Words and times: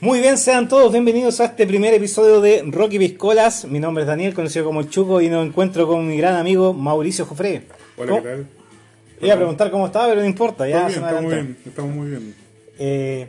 Muy 0.00 0.20
bien, 0.20 0.36
sean 0.36 0.68
todos 0.68 0.92
bienvenidos 0.92 1.40
a 1.40 1.46
este 1.46 1.66
primer 1.66 1.94
episodio 1.94 2.40
de 2.40 2.62
Rocky 2.66 2.98
Piscolas. 2.98 3.64
Mi 3.64 3.78
nombre 3.80 4.02
es 4.04 4.08
Daniel, 4.08 4.34
conocido 4.34 4.64
como 4.64 4.82
Chuco, 4.84 5.20
y 5.22 5.28
nos 5.28 5.46
encuentro 5.46 5.86
con 5.86 6.06
mi 6.06 6.18
gran 6.18 6.36
amigo 6.36 6.74
Mauricio 6.74 7.24
Jofre. 7.24 7.62
Hola, 7.96 8.16
¿qué 8.16 8.28
tal? 8.28 8.46
Iba 9.22 9.34
a 9.34 9.36
preguntar 9.36 9.70
cómo 9.70 9.86
estaba, 9.86 10.08
pero 10.08 10.20
no 10.20 10.26
importa, 10.26 10.68
ya 10.68 10.86
Estamos 10.88 10.92
se 10.92 11.00
me 11.00 11.06
estamos 11.06 11.24
adelantó. 11.32 11.52
bien, 11.54 11.58
estamos 11.66 11.94
muy 11.94 12.10
bien. 12.10 12.34
Eh, 12.78 13.28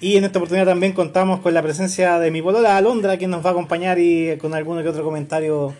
y 0.00 0.16
en 0.16 0.24
esta 0.24 0.38
oportunidad 0.38 0.66
también 0.66 0.92
contamos 0.92 1.40
con 1.40 1.52
la 1.52 1.62
presencia 1.62 2.20
de 2.20 2.30
mi 2.30 2.40
polola 2.42 2.76
Alondra, 2.76 3.16
quien 3.18 3.30
nos 3.30 3.44
va 3.44 3.48
a 3.50 3.52
acompañar 3.52 3.98
y 3.98 4.28
eh, 4.30 4.38
con 4.38 4.54
alguno 4.54 4.82
que 4.84 4.88
otro 4.88 5.02
comentario 5.02 5.74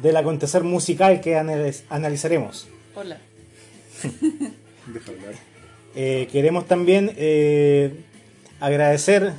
del 0.00 0.16
acontecer 0.16 0.62
musical 0.62 1.20
que 1.20 1.34
analiz- 1.36 1.82
analizaremos. 1.90 2.68
Hola. 2.94 3.18
Deja 4.02 5.10
hablar. 5.10 5.34
Eh, 6.00 6.28
queremos 6.30 6.66
también 6.68 7.10
eh, 7.16 7.92
agradecer, 8.60 9.32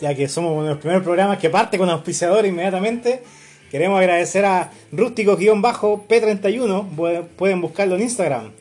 ya 0.00 0.14
que 0.14 0.28
somos 0.28 0.52
uno 0.52 0.64
de 0.64 0.70
los 0.70 0.78
primeros 0.78 1.02
programas 1.02 1.38
que 1.38 1.50
parte 1.50 1.78
con 1.78 1.88
auspiciador 1.90 2.44
inmediatamente. 2.46 3.22
Queremos 3.70 3.98
agradecer 3.98 4.44
a 4.44 4.70
rústicos-p31, 4.92 6.86
bu- 6.96 7.26
pueden 7.36 7.60
buscarlo 7.60 7.96
en 7.96 8.02
Instagram. 8.02 8.52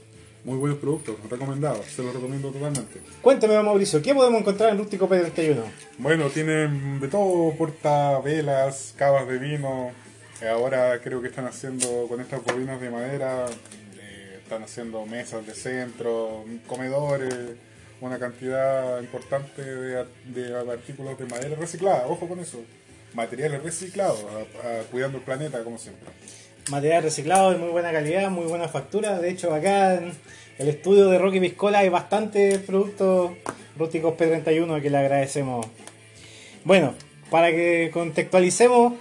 Muy 0.43 0.57
buenos 0.57 0.77
productos, 0.77 1.15
recomendados, 1.29 1.85
se 1.87 2.03
los 2.03 2.13
recomiendo 2.13 2.51
totalmente. 2.51 2.99
Cuéntame, 3.21 3.61
Mauricio, 3.63 3.99
¿qué 4.01 4.13
podemos 4.13 4.41
encontrar 4.41 4.69
en 4.69 4.77
Rústico 4.77 5.09
P31? 5.09 5.55
Bueno, 5.97 6.27
tienen 6.29 6.99
de 6.99 7.07
todo, 7.07 7.51
portavelas, 7.55 8.93
cavas 8.95 9.27
de 9.27 9.39
vino. 9.39 9.91
Eh, 10.41 10.47
Ahora 10.47 10.99
creo 11.01 11.21
que 11.21 11.29
están 11.29 11.45
haciendo 11.47 12.05
con 12.07 12.19
estas 12.21 12.43
bobinas 12.43 12.79
de 12.79 12.89
madera, 12.91 13.45
eh, 13.99 14.39
están 14.43 14.61
haciendo 14.63 15.03
mesas 15.07 15.47
de 15.47 15.55
centro, 15.55 16.43
comedores, 16.67 17.33
una 18.01 18.19
cantidad 18.19 18.99
importante 19.01 19.63
de, 19.63 20.05
de 20.25 20.71
artículos 20.71 21.17
de 21.17 21.25
madera 21.25 21.55
reciclada. 21.55 22.07
Ojo 22.07 22.27
con 22.27 22.39
eso, 22.39 22.59
materiales 23.13 23.63
reciclados, 23.63 24.23
cuidando 24.91 25.17
el 25.17 25.23
planeta 25.23 25.63
como 25.63 25.77
siempre. 25.77 26.09
Material 26.69 27.03
reciclado 27.03 27.51
de 27.51 27.57
muy 27.57 27.69
buena 27.69 27.91
calidad, 27.91 28.29
muy 28.29 28.45
buena 28.45 28.67
factura. 28.67 29.19
De 29.19 29.29
hecho, 29.29 29.53
acá 29.53 29.95
en 29.95 30.13
el 30.57 30.67
estudio 30.67 31.09
de 31.09 31.19
Rocky 31.19 31.39
Piscola 31.39 31.79
hay 31.79 31.89
bastantes 31.89 32.57
productos 32.59 33.31
rústicos 33.77 34.15
P31 34.15 34.81
que 34.81 34.89
le 34.89 34.97
agradecemos. 34.97 35.67
Bueno, 36.63 36.95
para 37.29 37.51
que 37.51 37.91
contextualicemos, 37.93 38.93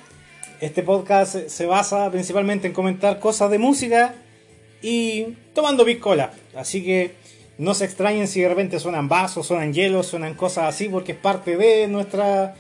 este 0.61 0.83
podcast 0.83 1.49
se 1.49 1.67
basa 1.67 2.11
principalmente 2.11 2.67
en 2.67 2.73
comentar 2.73 3.19
cosas 3.19 3.51
de 3.51 3.59
música 3.59 4.15
y 4.83 5.37
tomando 5.55 5.85
piscola. 5.85 6.33
Así 6.55 6.85
que 6.85 7.15
no 7.59 7.75
se 7.75 7.85
extrañen 7.85 8.27
si 8.29 8.41
de 8.41 8.49
repente 8.49 8.79
suenan 8.81 9.09
vasos, 9.09 9.47
suenan 9.47 9.73
hielos, 9.73 10.07
suenan 10.07 10.35
cosas 10.35 10.65
así, 10.75 10.89
porque 10.89 11.13
es 11.13 11.19
parte 11.19 11.57
de 11.57 11.87
nuestra 11.89 12.55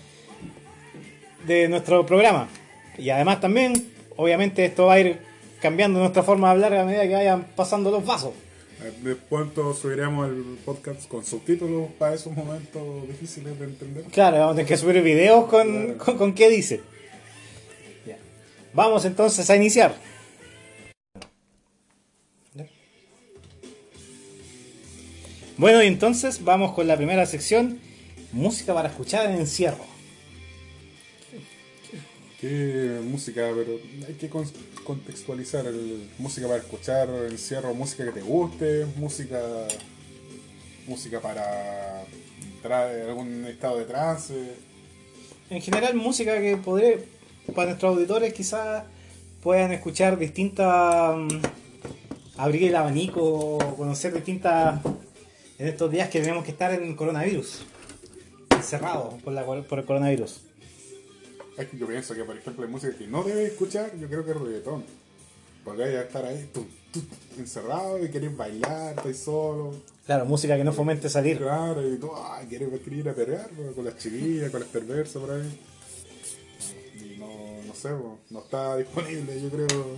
de 1.47 1.69
nuestro 1.69 2.07
programa. 2.07 2.49
Y 2.97 3.11
además 3.11 3.41
también, 3.41 3.73
obviamente, 4.17 4.65
esto 4.65 4.87
va 4.87 4.95
a 4.95 5.01
ir 5.01 5.19
cambiando 5.61 5.99
nuestra 5.99 6.23
forma 6.23 6.49
de 6.49 6.53
hablar 6.53 6.75
a 6.75 6.85
medida 6.85 7.03
que 7.07 7.15
vayan 7.15 7.47
pasando 7.57 7.91
los 7.91 8.05
vasos. 8.05 8.33
Eh, 8.83 8.93
De 9.03 9.17
pronto 9.17 9.75
subiremos 9.75 10.29
el 10.29 10.59
podcast 10.65 11.07
con 11.09 11.25
subtítulos 11.25 11.89
para 11.99 12.15
esos 12.15 12.33
momentos 12.35 12.83
difíciles 13.09 13.59
de 13.59 13.65
entender. 13.67 14.05
Claro, 14.05 14.39
vamos 14.39 14.53
a 14.53 14.57
tener 14.57 14.69
que 14.69 14.77
subir 14.77 15.03
videos 15.03 15.47
con, 15.47 15.67
Claro. 15.73 15.99
con, 15.99 16.19
con 16.19 16.35
qué 16.35 16.49
dice. 16.49 16.81
Ya. 18.07 18.17
Vamos 18.73 19.05
entonces 19.05 19.49
a 19.51 19.57
iniciar. 19.57 19.95
Bueno, 25.57 25.83
y 25.83 25.87
entonces 25.87 26.43
vamos 26.45 26.73
con 26.73 26.87
la 26.87 26.97
primera 26.97 27.27
sección, 27.27 27.79
música 28.33 28.75
para 28.75 28.89
escuchar 28.89 29.31
en 29.31 29.37
encierro. 29.37 29.85
Qué 32.41 33.01
música, 33.05 33.49
pero 33.55 33.79
hay 34.07 34.15
que 34.15 34.29
con- 34.29 34.51
contextualizar 34.85 35.67
el 35.67 36.11
música 36.19 36.47
para 36.47 36.59
escuchar, 36.59 37.09
encierro, 37.31 37.73
música 37.75 38.05
que 38.05 38.11
te 38.13 38.21
guste, 38.23 38.87
música 38.97 39.41
música 40.87 41.19
para 41.19 42.03
entrar 42.57 42.95
en 42.95 43.09
algún 43.09 43.47
estado 43.47 43.79
de 43.79 43.85
trance. 43.87 44.35
En 45.49 45.63
general, 45.63 45.95
música 45.95 46.39
que 46.41 46.59
podré, 46.59 47.07
para 47.55 47.69
nuestros 47.69 47.95
auditores 47.95 48.35
quizás 48.35 48.85
puedan 49.43 49.73
escuchar 49.73 50.19
distintas, 50.19 51.17
mm, 51.17 51.29
abrir 52.37 52.65
el 52.65 52.77
abanico, 52.77 53.57
conocer 53.79 54.13
distintas, 54.13 54.81
en 55.59 55.69
estos 55.69 55.91
días 55.91 56.09
que 56.09 56.21
tenemos 56.21 56.45
que 56.45 56.51
estar 56.51 56.73
en 56.73 56.97
coronavirus, 56.97 57.63
encerrados 58.51 59.15
por, 59.23 59.33
la, 59.33 59.45
por 59.45 59.79
el 59.79 59.85
coronavirus. 59.85 60.41
Es 61.57 61.69
que 61.69 61.79
yo 61.79 61.87
pienso 61.87 62.15
que, 62.15 62.25
por 62.25 62.37
ejemplo, 62.37 62.65
hay 62.65 62.71
música 62.71 62.97
que 62.97 63.07
no 63.07 63.23
debes 63.23 63.53
escuchar, 63.53 63.97
yo 63.97 64.09
creo 64.09 64.25
que 64.25 64.33
es 64.33 64.37
reggaetón. 64.37 64.85
Porque 65.65 65.85
hay 65.85 65.91
que 65.93 66.01
estar 66.01 66.25
ahí 66.25 66.49
tú, 66.53 66.67
tú, 66.93 67.01
encerrado 67.39 68.05
y 68.05 68.11
querés 68.11 68.37
bailar, 68.37 68.95
estás 68.97 69.17
solo. 69.17 69.75
Claro, 70.05 70.27
música 70.27 70.57
que 70.57 70.65
no 70.65 70.73
fomente 70.73 71.09
salir. 71.09 71.39
Claro, 71.39 71.89
y 71.89 71.97
tú, 71.97 72.11
ay, 72.15 72.47
quieres 72.49 72.69
ir 72.91 73.09
a 73.09 73.15
perrear 73.15 73.51
¿no? 73.53 73.73
con 73.73 73.85
las 73.85 73.97
chiquillas, 73.97 74.51
con 74.51 74.61
las 74.61 74.69
perversas 74.69 75.23
por 75.23 75.31
ahí. 75.31 75.59
Y 77.01 77.19
no, 77.19 77.63
no 77.67 77.75
sé, 77.75 77.91
no 78.31 78.41
está 78.41 78.77
disponible, 78.77 79.41
yo 79.41 79.49
creo. 79.49 79.97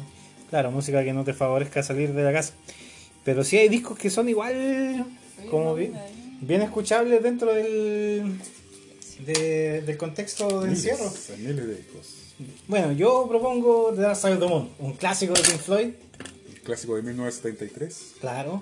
Claro, 0.51 0.71
música 0.71 1.03
que 1.03 1.13
no 1.13 1.25
te 1.25 1.33
favorezca 1.33 1.83
salir 1.83 2.13
de 2.13 2.23
la 2.23 2.33
casa. 2.33 2.53
Pero 3.25 3.43
sí 3.43 3.59
hay 3.59 3.69
discos 3.69 3.99
que 3.99 4.11
son 4.11 4.29
igual, 4.29 5.05
como 5.51 5.75
bien, 5.75 5.95
bien 6.41 6.63
escuchables 6.63 7.23
dentro 7.23 7.53
del, 7.55 8.39
de- 9.25 9.83
del 9.83 9.97
contexto 9.97 10.61
de 10.61 10.71
encierro. 10.71 11.05
Miles, 11.05 11.39
miles 11.39 11.67
de 11.67 11.75
discos. 11.77 12.07
Bueno, 12.69 12.93
yo 12.93 13.27
propongo 13.29 13.93
The 13.95 14.03
Dark 14.03 14.17
Side 14.17 14.35
of 14.35 14.41
the 14.41 14.47
Moon, 14.47 14.71
un 14.79 14.93
clásico 14.95 15.33
de 15.35 15.41
Pink 15.43 15.59
Floyd, 15.59 15.89
El 16.55 16.61
clásico 16.63 16.97
de 16.97 17.03
1973, 17.03 18.15
claro. 18.21 18.61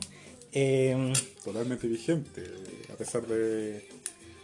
Eh, 0.52 1.12
totalmente 1.42 1.88
vigente, 1.88 2.44
a 2.92 2.96
pesar 2.96 3.26
de, 3.26 3.88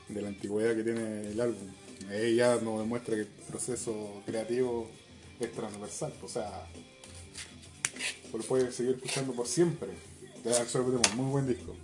de 0.08 0.22
la 0.22 0.28
antigüedad 0.28 0.74
que 0.74 0.82
tiene 0.82 1.28
el 1.30 1.41
álbum. 1.41 1.68
Ella 2.10 2.56
nos 2.60 2.80
demuestra 2.80 3.14
que 3.14 3.20
el 3.20 3.26
proceso 3.48 4.20
creativo 4.26 4.88
es 5.38 5.52
transversal, 5.52 6.12
o 6.24 6.28
sea, 6.28 6.66
lo 8.32 8.41
puedes 8.41 8.74
seguir 8.74 8.97
escuchando 8.97 9.32
por 9.32 9.47
siempre. 9.47 9.88
The 10.42 10.50
Dark 10.50 10.68
Side 10.68 10.80
of 10.82 10.86
the 11.02 11.08
Moon, 11.08 11.16
muy 11.16 11.30
buen 11.30 11.47
disco. 11.47 11.76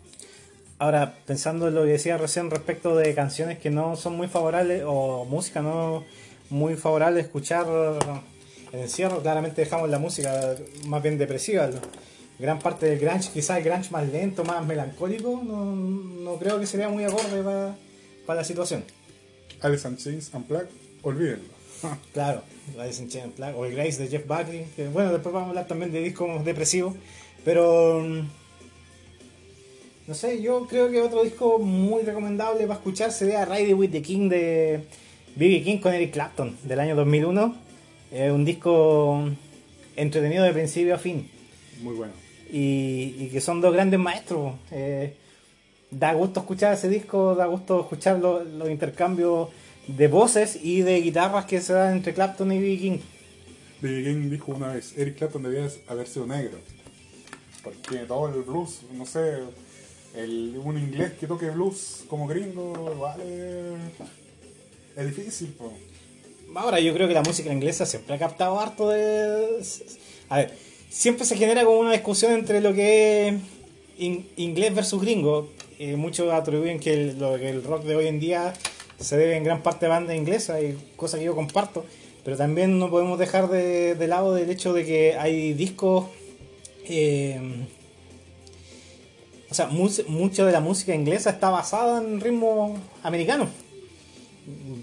Ahora, 0.78 1.14
pensando 1.26 1.68
en 1.68 1.74
lo 1.74 1.82
que 1.82 1.92
decía 1.92 2.16
recién 2.16 2.50
respecto 2.50 2.96
de 2.96 3.14
canciones 3.14 3.58
que 3.58 3.70
no 3.70 3.96
son 3.96 4.16
muy 4.16 4.28
favorables, 4.28 4.82
o 4.86 5.24
música 5.24 5.62
no 5.62 6.04
muy 6.50 6.74
favorable 6.76 7.20
a 7.20 7.22
escuchar 7.22 7.66
en 8.72 8.80
encierro, 8.80 9.22
claramente 9.22 9.62
dejamos 9.62 9.88
la 9.90 9.98
música 9.98 10.54
más 10.86 11.02
bien 11.02 11.18
depresiva. 11.18 11.68
Gran 12.38 12.58
parte 12.58 12.86
del 12.86 12.98
grunge, 12.98 13.30
quizás 13.32 13.58
el 13.58 13.64
grunge 13.64 13.90
más 13.90 14.06
lento, 14.08 14.44
más 14.44 14.64
melancólico, 14.66 15.40
no, 15.42 15.64
no 15.74 16.36
creo 16.36 16.60
que 16.60 16.66
sería 16.66 16.88
muy 16.88 17.04
acorde 17.04 17.42
para 18.26 18.40
la 18.40 18.44
situación. 18.44 18.84
Alice 19.62 19.88
and 19.88 19.98
Chains 19.98 20.30
Unplugged, 20.34 20.68
olvídenlo. 21.02 21.56
Claro, 22.12 22.42
Alice 22.78 23.02
in 23.02 23.08
Chains 23.08 23.36
Black, 23.36 23.56
o 23.56 23.64
el 23.64 23.74
Grace 23.74 24.02
de 24.02 24.08
Jeff 24.08 24.26
Buckley, 24.26 24.66
que 24.76 24.88
bueno, 24.88 25.12
después 25.12 25.32
vamos 25.32 25.46
a 25.46 25.50
hablar 25.50 25.66
también 25.66 25.92
de 25.92 26.00
discos 26.00 26.44
depresivos, 26.44 26.94
pero 27.44 28.00
mm, 28.00 28.28
no 30.06 30.14
sé, 30.14 30.40
yo 30.40 30.66
creo 30.68 30.90
que 30.90 31.00
otro 31.02 31.22
disco 31.24 31.58
muy 31.58 32.02
recomendable 32.02 32.62
para 32.66 32.74
escuchar 32.78 33.10
sería 33.12 33.44
Ride 33.44 33.74
with 33.74 33.90
the 33.90 34.02
King 34.02 34.28
de 34.28 34.80
B.B. 35.34 35.62
King 35.62 35.78
con 35.78 35.92
Eric 35.94 36.12
Clapton 36.12 36.56
del 36.64 36.80
año 36.80 36.94
2001. 36.96 37.56
Es 38.12 38.30
un 38.32 38.44
disco 38.44 39.28
entretenido 39.96 40.44
de 40.44 40.52
principio 40.52 40.94
a 40.94 40.98
fin 40.98 41.28
Muy 41.82 41.94
bueno. 41.94 42.12
y, 42.52 43.16
y 43.18 43.28
que 43.32 43.40
son 43.40 43.60
dos 43.60 43.72
grandes 43.74 43.98
maestros. 43.98 44.54
Eh, 44.70 45.14
da 45.90 46.12
gusto 46.14 46.40
escuchar 46.40 46.74
ese 46.74 46.88
disco, 46.88 47.34
da 47.34 47.46
gusto 47.46 47.80
escuchar 47.80 48.18
lo- 48.18 48.44
los 48.44 48.70
intercambios 48.70 49.48
de 49.88 50.08
voces 50.08 50.58
y 50.62 50.82
de 50.82 51.00
guitarras 51.00 51.44
que 51.46 51.60
se 51.60 51.72
dan 51.72 51.96
entre 51.96 52.14
Clapton 52.14 52.52
y 52.52 52.58
B.B. 52.60 52.78
King. 52.78 52.98
B.B. 53.82 54.04
King 54.04 54.30
dijo 54.30 54.52
una 54.52 54.68
vez, 54.68 54.96
Eric 54.96 55.16
Clapton 55.18 55.42
debía 55.42 55.68
haber 55.88 56.06
sido 56.06 56.26
negro. 56.26 56.58
Porque 57.62 57.98
todo 58.06 58.28
el 58.28 58.42
blues, 58.42 58.82
no 58.94 59.04
sé, 59.04 59.38
el, 60.16 60.60
un 60.64 60.78
inglés 60.78 61.12
que 61.20 61.26
toque 61.26 61.50
blues 61.50 62.04
como 62.08 62.26
gringo, 62.26 62.72
vale, 62.98 63.74
es 64.96 65.06
difícil. 65.06 65.48
po. 65.48 65.72
Ahora 66.54 66.80
yo 66.80 66.94
creo 66.94 67.06
que 67.06 67.14
la 67.14 67.22
música 67.22 67.52
inglesa 67.52 67.84
siempre 67.84 68.14
ha 68.14 68.18
captado 68.18 68.58
harto 68.58 68.88
de... 68.88 69.62
A 70.30 70.38
ver, 70.38 70.54
siempre 70.88 71.26
se 71.26 71.36
genera 71.36 71.64
como 71.64 71.80
una 71.80 71.92
discusión 71.92 72.32
entre 72.32 72.62
lo 72.62 72.72
que 72.72 73.28
es 73.28 73.34
in- 73.98 74.26
inglés 74.36 74.74
versus 74.74 75.02
gringo. 75.02 75.50
Eh, 75.78 75.96
muchos 75.96 76.32
atribuyen 76.32 76.80
que 76.80 76.94
el, 76.94 77.18
lo 77.18 77.36
que 77.36 77.50
el 77.50 77.62
rock 77.62 77.84
de 77.84 77.96
hoy 77.96 78.06
en 78.06 78.20
día 78.20 78.54
se 78.98 79.18
debe 79.18 79.36
en 79.36 79.44
gran 79.44 79.62
parte 79.62 79.84
a 79.84 79.90
bandas 79.90 80.16
inglesas, 80.16 80.62
y 80.62 80.74
cosa 80.96 81.18
que 81.18 81.24
yo 81.24 81.34
comparto. 81.34 81.84
Pero 82.24 82.38
también 82.38 82.78
no 82.78 82.88
podemos 82.88 83.18
dejar 83.18 83.48
de, 83.50 83.94
lado 84.06 84.34
del 84.34 84.48
hecho 84.48 84.72
de 84.72 84.86
que 84.86 85.14
hay 85.16 85.52
discos... 85.52 86.06
eh, 86.88 87.38
o 89.50 89.54
sea, 89.54 89.66
mucho 89.68 90.46
de 90.46 90.52
la 90.52 90.60
música 90.60 90.94
inglesa 90.94 91.30
está 91.30 91.50
basada 91.50 92.00
en 92.02 92.20
ritmos 92.20 92.78
americanos. 93.02 93.48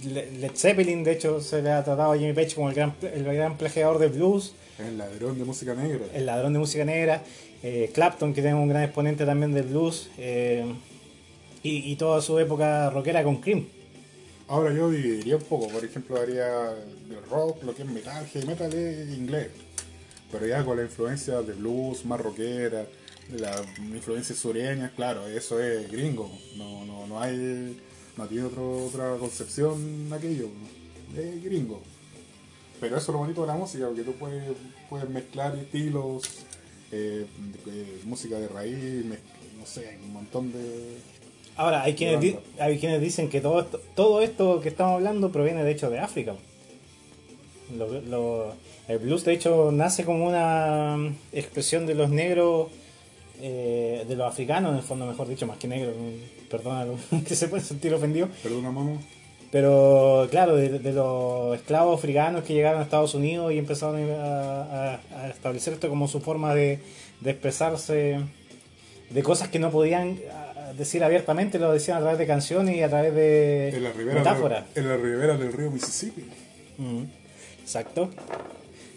Le- 0.05 0.31
Led 0.39 0.51
Zeppelin, 0.55 1.03
de 1.03 1.13
hecho, 1.13 1.39
se 1.41 1.61
le 1.61 1.71
ha 1.71 1.83
tratado 1.83 2.11
a 2.11 2.17
Jimmy 2.17 2.33
Page 2.33 2.55
como 2.55 2.69
el 2.69 2.75
gran, 2.75 2.93
el 3.01 3.23
gran 3.23 3.57
plagiador 3.57 3.97
de 3.99 4.07
blues. 4.07 4.53
El 4.79 4.97
ladrón 4.97 5.37
de 5.37 5.45
música 5.45 5.73
negra. 5.73 6.05
el 6.13 6.25
ladrón 6.25 6.53
de 6.53 6.59
música 6.59 6.83
negra, 6.83 7.21
eh, 7.61 7.91
Clapton, 7.93 8.33
que 8.33 8.41
tiene 8.41 8.57
un 8.57 8.67
gran 8.67 8.83
exponente 8.83 9.25
también 9.25 9.53
del 9.53 9.63
blues, 9.65 10.09
eh, 10.17 10.65
y, 11.61 11.91
y 11.91 11.95
toda 11.95 12.21
su 12.21 12.37
época 12.39 12.89
rockera 12.89 13.23
con 13.23 13.37
Cream. 13.37 13.65
Ahora 14.49 14.73
yo 14.73 14.89
dividiría 14.89 15.37
un 15.37 15.43
poco, 15.43 15.67
por 15.69 15.85
ejemplo, 15.85 16.19
haría 16.19 16.73
rock, 17.29 17.63
lo 17.63 17.73
que 17.73 17.83
es 17.83 17.87
metal, 17.87 18.25
heavy 18.33 18.45
metal 18.47 18.73
es 18.73 19.17
inglés. 19.17 19.47
Pero 20.31 20.45
ya 20.47 20.65
con 20.65 20.75
la 20.75 20.83
influencia 20.83 21.41
de 21.41 21.53
blues, 21.53 22.03
más 22.05 22.19
rockera, 22.19 22.85
la 23.31 23.61
influencia 23.95 24.35
sureña, 24.35 24.91
claro, 24.95 25.27
eso 25.27 25.59
es 25.61 25.91
gringo. 25.91 26.29
No, 26.57 26.85
no, 26.85 27.07
no 27.07 27.19
hay, 27.21 27.77
no 28.17 28.25
tiene 28.27 28.45
otro- 28.45 28.85
otra 28.85 29.15
concepción 29.17 30.09
aquello. 30.11 30.47
Es 31.17 31.43
gringo. 31.43 31.81
Pero 32.79 32.97
eso 32.97 33.11
es 33.11 33.13
lo 33.13 33.19
bonito 33.19 33.41
de 33.41 33.47
la 33.47 33.53
música, 33.55 33.85
porque 33.87 34.03
tú 34.03 34.13
puedes, 34.13 34.43
puedes 34.89 35.09
mezclar 35.09 35.55
estilos, 35.55 36.23
eh, 36.91 37.25
eh, 37.67 38.01
música 38.05 38.37
de 38.39 38.47
raíz, 38.47 39.05
no 39.57 39.65
sé, 39.65 39.87
hay 39.87 39.95
un 40.03 40.13
montón 40.13 40.51
de... 40.51 40.97
Ahora, 41.55 41.83
hay 41.83 41.93
quienes, 41.93 42.19
di- 42.19 42.35
hay 42.59 42.79
quienes 42.79 42.99
dicen 42.99 43.29
que 43.29 43.39
todo 43.39 43.61
esto, 43.61 43.79
todo 43.95 44.21
esto 44.21 44.59
que 44.59 44.69
estamos 44.69 44.95
hablando 44.95 45.31
proviene 45.31 45.63
de 45.63 45.71
hecho 45.71 45.89
de 45.89 45.99
África. 45.99 46.35
Lo- 47.77 48.01
lo- 48.01 48.53
el 48.87 48.99
blues 48.99 49.23
de 49.23 49.33
hecho 49.33 49.71
nace 49.71 50.03
como 50.03 50.27
una 50.27 50.97
expresión 51.31 51.85
de 51.85 51.95
los 51.95 52.09
negros, 52.09 52.67
eh, 53.41 54.05
de 54.07 54.15
los 54.15 54.27
africanos 54.31 54.71
en 54.71 54.77
el 54.77 54.83
fondo, 54.83 55.05
mejor 55.05 55.27
dicho, 55.27 55.45
más 55.47 55.57
que 55.57 55.67
negros, 55.67 55.93
perdona 56.49 56.85
que 57.27 57.35
se 57.35 57.47
puede 57.47 57.63
sentir 57.63 57.93
ofendido. 57.93 58.27
Perdona, 58.41 58.71
mamá. 58.71 58.97
Pero 59.51 60.27
claro, 60.31 60.55
de, 60.55 60.79
de 60.79 60.93
los 60.93 61.55
esclavos 61.55 61.99
africanos 61.99 62.43
que 62.43 62.53
llegaron 62.53 62.79
a 62.81 62.83
Estados 62.83 63.13
Unidos 63.13 63.53
y 63.53 63.59
empezaron 63.59 64.01
a, 64.11 64.93
a- 64.95 64.99
a 65.15 65.29
establecer 65.29 65.73
esto 65.73 65.89
como 65.89 66.07
su 66.07 66.21
forma 66.21 66.55
de, 66.55 66.79
de 67.21 67.29
expresarse 67.31 68.19
de 69.11 69.23
cosas 69.23 69.49
que 69.49 69.59
no 69.59 69.69
podían 69.69 70.17
ah, 70.31 70.73
decir 70.75 71.03
abiertamente, 71.03 71.59
lo 71.59 71.71
decían 71.71 71.97
a 71.97 72.01
través 72.01 72.17
de 72.17 72.25
canciones 72.25 72.75
y 72.77 72.81
a 72.81 72.89
través 72.89 73.13
de 73.13 73.69
En 73.69 73.83
la 73.83 73.91
ribera, 73.91 74.17
metáforas. 74.19 74.73
del, 74.73 74.85
en 74.85 74.89
la 74.89 74.97
ribera 74.97 75.37
del 75.37 75.53
río 75.53 75.69
Mississippi. 75.69 76.23
Mm, 76.79 77.03
Exacto. 77.61 78.09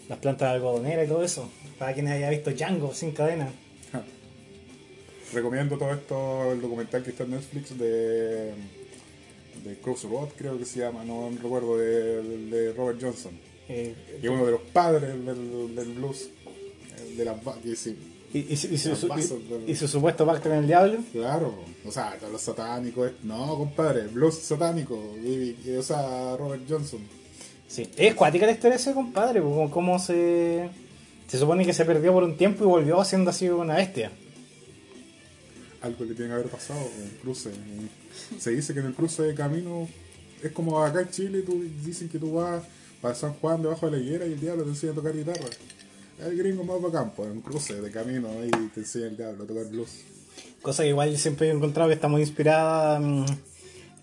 Las 0.09 0.17
plantas 0.17 0.49
algodoneras 0.53 1.05
y 1.05 1.09
todo 1.09 1.23
eso. 1.23 1.49
Para 1.77 1.93
quien 1.93 2.07
haya 2.07 2.29
visto 2.31 2.49
Django 2.49 2.93
sin 2.95 3.11
cadena. 3.11 3.49
Recomiendo 5.33 5.77
todo 5.77 5.91
esto, 5.93 6.51
el 6.53 6.61
documental 6.61 7.03
que 7.03 7.09
está 7.09 7.23
en 7.25 7.31
Netflix 7.31 7.77
de, 7.77 8.53
de 9.65 9.75
Crossroad, 9.83 10.29
creo 10.37 10.57
que 10.57 10.65
se 10.65 10.79
llama, 10.79 11.03
no 11.03 11.29
recuerdo, 11.41 11.77
de, 11.77 12.21
de 12.49 12.73
Robert 12.73 12.99
Johnson. 13.01 13.31
Eh, 13.69 13.93
Que 14.21 14.27
es 14.27 14.31
uno 14.33 14.45
de 14.45 14.51
los 14.53 14.61
padres 14.61 15.09
del, 15.25 15.75
del 15.75 15.89
blues, 15.93 16.29
de 17.17 17.25
las 17.25 17.43
ba- 17.43 17.57
que 17.61 17.75
sí, 17.75 17.97
y, 18.33 18.53
y 18.53 18.55
su- 18.55 18.67
y 18.73 18.77
su, 18.77 18.89
Las 18.89 18.99
su- 18.99 19.07
bases 19.07 19.31
y- 19.31 19.49
del- 19.53 19.69
y 19.69 19.75
su 19.75 19.87
supuesto 19.89 20.25
pacto 20.25 20.47
con 20.49 20.57
el 20.59 20.67
diablo. 20.67 20.99
claro, 21.11 21.53
o 21.85 21.91
sea, 21.91 22.17
los 22.31 22.41
satánicos, 22.41 23.11
no 23.23 23.57
compadre, 23.57 24.07
blues 24.07 24.35
satánico, 24.35 24.97
y- 25.21 25.55
o 25.77 25.83
sea, 25.83 26.37
Robert 26.37 26.61
Johnson. 26.69 27.01
Sí, 27.67 27.89
es 27.97 28.15
cuática 28.15 28.45
la 28.45 28.53
historia 28.53 28.77
ese 28.77 28.93
compadre, 28.93 29.41
como 29.41 29.69
cómo 29.69 29.99
se... 29.99 30.69
Se 31.27 31.37
supone 31.37 31.65
que 31.65 31.73
se 31.73 31.83
perdió 31.83 32.13
por 32.13 32.23
un 32.23 32.37
tiempo 32.37 32.63
y 32.63 32.67
volvió 32.67 33.03
siendo 33.03 33.31
así 33.31 33.49
una 33.49 33.75
bestia. 33.75 34.11
Algo 35.81 36.05
le 36.05 36.13
tiene 36.13 36.29
que 36.29 36.33
haber 36.35 36.47
pasado 36.47 36.79
el 37.03 37.09
cruce. 37.19 37.51
Se 38.39 38.51
dice 38.51 38.73
que 38.73 38.79
en 38.79 38.87
el 38.87 38.93
cruce 38.93 39.23
de 39.23 39.33
camino 39.35 39.87
es 40.43 40.51
como 40.51 40.83
acá 40.83 41.01
en 41.01 41.09
Chile, 41.09 41.41
tú, 41.41 41.63
dicen 41.85 42.09
que 42.09 42.19
tú 42.19 42.33
vas 42.33 42.63
para 43.01 43.13
San 43.15 43.33
Juan 43.33 43.61
debajo 43.61 43.89
de 43.89 43.97
la 43.97 44.03
higuera 44.03 44.25
y 44.25 44.33
el 44.33 44.39
diablo 44.39 44.63
te 44.63 44.69
enseña 44.69 44.91
a 44.93 44.95
tocar 44.95 45.15
guitarra. 45.15 45.47
El 46.19 46.35
gringo 46.37 46.63
más 46.63 46.81
bacán, 46.81 47.11
pues, 47.15 47.29
en 47.29 47.37
un 47.37 47.41
cruce 47.41 47.79
de 47.79 47.91
camino 47.91 48.27
ahí 48.41 48.49
te 48.73 48.79
enseña 48.79 49.07
el 49.07 49.17
diablo 49.17 49.43
a 49.43 49.47
tocar 49.47 49.65
blues. 49.69 49.89
Cosa 50.61 50.83
que 50.83 50.89
igual 50.89 51.15
siempre 51.17 51.47
he 51.47 51.51
encontrado 51.51 51.89
que 51.89 51.95
está 51.95 52.07
muy 52.07 52.21
inspirada 52.21 52.97
en 52.97 53.25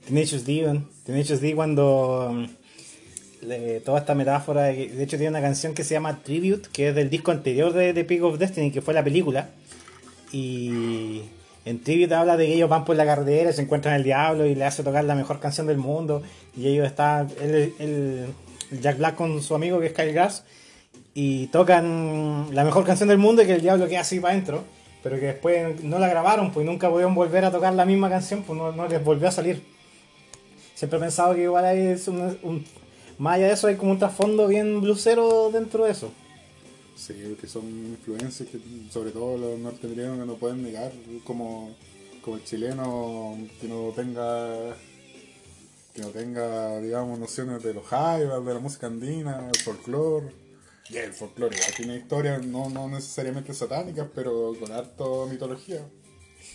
Tenacious 0.07 0.45
D. 0.45 0.81
Tenacious 1.05 1.41
D 1.41 1.55
cuando 1.57 2.31
mm, 2.33 3.45
toda 3.85 3.99
esta 3.99 4.15
metáfora, 4.15 4.65
de, 4.65 4.77
que- 4.77 4.95
de 4.95 5.03
hecho 5.03 5.17
tiene 5.17 5.31
una 5.31 5.41
canción 5.41 5.75
que 5.75 5.83
se 5.83 5.95
llama 5.95 6.23
Tribute, 6.23 6.69
que 6.73 6.91
es 6.91 6.95
del 6.95 7.11
disco 7.11 7.33
anterior 7.33 7.73
de, 7.73 7.93
de 7.93 8.05
Peak 8.05 8.23
of 8.23 8.39
Destiny, 8.39 8.71
que 8.71 8.81
fue 8.81 8.95
la 8.95 9.03
película. 9.03 9.51
Y 10.33 11.23
en 11.65 11.83
Tribute 11.83 12.15
habla 12.15 12.37
de 12.37 12.47
que 12.47 12.55
ellos 12.55 12.69
van 12.69 12.85
por 12.85 12.97
la 12.97 13.05
carretera, 13.07 13.53
se 13.53 13.63
encuentran 13.63 13.95
al 13.95 14.03
diablo 14.05 14.45
y 14.47 14.55
le 14.55 14.65
hace 14.65 14.83
tocar 14.83 15.05
la 15.05 15.15
mejor 15.15 15.41
canción 15.41 15.67
del 15.67 15.79
mundo. 15.79 16.23
Y 16.57 16.69
ellos 16.69 16.87
están, 16.87 17.29
él- 17.41 17.73
el 17.79 18.27
Jack 18.81 18.99
Black 18.99 19.15
con 19.15 19.43
su 19.43 19.55
amigo 19.55 19.81
que 19.81 19.87
es 19.87 19.93
Kyle 19.93 20.13
Gass, 20.13 20.45
y 21.15 21.47
tocan 21.49 22.49
la 22.55 22.65
mejor 22.65 22.85
canción 22.85 23.09
del 23.09 23.19
mundo 23.19 23.43
y 23.43 23.47
que 23.47 23.55
el 23.55 23.61
diablo 23.61 23.87
queda 23.89 24.01
así 24.01 24.19
para 24.21 24.33
adentro, 24.35 24.65
pero 25.03 25.17
que 25.17 25.27
después 25.27 25.83
no 25.85 25.99
la 25.99 26.09
grabaron, 26.09 26.51
pues 26.51 26.67
nunca 26.67 26.91
pudieron 26.91 27.15
volver 27.15 27.45
a 27.45 27.51
tocar 27.53 27.73
la 27.75 27.85
misma 27.85 28.09
canción, 28.11 28.43
pues 28.43 28.59
no, 28.59 28.89
les 28.89 29.05
volvió 29.05 29.29
a 29.29 29.31
salir. 29.31 29.63
Siempre 30.75 30.99
he 30.99 31.03
pensado 31.03 31.35
que 31.35 31.43
igual 31.43 31.65
hay 31.65 31.97
un, 32.09 32.39
un- 32.43 32.65
más 33.19 33.37
allá 33.37 33.47
de 33.47 33.53
eso 33.53 33.69
hay 33.69 33.77
como 33.77 33.93
un 33.93 33.99
trasfondo 33.99 34.49
bien 34.49 34.81
blusero 34.81 35.51
dentro 35.53 35.85
de 35.85 35.93
eso. 35.93 36.11
Sí, 36.97 37.37
que 37.41 37.47
son 37.47 37.65
influencias 37.69 38.49
que 38.49 38.61
sobre 38.91 39.11
todo 39.11 39.37
los 39.37 39.59
norteamericanos 39.59 40.21
que 40.21 40.27
no 40.27 40.35
pueden 40.37 40.63
negar, 40.63 40.93
como, 41.25 41.75
como 42.23 42.37
el 42.37 42.45
chileno 42.45 43.37
que 43.61 43.69
no 43.69 43.93
tenga 43.95 44.77
que 45.95 46.03
no 46.03 46.09
tenga, 46.09 46.81
digamos, 46.81 47.21
nociones 47.21 47.63
de 47.63 47.73
los 47.73 47.87
jaivas, 47.87 48.45
de 48.45 48.55
la 48.55 48.59
música 48.59 48.89
andina, 48.89 49.49
el 49.49 49.61
folclore. 49.61 50.27
Y 50.91 50.97
el 50.97 51.13
folclore 51.13 51.57
igual 51.57 51.73
tiene 51.77 51.97
historias 51.97 52.45
no, 52.45 52.69
no 52.69 52.89
necesariamente 52.89 53.55
satánicas, 53.55 54.09
pero 54.13 54.55
con 54.59 54.73
harto 54.73 55.29
mitología. 55.31 55.87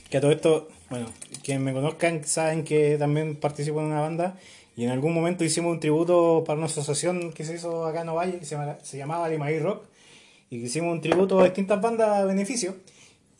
Que 0.09 0.17
a 0.17 0.21
todo 0.21 0.31
esto, 0.31 0.67
bueno, 0.89 1.07
quienes 1.41 1.63
me 1.63 1.73
conozcan 1.73 2.25
saben 2.25 2.65
que 2.65 2.97
también 2.97 3.37
participo 3.37 3.79
en 3.79 3.87
una 3.87 4.01
banda 4.01 4.37
y 4.75 4.83
en 4.83 4.91
algún 4.91 5.13
momento 5.13 5.43
hicimos 5.43 5.71
un 5.71 5.79
tributo 5.79 6.43
para 6.45 6.57
una 6.57 6.67
asociación 6.67 7.31
que 7.31 7.45
se 7.45 7.55
hizo 7.55 7.85
acá 7.85 8.01
en 8.01 8.09
Ovalle, 8.09 8.39
que 8.39 8.45
se 8.45 8.97
llamaba 8.97 9.29
Limaí 9.29 9.59
Rock, 9.59 9.83
y 10.49 10.57
hicimos 10.57 10.91
un 10.93 11.01
tributo 11.01 11.39
a 11.39 11.43
distintas 11.45 11.81
bandas 11.81 12.09
a 12.09 12.25
beneficio. 12.25 12.75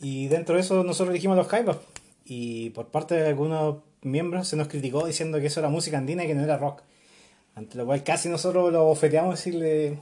Y 0.02 0.28
dentro 0.28 0.56
de 0.56 0.62
eso 0.62 0.84
nosotros 0.84 1.10
elegimos 1.14 1.36
los 1.38 1.48
Jaivas. 1.48 1.78
Y 2.26 2.70
por 2.72 2.88
parte 2.88 3.16
de 3.16 3.28
algunos 3.28 3.78
miembros 4.02 4.48
se 4.48 4.56
nos 4.56 4.68
criticó 4.68 5.06
diciendo 5.06 5.40
que 5.40 5.48
eso 5.48 5.60
era 5.60 5.70
música 5.70 5.98
andina 5.98 6.24
y 6.24 6.28
que 6.28 6.36
no 6.36 6.44
era 6.44 6.58
rock. 6.58 6.82
Ante 7.56 7.78
lo 7.78 7.86
cual 7.86 8.04
casi 8.04 8.30
nosotros 8.30 8.72
lo 8.72 8.86
bofeteamos 8.86 9.36
decirle 9.36 9.98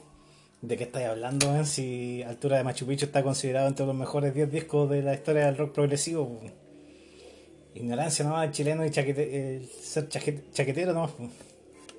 de 0.62 0.78
qué 0.78 0.84
estáis 0.84 1.08
hablando, 1.08 1.50
weón? 1.52 1.66
si 1.66 2.22
Altura 2.24 2.58
de 2.58 2.64
Machu 2.64 2.86
Picchu 2.86 3.06
está 3.06 3.24
considerado 3.24 3.68
entre 3.68 3.86
los 3.86 3.96
mejores 3.96 4.34
10 4.34 4.52
discos 4.52 4.90
de 4.90 5.02
la 5.02 5.14
historia 5.14 5.46
del 5.46 5.58
rock 5.58 5.72
progresivo. 5.74 6.40
Ignorancia 7.76 8.26
nomás 8.26 8.48
el 8.48 8.52
chileno 8.54 8.86
y 8.86 8.90
chaquete, 8.92 9.58
el 9.58 9.68
ser 9.68 10.10
chaque- 10.10 10.44
chaquetero 10.52 10.94
nomás. 10.94 11.12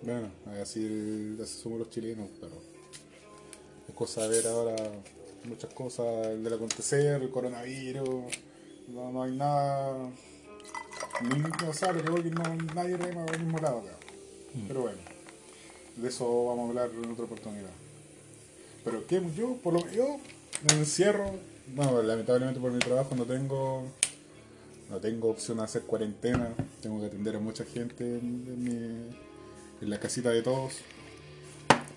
Bueno, 0.02 0.28
así, 0.60 1.36
así 1.42 1.60
somos 1.62 1.78
los 1.78 1.90
chilenos, 1.90 2.28
pero 2.40 2.52
es 3.88 3.94
cosa 3.94 4.22
de 4.22 4.28
ver 4.28 4.46
ahora 4.46 4.76
muchas 5.44 5.72
cosas 5.72 6.06
del 6.42 6.52
acontecer, 6.52 7.22
el 7.22 7.30
coronavirus, 7.30 8.24
no, 8.88 9.12
no 9.12 9.22
hay 9.22 9.32
nada, 9.36 10.10
ni, 11.22 11.66
o 11.68 11.72
sea, 11.72 11.90
creo 11.92 12.14
que 12.22 12.30
no, 12.30 12.42
nadie 12.74 12.96
rema 12.96 13.24
al 13.24 13.40
mismo 13.40 13.58
lado 13.58 13.78
acá. 13.78 13.96
Pero 14.66 14.82
bueno, 14.82 14.98
de 15.96 16.08
eso 16.08 16.44
vamos 16.46 16.66
a 16.66 16.68
hablar 16.70 16.90
en 17.02 17.10
otra 17.10 17.24
oportunidad. 17.24 17.70
Pero 18.84 19.06
que 19.06 19.22
yo, 19.36 19.56
por 19.62 19.74
lo 19.74 19.88
yo 19.90 20.18
me 20.66 20.78
encierro, 20.78 21.30
bueno, 21.74 22.02
lamentablemente 22.02 22.60
por 22.60 22.72
mi 22.72 22.78
trabajo 22.78 23.14
no 23.14 23.24
tengo 23.24 23.84
no 24.90 24.98
tengo 25.00 25.28
opción 25.28 25.60
a 25.60 25.64
hacer 25.64 25.82
cuarentena, 25.82 26.48
tengo 26.80 26.98
que 27.00 27.06
atender 27.06 27.36
a 27.36 27.40
mucha 27.40 27.64
gente 27.66 28.04
en, 28.04 28.44
en 28.48 28.64
mi- 28.64 29.16
en 29.82 29.90
la 29.90 30.00
casita 30.00 30.30
de 30.30 30.40
todos. 30.42 30.72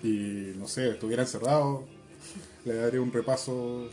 Y 0.02 0.52
no 0.58 0.66
sé, 0.68 0.90
estuviera 0.90 1.22
encerrado, 1.22 1.84
le 2.64 2.74
daría 2.74 3.00
un 3.00 3.12
repaso. 3.12 3.88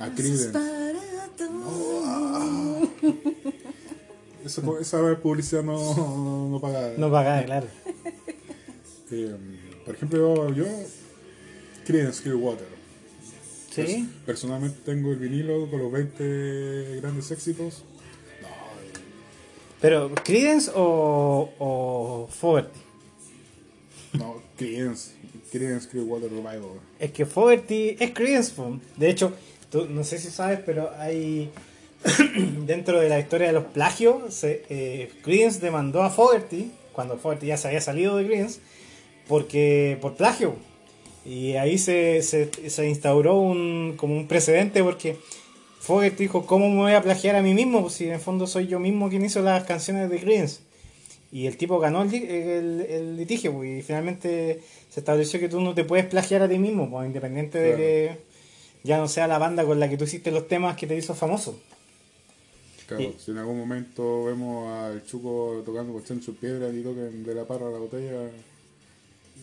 A 0.00 0.10
Creedence. 0.14 0.46
es 0.46 0.52
para 0.52 1.28
todos. 1.36 2.88
Esa, 4.44 4.62
esa 4.80 5.16
publicidad 5.20 5.62
no, 5.62 5.76
no, 5.96 6.48
no 6.50 6.60
paga. 6.60 6.92
No 6.96 7.10
pagaba, 7.10 7.42
claro. 7.44 7.66
Eh, 9.10 9.36
por 9.84 9.94
ejemplo, 9.94 10.52
yo, 10.52 10.64
Creedence 11.84 12.22
Clearwater. 12.22 12.66
Sí. 13.70 13.82
Pers- 13.82 14.08
personalmente 14.24 14.78
tengo 14.84 15.10
el 15.12 15.18
vinilo 15.18 15.68
con 15.70 15.80
los 15.80 15.92
20 15.92 17.00
grandes 17.00 17.30
éxitos. 17.30 17.82
No, 18.42 18.48
Pero, 19.80 20.12
¿Creedence 20.24 20.70
o, 20.74 21.50
o 21.58 22.28
Fogerty? 22.30 22.78
Creedence. 24.56 25.12
Creedence 25.50 25.88
Clearwater 25.88 26.30
Revival. 26.30 26.80
Es 26.98 27.12
que 27.12 27.26
Fogerty 27.26 27.96
es 27.98 28.10
Creedence. 28.12 28.54
De 28.96 29.10
hecho, 29.10 29.32
tú, 29.70 29.86
no 29.86 30.04
sé 30.04 30.18
si 30.18 30.30
sabes, 30.30 30.60
pero 30.64 30.90
hay. 30.98 31.50
dentro 32.66 33.00
de 33.00 33.08
la 33.08 33.18
historia 33.18 33.48
de 33.48 33.52
los 33.52 33.64
plagios, 33.64 34.34
se, 34.34 34.64
eh, 34.68 35.10
Creedence 35.22 35.60
demandó 35.60 36.02
a 36.02 36.10
Fogerty 36.10 36.70
cuando 36.92 37.18
Fogerty 37.18 37.46
ya 37.46 37.56
se 37.56 37.68
había 37.68 37.80
salido 37.80 38.16
de 38.16 38.24
Greens, 38.24 38.60
porque 39.28 39.98
por 40.00 40.14
plagio. 40.14 40.54
Y 41.24 41.54
ahí 41.54 41.76
se, 41.78 42.22
se, 42.22 42.50
se 42.70 42.88
instauró 42.88 43.36
un, 43.36 43.94
como 43.96 44.16
un 44.16 44.28
precedente 44.28 44.82
porque 44.82 45.16
Fogerty 45.80 46.24
dijo, 46.24 46.46
¿cómo 46.46 46.68
me 46.68 46.76
voy 46.76 46.92
a 46.92 47.02
plagiar 47.02 47.36
a 47.36 47.42
mí 47.42 47.52
mismo? 47.52 47.82
Pues 47.82 47.94
si 47.94 48.06
en 48.06 48.14
el 48.14 48.20
fondo 48.20 48.46
soy 48.46 48.66
yo 48.66 48.78
mismo 48.78 49.08
quien 49.08 49.24
hizo 49.24 49.42
las 49.42 49.64
canciones 49.64 50.08
de 50.08 50.18
Greens. 50.18 50.62
Y 51.36 51.46
el 51.46 51.56
tipo 51.58 51.78
ganó 51.78 52.00
el, 52.02 52.14
el- 52.14 52.80
el 52.88 53.16
litigio 53.16 53.52
pues, 53.52 53.80
y 53.80 53.82
finalmente 53.82 54.62
se 54.88 55.00
estableció 55.00 55.38
que 55.38 55.50
tú 55.50 55.60
no 55.60 55.74
te 55.74 55.84
puedes 55.84 56.06
plagiar 56.06 56.40
a 56.42 56.48
ti 56.48 56.58
mismo, 56.58 56.88
pues, 56.90 57.06
independiente 57.06 57.58
de 57.58 57.76
que 57.76 58.18
ya 58.84 58.96
no 58.96 59.06
sea 59.06 59.26
la 59.26 59.36
banda 59.36 59.64
con 59.66 59.78
la 59.78 59.90
que 59.90 59.98
tú 59.98 60.04
hiciste 60.04 60.30
los 60.30 60.48
temas 60.48 60.76
que 60.78 60.86
te 60.86 60.96
hizo 60.96 61.14
famoso. 61.14 61.58
Claro, 62.86 63.02
Y- 63.02 63.16
si 63.18 63.32
en 63.32 63.38
algún 63.38 63.58
momento 63.58 64.24
vemos 64.24 64.66
al 64.72 65.04
Chuco 65.04 65.62
tocando 65.66 65.92
con 65.92 66.04
Chancho 66.04 66.32
Piedra 66.34 66.68
y 66.70 66.80
toquen 66.82 67.22
de 67.24 67.34
la 67.34 67.44
parra 67.44 67.66
a 67.68 67.70
la 67.70 67.78
botella, 67.78 68.30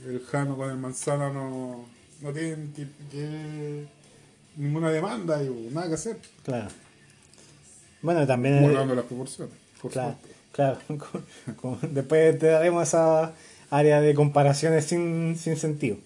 el 0.07 0.19
Jano 0.31 0.57
con 0.57 0.71
el 0.71 0.77
Manzana 0.77 1.29
no, 1.31 1.85
no 2.21 2.31
tienen 2.33 2.73
que, 2.75 2.88
que- 3.12 3.85
ninguna 4.55 4.89
demanda 4.91 5.43
y 5.43 5.50
nada 5.71 5.89
que 5.89 5.93
hacer, 5.93 6.17
Claro. 6.43 6.69
Bueno, 8.01 8.25
también... 8.25 8.62
guardando 8.63 8.95
las 8.95 9.05
proporciones. 9.05 9.53
Por 9.81 9.91
Claro, 9.91 10.13
supuesto. 10.13 10.32
Claro. 10.53 10.79
Después 11.91 12.39
te 12.39 12.48
daremos 12.48 12.88
esa 12.88 13.33
área 13.69 14.01
de 14.01 14.15
comparaciones 14.15 14.86
sin, 14.86 15.36
sin 15.38 15.57
sentido. 15.57 15.98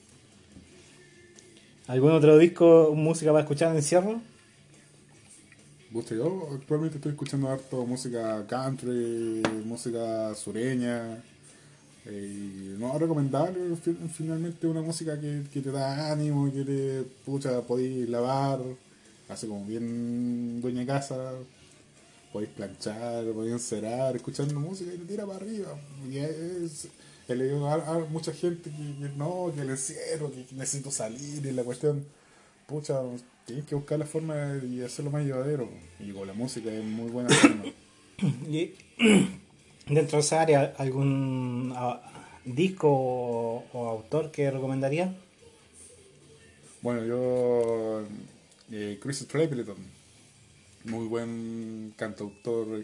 ¿Algún 1.88 2.12
otro 2.12 2.38
disco, 2.38 2.94
música 2.96 3.32
para 3.32 3.44
escuchar 3.44 3.72
en 3.72 3.78
encierro? 3.78 4.22
Yo 6.12 6.50
actualmente 6.54 6.98
estoy 6.98 7.12
escuchando 7.14 7.50
harto 7.50 7.86
música 7.86 8.46
country, 8.48 9.42
música 9.66 10.36
sureña. 10.36 11.24
eh, 12.06 12.76
no 12.80 12.98
recomendable, 13.00 13.76
fi- 13.78 13.98
finalmente 14.14 14.68
una 14.68 14.82
música 14.82 15.20
que, 15.20 15.44
que 15.54 15.62
te 15.62 15.72
da 15.72 16.12
ánimo, 16.12 16.52
que 16.54 16.64
te 16.66 17.04
pucha, 17.26 17.62
podéis 17.64 18.10
lavar, 18.10 18.60
hace 19.30 19.48
como 19.48 19.66
bien 19.66 20.62
dueña 20.62 20.86
casa, 20.86 21.34
podéis 22.32 22.52
planchar, 22.52 23.26
podéis 23.34 23.54
encerar, 23.54 24.16
escuchando 24.16 24.60
música 24.60 24.94
y 24.94 24.98
te 24.98 25.06
tira 25.06 25.26
para 25.26 25.38
arriba. 25.38 25.78
Y 26.10 26.18
es, 26.18 26.88
he 27.28 27.36
leído 27.36 27.68
a, 27.68 27.74
a 27.76 28.00
mucha 28.00 28.34
gente 28.34 28.70
que, 28.70 29.10
no, 29.16 29.52
que 29.54 29.62
el 29.62 29.70
encierro, 29.70 30.32
que, 30.32 30.46
necesito 30.52 30.92
salir 30.92 31.46
y 31.46 31.52
la 31.52 31.64
cuestión, 31.64 32.06
pucha, 32.68 33.02
tienes 33.46 33.66
que 33.66 33.76
buscar 33.76 34.00
la 34.00 34.06
forma 34.06 34.36
de 34.36 34.86
hacerlo 34.86 35.12
más 35.12 35.26
llevadero. 35.26 35.70
Y 36.00 36.12
con 36.12 36.28
la 36.28 36.34
música 36.34 36.72
es 36.72 36.84
muy 36.84 37.10
buena 37.10 37.30
forma. 37.30 37.64
Y 38.50 38.74
dentro 39.88 40.18
de 40.18 40.22
esa 40.22 40.42
área, 40.42 40.74
¿algún 40.80 41.72
disco 42.46 42.90
o, 42.90 43.64
o 43.74 43.88
autor 43.90 44.32
que 44.32 44.50
recomendaría? 44.50 45.16
Bueno, 46.82 47.06
yo. 47.06 48.04
Eh, 48.72 49.00
Chris 49.02 49.20
Stapleton, 49.20 49.78
muy 50.90 51.08
buen 51.08 51.94
cantautor 51.96 52.84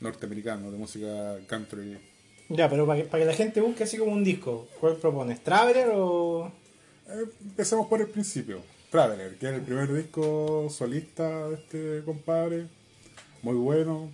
norteamericano 0.00 0.70
de 0.70 0.78
música 0.78 1.38
country. 1.46 1.98
Ya, 2.48 2.68
pero 2.68 2.86
para 2.86 3.02
que, 3.02 3.08
para 3.08 3.22
que 3.22 3.26
la 3.26 3.34
gente 3.34 3.60
busque 3.60 3.84
así 3.84 3.96
como 3.96 4.12
un 4.12 4.24
disco, 4.24 4.66
¿cuál 4.80 4.96
propones? 4.96 5.42
¿Traveler 5.42 5.90
o...? 5.94 6.50
Eh, 7.08 7.24
empecemos 7.42 7.86
por 7.86 8.00
el 8.00 8.08
principio. 8.08 8.60
Traveler, 8.90 9.36
que 9.36 9.46
es 9.46 9.52
el 9.52 9.62
primer 9.62 9.92
disco 9.92 10.68
solista 10.68 11.48
de 11.48 11.54
este 11.54 12.02
compadre. 12.04 12.66
Muy 13.42 13.54
bueno. 13.54 14.10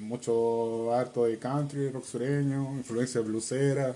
Mucho 0.00 0.92
harto 0.92 1.24
de 1.24 1.38
country, 1.38 1.90
rock 1.90 2.04
sureño, 2.04 2.72
influencia 2.76 3.20
bluesera. 3.20 3.92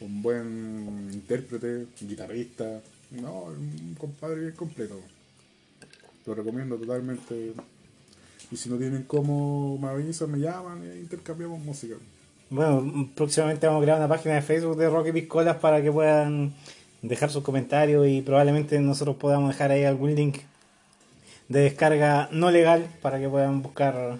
Un 0.00 0.22
buen 0.22 1.10
intérprete, 1.12 1.86
guitarrista. 2.00 2.82
No, 3.10 3.44
un 3.44 3.96
compadre 3.98 4.40
bien 4.40 4.52
completo. 4.52 5.00
Lo 6.26 6.34
recomiendo 6.34 6.76
totalmente. 6.76 7.52
Y 8.50 8.56
si 8.56 8.68
no 8.68 8.76
tienen 8.76 9.04
cómo 9.04 9.78
me 9.78 9.88
avisan, 9.88 10.30
me 10.30 10.38
llaman 10.38 10.82
e 10.84 10.98
intercambiamos 10.98 11.58
música. 11.60 11.96
Bueno, 12.50 13.08
próximamente 13.14 13.66
vamos 13.66 13.82
a 13.82 13.84
crear 13.84 13.98
una 13.98 14.08
página 14.08 14.36
de 14.36 14.42
Facebook 14.42 14.76
de 14.76 14.88
Rocky 14.88 15.12
Piscolas 15.12 15.56
para 15.56 15.82
que 15.82 15.90
puedan 15.90 16.54
dejar 17.02 17.30
sus 17.30 17.42
comentarios 17.42 18.06
y 18.06 18.22
probablemente 18.22 18.78
nosotros 18.80 19.16
podamos 19.16 19.50
dejar 19.50 19.72
ahí 19.72 19.84
algún 19.84 20.14
link 20.14 20.38
de 21.48 21.60
descarga 21.60 22.28
no 22.32 22.50
legal 22.50 22.86
para 23.02 23.18
que 23.20 23.28
puedan 23.28 23.62
buscar 23.62 24.18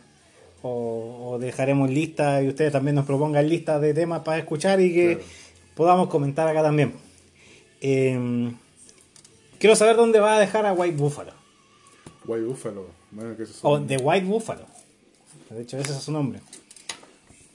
o, 0.63 1.31
o 1.33 1.39
dejaremos 1.39 1.89
listas 1.91 2.43
y 2.45 2.49
ustedes 2.49 2.73
también 2.73 2.97
nos 2.97 3.07
propongan 3.07 3.49
listas 3.49 3.81
de 3.81 3.95
temas 3.95 4.23
para 4.23 4.39
escuchar 4.39 4.81
y 4.81 4.93
que 4.93 5.15
Claro. 5.17 5.31
podamos 5.77 6.09
comentar 6.09 6.49
acá 6.49 6.63
también. 6.63 6.95
Eh, 7.81 8.53
quiero 9.59 9.77
saber 9.77 9.95
dónde 9.97 10.19
va 10.19 10.37
a 10.37 10.41
dejar 10.41 10.67
a 10.67 10.73
White 10.73 10.97
Buffalo. 10.97 11.33
White 12.27 12.45
Buffalo. 12.47 12.87
Bueno, 13.11 13.37
que 13.37 13.43
esos 13.45 13.57
O 13.63 13.77
son- 13.77 13.87
The 13.87 13.97
White 13.99 14.27
Buffalo. 14.27 14.67
De 15.51 15.63
hecho, 15.63 15.79
ese 15.79 15.93
es 15.93 15.99
su 16.03 16.13
nombre. 16.13 16.41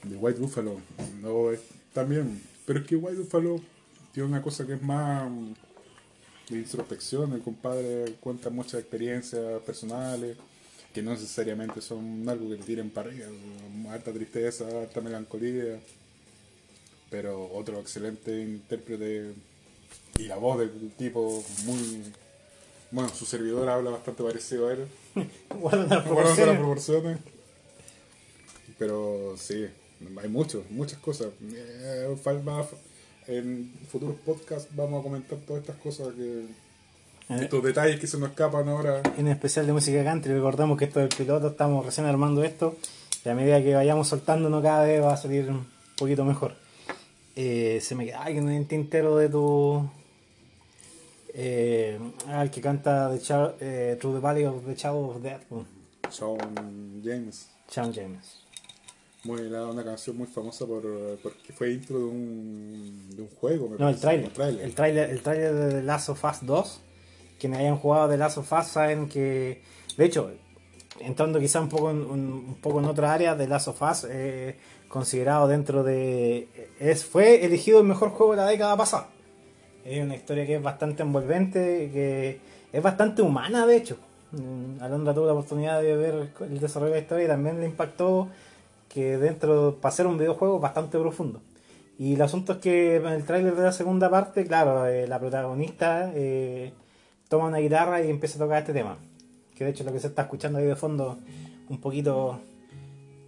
de 0.04 0.16
White 0.16 0.40
Buffalo. 0.40 0.80
No, 1.20 1.50
es- 1.52 1.60
también. 1.92 2.42
Pero 2.66 2.80
es 2.80 2.86
que 2.86 2.96
White 2.96 3.18
Buffalo 3.20 3.60
tiene 4.12 4.28
una 4.28 4.42
cosa 4.42 4.66
que 4.66 4.74
es 4.74 4.82
más 4.82 5.30
mm, 5.30 5.52
de 6.50 6.58
introspección. 6.58 7.32
El 7.32 7.40
compadre 7.42 8.14
cuenta 8.20 8.50
muchas 8.50 8.80
experiencias 8.80 9.60
personales 9.62 10.36
que 10.92 11.02
no 11.02 11.12
necesariamente 11.12 11.80
son 11.80 12.28
algo 12.28 12.50
que 12.50 12.56
te 12.56 12.64
tiren 12.64 12.90
para 12.90 13.08
arriba. 13.10 13.26
Harta 13.90 14.12
tristeza, 14.12 14.64
harta 14.82 15.00
melancolía. 15.00 15.78
Pero 17.10 17.50
otro 17.52 17.78
excelente 17.80 18.40
intérprete 18.40 19.32
y 20.18 20.22
la 20.24 20.36
voz 20.36 20.58
del 20.58 20.90
tipo 20.96 21.44
muy... 21.64 22.02
Bueno, 22.92 23.08
su 23.08 23.24
servidor 23.24 23.68
habla 23.68 23.90
bastante 23.90 24.22
parecido 24.22 24.68
a 24.68 24.72
él. 24.74 24.86
Guarda 25.58 25.96
las 25.96 26.04
proporciones. 26.04 26.56
proporciones. 26.58 27.18
Pero 28.78 29.34
sí, 29.38 29.66
hay 30.22 30.28
muchos, 30.28 30.70
muchas 30.70 30.98
cosas. 30.98 31.28
Eh, 31.52 32.16
en 33.28 33.72
futuros 33.90 34.16
podcasts 34.24 34.68
vamos 34.74 35.00
a 35.00 35.02
comentar 35.02 35.38
todas 35.38 35.62
estas 35.62 35.76
cosas 35.76 36.08
que. 36.14 36.40
Eh. 36.40 37.38
Estos 37.40 37.62
detalles 37.62 37.98
que 37.98 38.06
se 38.06 38.18
nos 38.18 38.30
escapan 38.30 38.68
ahora. 38.68 39.02
en 39.16 39.28
especial 39.28 39.66
de 39.66 39.72
música 39.72 40.04
country. 40.04 40.34
Recordemos 40.34 40.76
que 40.76 40.84
esto 40.84 41.00
del 41.00 41.08
piloto, 41.08 41.48
estamos 41.48 41.86
recién 41.86 42.06
armando 42.06 42.44
esto. 42.44 42.76
Y 43.24 43.28
a 43.28 43.34
medida 43.34 43.62
que 43.62 43.74
vayamos 43.74 44.08
soltándonos 44.08 44.62
cada 44.62 44.84
vez 44.84 45.02
va 45.02 45.14
a 45.14 45.16
salir 45.16 45.48
un 45.48 45.66
poquito 45.96 46.24
mejor. 46.24 46.56
Eh, 47.36 47.78
se 47.80 47.94
me 47.94 48.04
queda 48.04 48.28
en 48.28 48.48
el 48.50 48.66
tintero 48.66 49.16
de 49.16 49.28
tu. 49.30 49.88
Eh, 51.34 51.98
ah, 52.28 52.42
el 52.42 52.50
que 52.50 52.60
canta 52.60 53.10
the 53.10 53.18
Char- 53.20 53.56
eh, 53.60 53.96
Through 53.98 54.16
the 54.16 54.20
Valley 54.20 54.44
of 54.44 54.64
the 54.66 54.74
Shadow 54.74 55.10
of 55.10 55.22
Death. 55.22 55.42
Sean 56.10 57.00
James. 57.02 57.48
Shawn 57.70 57.92
James. 57.92 58.38
Muy, 59.24 59.40
una 59.40 59.84
canción 59.84 60.16
muy 60.16 60.26
famosa 60.26 60.66
por, 60.66 60.82
porque 61.22 61.52
fue 61.52 61.72
intro 61.72 61.96
de 61.98 62.04
un, 62.04 63.10
de 63.16 63.22
un 63.22 63.28
juego. 63.28 63.68
me 63.68 63.78
No, 63.78 63.88
el 63.88 63.96
trailer. 63.98 64.26
El 64.26 64.74
trailer, 64.74 65.10
el 65.10 65.22
tráiler 65.22 65.54
de 65.54 65.70
The 65.70 65.82
Last 65.84 66.08
of 66.08 66.24
Us 66.24 66.38
2. 66.42 66.80
Quienes 67.38 67.60
hayan 67.60 67.76
jugado 67.78 68.08
The 68.10 68.16
Last 68.18 68.38
of 68.38 68.52
Us 68.52 68.66
saben 68.66 69.08
que. 69.08 69.62
De 69.96 70.04
hecho, 70.04 70.32
entrando 71.00 71.38
quizá 71.38 71.60
un 71.60 71.68
poco 71.68 71.90
en, 71.92 71.98
un, 71.98 72.20
un 72.32 72.54
poco 72.60 72.80
en 72.80 72.86
otra 72.86 73.12
área, 73.14 73.36
The 73.36 73.46
Last 73.46 73.68
of 73.68 73.80
Us, 73.80 74.06
eh, 74.10 74.56
considerado 74.88 75.46
dentro 75.48 75.82
de. 75.84 76.48
Es, 76.80 77.04
fue 77.04 77.44
elegido 77.44 77.78
el 77.80 77.86
mejor 77.86 78.10
juego 78.10 78.32
de 78.32 78.38
la 78.38 78.46
década 78.48 78.76
pasada. 78.76 79.08
Es 79.84 80.02
una 80.02 80.14
historia 80.14 80.46
que 80.46 80.56
es 80.56 80.62
bastante 80.62 81.02
envolvente, 81.02 81.90
que 81.92 82.40
es 82.72 82.82
bastante 82.82 83.22
humana, 83.22 83.66
de 83.66 83.76
hecho. 83.76 83.96
Mm, 84.32 84.82
Alondra 84.82 85.12
tuvo 85.12 85.26
la 85.26 85.32
oportunidad 85.32 85.82
de 85.82 85.96
ver 85.96 86.30
el 86.40 86.60
desarrollo 86.60 86.92
de 86.92 86.98
la 86.98 87.02
historia 87.02 87.24
y 87.24 87.28
también 87.28 87.60
le 87.60 87.66
impactó 87.66 88.28
que 88.88 89.18
dentro, 89.18 89.78
para 89.80 89.94
ser 89.94 90.06
un 90.06 90.18
videojuego, 90.18 90.60
bastante 90.60 90.98
profundo. 90.98 91.40
Y 91.98 92.14
el 92.14 92.22
asunto 92.22 92.54
es 92.54 92.58
que 92.58 92.96
en 92.96 93.06
el 93.06 93.24
tráiler 93.24 93.54
de 93.54 93.62
la 93.62 93.72
segunda 93.72 94.10
parte, 94.10 94.46
claro, 94.46 94.86
eh, 94.86 95.06
la 95.06 95.18
protagonista 95.18 96.10
eh, 96.14 96.72
toma 97.28 97.46
una 97.46 97.58
guitarra 97.58 98.02
y 98.02 98.10
empieza 98.10 98.36
a 98.36 98.44
tocar 98.44 98.58
este 98.60 98.72
tema. 98.72 98.96
Que 99.54 99.64
de 99.64 99.70
hecho 99.70 99.84
lo 99.84 99.92
que 99.92 100.00
se 100.00 100.08
está 100.08 100.22
escuchando 100.22 100.58
ahí 100.58 100.64
de 100.64 100.76
fondo, 100.76 101.18
un 101.68 101.80
poquito 101.80 102.40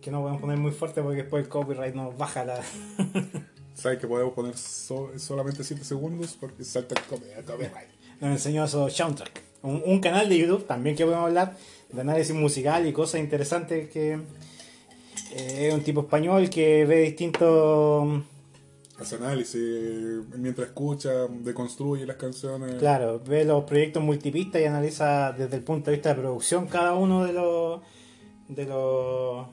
que 0.01 0.11
no 0.11 0.21
podemos 0.21 0.41
poner 0.41 0.59
muy 0.59 0.73
fuerte 0.73 1.03
porque 1.03 1.23
después 1.23 1.45
el 1.45 1.49
copyright 1.49 1.95
nos 1.95 2.17
baja 2.17 2.45
la... 2.45 2.59
¿Sabes 3.75 3.99
que 3.99 4.07
podemos 4.07 4.33
poner 4.35 4.57
so- 4.57 5.11
solamente 5.19 5.65
7 5.65 5.85
segundos? 5.85 6.37
Porque 6.41 6.65
salta 6.65 6.95
el 6.95 7.03
copy- 7.07 7.29
el 7.37 7.45
copyright. 7.45 7.89
nos 8.21 8.31
enseñó 8.33 8.65
eso 8.65 8.89
Soundtrack. 8.89 9.43
Un, 9.63 9.83
un 9.85 10.01
canal 10.01 10.29
de 10.29 10.39
YouTube 10.39 10.67
también 10.67 10.95
que 10.97 11.05
podemos 11.05 11.27
hablar 11.27 11.57
de 11.91 12.01
análisis 12.01 12.35
musical 12.35 12.87
y 12.87 12.93
cosas 12.93 13.21
interesantes 13.21 13.89
que 13.91 14.13
eh, 15.33 15.69
es 15.69 15.75
un 15.75 15.83
tipo 15.83 16.03
español 16.03 16.49
que 16.51 16.85
ve 16.85 17.01
distintos 17.01 18.23
Hace 19.01 19.17
análisis 19.17 19.61
mientras 20.37 20.69
escucha, 20.69 21.27
deconstruye 21.29 22.07
las 22.07 22.15
canciones. 22.17 22.77
Claro, 22.77 23.21
ve 23.27 23.45
los 23.45 23.65
proyectos 23.65 24.01
multipistas 24.03 24.63
y 24.63 24.67
analiza 24.67 25.33
desde 25.33 25.57
el 25.57 25.63
punto 25.65 25.91
de 25.91 25.97
vista 25.97 26.11
de 26.11 26.21
producción 26.21 26.69
cada 26.69 26.95
uno 26.95 27.25
de 27.25 27.33
los 27.33 27.81
de 28.49 28.65
los 28.67 29.47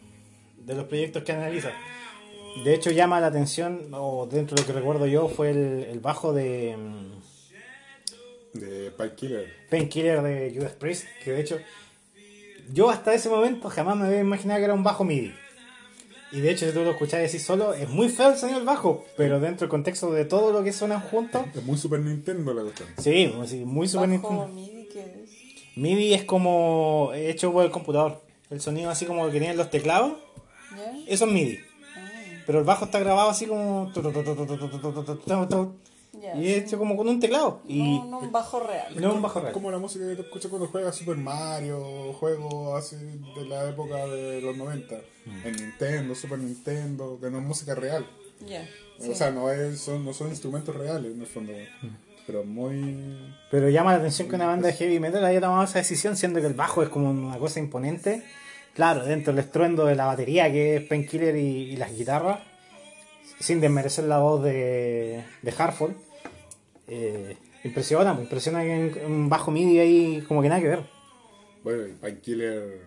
de 0.63 0.75
los 0.75 0.85
proyectos 0.85 1.23
que 1.23 1.31
analiza. 1.31 1.71
De 2.63 2.73
hecho, 2.73 2.91
llama 2.91 3.19
la 3.21 3.27
atención, 3.27 3.87
o 3.93 4.27
dentro 4.29 4.55
de 4.55 4.61
lo 4.61 4.67
que 4.67 4.73
recuerdo 4.73 5.07
yo, 5.07 5.27
fue 5.29 5.49
el, 5.51 5.85
el 5.89 5.99
bajo 5.99 6.33
de 6.33 6.75
mm, 6.77 8.59
De 8.59 8.91
Pike 8.91 9.15
Killer. 9.15 9.53
Painkiller 9.69 10.21
de 10.21 10.53
Judas 10.55 10.73
Priest, 10.73 11.05
que 11.23 11.31
de 11.31 11.41
hecho, 11.41 11.57
yo 12.73 12.89
hasta 12.89 13.13
ese 13.13 13.29
momento 13.29 13.69
jamás 13.69 13.97
me 13.97 14.05
había 14.07 14.19
imaginado 14.19 14.59
que 14.59 14.65
era 14.65 14.73
un 14.73 14.83
bajo 14.83 15.03
MIDI. 15.03 15.33
Y 16.33 16.39
de 16.39 16.51
hecho, 16.51 16.65
si 16.65 16.71
tú 16.73 16.81
lo 16.83 16.91
escuchás 16.91 17.19
decir 17.19 17.41
solo, 17.41 17.73
es 17.73 17.89
muy 17.89 18.07
feo 18.09 18.29
el 18.29 18.37
sonido 18.37 18.59
del 18.59 18.65
bajo, 18.67 19.03
pero 19.17 19.39
dentro 19.39 19.65
del 19.65 19.69
contexto 19.69 20.11
de 20.13 20.23
todo 20.25 20.51
lo 20.53 20.63
que 20.63 20.71
suenan 20.71 21.01
juntos, 21.01 21.43
Es 21.53 21.63
muy 21.63 21.77
Super 21.77 21.99
Nintendo 21.99 22.53
la 22.53 22.61
cuestión. 22.61 22.87
sí, 22.99 23.33
sí, 23.47 23.65
muy 23.65 23.87
Super 23.87 24.09
Bajo 24.09 24.29
Nintendo. 24.29 24.47
MIDI, 24.47 24.87
¿qué 24.91 24.99
es? 25.01 25.77
MIDI 25.77 26.13
es 26.13 26.23
como 26.25 27.11
hecho 27.13 27.51
por 27.51 27.65
el 27.65 27.71
computador. 27.71 28.21
El 28.49 28.61
sonido 28.61 28.89
así 28.89 29.05
como 29.05 29.25
que 29.25 29.31
tienen 29.31 29.57
los 29.57 29.69
teclados, 29.69 30.13
¿Ya? 30.75 30.93
eso 31.07 31.25
es 31.25 31.31
MIDI. 31.31 31.59
Ah, 32.51 32.53
Pero 32.53 32.59
el 32.59 32.65
bajo 32.65 32.85
está 32.85 32.99
grabado 32.99 33.29
así 33.29 33.45
como... 33.45 33.91
Y 36.35 36.49
es 36.49 36.63
hecho 36.63 36.77
como 36.77 36.95
con 36.95 37.07
un 37.07 37.19
teclado. 37.19 37.61
Y 37.67 37.99
No, 37.99 38.05
no 38.05 38.19
un 38.19 38.31
bajo 38.31 38.59
real. 38.59 38.93
no 38.95 39.09
es 39.09 39.15
un 39.15 39.21
bajo 39.21 39.39
real. 39.39 39.53
Como 39.53 39.71
la 39.71 39.79
música 39.79 40.07
que 40.07 40.15
tú 40.15 40.21
escuchas 40.23 40.49
cuando 40.49 40.67
juegas 40.67 40.95
Super 40.95 41.17
Mario, 41.17 42.13
juegos 42.13 42.77
así 42.77 42.95
de 43.35 43.45
la 43.45 43.69
época 43.69 44.05
de 44.07 44.41
los 44.41 44.55
90. 44.55 44.95
Mm. 45.25 45.47
En 45.47 45.55
Nintendo, 45.55 46.15
Super 46.15 46.39
Nintendo, 46.39 47.17
que 47.19 47.29
no 47.29 47.39
es 47.39 47.43
música 47.43 47.75
real. 47.75 48.05
O 48.99 49.03
sí. 49.03 49.15
sea, 49.15 49.31
no, 49.31 49.49
es, 49.49 49.79
son, 49.79 50.05
no 50.05 50.13
son 50.13 50.29
instrumentos 50.29 50.75
reales 50.75 51.13
en 51.13 51.21
el 51.21 51.27
fondo. 51.27 51.53
Mm. 51.53 51.87
Pero 52.27 52.43
muy... 52.43 53.35
Pero 53.49 53.69
llama 53.69 53.93
la 53.93 53.99
atención 53.99 54.29
que 54.29 54.35
una 54.35 54.45
banda 54.45 54.67
de 54.67 54.73
heavy 54.73 54.99
metal 54.99 55.25
haya 55.25 55.41
tomado 55.41 55.63
esa 55.63 55.79
decisión, 55.79 56.15
siendo 56.15 56.39
que 56.39 56.47
el 56.47 56.53
bajo 56.53 56.83
es 56.83 56.89
como 56.89 57.09
una 57.09 57.37
cosa 57.39 57.59
imponente. 57.59 58.23
Claro, 58.73 59.03
dentro 59.05 59.33
del 59.33 59.43
estruendo 59.43 59.85
de 59.85 59.95
la 59.95 60.05
batería, 60.05 60.51
que 60.51 60.77
es 60.77 60.83
Painkiller 60.83 61.35
y, 61.35 61.71
y 61.73 61.75
las 61.77 61.95
guitarras, 61.95 62.39
sin 63.39 63.59
desmerecer 63.59 64.05
la 64.05 64.19
voz 64.19 64.43
de, 64.43 65.23
de 65.41 65.53
Hartford. 65.57 65.91
Eh, 66.87 67.37
impresiona, 67.63 68.13
pues, 68.13 68.23
impresiona 68.25 68.61
que 68.63 68.73
en- 68.73 69.05
un 69.05 69.29
bajo 69.29 69.51
MIDI 69.51 69.79
ahí 69.79 70.21
como 70.27 70.41
que 70.41 70.49
nada 70.49 70.61
que 70.61 70.67
ver. 70.69 70.79
Bueno, 71.63 71.83
Painkiller, 72.01 72.81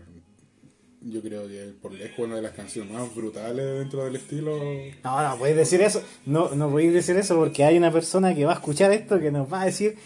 yo 1.03 1.21
creo 1.23 1.47
que 1.47 1.69
es 1.69 1.73
por 1.75 1.93
lejos 1.93 2.19
una 2.27 2.37
de 2.37 2.43
las 2.43 2.53
canciones 2.53 2.93
más 2.93 3.15
brutales 3.15 3.79
dentro 3.81 4.05
del 4.05 4.17
estilo. 4.17 4.59
No, 5.05 5.23
no 5.29 5.37
podéis 5.39 5.57
decir 5.57 5.81
eso. 5.83 6.03
No, 6.27 6.49
no 6.55 6.71
podéis 6.71 6.93
decir 6.95 7.17
eso 7.17 7.37
porque 7.37 7.63
hay 7.65 7.77
una 7.77 7.93
persona 7.93 8.35
que 8.35 8.45
va 8.45 8.53
a 8.53 8.57
escuchar 8.57 8.91
esto 8.93 9.21
que 9.21 9.31
nos 9.31 9.53
va 9.53 9.63
a 9.63 9.67
decir 9.67 9.97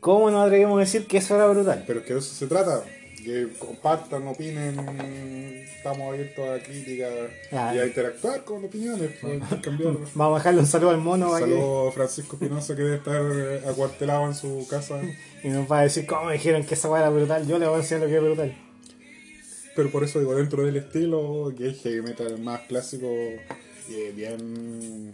cómo 0.00 0.30
nos 0.30 0.46
atrevemos 0.46 0.76
a 0.76 0.80
decir 0.80 1.06
que 1.06 1.18
eso 1.18 1.34
era 1.36 1.46
brutal. 1.48 1.84
Pero 1.86 2.00
es 2.00 2.06
que 2.06 2.12
de 2.14 2.18
eso 2.20 2.34
se 2.34 2.46
trata. 2.46 2.82
Que 3.24 3.48
compartan, 3.58 4.26
opinen, 4.28 4.78
estamos 5.76 6.12
abiertos 6.12 6.48
a 6.48 6.62
críticas 6.62 7.10
Ah. 7.52 7.72
y 7.74 7.78
a 7.78 7.86
interactuar 7.86 8.44
con 8.44 8.64
opiniones. 8.64 9.10
pues. 9.20 9.40
Vamos 10.14 10.36
a 10.36 10.38
dejarle 10.38 10.60
un 10.60 10.66
saludo 10.66 10.90
al 10.90 10.98
mono 10.98 11.30
para 11.30 11.44
que- 11.44 11.50
Saludos 11.52 11.88
a 11.88 11.92
Francisco 11.92 12.38
Pinoza 12.38 12.76
que 12.76 12.82
debe 12.82 12.96
estar 12.96 13.68
acuartelado 13.70 14.26
en 14.26 14.34
su 14.34 14.66
casa. 14.70 15.00
y 15.42 15.48
nos 15.48 15.70
va 15.70 15.80
a 15.80 15.82
decir 15.82 16.06
cómo 16.06 16.26
me 16.26 16.34
dijeron 16.34 16.64
que 16.64 16.74
esa 16.74 16.88
weá 16.88 17.00
era 17.00 17.10
brutal. 17.10 17.46
Yo 17.46 17.58
le 17.58 17.66
voy 17.66 17.74
a 17.76 17.82
decir 17.82 17.98
lo 17.98 18.06
que 18.06 18.16
es 18.16 18.22
brutal. 18.22 18.56
Pero 19.74 19.90
por 19.90 20.04
eso 20.04 20.18
digo, 20.20 20.34
dentro 20.34 20.64
del 20.64 20.76
estilo, 20.76 21.52
que 21.56 21.68
es 21.70 21.82
heavy 21.82 22.02
metal 22.02 22.38
más 22.40 22.60
clásico, 22.62 23.06
y 23.88 24.12
bien. 24.14 25.12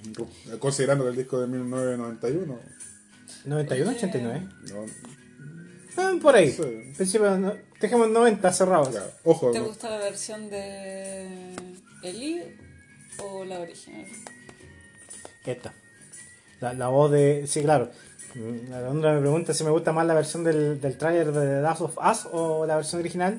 Considerando 0.58 1.04
que 1.04 1.10
el 1.10 1.16
disco 1.16 1.40
de 1.40 1.46
1991. 1.48 2.58
91, 3.46 3.90
89. 3.90 4.42
No, 4.72 4.84
Ah, 5.96 6.12
por 6.20 6.34
ahí. 6.34 6.50
Sí. 6.50 6.62
Principio, 6.96 7.38
no- 7.38 7.54
dejemos 7.84 8.08
90 8.10 8.52
cerrados. 8.52 8.88
claro. 8.90 9.06
Ojo, 9.24 9.50
¿Te 9.50 9.58
no- 9.60 9.66
gusta 9.66 9.90
la 9.90 9.98
versión 9.98 10.50
de 10.50 11.54
Eli 12.02 12.42
o 13.22 13.44
la 13.44 13.60
original? 13.60 14.06
Esta. 15.44 15.72
La, 16.60 16.72
la 16.74 16.88
voz 16.88 17.10
de. 17.10 17.46
Sí, 17.46 17.62
claro. 17.62 17.90
La 18.68 18.78
Alondra 18.78 19.12
me 19.14 19.20
pregunta 19.20 19.54
si 19.54 19.62
me 19.62 19.70
gusta 19.70 19.92
más 19.92 20.06
la 20.06 20.14
versión 20.14 20.42
del, 20.42 20.80
del 20.80 20.98
trailer 20.98 21.30
de 21.32 21.40
The 21.56 21.60
Last 21.60 21.82
of 21.82 21.96
Us 21.98 22.28
o 22.32 22.66
la 22.66 22.76
versión 22.76 23.00
original. 23.00 23.38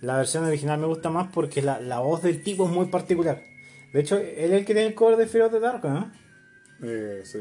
La 0.00 0.16
versión 0.16 0.44
original 0.44 0.78
me 0.80 0.86
gusta 0.86 1.10
más 1.10 1.30
porque 1.32 1.60
la, 1.62 1.80
la 1.80 1.98
voz 2.00 2.22
del 2.22 2.42
tipo 2.42 2.64
es 2.66 2.70
muy 2.72 2.86
particular. 2.86 3.42
De 3.92 4.00
hecho, 4.00 4.16
él 4.16 4.34
es 4.36 4.52
el 4.52 4.64
que 4.64 4.72
tiene 4.72 4.86
el 4.88 4.94
cover 4.94 5.16
de 5.16 5.26
Fear 5.26 5.44
of 5.46 5.52
the 5.52 5.60
Dark, 5.60 5.84
¿no? 5.84 6.10
eh, 6.82 7.22
sí. 7.24 7.40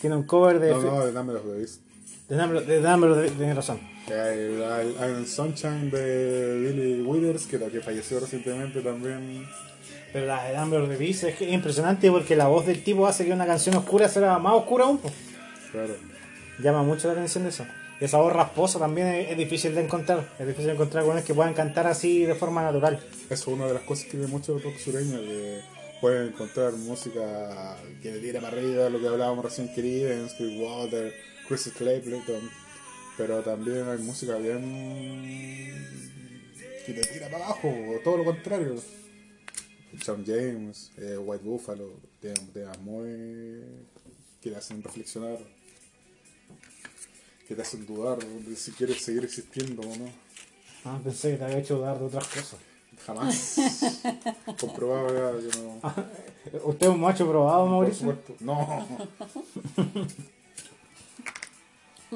Tiene 0.00 0.16
un 0.16 0.24
cover 0.24 0.58
de. 0.58 0.70
No, 0.72 0.82
no, 0.82 1.06
de 1.06 1.12
Number 1.12 1.36
of 1.36 1.44
the 1.44 1.52
Beast. 1.52 1.80
De 2.28 2.36
Number, 2.36 2.64
de 2.66 2.80
Number, 2.80 3.30
de- 3.30 3.54
razón. 3.54 3.78
El 4.08 4.62
Iron 5.00 5.26
Sunshine 5.26 5.90
de 5.90 6.58
Billy 6.60 7.02
Withers, 7.02 7.46
que, 7.46 7.58
que 7.58 7.80
falleció 7.80 8.20
recientemente 8.20 8.80
también. 8.80 9.46
Pero 10.12 10.26
la 10.26 10.44
de 10.44 10.56
Number 10.56 10.80
of 10.82 10.88
the 10.90 10.96
Beast 10.96 11.24
es, 11.24 11.36
que 11.36 11.46
es 11.48 11.52
impresionante 11.52 12.10
porque 12.10 12.36
la 12.36 12.46
voz 12.48 12.66
del 12.66 12.82
tipo 12.82 13.06
hace 13.06 13.24
que 13.24 13.32
una 13.32 13.46
canción 13.46 13.74
oscura 13.76 14.08
sea 14.08 14.38
más 14.38 14.54
oscura 14.54 14.84
aún. 14.84 15.00
Claro. 15.72 15.94
Llama 16.60 16.82
mucho 16.82 17.08
la 17.08 17.14
atención 17.14 17.44
de 17.44 17.50
eso. 17.50 17.66
Y 18.00 18.04
esa 18.04 18.18
voz 18.18 18.32
rasposa 18.32 18.78
también 18.78 19.08
es, 19.08 19.30
es 19.30 19.36
difícil 19.38 19.74
de 19.74 19.82
encontrar. 19.82 20.28
Es 20.38 20.46
difícil 20.46 20.66
de 20.66 20.72
encontrar 20.72 21.04
con 21.04 21.20
que 21.22 21.34
puedan 21.34 21.54
cantar 21.54 21.86
así 21.86 22.24
de 22.24 22.34
forma 22.34 22.62
natural. 22.62 23.00
Eso 23.28 23.32
es 23.34 23.46
una 23.48 23.66
de 23.66 23.74
las 23.74 23.82
cosas 23.82 24.04
que 24.04 24.12
tiene 24.12 24.26
mucho 24.28 24.56
el 24.56 24.62
rock 24.62 24.76
sureño, 24.78 25.18
que 25.20 25.60
pueden 26.00 26.28
encontrar 26.28 26.72
música 26.74 27.76
que 28.02 28.12
le 28.12 28.18
tira 28.20 28.40
para 28.40 28.56
arriba, 28.56 28.88
lo 28.88 29.00
que 29.00 29.08
hablábamos 29.08 29.44
recién, 29.44 29.68
Creedence, 29.68 30.36
Water, 30.58 31.12
Chris 31.48 31.62
Stapleton, 31.62 32.50
pero 33.16 33.40
también 33.42 33.88
hay 33.88 33.98
música 33.98 34.36
bien 34.36 34.62
que 36.86 36.92
te 36.92 37.02
tira 37.02 37.28
para 37.30 37.46
abajo, 37.46 37.68
o 37.68 37.98
todo 38.02 38.18
lo 38.18 38.24
contrario. 38.24 38.74
John 40.04 40.24
James, 40.26 40.90
eh, 40.98 41.16
White 41.18 41.44
Buffalo, 41.44 41.92
temas 42.20 42.78
muy 42.80 43.62
que 44.42 44.50
te 44.50 44.56
hacen 44.56 44.82
reflexionar, 44.82 45.38
que 47.46 47.54
te 47.54 47.62
hacen 47.62 47.86
dudar 47.86 48.18
de 48.18 48.56
si 48.56 48.72
quieres 48.72 49.02
seguir 49.02 49.24
existiendo 49.24 49.82
o 49.82 49.96
no. 49.96 50.10
Ah, 50.84 51.00
pensé 51.02 51.32
que 51.32 51.36
te 51.38 51.44
había 51.44 51.58
hecho 51.58 51.76
dudar 51.76 51.98
de 51.98 52.04
otras 52.06 52.26
cosas. 52.28 52.58
Jamás. 53.06 53.56
Comprobado 54.60 55.38
ya 55.40 55.50
que 55.50 55.58
no. 55.58 55.80
¿Usted 56.64 56.86
es 56.86 56.92
un 56.92 57.00
macho 57.00 57.28
probado, 57.28 57.62
Por 57.64 57.70
Mauricio? 57.70 57.98
supuesto. 58.10 58.34
No. 58.40 58.86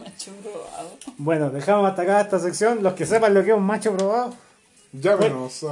Macho 0.01 0.33
probado. 0.43 0.91
Bueno, 1.19 1.51
dejamos 1.51 1.89
hasta 1.89 2.03
acá 2.03 2.21
esta 2.21 2.39
sección. 2.39 2.83
Los 2.83 2.95
que 2.95 3.07
sepan 3.07 3.35
lo 3.35 3.43
que 3.45 3.51
es 3.51 3.57
un 3.57 3.65
macho 3.65 3.97
probado, 3.97 4.35
Llámenos. 4.93 5.65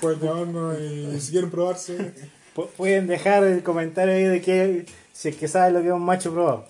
Pueden 0.00 0.20
llamarnos 0.20 0.78
y 0.80 1.20
si 1.20 1.30
quieren 1.32 1.50
probarse. 1.50 2.12
pu- 2.56 2.68
pueden 2.76 3.06
dejar 3.06 3.44
el 3.44 3.62
comentario 3.62 4.14
ahí 4.14 4.24
de 4.24 4.40
que 4.40 4.86
si 5.12 5.28
es 5.28 5.36
que 5.36 5.46
saben 5.48 5.74
lo 5.74 5.80
que 5.82 5.88
es 5.88 5.92
un 5.94 6.04
macho 6.04 6.32
probado. 6.32 6.64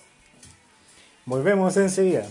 Volvemos 1.24 1.76
enseguida. 1.76 2.26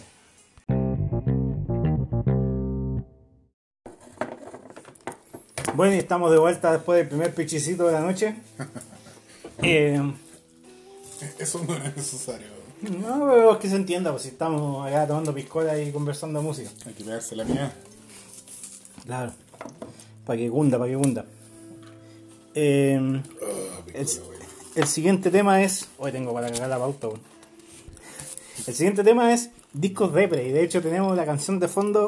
Bueno, 5.74 5.95
y 5.95 5.98
estamos 5.98 6.32
de 6.32 6.38
vuelta 6.38 6.71
después 6.71 6.98
del 7.00 7.08
primer 7.08 7.34
pichicito 7.34 7.88
de 7.88 7.93
la 7.93 8.02
noche. 8.02 8.36
Eh, 9.62 10.02
Eso 11.39 11.63
no 11.65 11.76
es 11.78 11.95
necesario. 11.95 12.48
No, 12.91 13.28
pero 13.28 13.52
es 13.54 13.58
que 13.58 13.69
se 13.69 13.76
entienda, 13.76 14.12
pues 14.12 14.24
si 14.24 14.30
estamos 14.30 14.88
acá 14.88 15.08
tomando 15.08 15.34
piscola 15.34 15.80
y 15.80 15.91
conversando 15.91 16.41
música. 16.41 16.69
Hay 16.86 16.93
que 16.93 17.04
pegarse 17.04 17.36
la 17.36 17.43
mía. 17.45 17.74
Claro. 19.06 19.34
Para 20.26 20.38
que 20.38 20.50
cunda, 20.50 20.78
para 20.78 20.91
que 20.91 20.98
cunda. 20.98 21.26
Eh, 22.56 23.21
Ah, 23.41 23.82
el, 24.76 24.88
siguiente 24.88 25.32
tema 25.32 25.63
es. 25.63 25.88
Hoy 25.98 26.12
tengo 26.12 26.34
para 26.34 26.52
cagar 26.52 26.69
la 26.69 26.78
pauta, 26.78 27.08
weón. 27.08 27.21
El 28.67 28.74
siguiente 28.74 29.04
tema 29.04 29.34
es 29.34 29.52
discos 29.74 30.13
Depre. 30.13 30.48
Y 30.48 30.52
de 30.52 30.63
hecho 30.63 30.82
tenemos 30.82 31.15
la 31.15 31.26
canción 31.26 31.60
de 31.60 31.67
fondo 31.67 32.08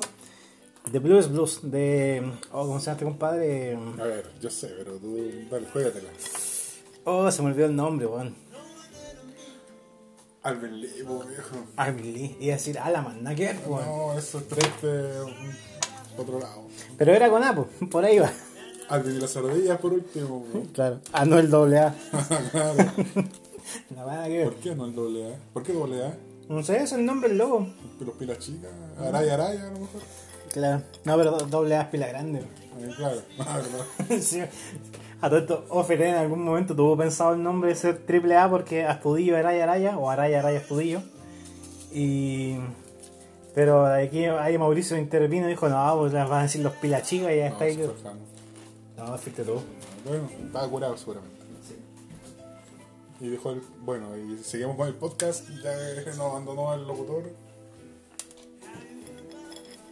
de 0.91 0.99
Blues 0.99 1.31
Blues. 1.31 1.59
De. 1.63 2.23
Oh, 2.51 2.65
¿Cómo 2.65 2.79
se 2.79 2.87
llama 2.87 2.93
este 2.93 3.05
compadre? 3.05 3.75
A 3.99 4.03
ver, 4.03 4.31
yo 4.41 4.49
sé, 4.49 4.73
pero 4.77 4.93
tú, 4.93 5.17
dale, 5.51 5.67
juégatela. 5.71 6.09
Oh, 7.03 7.29
se 7.31 7.41
me 7.41 7.49
olvidó 7.49 7.67
el 7.67 7.75
nombre, 7.75 8.07
weón. 8.07 8.35
Alvin 10.43 10.79
Lee, 10.81 11.03
po, 11.05 11.23
viejo. 11.25 11.55
Armin 11.75 12.13
Lee. 12.13 12.37
Iba 12.39 12.53
a 12.53 12.57
decir 12.57 12.79
Alaman, 12.79 13.23
¿no? 13.23 13.35
¿Qué? 13.35 13.57
weón? 13.65 13.85
No, 13.85 14.17
eso 14.17 14.37
es 14.39 14.45
este, 14.57 15.11
otro 16.17 16.39
lado. 16.39 16.63
Pero 16.97 17.13
era 17.13 17.29
con 17.29 17.43
Apo, 17.43 17.67
por 17.91 18.05
ahí 18.05 18.19
va. 18.19 18.31
Alvin 18.89 19.17
y 19.17 19.19
las 19.19 19.35
ardillas 19.35 19.77
por 19.79 19.93
último. 19.93 20.45
güey. 20.51 20.63
Claro. 20.73 20.99
Ah, 21.11 21.25
no 21.25 21.37
el 21.39 21.49
doble 21.49 21.79
A. 21.79 21.93
claro. 22.51 22.75
A 24.21 24.25
que. 24.27 24.43
¿Por 24.45 24.55
qué 24.55 24.75
no 24.75 24.85
el 24.85 24.95
doble 24.95 25.33
A? 25.33 25.37
¿Por 25.53 25.63
qué 25.63 25.73
doble 25.73 26.05
A? 26.05 26.17
No 26.47 26.63
sé, 26.63 26.77
es 26.77 26.93
el 26.93 27.03
nombre 27.05 27.27
del 27.29 27.37
logo. 27.39 27.67
Los 27.99 28.15
pilas 28.15 28.39
chicas, 28.39 28.71
Araya 28.97 29.33
Araya 29.33 29.61
a 29.63 29.71
lo 29.71 29.79
mejor. 29.79 30.01
Claro. 30.53 30.81
No, 31.03 31.17
pero 31.17 31.31
do- 31.31 31.45
doble 31.47 31.75
A 31.75 31.81
es 31.81 31.87
pila 31.89 32.07
grande. 32.07 32.39
Eh, 32.39 32.93
claro, 32.95 33.21
ah, 33.39 33.59
verdad. 33.59 34.21
Sí. 34.21 34.41
A 35.19 35.29
todo 35.29 35.39
esto, 35.39 35.65
Ofer 35.69 36.01
en 36.03 36.15
algún 36.15 36.43
momento 36.43 36.75
tuvo 36.75 36.95
pensado 36.95 37.33
el 37.33 37.41
nombre 37.41 37.69
de 37.69 37.75
ser 37.75 37.97
triple 38.05 38.37
A 38.37 38.49
porque 38.49 38.85
Astudillo 38.85 39.35
Araya 39.35 39.63
Araya 39.63 39.97
o 39.97 40.09
Araya 40.09 40.39
Araya 40.39 40.59
Astudillo. 40.59 41.01
Y. 41.91 42.57
Pero 43.55 43.87
aquí 43.87 44.25
ahí 44.25 44.57
Mauricio 44.59 44.95
intervino 44.97 45.47
y 45.47 45.51
dijo: 45.51 45.67
No, 45.69 45.97
pues 45.97 46.13
las 46.13 46.29
van 46.29 46.41
a 46.41 46.43
decir 46.43 46.61
los 46.61 46.73
pilachicos 46.73 47.31
y 47.31 47.37
ya 47.37 47.47
está 47.47 47.63
ahí. 47.63 47.77
No, 48.97 49.17
fuiste 49.17 49.43
tú. 49.43 49.59
Bueno, 50.05 50.29
estaba 50.45 50.69
curado 50.69 50.97
seguramente. 50.97 51.35
y 53.19 53.29
dijo, 53.29 53.51
el, 53.51 53.61
bueno, 53.81 54.15
y 54.15 54.37
seguimos 54.43 54.75
con 54.75 54.87
el 54.87 54.93
podcast, 54.93 55.47
ya 55.63 55.71
nos 56.11 56.19
abandonó 56.19 56.73
el 56.73 56.87
locutor. 56.87 57.23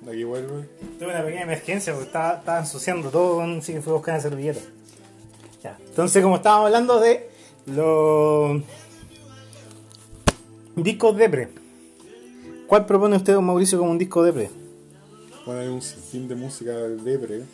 De 0.02 0.12
aquí 0.12 0.24
vuelve. 0.24 0.70
Tuve 1.00 1.10
una 1.10 1.24
pequeña 1.24 1.44
emergencia 1.44 1.94
porque 1.94 2.08
estaba, 2.08 2.38
estaba 2.38 2.60
ensuciando 2.60 3.10
todo, 3.10 3.42
así 3.42 3.74
que 3.74 3.82
fui 3.82 3.92
a 3.92 3.96
buscar 3.96 4.16
una 4.16 4.22
servilleta. 4.22 4.62
Ya. 5.66 5.80
Entonces, 5.84 6.22
como 6.22 6.36
estábamos 6.36 6.68
hablando 6.68 7.00
de 7.00 7.28
los 7.66 8.62
discos 10.76 11.18
depre, 11.18 11.50
¿cuál 12.68 12.86
propone 12.86 13.16
usted, 13.16 13.34
don 13.34 13.46
Mauricio, 13.46 13.80
como 13.80 13.90
un 13.90 13.98
disco 13.98 14.22
depre? 14.22 14.52
Bueno, 15.44 15.62
hay 15.62 15.68
un 15.68 15.82
sinfín 15.82 16.28
de 16.28 16.36
música 16.36 16.72
depre. 16.72 17.46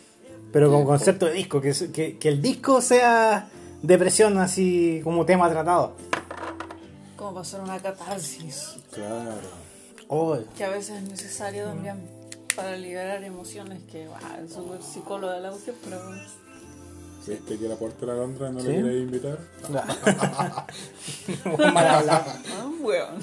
Pero 0.52 0.70
como 0.70 0.84
concepto 0.84 1.24
de 1.24 1.32
disco, 1.32 1.62
que, 1.62 1.72
que, 1.90 2.18
que 2.18 2.28
el 2.28 2.42
disco 2.42 2.82
sea 2.82 3.48
depresión 3.80 4.36
así 4.36 5.00
como 5.02 5.24
tema 5.24 5.48
tratado. 5.48 5.94
Como 7.16 7.32
pasar 7.32 7.62
una 7.62 7.78
catarsis. 7.78 8.74
Claro. 8.92 9.62
Oh, 10.08 10.36
Que 10.54 10.64
a 10.64 10.68
veces 10.68 11.02
es 11.02 11.08
necesario 11.08 11.64
también 11.64 11.96
para 12.54 12.76
liberar 12.76 13.24
emociones 13.24 13.80
que, 13.90 14.06
wow, 14.06 14.44
es 14.44 14.52
súper 14.52 14.82
psicólogo 14.82 15.32
de 15.32 15.40
la 15.40 15.50
pero 15.82 15.98
¿Viste 17.26 17.58
que 17.58 17.68
la 17.68 17.76
puerta 17.76 18.00
de 18.00 18.06
la 18.06 18.14
Londra 18.18 18.50
no 18.50 18.60
¿Sí? 18.60 18.66
le 18.68 18.74
quería 18.82 19.00
invitar? 19.00 19.38
hablado. 21.44 22.32
ah. 22.50 23.18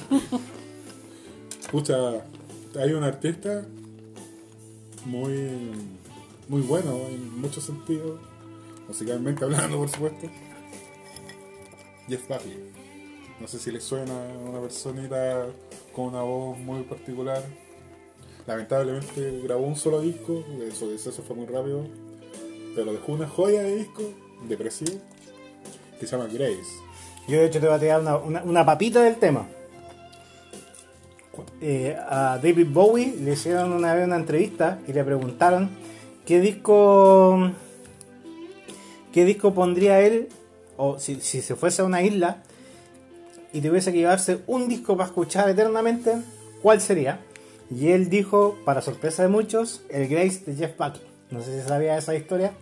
Escucha, 1.62 1.96
hay 2.80 2.94
un 2.94 3.04
artista 3.04 3.66
muy, 5.06 5.72
muy 6.48 6.62
bueno 6.62 7.08
en 7.10 7.42
muchos 7.42 7.66
sentidos, 7.66 8.20
musicalmente 8.88 9.44
hablando, 9.44 9.78
por 9.78 9.90
supuesto. 9.90 10.28
Jeff 12.08 12.28
Buckley. 12.28 12.72
No 13.40 13.48
sé 13.48 13.60
si 13.60 13.72
le 13.72 13.82
suena 13.82 14.14
una 14.48 14.60
personita 14.60 15.46
con 15.94 16.06
una 16.06 16.22
voz 16.22 16.58
muy 16.58 16.84
particular. 16.84 17.44
Lamentablemente 18.48 19.42
grabó 19.44 19.68
un 19.68 19.76
solo 19.76 20.02
disco, 20.02 20.44
su 20.74 20.90
deceso 20.90 21.22
fue 21.22 21.36
muy 21.36 21.46
rápido, 21.46 21.86
pero 22.76 22.92
dejó 22.94 23.14
una 23.14 23.28
joya 23.28 23.62
de 23.64 23.76
disco, 23.78 24.04
depresivo, 24.48 24.94
que 26.00 26.06
se 26.08 26.16
llama 26.18 26.30
Grace. 26.32 26.64
Yo 27.28 27.40
de 27.40 27.46
hecho 27.48 27.60
te 27.60 27.68
voy 27.68 27.76
a 27.76 27.80
tirar 27.80 28.02
una, 28.02 28.18
una- 28.18 28.44
una 28.44 28.66
papita 28.66 29.02
del 29.04 29.18
tema. 29.18 29.48
Eh, 31.62 31.96
a 31.98 32.38
David 32.42 32.68
Bowie 32.70 33.16
le 33.22 33.34
hicieron 33.34 33.72
una 33.72 33.94
vez 33.94 34.06
una 34.06 34.18
entrevista 34.18 34.80
y 34.88 34.94
le 34.94 35.04
preguntaron 35.06 35.70
qué 36.26 36.42
disco 36.42 37.52
qué 39.14 39.24
disco 39.26 39.54
pondría 39.54 40.02
él 40.02 40.28
o 40.76 41.00
si, 41.00 41.22
si 41.22 41.42
se 41.42 41.56
fuese 41.56 41.82
a 41.82 41.86
una 41.86 42.02
isla 42.02 42.44
y 43.54 43.62
tuviese 43.62 43.92
que 43.92 44.00
llevarse 44.00 44.40
un 44.48 44.68
disco 44.68 44.96
para 44.98 45.08
escuchar 45.08 45.50
eternamente, 45.50 46.14
¿cuál 46.62 46.82
sería? 46.82 47.20
Y 47.72 47.90
él 47.90 48.10
dijo, 48.10 48.56
para 48.66 48.82
sorpresa 48.82 49.24
de 49.24 49.30
muchos, 49.30 49.82
el 49.90 50.08
Grace 50.08 50.42
de 50.46 50.56
Jeff 50.56 50.78
Buckley. 50.78 51.09
No 51.32 51.42
sé 51.42 51.62
si 51.62 51.68
sabía 51.68 51.98
esa 51.98 52.16
historia. 52.16 52.54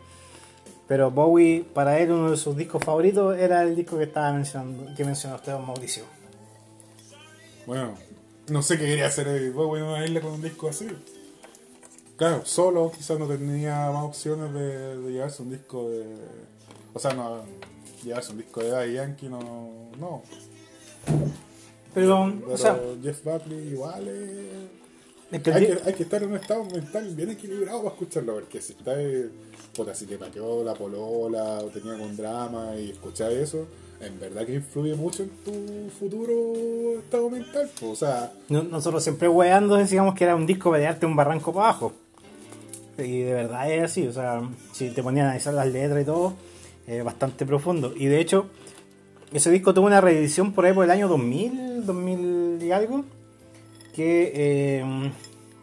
Pero 0.87 1.11
Bowie, 1.11 1.65
para 1.73 1.99
él, 1.99 2.11
uno 2.11 2.31
de 2.31 2.37
sus 2.37 2.55
discos 2.55 2.83
favoritos 2.83 3.37
era 3.37 3.63
el 3.63 3.75
disco 3.75 3.97
que 3.97 4.05
estaba 4.05 4.31
mencionando, 4.31 4.93
que 4.95 5.03
mencionó 5.03 5.35
usted, 5.35 5.51
don 5.51 5.65
Mauricio. 5.65 6.05
Bueno, 7.65 7.95
no 8.47 8.61
sé 8.61 8.77
qué 8.77 8.85
quería 8.85 9.07
hacer 9.07 9.25
David 9.25 9.51
Bowie 9.51 9.81
en 9.81 9.87
una 9.87 10.05
isla 10.05 10.21
con 10.21 10.31
un 10.31 10.41
disco 10.41 10.69
así. 10.69 10.87
Claro, 12.15 12.45
solo 12.45 12.91
quizás 12.95 13.19
no 13.19 13.27
tenía 13.27 13.91
más 13.91 14.05
opciones 14.05 14.53
de, 14.53 14.97
de 14.97 15.11
llevarse 15.11 15.43
un 15.43 15.51
disco 15.51 15.89
de... 15.89 16.05
O 16.93 16.99
sea, 16.99 17.13
no, 17.13 17.43
llevarse 18.03 18.31
un 18.31 18.37
disco 18.37 18.61
de 18.61 18.69
Daddy 18.69 18.93
Yankee 18.93 19.29
no... 19.29 19.89
no. 19.99 20.23
Pero, 21.93 22.33
Pero 22.39 22.53
o 22.53 22.57
sea, 22.57 22.79
Jeff 23.03 23.23
Buckley 23.23 23.69
igual 23.69 24.07
es... 24.07 24.86
Hay 25.31 25.39
que, 25.39 25.77
hay 25.85 25.93
que 25.93 26.03
estar 26.03 26.23
en 26.23 26.29
un 26.31 26.37
estado 26.37 26.63
mental 26.65 27.13
bien 27.15 27.31
equilibrado 27.31 27.79
para 27.83 27.93
escucharlo, 27.95 28.35
porque 28.35 28.61
si 28.61 28.73
está 28.73 28.95
puta, 29.75 29.93
si 29.93 30.05
te 30.05 30.17
pateó 30.17 30.63
la 30.63 30.73
polola 30.73 31.59
o 31.59 31.65
tenía 31.67 31.97
con 31.97 32.15
drama 32.15 32.75
y 32.77 32.91
escuchar 32.91 33.31
eso, 33.33 33.67
en 33.99 34.19
verdad 34.19 34.45
que 34.45 34.53
influye 34.55 34.95
mucho 34.95 35.23
en 35.23 35.29
tu 35.43 35.89
futuro 35.99 36.99
estado 36.99 37.29
mental. 37.29 37.69
pues, 37.79 37.91
o 37.91 37.95
sea, 37.95 38.31
no- 38.49 38.63
nosotros 38.63 39.03
siempre 39.03 39.27
weando 39.27 39.75
decíamos 39.75 40.15
que 40.15 40.23
era 40.23 40.35
un 40.35 40.45
disco 40.47 40.71
para 40.71 40.83
darte 40.83 41.05
un 41.05 41.15
barranco 41.15 41.51
para 41.53 41.69
abajo. 41.69 41.93
Y 42.97 43.19
de 43.21 43.33
verdad 43.33 43.71
es 43.71 43.83
así, 43.83 44.07
o 44.07 44.13
sea, 44.13 44.41
si 44.71 44.89
te 44.89 45.03
ponían 45.03 45.25
a 45.25 45.29
analizar 45.29 45.53
las 45.53 45.67
letras 45.67 46.01
y 46.01 46.05
todo, 46.05 46.33
es 46.87 47.03
bastante 47.03 47.45
profundo. 47.45 47.93
Y 47.95 48.05
de 48.07 48.19
hecho, 48.19 48.47
ese 49.33 49.51
disco 49.51 49.73
tuvo 49.73 49.85
una 49.87 49.99
reedición 50.01 50.53
por 50.53 50.65
ahí 50.65 50.73
por 50.73 50.85
el 50.85 50.91
año 50.91 51.07
2000, 51.07 51.85
2000 51.85 52.57
y 52.63 52.71
algo, 52.71 53.03
que 53.97 54.31
eh, 54.35 55.11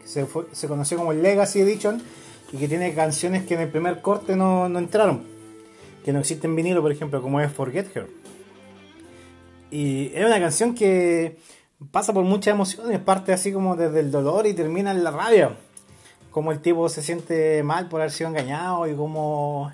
se, 0.03 0.27
se 0.51 0.67
conoció 0.67 0.97
como 0.97 1.13
Legacy 1.13 1.61
Edition 1.61 2.03
y 2.51 2.57
que 2.57 2.67
tiene 2.67 2.93
canciones 2.93 3.45
que 3.45 3.53
en 3.53 3.61
el 3.61 3.69
primer 3.69 4.01
corte 4.01 4.35
no, 4.35 4.67
no 4.67 4.77
entraron, 4.77 5.23
que 6.03 6.11
no 6.11 6.19
existen 6.19 6.51
en 6.51 6.57
vinilo, 6.57 6.81
por 6.81 6.91
ejemplo, 6.91 7.21
como 7.21 7.39
es 7.39 7.49
Forget 7.49 7.95
Her. 7.95 8.07
Y 9.71 10.11
es 10.13 10.25
una 10.25 10.37
canción 10.41 10.75
que 10.75 11.37
pasa 11.91 12.11
por 12.11 12.25
muchas 12.25 12.53
emociones, 12.53 12.99
parte 12.99 13.31
así 13.31 13.53
como 13.53 13.77
desde 13.77 14.01
el 14.01 14.11
dolor 14.11 14.45
y 14.47 14.53
termina 14.53 14.91
en 14.91 15.05
la 15.05 15.11
rabia. 15.11 15.55
Como 16.29 16.51
el 16.51 16.59
tipo 16.59 16.89
se 16.89 17.01
siente 17.01 17.63
mal 17.63 17.87
por 17.87 18.01
haber 18.01 18.11
sido 18.11 18.29
engañado 18.29 18.85
y 18.85 18.95
como 18.95 19.71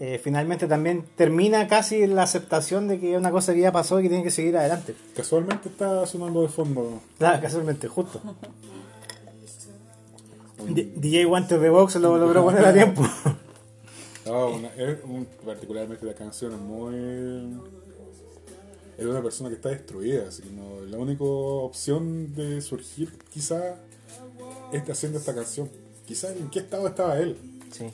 eh, 0.00 0.20
finalmente 0.22 0.66
también 0.66 1.04
termina 1.16 1.66
casi 1.68 2.06
la 2.06 2.22
aceptación 2.22 2.86
de 2.88 3.00
que 3.00 3.16
una 3.16 3.30
cosa 3.30 3.52
que 3.54 3.60
ya 3.60 3.72
pasó 3.72 3.98
y 3.98 4.04
que 4.04 4.08
tiene 4.08 4.24
que 4.24 4.30
seguir 4.30 4.56
adelante. 4.56 4.94
casualmente 5.16 5.68
está 5.68 6.06
sonando 6.06 6.42
de 6.42 6.48
fondo. 6.48 7.00
Claro, 7.18 7.40
casualmente, 7.42 7.88
justo. 7.88 8.20
DJ 10.66 11.24
Guantes 11.24 11.60
de 11.60 11.70
Box 11.70 11.96
lo 11.96 12.18
logró 12.18 12.44
poner 12.44 12.64
a 12.64 12.72
tiempo. 12.72 13.02
No, 14.26 14.48
una- 14.56 14.74
es 14.74 14.98
un- 15.04 15.26
particularmente 15.44 16.04
la 16.04 16.14
canción 16.14 16.52
es 16.52 16.58
muy. 16.58 17.58
Es 18.98 19.04
una 19.06 19.22
persona 19.22 19.48
que 19.48 19.54
está 19.54 19.68
destruida, 19.68 20.26
así 20.28 20.42
que 20.42 20.50
no, 20.50 20.80
la 20.86 20.98
única 20.98 21.22
opción 21.22 22.34
de 22.34 22.60
surgir 22.60 23.12
quizá 23.32 23.76
es 24.72 24.90
haciendo 24.90 25.18
esta 25.18 25.34
canción. 25.34 25.70
Quizá 26.04 26.32
en 26.32 26.50
qué 26.50 26.58
estado 26.58 26.88
estaba 26.88 27.16
él. 27.18 27.36
Sí. 27.70 27.84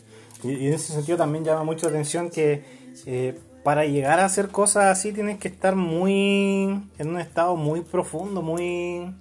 Y, 0.45 0.67
en 0.69 0.75
ese 0.75 0.93
sentido 0.93 1.19
también 1.19 1.45
llama 1.45 1.65
mucho 1.65 1.87
la 1.87 1.93
atención 1.93 2.31
que 2.31 2.63
eh, 3.07 3.39
para 3.63 3.85
llegar 3.87 4.21
a 4.21 4.27
hacer 4.27 4.49
cosas 4.49 4.85
así 4.87 5.13
tienes 5.13 5.39
que 5.39 5.49
estar 5.49 5.75
muy 5.75 6.83
en 6.99 7.09
un 7.09 7.19
estado 7.19 7.57
muy 7.57 7.81
profundo, 7.81 8.43
muy 8.43 9.15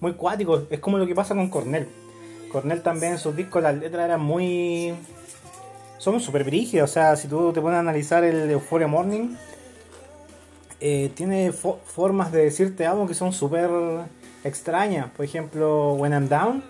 muy 0.00 0.12
cuático. 0.12 0.62
Es 0.70 0.80
como 0.80 0.98
lo 0.98 1.06
que 1.06 1.14
pasa 1.14 1.34
con 1.34 1.48
Cornell. 1.48 1.88
Cornell 2.52 2.82
también 2.82 3.12
en 3.12 3.18
sus 3.18 3.34
discos 3.34 3.62
las 3.62 3.74
letras 3.76 4.04
eran 4.04 4.20
muy 4.20 4.94
son 5.98 6.20
súper 6.20 6.44
brígidas. 6.44 6.90
O 6.90 6.92
sea, 6.92 7.16
si 7.16 7.26
tú 7.28 7.52
te 7.52 7.60
pones 7.60 7.76
a 7.78 7.80
analizar 7.80 8.22
el 8.22 8.50
Euphoria 8.50 8.86
Morning, 8.86 9.34
eh, 10.80 11.10
tiene 11.14 11.52
fo- 11.52 11.78
formas 11.84 12.30
de 12.32 12.44
decir 12.44 12.76
te 12.76 12.86
amo 12.86 13.06
que 13.06 13.14
son 13.14 13.32
súper 13.32 13.70
extrañas. 14.44 15.08
Por 15.16 15.24
ejemplo, 15.24 15.94
When 15.94 16.12
I'm 16.12 16.28
Down 16.28 16.62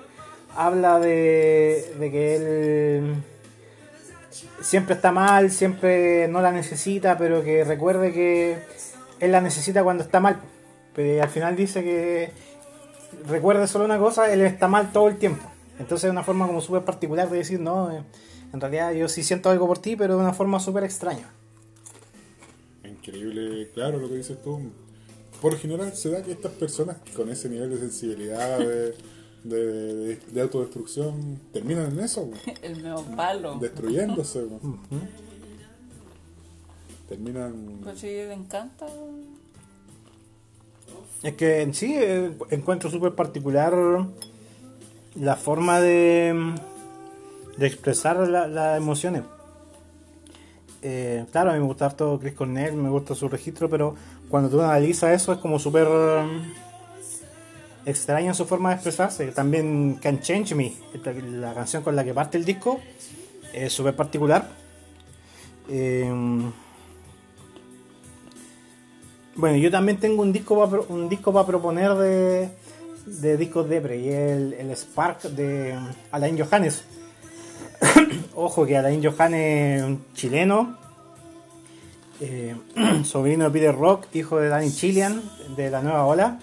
habla 0.57 1.01
de, 1.01 1.95
de 1.99 2.11
que 2.11 2.37
él 2.37 3.15
siempre 4.61 4.95
está 4.95 5.13
mal, 5.13 5.51
siempre 5.51 6.29
no 6.29 6.41
la 6.41 6.53
necesita, 6.53 7.17
pero 7.19 7.43
que 7.43 7.65
recuerde 7.65 8.13
que 8.13 8.59
él 9.21 9.33
la 9.33 9.41
necesita 9.41 9.83
cuando 9.83 10.03
está 10.03 10.21
mal. 10.21 10.41
Pero 10.95 11.23
al 11.23 11.29
final 11.29 11.57
dice 11.57 11.83
que 11.83 12.31
recuerde 13.29 13.67
solo 13.67 13.85
una 13.85 13.99
cosa, 13.99 14.33
él 14.33 14.41
está 14.43 14.69
mal 14.69 14.93
todo 14.93 15.09
el 15.09 15.17
tiempo. 15.17 15.45
Entonces 15.79 16.05
es 16.05 16.11
una 16.11 16.25
forma 16.25 16.47
como 16.47 16.61
súper 16.61 16.85
particular 16.85 17.29
de 17.29 17.39
decir, 17.39 17.61
no, 17.61 17.93
eh, 17.93 18.03
en 18.53 18.61
realidad 18.61 18.93
yo 18.93 19.09
sí 19.09 19.23
siento 19.23 19.51
algo 19.51 19.67
por 19.67 19.79
ti, 19.79 19.97
pero 19.97 20.17
de 20.17 20.23
una 20.23 20.33
forma 20.33 20.59
súper 20.61 20.85
extraña. 20.85 21.31
Increíble, 22.85 23.71
claro, 23.75 23.99
lo 23.99 24.09
que 24.09 24.17
dices 24.17 24.43
tú. 24.43 24.61
Por 25.41 25.59
general 25.59 25.95
se 25.95 26.11
da 26.11 26.23
que 26.23 26.33
estas 26.33 26.53
personas 26.53 26.97
con 27.15 27.31
ese 27.31 27.49
nivel 27.51 27.71
de 27.71 27.79
sensibilidad, 27.79 28.59
de, 28.59 28.95
de- 29.49 29.95
de- 29.95 30.21
de 30.33 30.41
autodestrucción, 30.41 31.41
terminan 31.53 31.93
en 31.93 32.01
eso, 32.01 32.29
El 32.63 32.83
meo 32.83 33.03
palo. 33.17 33.57
destruyéndose. 33.61 34.43
güey. 34.45 34.61
Terminan... 37.09 37.81
Pues 37.85 38.01
sí, 38.01 38.07
le 38.09 38.33
encanta. 38.33 38.87
Es 41.23 41.35
que 41.35 41.63
en 41.63 41.73
sí 41.75 41.95
eh, 41.97 42.33
encuentro 42.51 42.91
súper 42.91 43.15
particular 43.15 43.75
la 45.15 45.37
forma 45.37 45.81
de, 45.81 46.55
de 47.57 47.67
expresar 47.67 48.17
la- 48.29 48.47
las 48.49 48.77
emociones. 48.77 49.23
Eh, 50.83 51.25
claro, 51.33 51.51
a 51.51 51.55
mí 51.55 51.61
me 51.61 51.67
gusta 51.67 51.87
harto 51.87 52.19
Chris 52.21 52.35
Cornell, 52.35 52.75
me 52.75 52.91
gusta 52.91 53.15
su 53.15 53.29
registro, 53.29 53.69
pero 53.71 53.95
cuando 54.29 54.49
tú 54.51 54.61
analizas 54.61 55.11
eso 55.21 55.33
es 55.33 55.39
como 55.39 55.59
súper 55.59 55.87
um, 55.89 56.43
extraña 57.87 58.35
su 58.35 58.45
forma 58.45 58.71
de 58.71 58.75
expresarse. 58.75 59.27
También 59.29 59.99
Can 60.03 60.21
Change 60.21 60.55
Me, 60.55 60.75
la 61.31 61.55
canción 61.55 61.83
con 61.83 61.97
la 61.97 62.05
que 62.05 62.13
parte 62.13 62.37
el 62.37 62.45
disco, 62.45 62.81
es 63.55 63.73
súper 63.73 63.97
particular. 63.97 64.51
Eh, 65.71 66.13
Bueno, 69.39 69.59
yo 69.59 69.71
también 69.71 69.99
tengo 70.01 70.23
un 70.23 70.33
disco 70.33 70.59
para 70.59 70.83
un 70.89 71.11
disco 71.11 71.31
para 71.31 71.47
proponer 71.47 71.93
de, 71.95 72.49
de 73.05 73.37
discos 73.37 73.67
y 73.71 73.75
el, 74.09 74.55
el 74.55 74.71
Spark 74.75 75.25
de 75.25 75.79
Alain 76.11 76.39
Johannes. 76.39 76.85
Ojo 78.35 78.65
que 78.65 78.79
Alain 78.79 79.05
Johannes 79.05 79.83
es 79.83 79.85
un 79.85 80.05
chileno, 80.15 80.79
eh, 82.23 82.57
sobrino 83.05 83.45
de 83.45 83.51
Peter 83.51 83.77
Rock, 83.77 84.07
hijo 84.15 84.39
de 84.39 84.49
Danny 84.49 84.73
Chilean 84.73 85.23
de 85.55 85.69
la 85.69 85.83
nueva 85.83 86.07
ola. 86.07 86.39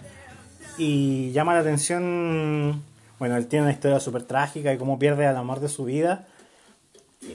Y 0.77 1.31
llama 1.31 1.53
la 1.53 1.59
atención, 1.59 2.81
bueno, 3.19 3.37
él 3.37 3.47
tiene 3.47 3.63
una 3.63 3.73
historia 3.73 3.99
súper 3.99 4.23
trágica 4.23 4.73
y 4.73 4.77
cómo 4.77 4.97
pierde 4.97 5.27
al 5.27 5.37
amor 5.37 5.59
de 5.59 5.69
su 5.69 5.85
vida, 5.85 6.27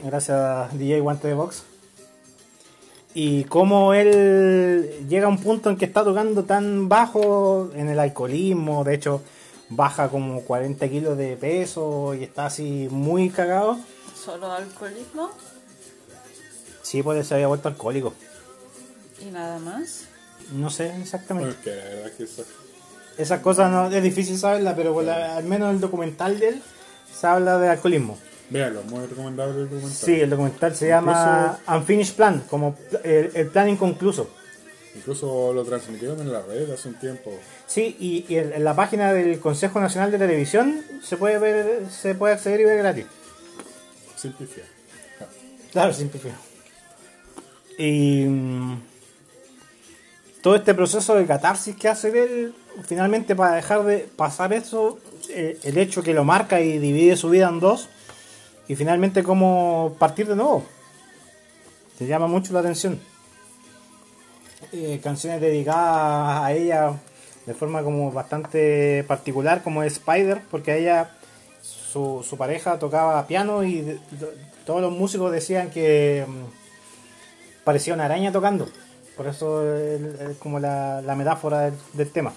gracias 0.04 0.36
a 0.36 0.68
DJ 0.72 1.00
Guante 1.00 1.28
de 1.28 1.34
Box 1.34 1.62
y 3.14 3.44
cómo 3.44 3.94
él 3.94 5.06
llega 5.08 5.26
a 5.26 5.28
un 5.28 5.38
punto 5.38 5.70
en 5.70 5.76
que 5.76 5.86
está 5.86 6.04
tocando 6.04 6.44
tan 6.44 6.88
bajo 6.88 7.70
en 7.74 7.88
el 7.88 7.98
alcoholismo, 7.98 8.84
de 8.84 8.94
hecho 8.94 9.22
baja 9.70 10.08
como 10.08 10.42
40 10.42 10.88
kilos 10.88 11.18
de 11.18 11.36
peso 11.36 12.14
y 12.14 12.24
está 12.24 12.46
así 12.46 12.88
muy 12.90 13.30
cagado. 13.30 13.78
¿Solo 14.14 14.52
alcoholismo? 14.52 15.30
Sí, 16.82 17.02
pues 17.02 17.26
se 17.26 17.34
había 17.34 17.48
vuelto 17.48 17.68
alcohólico. 17.68 18.14
¿Y 19.20 19.26
nada 19.32 19.58
más? 19.58 20.04
No 20.52 20.70
sé 20.70 20.94
exactamente. 21.00 21.54
Porque 21.54 21.70
la 21.70 21.84
verdad 21.84 22.12
que 22.12 22.22
eso. 22.22 22.44
Esas 23.18 23.40
cosas 23.40 23.70
no 23.70 23.90
es 23.90 24.02
difícil 24.02 24.38
saberla, 24.38 24.74
pero 24.76 24.98
al 25.00 25.44
menos 25.44 25.74
el 25.74 25.80
documental 25.80 26.38
de 26.38 26.48
él 26.50 26.62
se 27.12 27.26
habla 27.26 27.58
de 27.58 27.68
alcoholismo. 27.68 28.16
Véalo, 28.50 28.82
muy 28.84 29.04
recomendable 29.06 29.62
el 29.62 29.64
documental. 29.68 29.92
Sí, 29.92 30.20
el 30.20 30.30
documental 30.30 30.74
se 30.74 30.88
llama 30.88 31.58
Unfinished 31.68 32.14
Plan, 32.14 32.44
como 32.48 32.76
el, 33.02 33.30
el 33.34 33.48
plan 33.48 33.68
inconcluso. 33.68 34.30
Incluso 34.94 35.52
lo 35.52 35.64
transmitieron 35.64 36.20
en 36.20 36.32
la 36.32 36.40
red 36.42 36.70
hace 36.70 36.88
un 36.88 36.94
tiempo. 36.94 37.30
Sí, 37.66 37.96
y, 38.00 38.24
y 38.32 38.38
en 38.38 38.52
en 38.52 38.64
la 38.64 38.74
página 38.74 39.12
del 39.12 39.38
Consejo 39.38 39.80
Nacional 39.80 40.10
de 40.10 40.18
Televisión 40.18 40.82
se 41.02 41.16
puede 41.16 41.38
ver, 41.38 41.90
se 41.90 42.14
puede 42.14 42.34
acceder 42.34 42.60
y 42.60 42.64
ver 42.64 42.78
gratis. 42.78 43.06
Ah, 45.20 45.24
Claro, 45.70 45.92
simplifico. 45.92 46.34
Y 47.78 48.24
mm, 48.26 48.80
todo 50.42 50.56
este 50.56 50.74
proceso 50.74 51.14
de 51.14 51.26
catarsis 51.26 51.76
que 51.76 51.88
hace 51.88 52.08
él, 52.08 52.54
finalmente 52.84 53.34
para 53.36 53.54
dejar 53.54 53.84
de 53.84 54.08
pasar 54.16 54.52
eso, 54.52 54.98
eh, 55.30 55.58
el 55.62 55.78
hecho 55.78 56.02
que 56.02 56.14
lo 56.14 56.24
marca 56.24 56.60
y 56.60 56.78
divide 56.78 57.16
su 57.16 57.30
vida 57.30 57.48
en 57.48 57.60
dos, 57.60 57.88
y 58.68 58.76
finalmente 58.76 59.22
cómo 59.22 59.96
partir 59.98 60.26
de 60.26 60.36
nuevo. 60.36 60.64
Te 61.98 62.06
llama 62.06 62.26
mucho 62.26 62.52
la 62.52 62.60
atención. 62.60 63.00
Eh, 64.72 65.00
canciones 65.02 65.40
dedicadas 65.40 66.44
a 66.44 66.52
ella 66.52 66.92
de 67.46 67.54
forma 67.54 67.82
como 67.82 68.12
bastante 68.12 69.04
particular, 69.04 69.62
como 69.62 69.82
Spider, 69.82 70.42
porque 70.50 70.78
ella 70.78 71.10
su, 71.62 72.36
pareja 72.36 72.78
tocaba 72.78 73.26
piano 73.26 73.64
y 73.64 73.98
todos 74.66 74.82
los 74.82 74.92
músicos 74.92 75.32
decían 75.32 75.70
que 75.70 76.26
mm, 76.28 77.64
parecía 77.64 77.94
una 77.94 78.04
araña 78.04 78.32
tocando. 78.32 78.68
Por 79.16 79.26
eso 79.26 79.66
es 79.66 80.20
es 80.20 80.36
como 80.36 80.60
la, 80.60 81.02
metáfora 81.16 81.72
del 81.94 82.10
tema. 82.10 82.32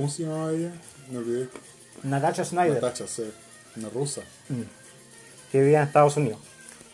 ¿Cómo 0.00 0.10
se 0.10 0.22
llamaba 0.22 0.50
ella? 0.50 0.72
Me 1.10 1.18
olvidé. 1.18 1.48
Natasha 2.04 2.42
Snyder, 2.42 2.82
Natacha, 2.82 3.06
sí. 3.06 3.30
Una 3.76 3.90
rusa. 3.90 4.22
que 5.52 5.60
vivía 5.60 5.82
en 5.82 5.88
Estados 5.88 6.16
Unidos. 6.16 6.38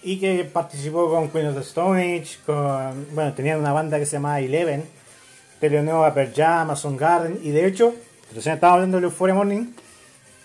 Y 0.02 0.18
que 0.18 0.42
participó 0.42 1.08
con 1.08 1.30
Queen 1.30 1.46
of 1.46 1.54
the 1.54 1.60
Stone 1.60 2.02
Age, 2.02 2.38
con, 2.44 3.06
bueno, 3.14 3.32
tenían 3.32 3.60
una 3.60 3.72
banda 3.72 4.00
que 4.00 4.06
se 4.06 4.16
llamaba 4.16 4.40
Eleven, 4.40 4.84
peleó 5.60 6.04
a 6.04 6.12
Pearl 6.12 6.32
Jam, 6.34 6.68
a 6.68 6.76
Garden, 6.98 7.38
y 7.44 7.50
de 7.50 7.66
hecho, 7.66 7.94
recién 8.34 8.56
estaba 8.56 8.72
hablando 8.72 8.98
de 8.98 9.04
Euphoria 9.04 9.36
Morning, 9.36 9.66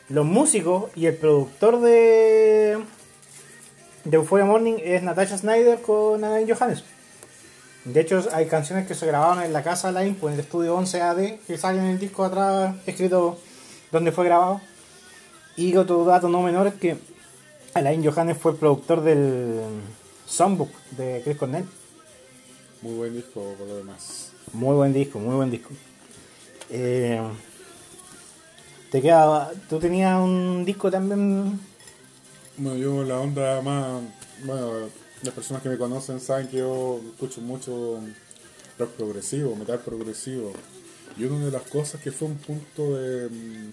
los 0.10 0.26
músicos 0.28 0.92
y 0.96 1.08
el 1.08 1.16
productor 1.16 1.82
de, 1.82 2.78
de 4.04 4.18
Euphoria 4.18 4.46
Morning 4.46 4.76
es 4.84 5.02
Natasha 5.02 5.36
Snyder 5.36 5.82
con 5.82 6.24
Alain 6.24 6.48
Johannes. 6.48 6.84
De 7.86 8.00
hecho, 8.00 8.24
hay 8.32 8.46
canciones 8.46 8.88
que 8.88 8.94
se 8.94 9.08
grabaron 9.08 9.44
en 9.44 9.54
la 9.54 9.64
casa 9.64 9.92
de 9.92 10.00
Alain, 10.00 10.16
pues 10.16 10.34
en 10.34 10.40
el 10.40 10.46
estudio 10.46 10.76
11 10.76 11.02
AD, 11.02 11.40
que 11.48 11.58
salen 11.58 11.86
en 11.86 11.92
el 11.92 12.00
disco 12.00 12.24
atrás 12.24 12.76
escrito 12.86 13.40
donde 13.92 14.12
fue 14.12 14.26
grabado. 14.26 14.62
Y 15.56 15.76
otro 15.76 16.06
dato 16.06 16.30
no 16.30 16.44
menor 16.44 16.68
es 16.68 16.76
que 16.76 16.98
Alain 17.74 18.06
Johannes 18.06 18.38
fue 18.38 18.52
el 18.52 18.58
productor 18.58 19.02
del 19.02 19.62
Songbook 20.28 20.70
de 20.92 21.22
Chris 21.24 21.38
Cornell. 21.38 21.66
Muy 22.82 22.94
buen 22.94 23.16
disco 23.16 23.56
por 23.58 23.68
lo 23.68 23.78
demás. 23.78 24.32
Muy 24.54 24.76
buen 24.76 24.94
disco, 24.94 25.20
muy 25.20 25.36
buen 25.36 25.50
disco. 25.50 25.70
Eh, 26.70 27.20
te 28.92 29.02
queda, 29.02 29.52
tú 29.70 29.80
tenías 29.80 30.20
un 30.20 30.64
disco 30.66 30.92
también. 30.92 31.60
Bueno, 32.58 32.78
yo 32.78 33.04
la 33.04 33.20
onda 33.20 33.62
más... 33.62 34.02
Bueno, 34.44 34.88
las 35.24 35.34
personas 35.34 35.62
que 35.62 35.70
me 35.70 35.78
conocen 35.78 36.20
saben 36.20 36.48
que 36.48 36.58
yo 36.58 37.00
escucho 37.14 37.42
mucho 37.42 38.00
rock 38.80 38.90
progresivo, 38.92 39.56
metal 39.56 39.80
progresivo. 39.80 40.54
Y 41.18 41.26
una 41.26 41.46
de 41.46 41.52
las 41.52 41.64
cosas 41.64 42.02
que 42.02 42.12
fue 42.12 42.28
un 42.30 42.38
punto 42.38 42.96
de, 42.96 43.30
mm, 43.30 43.72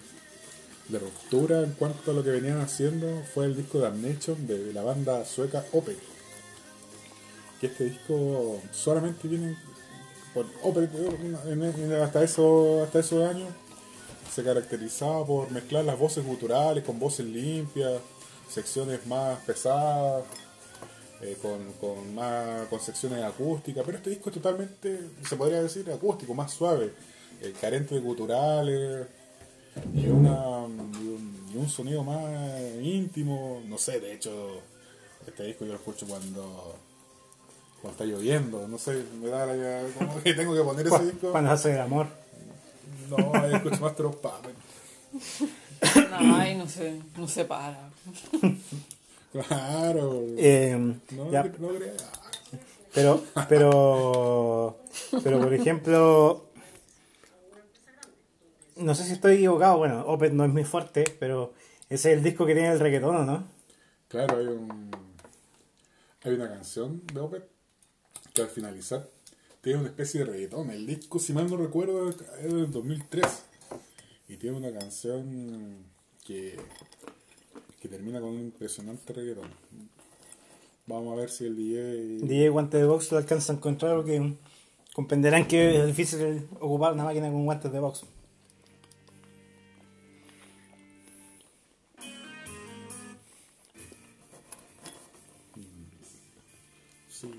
de 0.91 0.99
ruptura 0.99 1.61
en 1.61 1.71
cuanto 1.71 2.11
a 2.11 2.13
lo 2.13 2.23
que 2.23 2.31
venían 2.31 2.59
haciendo 2.59 3.23
fue 3.33 3.45
el 3.45 3.55
disco 3.55 3.77
de 3.79 3.85
Damnation 3.85 4.45
de 4.47 4.73
la 4.73 4.83
banda 4.83 5.25
sueca 5.25 5.65
Opeth. 5.71 5.99
Que 7.61 7.67
este 7.67 7.85
disco 7.85 8.61
solamente 8.71 9.27
viene 9.27 9.57
por 10.33 10.45
Opeth 10.63 10.91
en- 11.47 11.93
hasta, 11.93 12.23
eso, 12.23 12.83
hasta 12.83 12.99
esos 12.99 13.27
años 13.27 13.49
se 14.33 14.43
caracterizaba 14.43 15.25
por 15.25 15.49
mezclar 15.51 15.83
las 15.85 15.97
voces 15.97 16.23
guturales 16.25 16.83
con 16.83 16.99
voces 16.99 17.25
limpias, 17.25 17.93
secciones 18.49 19.05
más 19.07 19.39
pesadas, 19.39 20.23
eh, 21.21 21.37
con, 21.41 21.73
con 21.73 22.15
más 22.15 22.67
con 22.67 22.79
secciones 22.79 23.23
acústicas, 23.23 23.83
pero 23.85 23.97
este 23.97 24.09
disco 24.11 24.29
es 24.29 24.35
totalmente, 24.35 24.99
se 25.27 25.35
podría 25.35 25.61
decir, 25.61 25.89
acústico, 25.91 26.33
más 26.33 26.51
suave, 26.51 26.93
eh, 27.41 27.53
carente 27.59 27.95
de 27.95 28.01
guturales 28.01 29.07
y, 29.93 30.07
una, 30.07 30.65
y, 31.01 31.07
un, 31.07 31.49
y 31.53 31.57
un 31.57 31.69
sonido 31.69 32.03
más 32.03 32.61
íntimo, 32.81 33.61
no 33.67 33.77
sé, 33.77 33.99
de 33.99 34.13
hecho, 34.13 34.61
este 35.27 35.43
disco 35.43 35.65
yo 35.65 35.73
lo 35.73 35.77
escucho 35.77 36.07
cuando 36.07 36.75
cuando 37.81 38.03
está 38.03 38.05
lloviendo, 38.05 38.67
no 38.67 38.77
sé, 38.77 39.03
me 39.21 39.29
da 39.29 39.45
la 39.45 39.83
como 39.97 40.21
que 40.21 40.33
tengo 40.33 40.53
que 40.53 40.61
poner 40.61 40.87
ese 40.87 41.05
disco. 41.05 41.31
Cuando 41.31 41.51
hace 41.51 41.73
el 41.73 41.79
amor. 41.79 42.07
No, 43.09 43.17
yo 43.17 43.55
escucho 43.55 43.81
más 43.81 43.93
Puppet. 43.93 44.55
No, 46.11 46.35
ahí 46.35 46.57
no 46.57 46.67
se, 46.67 46.99
no 47.15 47.27
se 47.27 47.45
para. 47.45 47.89
Claro. 49.31 50.23
Eh, 50.37 50.75
no, 51.11 51.31
ya, 51.31 51.43
no 51.43 51.69
pero, 52.93 53.23
pero, 53.47 54.79
pero 55.23 55.39
por 55.39 55.53
ejemplo, 55.53 56.45
no 58.77 58.95
sé 58.95 59.03
si 59.03 59.13
estoy 59.13 59.35
equivocado. 59.35 59.77
Bueno, 59.77 60.03
Opeth 60.07 60.33
no 60.33 60.45
es 60.45 60.51
muy 60.51 60.63
fuerte, 60.63 61.03
pero 61.19 61.53
ese 61.89 62.11
es 62.11 62.17
el 62.17 62.23
disco 62.23 62.45
que 62.45 62.53
tiene 62.53 62.71
el 62.71 62.79
reggaetón, 62.79 63.15
¿o 63.15 63.23
¿no? 63.25 63.47
Claro, 64.07 64.37
hay 64.37 64.47
un 64.47 64.89
hay 66.23 66.33
una 66.33 66.49
canción 66.49 67.01
de 67.13 67.19
Opeth 67.21 67.47
que 68.33 68.41
al 68.41 68.49
finalizar 68.49 69.07
tiene 69.61 69.79
una 69.79 69.89
especie 69.89 70.21
de 70.21 70.31
reggaetón. 70.31 70.69
El 70.71 70.85
disco, 70.85 71.19
si 71.19 71.33
mal 71.33 71.49
no 71.49 71.57
recuerdo, 71.57 72.09
es 72.09 72.17
del 72.43 72.71
2003 72.71 73.25
y 74.27 74.37
tiene 74.37 74.57
una 74.57 74.77
canción 74.77 75.85
que, 76.25 76.57
que 77.79 77.87
termina 77.87 78.19
con 78.19 78.29
un 78.29 78.41
impresionante 78.41 79.13
reggaetón. 79.13 79.49
Vamos 80.85 81.13
a 81.13 81.15
ver 81.15 81.29
si 81.29 81.45
el 81.45 81.55
DJ... 81.55 82.27
DJ 82.27 82.49
Guante 82.49 82.77
de 82.77 82.85
Box 82.85 83.11
lo 83.11 83.19
alcanza 83.19 83.53
a 83.53 83.55
encontrar 83.55 83.95
porque 83.95 84.33
comprenderán 84.93 85.47
que 85.47 85.79
es 85.79 85.87
difícil 85.87 86.47
ocupar 86.59 86.93
una 86.93 87.03
máquina 87.03 87.29
con 87.29 87.45
guantes 87.45 87.71
de 87.71 87.79
box. 87.79 88.03
Sí. 97.09 97.31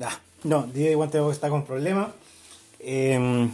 Ah, 0.00 0.20
no, 0.44 0.66
DJ 0.66 0.96
Guante 0.96 1.18
de 1.18 1.24
Box 1.24 1.36
está 1.36 1.48
con 1.48 1.64
problemas. 1.64 2.12
Eh, 2.80 3.48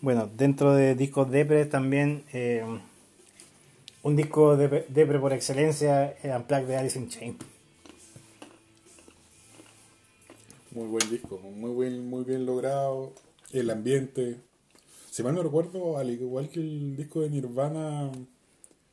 bueno, 0.00 0.28
dentro 0.34 0.74
de 0.74 0.94
discos 0.94 1.30
Depre 1.30 1.66
también 1.66 2.24
eh, 2.32 2.64
un 4.04 4.16
disco 4.16 4.56
de 4.56 4.84
Depre 4.88 5.18
por 5.18 5.32
excelencia, 5.32 6.14
el 6.22 6.30
Unplugged 6.36 6.68
de 6.68 6.76
Alice 6.76 6.98
in 6.98 7.08
Chains. 7.08 7.36
Muy 10.72 10.88
buen 10.88 11.10
disco, 11.10 11.38
muy 11.38 11.88
bien, 11.88 12.06
muy 12.06 12.22
bien 12.24 12.44
logrado. 12.44 13.12
El 13.50 13.70
ambiente. 13.70 14.40
Si 15.10 15.22
mal 15.22 15.34
no 15.34 15.42
recuerdo, 15.42 15.96
al 15.96 16.10
igual 16.10 16.50
que 16.50 16.60
el 16.60 16.96
disco 16.96 17.22
de 17.22 17.30
Nirvana, 17.30 18.10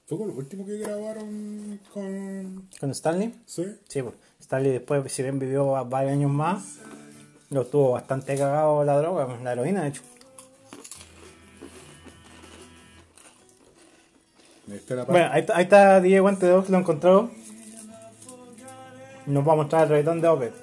fue 0.06 0.18
con 0.18 0.30
lo 0.30 0.34
último 0.36 0.66
que 0.66 0.78
grabaron 0.78 1.80
con. 1.94 2.70
¿Con 2.80 2.92
Stanley? 2.92 3.36
¿Sí? 3.46 3.66
Sí, 3.90 4.02
pues. 4.02 4.16
Stanley 4.40 4.72
después, 4.72 5.12
si 5.12 5.24
bien 5.24 5.40
vivió 5.40 5.72
varios 5.86 6.14
años 6.14 6.32
más, 6.32 6.80
Lo 7.50 7.66
tuvo 7.66 7.92
bastante 7.92 8.38
cagado 8.38 8.86
la 8.86 8.98
droga, 8.98 9.38
la 9.44 9.52
heroína 9.52 9.82
de 9.82 9.90
hecho. 9.90 10.04
La 14.72 15.04
Bueno, 15.04 15.30
ahí, 15.34 15.42
está- 15.42 15.58
ahí 15.58 15.64
está 15.64 16.00
DJ 16.02 16.20
Guante 16.22 16.46
de 16.46 16.54
Ox, 16.54 16.70
lo 16.70 16.78
encontró. 16.78 17.30
Nos 19.26 19.48
va 19.48 19.54
a 19.54 19.56
mostrar 19.58 19.84
el 19.84 19.90
reggaetón 19.90 20.22
de 20.22 20.28
Opet. 20.30 20.54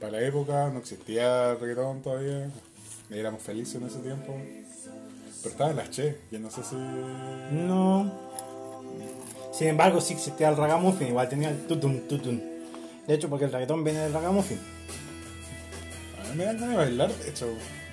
Para 0.00 0.12
la 0.12 0.20
época 0.22 0.70
no 0.70 0.78
existía 0.78 1.52
el 1.52 1.60
reggaetón 1.60 2.02
todavía. 2.02 2.50
Éramos 3.10 3.42
felices 3.42 3.76
en 3.76 3.86
ese 3.86 3.98
tiempo. 3.98 4.34
Pero 5.42 5.50
estaba 5.50 5.70
en 5.70 5.76
las 5.76 5.90
Che, 5.90 6.18
que 6.30 6.38
no 6.38 6.50
sé 6.50 6.62
si. 6.62 6.76
No. 6.76 8.10
Sin 9.52 9.68
embargo, 9.68 10.00
sí 10.00 10.14
existía 10.14 10.48
el 10.48 10.56
ragamuffin, 10.56 11.08
igual 11.08 11.28
tenía 11.28 11.50
el 11.50 11.66
tutum 11.66 12.00
tutum. 12.08 12.40
De 13.06 13.14
hecho, 13.14 13.28
porque 13.28 13.44
el 13.44 13.52
reggaetón 13.52 13.84
viene 13.84 14.00
del 14.00 14.12
ragamuffin. 14.12 14.58
A 16.20 16.30
mí 16.30 16.36
me 16.36 16.44
dan 16.44 16.56
ganas 16.56 16.70
de 16.70 16.76
bailar, 16.76 17.12
de 17.12 17.28
hecho. 17.30 17.46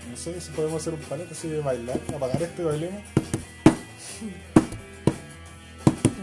No 0.10 0.18
sé 0.18 0.42
si 0.42 0.52
podemos 0.52 0.82
hacer 0.82 0.94
un 0.94 1.00
palete 1.02 1.34
así 1.34 1.48
de 1.48 1.60
bailar, 1.60 2.00
apagar 2.16 2.42
esto 2.42 2.62
y 2.62 2.66
bailemos. 2.66 3.02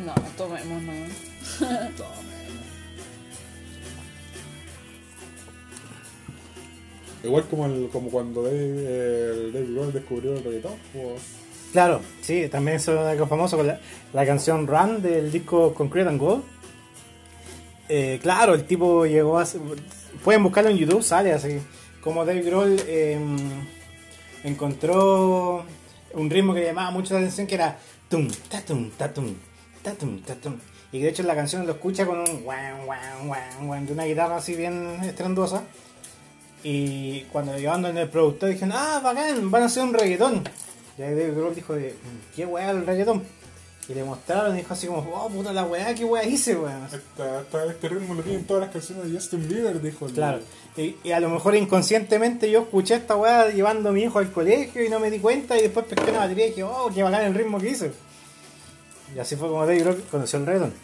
No, 0.05 0.15
tomemos, 0.37 0.83
no. 0.83 0.93
Igual 7.25 7.45
como, 7.49 7.67
el, 7.67 7.89
como 7.91 8.11
cuando 8.11 8.43
Dave, 8.43 8.57
el 8.57 9.53
Dave 9.53 9.67
Grohl 9.73 9.93
descubrió 9.93 10.35
el 10.37 10.45
reggaetón, 10.45 10.75
pues. 10.93 11.21
Claro, 11.73 12.01
sí, 12.23 12.49
también 12.49 12.77
eso 12.77 12.93
es 12.95 13.07
algo 13.07 13.27
famoso 13.27 13.57
con 13.57 13.67
la, 13.67 13.81
la 14.13 14.25
canción 14.25 14.67
Run 14.67 15.03
del 15.03 15.31
disco 15.31 15.75
Concrete 15.75 16.09
and 16.09 16.21
Gold. 16.21 16.45
Eh, 17.89 18.19
claro, 18.23 18.55
el 18.55 18.65
tipo 18.65 19.05
llegó 19.07 19.39
a... 19.39 19.47
Pueden 20.23 20.43
buscarlo 20.43 20.71
en 20.71 20.77
YouTube, 20.77 21.03
sale 21.03 21.33
así. 21.33 21.59
Como 22.03 22.25
Dave 22.25 22.43
Grohl 22.43 22.77
eh, 22.87 23.19
encontró 24.45 25.65
un 26.15 26.31
ritmo 26.31 26.55
que 26.55 26.65
llamaba 26.65 26.91
mucho 26.91 27.15
la 27.15 27.21
atención 27.21 27.47
que 27.47 27.55
era 27.57 27.79
tum, 28.09 28.29
tatum, 28.49 28.91
tatum, 28.91 29.35
tatum, 29.83 30.23
tatum. 30.23 30.59
Y 30.91 31.01
de 31.01 31.09
hecho 31.09 31.23
la 31.23 31.35
canción 31.35 31.67
lo 31.67 31.73
escucha 31.73 32.07
con 32.07 32.21
un 32.21 32.43
guan, 32.43 32.87
guan, 32.87 33.27
guan, 33.27 33.67
guan, 33.67 33.87
de 33.87 33.93
una 33.93 34.05
guitarra 34.05 34.37
así 34.37 34.55
bien 34.55 35.01
estrendosa. 35.03 35.65
Y 36.63 37.23
cuando 37.33 37.57
llevando 37.59 37.89
en 37.89 37.99
el 37.99 38.09
productor 38.09 38.51
dijeron, 38.51 38.73
ah, 38.75 39.01
bacán, 39.03 39.51
van 39.51 39.63
a 39.63 39.67
hacer 39.67 39.83
un 39.83 39.95
reggaetón. 39.95 40.43
Y 40.97 41.03
ahí 41.03 41.11
Dave 41.11 41.33
Grohl 41.33 41.55
dijo, 41.55 41.75
de, 41.75 41.95
¿qué 42.35 42.47
weá 42.47 42.71
el 42.71 42.87
reggaetón? 42.87 43.23
Y 43.89 43.95
le 43.95 44.05
mostraron 44.05 44.55
y 44.55 44.59
dijo 44.59 44.75
así 44.75 44.87
como, 44.87 44.99
oh 45.15 45.29
puta 45.31 45.51
la 45.53 45.65
weá, 45.65 45.95
qué 45.95 46.05
weá 46.05 46.23
hice, 46.25 46.55
weón. 46.57 46.85
Esta- 46.85 47.65
este 47.71 47.89
ritmo 47.89 48.13
lo 48.15 48.23
tienen 48.23 48.45
todas 48.45 48.65
las 48.65 48.71
canciones 48.71 49.07
de 49.07 49.13
Justin 49.19 49.49
Bieber, 49.49 49.81
dijo 49.81 50.07
el. 50.07 50.13
Claro. 50.13 50.41
Y, 50.77 50.97
y 51.03 51.13
a 51.13 51.21
lo 51.21 51.31
mejor 51.31 51.57
inconscientemente 51.57 52.51
yo 52.51 52.61
escuché 52.61 52.97
esta 52.97 53.17
weá 53.17 53.49
llevando 53.49 53.89
a 53.89 53.93
mi 53.93 54.03
hijo 54.03 54.19
al 54.19 54.31
colegio 54.31 54.85
y 54.85 54.91
no 54.91 55.01
me 55.01 55.11
di 55.11 55.19
cuenta 55.19 55.57
y 55.59 55.63
después 55.63 55.87
pesqué 55.87 56.11
una 56.11 56.21
batería 56.21 56.47
y 56.47 56.49
dije, 56.51 56.63
oh, 56.65 56.91
qué 56.95 57.03
bacán 57.03 57.23
el 57.25 57.35
ritmo 57.35 57.59
que 57.59 57.71
hice. 57.71 57.91
Y 59.17 59.19
así 59.19 59.37
fue 59.37 59.49
como 59.49 59.63
Dave 59.63 59.79
Grohl 59.81 60.05
conoció 60.11 60.39
el 60.39 60.45
reggaetón. 60.47 60.75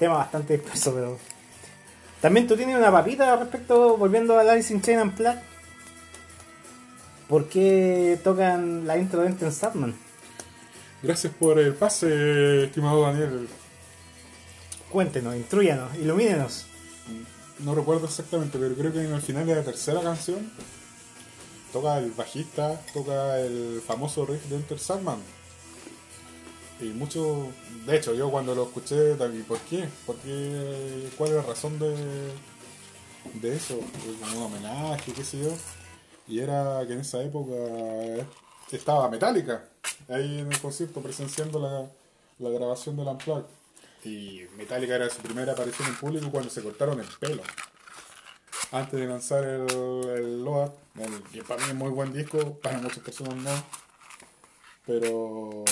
Tema 0.00 0.14
bastante 0.14 0.54
disperso, 0.58 0.92
pero... 0.92 1.18
También 2.20 2.46
tú 2.48 2.56
tienes 2.56 2.76
una 2.76 2.90
papita 2.90 3.36
respecto, 3.36 3.96
volviendo 3.96 4.36
a 4.38 4.42
Alice 4.42 4.72
in 4.74 4.82
Chain 4.82 4.98
and 4.98 5.16
Black. 5.16 5.40
¿Por 7.28 7.48
qué 7.48 8.18
tocan 8.22 8.86
la 8.86 8.98
intro 8.98 9.22
de 9.22 9.28
Enter 9.28 9.52
Sandman? 9.52 9.94
Gracias 11.02 11.34
por 11.34 11.58
el 11.58 11.74
pase, 11.74 12.64
estimado 12.64 13.02
Daniel. 13.02 13.48
Cuéntenos, 14.88 15.34
instruyanos, 15.34 15.96
ilumínenos. 15.96 16.66
No 17.58 17.74
recuerdo 17.74 18.06
exactamente, 18.06 18.56
pero 18.56 18.74
creo 18.76 18.92
que 18.92 19.00
en 19.00 19.12
el 19.12 19.20
final 19.20 19.44
de 19.44 19.56
la 19.56 19.64
tercera 19.64 20.00
canción 20.00 20.52
toca 21.72 21.98
el 21.98 22.12
bajista, 22.12 22.80
toca 22.94 23.40
el 23.40 23.82
famoso 23.84 24.26
riff 24.26 24.44
de 24.44 24.56
Enter 24.56 24.78
Sandman. 24.78 25.18
Y 26.80 26.84
mucho, 26.90 27.48
de 27.84 27.96
hecho, 27.96 28.14
yo 28.14 28.30
cuando 28.30 28.54
lo 28.54 28.64
escuché, 28.64 29.16
también, 29.16 29.42
¿por 29.44 29.58
qué? 29.60 29.88
¿Por 30.06 30.16
qué? 30.16 31.08
¿Cuál 31.18 31.30
es 31.30 31.36
la 31.36 31.42
razón 31.42 31.80
de, 31.80 31.96
de 33.40 33.56
eso? 33.56 33.80
Como 34.20 34.38
un 34.38 34.44
homenaje, 34.44 35.12
qué 35.12 35.24
sé 35.24 35.40
yo. 35.42 35.50
Y 36.28 36.38
era 36.38 36.84
que 36.86 36.92
en 36.92 37.00
esa 37.00 37.20
época 37.22 37.54
estaba 38.76 39.08
Metallica, 39.08 39.64
ahí 40.08 40.40
en 40.40 40.52
el 40.52 40.60
concierto 40.60 41.00
presenciando 41.00 41.58
la, 41.60 41.86
la 42.38 42.54
grabación 42.54 42.96
del 42.96 43.08
Unplugged. 43.08 43.44
Y 44.04 44.42
Metallica 44.56 44.96
era 44.96 45.08
su 45.10 45.20
primera 45.22 45.52
aparición 45.52 45.88
en 45.88 45.96
público 45.96 46.30
cuando 46.30 46.50
se 46.50 46.62
cortaron 46.62 46.98
el 47.00 47.06
pelo. 47.20 47.42
Antes 48.72 48.98
de 48.98 49.06
lanzar 49.06 49.44
el, 49.44 49.62
el 49.70 50.44
Load, 50.44 50.70
el- 50.98 51.22
que 51.32 51.42
para 51.44 51.62
mí 51.64 51.70
es 51.70 51.74
muy 51.76 51.90
buen 51.90 52.12
disco, 52.12 52.58
para 52.62 52.78
muchas 52.78 52.98
personas 53.00 53.36
no. 53.36 53.64
Pero, 54.86 55.64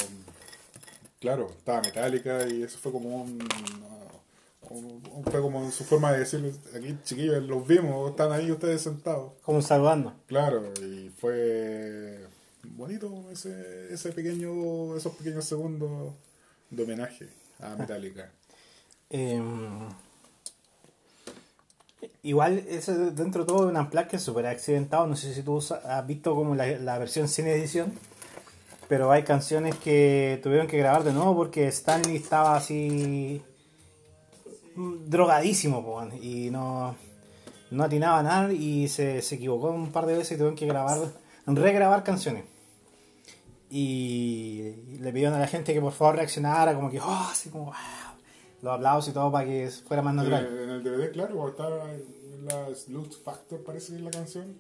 claro, 1.20 1.48
estaba 1.50 1.80
Metallica 1.80 2.46
y 2.48 2.62
eso 2.62 2.78
fue 2.78 2.92
como 2.92 3.22
un, 3.22 3.42
un- 4.70 5.02
un- 5.12 5.24
fue 5.24 5.40
como 5.40 5.68
su 5.72 5.84
forma 5.84 6.12
de 6.12 6.20
decirles, 6.20 6.56
aquí 6.76 6.96
chiquillos, 7.04 7.42
los 7.42 7.66
vimos, 7.66 8.10
están 8.10 8.30
ahí 8.32 8.50
ustedes 8.52 8.82
sentados. 8.82 9.32
Como 9.42 9.60
saludando. 9.62 10.12
Claro, 10.28 10.72
y 10.80 11.10
fue 11.18 12.26
bonito 12.64 13.31
ese, 13.31 13.92
ese 13.92 14.12
pequeño, 14.12 14.96
esos 14.96 15.14
pequeños 15.14 15.44
segundos 15.44 16.12
de 16.70 16.83
homenaje 16.83 17.29
a 17.61 17.77
Metallica. 17.77 18.31
Eh, 19.11 19.40
igual, 22.23 22.64
eso 22.68 23.11
dentro 23.11 23.42
de 23.42 23.49
todo 23.49 23.66
de 23.66 23.79
un 23.79 23.88
es 24.12 24.23
súper 24.23 24.46
accidentado. 24.46 25.07
No 25.07 25.16
sé 25.16 25.35
si 25.35 25.42
tú 25.42 25.59
has 25.59 26.07
visto 26.07 26.35
como 26.35 26.55
la, 26.55 26.66
la 26.79 26.99
versión 26.99 27.29
sin 27.29 27.46
edición. 27.46 27.92
Pero 28.90 29.12
hay 29.12 29.23
canciones 29.23 29.77
que 29.77 30.40
tuvieron 30.42 30.66
que 30.66 30.77
grabar 30.77 31.05
de 31.05 31.12
nuevo 31.12 31.37
porque 31.37 31.68
Stanley 31.68 32.16
estaba 32.16 32.57
así 32.57 33.40
mm, 34.75 35.09
drogadísimo 35.09 35.85
po, 35.85 36.03
y 36.20 36.51
no, 36.51 36.96
no 37.70 37.85
atinaba 37.85 38.20
nada 38.25 38.53
y 38.53 38.88
se, 38.88 39.23
se 39.23 39.37
equivocó 39.37 39.70
un 39.70 39.92
par 39.92 40.07
de 40.07 40.16
veces 40.16 40.33
y 40.33 40.35
tuvieron 40.35 40.57
que 40.57 40.66
grabar, 40.66 40.99
regrabar 41.46 42.05
canciones. 42.05 42.44
Y 43.70 44.98
le 45.00 45.12
pidieron 45.12 45.35
a 45.35 45.38
la 45.38 45.46
gente 45.46 45.72
que 45.72 45.81
por 45.81 45.92
favor 45.92 46.16
reaccionara, 46.16 46.74
como 46.74 46.90
que, 46.90 47.00
oh, 47.00 47.29
así 47.31 47.50
como, 47.50 47.66
wow, 47.66 47.74
los 48.62 48.74
aplausos 48.74 49.11
y 49.11 49.14
todo 49.14 49.31
para 49.31 49.46
que 49.46 49.70
fuera 49.87 50.03
más 50.03 50.14
natural. 50.14 50.46
En, 50.46 50.59
en 50.64 50.70
el 50.70 50.83
DVD, 50.83 51.12
claro, 51.12 51.48
estaba 51.48 51.87
la 52.44 52.68
Luz 52.88 53.18
Factor, 53.22 53.62
parece 53.62 53.92
que 53.92 53.98
es 53.98 54.05
la 54.05 54.11
canción, 54.11 54.57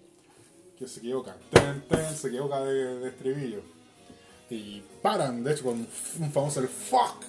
que 0.78 0.86
se 0.86 1.00
equivoca. 1.00 1.36
Ten, 1.50 1.82
ten, 1.88 2.14
se 2.14 2.28
equivoca 2.28 2.60
de, 2.60 3.00
de 3.00 3.08
estribillo. 3.08 3.62
Y 4.48 4.82
paran, 5.02 5.44
de 5.44 5.52
hecho, 5.52 5.64
con 5.64 5.86
un 6.18 6.32
famoso 6.32 6.60
el 6.60 6.68
fuck. 6.68 7.22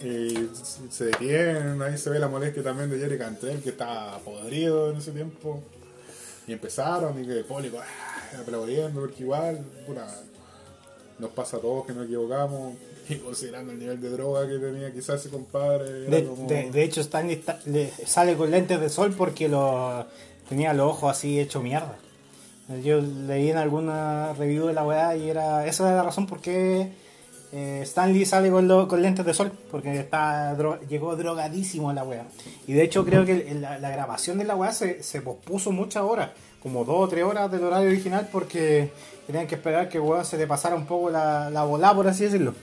Y 0.00 0.50
se 0.90 1.06
detienen, 1.06 1.80
ahí 1.80 1.96
se 1.96 2.10
ve 2.10 2.18
la 2.18 2.28
molestia 2.28 2.62
también 2.62 2.90
de 2.90 2.98
Jerry 2.98 3.16
Cantrell, 3.16 3.62
que 3.62 3.70
estaba 3.70 4.18
podrido 4.18 4.90
en 4.90 4.98
ese 4.98 5.12
tiempo. 5.12 5.62
Y 6.46 6.52
empezaron, 6.52 7.22
y 7.22 7.26
que 7.26 7.44
público 7.44 7.78
ah, 7.80 8.13
aplaudiendo, 8.40 9.00
porque 9.00 9.22
igual, 9.22 9.58
puta, 9.86 10.06
nos 11.18 11.30
pasa 11.30 11.56
a 11.58 11.60
todos 11.60 11.86
que 11.86 11.92
nos 11.92 12.04
equivocamos. 12.06 12.74
Y 13.06 13.16
considerando 13.16 13.70
el 13.72 13.78
nivel 13.78 14.00
de 14.00 14.08
droga 14.08 14.48
que 14.48 14.56
tenía 14.56 14.90
quizás 14.90 15.20
ese 15.20 15.28
compadre. 15.28 16.06
era 16.06 16.10
De, 16.16 16.24
como- 16.24 16.48
de- 16.48 16.70
de 16.70 16.84
hecho, 16.84 17.02
le- 17.66 17.90
sale 18.06 18.34
con 18.34 18.50
lentes 18.50 18.80
de 18.80 18.88
sol 18.88 19.14
porque 19.14 19.46
lo, 19.46 20.06
tenía 20.48 20.72
los 20.72 20.90
ojos 20.92 21.10
así 21.10 21.38
hecho 21.38 21.60
mierda. 21.60 21.98
Yo 22.82 23.02
leí 23.02 23.50
en 23.50 23.58
alguna 23.58 24.32
review 24.32 24.68
de 24.68 24.72
la 24.72 24.86
weá 24.86 25.14
y 25.18 25.28
era 25.28 25.66
esa 25.66 25.90
es 25.90 25.96
la 25.96 26.02
razón 26.02 26.26
por 26.26 26.40
qué 26.40 26.92
eh, 27.56 27.82
Stanley 27.84 28.26
sale 28.26 28.50
con, 28.50 28.66
lo- 28.66 28.88
lentes 28.96 29.24
de 29.24 29.32
sol, 29.32 29.52
porque 29.70 29.96
está 30.00 30.56
dro- 30.56 30.80
llegó 30.88 31.14
drogadísimo 31.14 31.88
a 31.88 31.94
la 31.94 32.02
weá. 32.02 32.24
Y 32.66 32.72
de 32.72 32.82
hecho 32.82 33.04
creo 33.04 33.24
que 33.24 33.54
la, 33.60 33.78
grabación 33.90 34.38
de 34.38 34.44
la 34.44 34.56
weá 34.56 34.72
se, 34.72 34.96
pospuso 35.22 35.70
muchas 35.70 36.02
horas, 36.02 36.30
como 36.60 36.84
dos 36.84 36.96
o 37.06 37.08
tres 37.08 37.22
horas 37.22 37.48
del 37.52 37.62
horario 37.62 37.88
original 37.90 38.28
porque 38.32 38.90
tenían 39.28 39.46
que 39.46 39.54
esperar 39.54 39.88
que 39.88 40.00
weón 40.00 40.24
se 40.24 40.36
le 40.36 40.48
pasara 40.48 40.74
un 40.74 40.84
poco 40.84 41.10
la, 41.10 41.48
la 41.48 41.62
volá, 41.62 41.94
por 41.94 42.08
así 42.08 42.24
decirlo. 42.24 42.54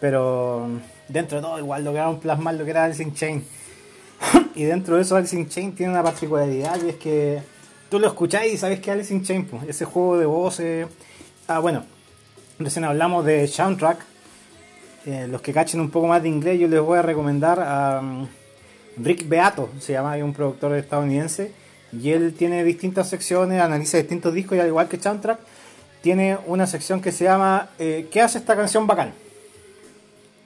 Pero 0.00 0.66
dentro 1.08 1.36
de 1.38 1.42
todo 1.42 1.58
igual 1.58 1.84
lograron 1.84 2.18
plasmar 2.18 2.54
lo 2.54 2.64
que 2.64 2.70
era 2.70 2.84
Alice 2.84 3.02
in 3.02 3.14
Chain. 3.14 3.44
y 4.56 4.64
dentro 4.64 4.96
de 4.96 5.02
eso 5.02 5.14
Alice 5.14 5.36
in 5.36 5.48
Chain 5.48 5.72
tiene 5.74 5.92
una 5.92 6.02
particularidad 6.02 6.82
y 6.82 6.88
es 6.88 6.96
que 6.96 7.40
tú 7.88 8.00
lo 8.00 8.08
escucháis 8.08 8.54
y 8.54 8.56
sabes 8.56 8.80
que 8.80 8.90
Alice 8.90 9.14
in 9.14 9.22
Chain, 9.22 9.48
ese 9.68 9.84
juego 9.84 10.18
de 10.18 10.26
voces... 10.26 10.88
Ah, 11.46 11.58
bueno, 11.58 11.84
recién 12.60 12.84
hablamos 12.84 13.24
de 13.24 13.46
soundtrack. 13.46 13.98
Eh, 15.06 15.26
los 15.28 15.40
que 15.40 15.52
cachen 15.52 15.80
un 15.80 15.90
poco 15.90 16.06
más 16.06 16.22
de 16.22 16.28
inglés 16.28 16.60
yo 16.60 16.68
les 16.68 16.80
voy 16.80 16.98
a 16.98 17.02
recomendar 17.02 17.58
a 17.60 18.00
um, 18.00 18.28
Rick 18.98 19.26
Beato, 19.28 19.70
se 19.78 19.94
llama, 19.94 20.16
es 20.16 20.22
un 20.22 20.34
productor 20.34 20.76
estadounidense. 20.76 21.52
Y 21.92 22.10
él 22.10 22.34
tiene 22.34 22.62
distintas 22.62 23.08
secciones, 23.08 23.60
analiza 23.60 23.98
distintos 23.98 24.32
discos 24.32 24.56
y 24.56 24.60
al 24.60 24.68
igual 24.68 24.88
que 24.88 25.00
soundtrack, 25.00 25.40
tiene 26.02 26.38
una 26.46 26.66
sección 26.66 27.00
que 27.00 27.10
se 27.12 27.24
llama 27.24 27.70
eh, 27.78 28.08
¿Qué 28.12 28.20
hace 28.20 28.38
esta 28.38 28.54
canción 28.54 28.86
bacán? 28.86 29.12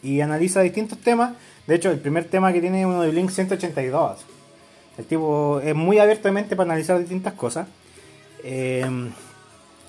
y 0.05 0.21
analiza 0.21 0.61
distintos 0.61 0.99
temas, 0.99 1.33
De 1.67 1.77
hecho, 1.77 1.91
el 1.91 1.99
primer 1.99 2.27
tema 2.27 2.53
que 2.53 2.61
tiene 2.61 2.81
es 2.81 2.87
uno 2.87 3.01
de 3.01 3.11
Blink 3.11 3.31
182. 3.31 4.19
El 4.99 5.05
tipo 5.07 5.61
es 5.65 5.75
muy 5.75 5.99
abierto 5.99 6.29
de 6.29 6.33
mente 6.33 6.55
para 6.57 6.71
analizar 6.71 6.99
distintas 6.99 7.33
cosas. 7.33 7.67
Eh, 8.43 8.85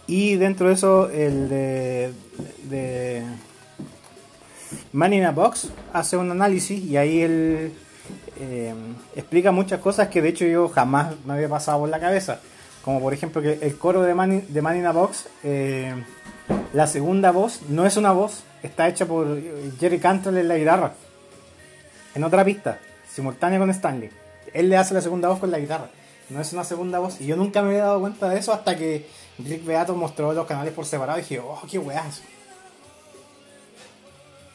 y 0.08 0.36
dentro 0.36 0.68
de 0.68 0.74
eso, 0.74 1.10
el 1.10 1.50
de, 1.50 2.14
de 2.70 3.24
Man 4.94 5.14
in 5.14 5.24
a 5.24 5.32
Box 5.32 5.70
hace 5.94 6.18
un 6.18 6.32
análisis 6.32 6.84
y 6.84 6.98
ahí 6.98 7.22
él 7.22 7.74
eh, 8.40 8.74
explica 9.16 9.52
muchas 9.52 9.80
cosas 9.80 10.10
que 10.10 10.22
de 10.22 10.30
hecho 10.30 10.46
yo 10.46 10.70
jamás 10.70 11.16
me 11.26 11.34
había 11.34 11.50
pasado 11.50 11.80
por 11.80 11.90
la 11.90 12.00
cabeza. 12.00 12.40
Como 12.84 13.00
por 13.02 13.14
ejemplo 13.14 13.42
que 13.42 13.60
el 13.62 13.78
coro 13.78 14.04
de 14.04 14.14
Man 14.14 14.32
in, 14.32 14.54
de 14.54 14.62
Man 14.62 14.78
in 14.78 14.86
a 14.86 14.92
Box, 14.92 15.28
eh, 15.44 15.94
la 16.74 16.86
segunda 16.86 17.32
voz 17.32 17.62
no 17.70 17.86
es 17.86 17.98
una 17.98 18.12
voz, 18.12 18.44
está 18.62 18.88
hecha 18.88 19.06
por 19.06 19.42
Jerry 19.80 20.00
Cantrell 20.00 20.38
en 20.38 20.48
la 20.48 20.58
guitarra. 20.58 20.94
En 22.14 22.24
otra 22.24 22.46
pista, 22.46 22.80
simultánea 23.10 23.60
con 23.60 23.70
Stanley. 23.72 24.10
Él 24.54 24.70
le 24.70 24.78
hace 24.78 24.94
la 24.94 25.02
segunda 25.02 25.30
voz 25.30 25.40
con 25.40 25.52
la 25.52 25.60
guitarra. 25.60 25.90
No 26.30 26.40
es 26.40 26.54
una 26.54 26.64
segunda 26.64 27.00
voz. 27.00 27.20
Y 27.22 27.26
yo 27.26 27.36
nunca 27.36 27.62
me 27.62 27.70
había 27.70 27.84
dado 27.84 28.00
cuenta 28.00 28.30
de 28.30 28.40
eso 28.40 28.54
hasta 28.54 28.78
que 28.78 29.08
Rick 29.40 29.66
Beato 29.66 29.96
mostró 29.96 30.34
los 30.34 30.48
canales 30.48 30.74
por 30.74 30.86
separado 30.86 31.20
y 31.20 31.22
dije, 31.22 31.40
oh, 31.40 31.62
qué 31.70 31.78
weá 31.78 32.08
es. 32.08 32.22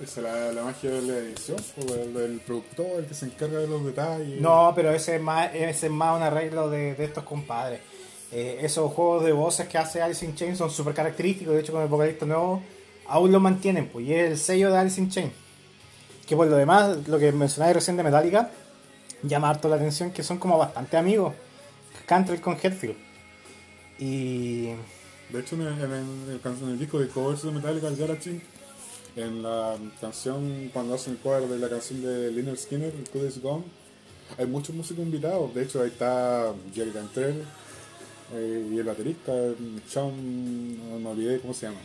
Esa 0.00 0.20
es 0.20 0.24
la, 0.24 0.52
la 0.52 0.62
magia 0.62 0.90
de 0.90 1.02
la 1.02 1.18
edición, 1.18 1.58
o 1.76 1.94
el, 1.94 2.14
del 2.14 2.40
productor, 2.40 3.00
el 3.00 3.04
que 3.04 3.12
se 3.12 3.26
encarga 3.26 3.58
de 3.58 3.66
los 3.66 3.84
detalles. 3.84 4.40
No, 4.40 4.72
pero 4.74 4.90
ese 4.92 5.16
es 5.16 5.20
más, 5.20 5.54
ese 5.54 5.86
es 5.86 5.92
más 5.92 6.16
un 6.16 6.22
arreglo 6.22 6.70
de, 6.70 6.94
de 6.94 7.04
estos 7.04 7.24
compadres. 7.24 7.80
Eh, 8.32 8.60
esos 8.62 8.90
juegos 8.92 9.24
de 9.24 9.32
voces 9.32 9.68
que 9.68 9.76
hace 9.76 10.00
Alice 10.00 10.24
in 10.24 10.34
Chains 10.34 10.56
son 10.56 10.70
súper 10.70 10.94
característicos. 10.94 11.52
De 11.52 11.60
hecho, 11.60 11.72
con 11.72 11.82
el 11.82 11.88
vocalista 11.88 12.24
nuevo 12.24 12.62
aún 13.08 13.30
lo 13.30 13.40
mantienen. 13.40 13.88
Pues, 13.88 14.06
y 14.06 14.14
es 14.14 14.30
el 14.30 14.38
sello 14.38 14.70
de 14.70 14.78
Alice 14.78 14.98
in 14.98 15.10
Chains. 15.10 15.32
Que 16.26 16.34
por 16.34 16.46
lo 16.46 16.56
demás, 16.56 17.06
lo 17.06 17.18
que 17.18 17.30
mencionáis 17.32 17.74
recién 17.74 17.98
de 17.98 18.02
Metallica, 18.02 18.50
llama 19.22 19.50
harto 19.50 19.68
la 19.68 19.76
atención 19.76 20.12
que 20.12 20.22
son 20.22 20.38
como 20.38 20.56
bastante 20.56 20.96
amigos. 20.96 21.34
Cantrell 22.06 22.40
con 22.40 22.56
Hetfield. 22.56 23.09
Y. 24.00 24.66
De 25.32 25.38
hecho, 25.40 25.54
en 25.54 25.60
el, 25.62 25.74
en 25.74 25.92
el- 25.92 26.30
el 26.32 26.40
can- 26.40 26.58
en 26.62 26.70
el 26.70 26.78
disco 26.78 26.98
de 26.98 27.06
covers 27.08 27.42
de 27.44 27.52
Metallica, 27.52 27.86
el 27.86 27.96
Galaxy, 27.96 28.40
en 29.16 29.42
la 29.42 29.76
canción, 30.00 30.70
cuando 30.72 30.94
hacen 30.94 31.16
cover 31.16 31.46
de 31.48 31.58
la 31.58 31.68
canción 31.68 32.02
de 32.02 32.32
Lynyrd 32.32 32.56
Skinner, 32.58 32.92
el 32.92 33.04
Good 33.12 33.28
Is 33.28 33.40
Gone, 33.40 33.64
hay 34.38 34.46
muchos 34.46 34.74
músicos 34.74 35.04
invitados. 35.04 35.54
De 35.54 35.62
hecho, 35.62 35.82
ahí 35.82 35.88
está 35.88 36.52
Jerry 36.74 36.90
Cantrell 36.90 37.44
eh, 38.34 38.68
y 38.72 38.78
el 38.78 38.84
baterista, 38.84 39.32
Sean, 39.88 40.88
no 40.90 40.98
me 40.98 41.08
olvidé 41.10 41.40
cómo 41.40 41.54
se 41.54 41.66
llama. 41.66 41.80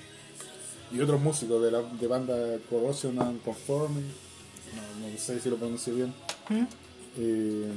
Y 0.91 0.99
otros 1.01 1.19
músicos 1.21 1.61
de 1.63 1.71
la 1.71 1.81
de 1.81 2.07
banda 2.07 2.35
Corrosion 2.69 3.19
and 3.19 3.43
Conforming, 3.43 4.05
no, 5.01 5.07
no 5.09 5.17
sé 5.17 5.39
si 5.39 5.49
lo 5.49 5.57
pronuncio 5.57 5.93
bien. 5.93 6.13
Eh, 7.17 7.71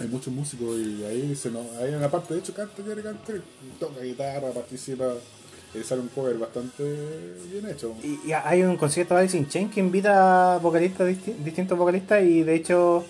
hay 0.00 0.08
muchos 0.08 0.32
músicos 0.32 0.78
y 0.78 1.04
ahí 1.04 1.34
se 1.36 1.50
nos, 1.50 1.66
ahí 1.76 1.92
en 1.92 2.00
la 2.00 2.10
parte 2.10 2.34
de 2.34 2.40
hecho 2.40 2.54
canta 2.54 2.82
Jerry 2.82 3.02
Cantrell, 3.02 3.42
toca 3.80 4.00
guitarra, 4.00 4.50
participa, 4.50 5.12
eh, 5.74 5.82
sale 5.84 6.02
un 6.02 6.08
cover 6.08 6.36
bastante 6.38 6.82
bien 7.50 7.66
hecho. 7.68 7.94
Y, 8.02 8.28
y 8.28 8.32
hay 8.32 8.62
un 8.62 8.76
concierto 8.76 9.14
de 9.14 9.20
Alice 9.20 9.36
in 9.36 9.48
Chains 9.48 9.74
que 9.74 9.80
invita 9.80 10.54
a 10.54 10.58
vocalistas, 10.58 11.08
disti- 11.08 11.36
distintos 11.44 11.76
vocalistas, 11.76 12.22
y 12.22 12.42
de 12.42 12.54
hecho, 12.54 13.04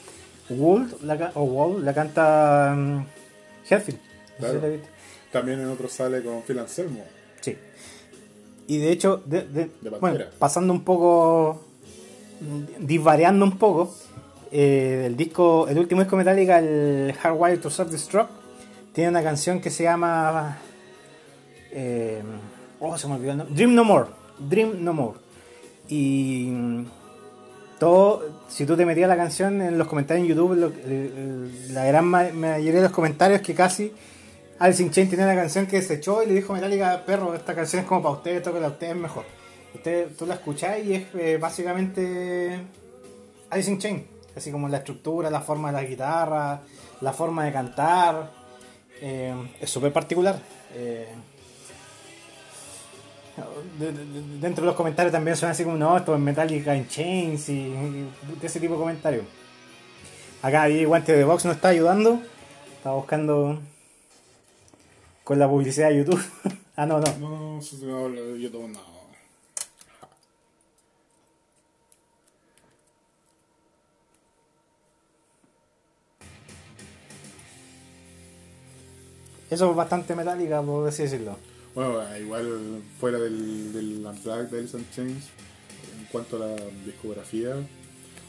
Wold 0.50 1.02
la, 1.02 1.30
o 1.34 1.42
Wold 1.44 1.84
la 1.84 1.92
canta 1.94 2.72
um, 2.74 3.04
Hetfield. 3.68 4.00
No 4.38 4.46
sé 4.46 4.52
si 4.54 4.58
Claro. 4.60 4.76
También 5.30 5.60
en 5.60 5.66
otro 5.68 5.88
sale 5.88 6.22
con 6.22 6.42
Phil 6.42 6.58
Anselmo. 6.58 7.04
Sí. 7.42 7.54
Y 8.66 8.78
de 8.78 8.90
hecho, 8.92 9.22
de- 9.26 9.42
de- 9.42 9.64
De 9.66 9.90
Pantera. 9.90 9.98
bueno, 10.00 10.24
pasando 10.38 10.72
un 10.72 10.84
poco, 10.84 11.62
mm, 12.40 12.86
disvariando 12.86 13.44
un 13.44 13.58
poco, 13.58 13.94
eh, 14.52 15.04
el 15.06 15.16
disco, 15.16 15.68
el 15.68 15.78
último 15.78 16.00
disco 16.02 16.16
Metallica, 16.16 16.58
el 16.58 17.12
Hardwired 17.20 17.60
to 17.60 17.70
Self-Destruct, 17.70 18.30
tiene 18.92 19.10
una 19.10 19.22
canción 19.22 19.60
que 19.60 19.70
se 19.70 19.84
llama, 19.84 20.58
eh, 21.72 22.22
oh, 22.80 22.96
se 22.98 23.06
me 23.08 23.14
olvidó 23.14 23.36
Dream 23.50 23.74
No 23.74 23.84
More, 23.84 24.06
Dream 24.38 24.82
No 24.84 24.92
More. 24.92 25.18
Y 25.88 26.48
mm, 26.50 26.84
todo, 27.78 28.24
si 28.48 28.66
tú 28.66 28.76
te 28.76 28.84
metías 28.84 29.08
la 29.08 29.16
canción 29.16 29.60
en 29.62 29.78
los 29.78 29.86
comentarios 29.86 30.24
en 30.24 30.34
YouTube, 30.34 30.52
el- 30.84 31.74
la 31.74 31.84
gran 31.84 32.04
ma- 32.06 32.28
mayoría 32.34 32.80
de 32.80 32.82
los 32.82 32.92
comentarios 32.92 33.40
que 33.40 33.54
casi 33.54 33.92
Alice 34.58 34.82
in 34.82 34.90
Chains 34.90 35.10
tenía 35.10 35.24
una 35.26 35.36
canción 35.36 35.66
que 35.66 35.80
se 35.82 35.94
echó 35.94 36.22
y 36.22 36.26
le 36.26 36.34
dijo 36.34 36.52
Metallica, 36.52 37.04
perro, 37.06 37.34
esta 37.34 37.54
canción 37.54 37.82
es 37.82 37.88
como 37.88 38.02
para 38.02 38.14
ustedes, 38.16 38.42
tóquela 38.42 38.66
a 38.66 38.70
ustedes 38.70 38.96
mejor. 38.96 39.24
Usted, 39.74 40.08
tú 40.18 40.26
la 40.26 40.34
escuchás 40.34 40.78
y 40.84 40.94
es 40.94 41.04
eh, 41.14 41.38
básicamente 41.40 42.58
Alice 43.50 43.70
in 43.70 43.78
Chains, 43.78 44.02
así 44.38 44.50
como 44.50 44.68
la 44.68 44.78
estructura, 44.78 45.30
la 45.30 45.40
forma 45.40 45.70
de 45.72 45.82
la 45.82 45.84
guitarra, 45.88 46.60
la 47.00 47.12
forma 47.12 47.44
de 47.44 47.52
cantar, 47.52 48.30
eh, 49.00 49.34
es 49.60 49.70
súper 49.70 49.92
particular. 49.92 50.38
eh. 50.74 51.08
De- 53.78 53.92
de- 53.92 54.04
de- 54.04 54.38
dentro 54.40 54.62
de 54.62 54.66
los 54.66 54.74
comentarios 54.74 55.12
también 55.12 55.36
son 55.36 55.48
así 55.50 55.62
como, 55.62 55.76
no, 55.76 55.96
esto 55.96 56.12
es 56.12 56.20
Metallica 56.20 56.74
in 56.74 56.88
Chains 56.88 57.48
y, 57.50 57.52
y 57.52 58.10
ese 58.42 58.58
tipo 58.58 58.74
de 58.74 58.80
comentarios. 58.80 59.24
Acá 60.42 60.62
ahí 60.62 60.84
Guante 60.84 61.12
de 61.12 61.22
Box 61.24 61.44
nos 61.44 61.54
está 61.54 61.68
ayudando, 61.68 62.20
está 62.76 62.90
buscando 62.90 63.60
con 65.22 65.38
la 65.38 65.48
publicidad 65.48 65.90
de 65.90 65.98
YouTube. 65.98 66.20
ah, 66.76 66.86
no, 66.86 66.98
no. 66.98 67.06
No, 67.20 67.28
no, 67.28 67.60
me 67.86 67.92
habla 67.92 68.20
de 68.20 68.40
YouTube, 68.40 68.68
no. 68.68 68.80
Eso 79.50 79.70
es 79.70 79.76
bastante 79.76 80.14
metálica, 80.14 80.60
por 80.62 80.88
así 80.88 81.02
decirlo. 81.04 81.36
Bueno, 81.74 82.00
igual 82.18 82.82
fuera 83.00 83.18
del, 83.18 83.72
del 83.72 84.04
Unplugged 84.04 84.46
de 84.50 84.58
Alice 84.58 84.76
in 84.76 84.86
Chains, 84.94 85.24
en 85.98 86.04
cuanto 86.10 86.36
a 86.36 86.46
la 86.48 86.56
discografía, 86.84 87.54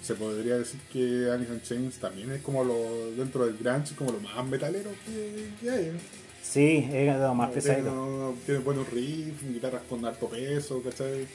se 0.02 0.16
podría 0.16 0.58
decir 0.58 0.80
que 0.94 1.30
Alice 1.32 1.52
in 1.52 1.62
Chains 1.62 1.98
también 2.00 2.32
es 2.32 2.42
como 2.42 2.64
lo, 2.64 3.12
dentro 3.18 3.46
del 3.46 3.58
grunge, 3.58 3.96
como 3.96 4.12
lo 4.12 4.20
más 4.20 4.46
metalero 4.46 4.92
que, 5.06 5.48
que 5.62 5.70
hay. 5.72 5.86
¿no? 5.88 6.00
Sí, 6.42 6.90
es 6.92 7.18
lo 7.20 7.34
más 7.36 7.52
pesadito. 7.52 8.34
tiene 8.46 8.62
buenos 8.62 8.90
riffs, 8.92 9.44
guitarras 9.54 9.82
con 9.90 10.04
alto 10.06 10.28
peso, 10.30 10.82
¿cachai? 10.82 11.28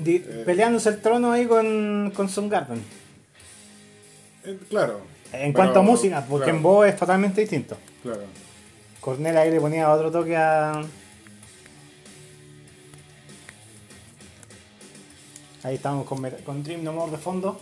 Di- 0.00 0.18
Peleándose 0.44 0.88
el 0.90 1.00
trono 1.00 1.32
ahí 1.32 1.46
con, 1.46 2.12
con 2.14 2.28
Soundgarden. 2.28 2.80
Eh, 4.44 4.58
claro. 4.68 5.00
En 5.32 5.52
cuanto 5.52 5.78
a 5.80 5.82
música, 5.82 6.24
porque 6.28 6.44
claro, 6.44 6.56
en 6.58 6.62
voz 6.62 6.86
es 6.88 6.96
totalmente 6.96 7.40
distinto. 7.40 7.76
Claro. 8.02 8.22
Cornel 9.06 9.38
ahí 9.38 9.52
le 9.52 9.60
ponía 9.60 9.88
otro 9.92 10.10
toque 10.10 10.36
a. 10.36 10.82
Ahí 15.62 15.76
estamos 15.76 16.04
con, 16.08 16.28
con 16.44 16.64
Dream 16.64 16.82
No 16.82 16.92
More 16.92 17.12
de 17.12 17.16
fondo. 17.16 17.60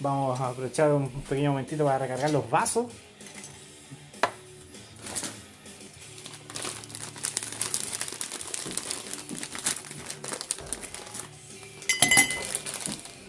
Vamos 0.00 0.40
a 0.40 0.48
aprovechar 0.48 0.94
un 0.94 1.10
pequeño 1.10 1.50
momentito 1.50 1.84
para 1.84 1.98
recargar 1.98 2.30
los 2.30 2.48
vasos. 2.48 2.86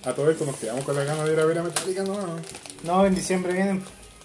A 0.05 0.13
todo 0.13 0.31
esto 0.31 0.45
nos 0.45 0.55
quedamos 0.55 0.85
con 0.85 0.95
la 0.95 1.03
ganas 1.03 1.25
de 1.25 1.33
ir 1.33 1.39
a 1.41 1.43
ver 1.43 1.57
a 1.57 1.63
Metallica, 1.63 2.03
¿no? 2.03 2.15
No, 2.83 3.05
en 3.05 3.13
diciembre 3.13 3.51
vienen. 3.51 3.83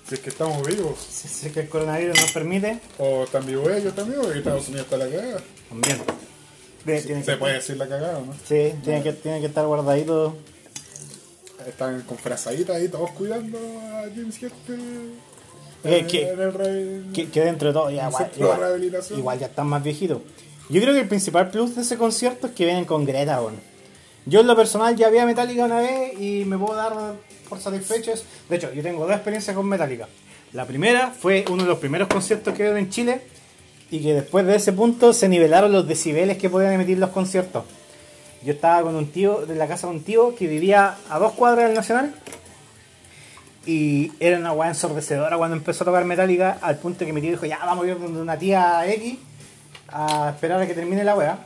Si 0.08 0.14
es 0.14 0.20
que 0.20 0.30
estamos 0.30 0.64
vivos. 0.66 0.98
Si, 0.98 1.26
si 1.28 1.46
es 1.48 1.52
que 1.52 1.60
el 1.60 1.68
coronavirus 1.68 2.20
nos 2.20 2.30
permite. 2.32 2.78
O 2.98 3.24
están 3.24 3.44
vivos 3.46 3.68
ellos 3.70 3.94
también, 3.94 4.20
porque 4.22 4.38
Estados 4.38 4.68
Unidos 4.68 4.84
está 4.86 4.96
la 4.98 5.08
cagada. 5.08 5.40
También. 5.68 5.98
Se 6.86 7.22
que- 7.24 7.36
puede 7.36 7.54
decir 7.54 7.76
la 7.76 7.88
cagada, 7.88 8.20
¿no? 8.20 8.32
Sí, 8.46 8.72
tiene 8.84 9.02
que, 9.02 9.12
tiene 9.14 9.40
que 9.40 9.46
estar 9.46 9.66
guardadito. 9.66 10.36
Están 11.66 12.02
con 12.02 12.16
frazaditas 12.16 12.76
ahí 12.76 12.88
todos 12.88 13.10
cuidando 13.10 13.58
a 13.58 14.02
James 14.14 14.40
Hetfield. 14.40 15.14
Eh, 15.82 16.06
que- 16.08 16.28
en 16.30 16.40
el 16.40 16.52
re- 16.52 17.02
Que, 17.12 17.28
que 17.28 17.40
dentro 17.40 17.68
de 17.68 17.74
todo, 17.74 17.90
ya, 17.90 18.08
igual, 18.08 18.30
igual- 19.16 19.38
ya 19.40 19.46
están 19.46 19.66
más 19.66 19.82
viejitos. 19.82 20.20
Yo 20.68 20.80
creo 20.80 20.94
que 20.94 21.00
el 21.00 21.08
principal 21.08 21.50
plus 21.50 21.74
de 21.74 21.82
ese 21.82 21.96
concierto 21.96 22.46
es 22.48 22.52
que 22.52 22.64
vienen 22.64 22.84
con 22.84 23.04
Greta, 23.04 23.40
weón. 23.40 23.56
Yo 24.26 24.40
en 24.40 24.48
lo 24.48 24.56
personal 24.56 24.96
ya 24.96 25.08
vi 25.08 25.18
a 25.18 25.24
Metallica 25.24 25.64
una 25.64 25.78
vez 25.78 26.20
y 26.20 26.44
me 26.44 26.58
puedo 26.58 26.74
dar 26.74 26.92
por 27.48 27.60
satisfechos. 27.60 28.24
De 28.48 28.56
hecho, 28.56 28.72
yo 28.72 28.82
tengo 28.82 29.04
dos 29.06 29.14
experiencias 29.14 29.54
con 29.54 29.68
Metallica. 29.68 30.08
La 30.52 30.66
primera 30.66 31.12
fue 31.12 31.44
uno 31.48 31.62
de 31.62 31.68
los 31.68 31.78
primeros 31.78 32.08
conciertos 32.08 32.52
que 32.52 32.64
vieron 32.64 32.78
en 32.78 32.90
Chile 32.90 33.20
y 33.88 34.02
que 34.02 34.14
después 34.14 34.44
de 34.44 34.56
ese 34.56 34.72
punto 34.72 35.12
se 35.12 35.28
nivelaron 35.28 35.70
los 35.70 35.86
decibeles 35.86 36.38
que 36.38 36.50
podían 36.50 36.72
emitir 36.72 36.98
los 36.98 37.10
conciertos. 37.10 37.64
Yo 38.44 38.52
estaba 38.52 38.82
con 38.82 38.96
un 38.96 39.12
tío, 39.12 39.44
en 39.48 39.58
la 39.58 39.68
casa 39.68 39.86
de 39.86 39.94
un 39.94 40.02
tío 40.02 40.34
que 40.34 40.48
vivía 40.48 40.96
a 41.08 41.18
dos 41.20 41.32
cuadras 41.32 41.66
del 41.66 41.74
Nacional 41.74 42.12
y 43.64 44.12
era 44.18 44.38
una 44.38 44.52
weá 44.52 44.68
ensordecedora 44.68 45.36
cuando 45.36 45.56
empezó 45.56 45.84
a 45.84 45.86
tocar 45.86 46.04
Metallica 46.04 46.58
al 46.62 46.78
punto 46.78 47.04
que 47.04 47.12
mi 47.12 47.20
tío 47.20 47.30
dijo, 47.30 47.46
ya 47.46 47.58
vamos 47.58 47.84
a 47.84 47.88
ir 47.88 47.98
donde 47.98 48.20
una 48.20 48.36
tía 48.36 48.90
X 48.92 49.18
a 49.88 50.30
esperar 50.30 50.60
a 50.60 50.66
que 50.66 50.74
termine 50.74 51.04
la 51.04 51.14
weá. 51.14 51.38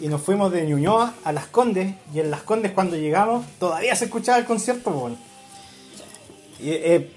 Y 0.00 0.08
nos 0.08 0.22
fuimos 0.22 0.50
de 0.50 0.66
Ñuñoa 0.66 1.14
a 1.24 1.32
Las 1.32 1.46
Condes 1.46 1.94
y 2.14 2.20
en 2.20 2.30
Las 2.30 2.42
Condes 2.42 2.72
cuando 2.72 2.96
llegamos 2.96 3.44
todavía 3.58 3.94
se 3.94 4.06
escuchaba 4.06 4.38
el 4.38 4.46
concierto. 4.46 5.16
Y, 6.58 6.70
eh, 6.70 7.10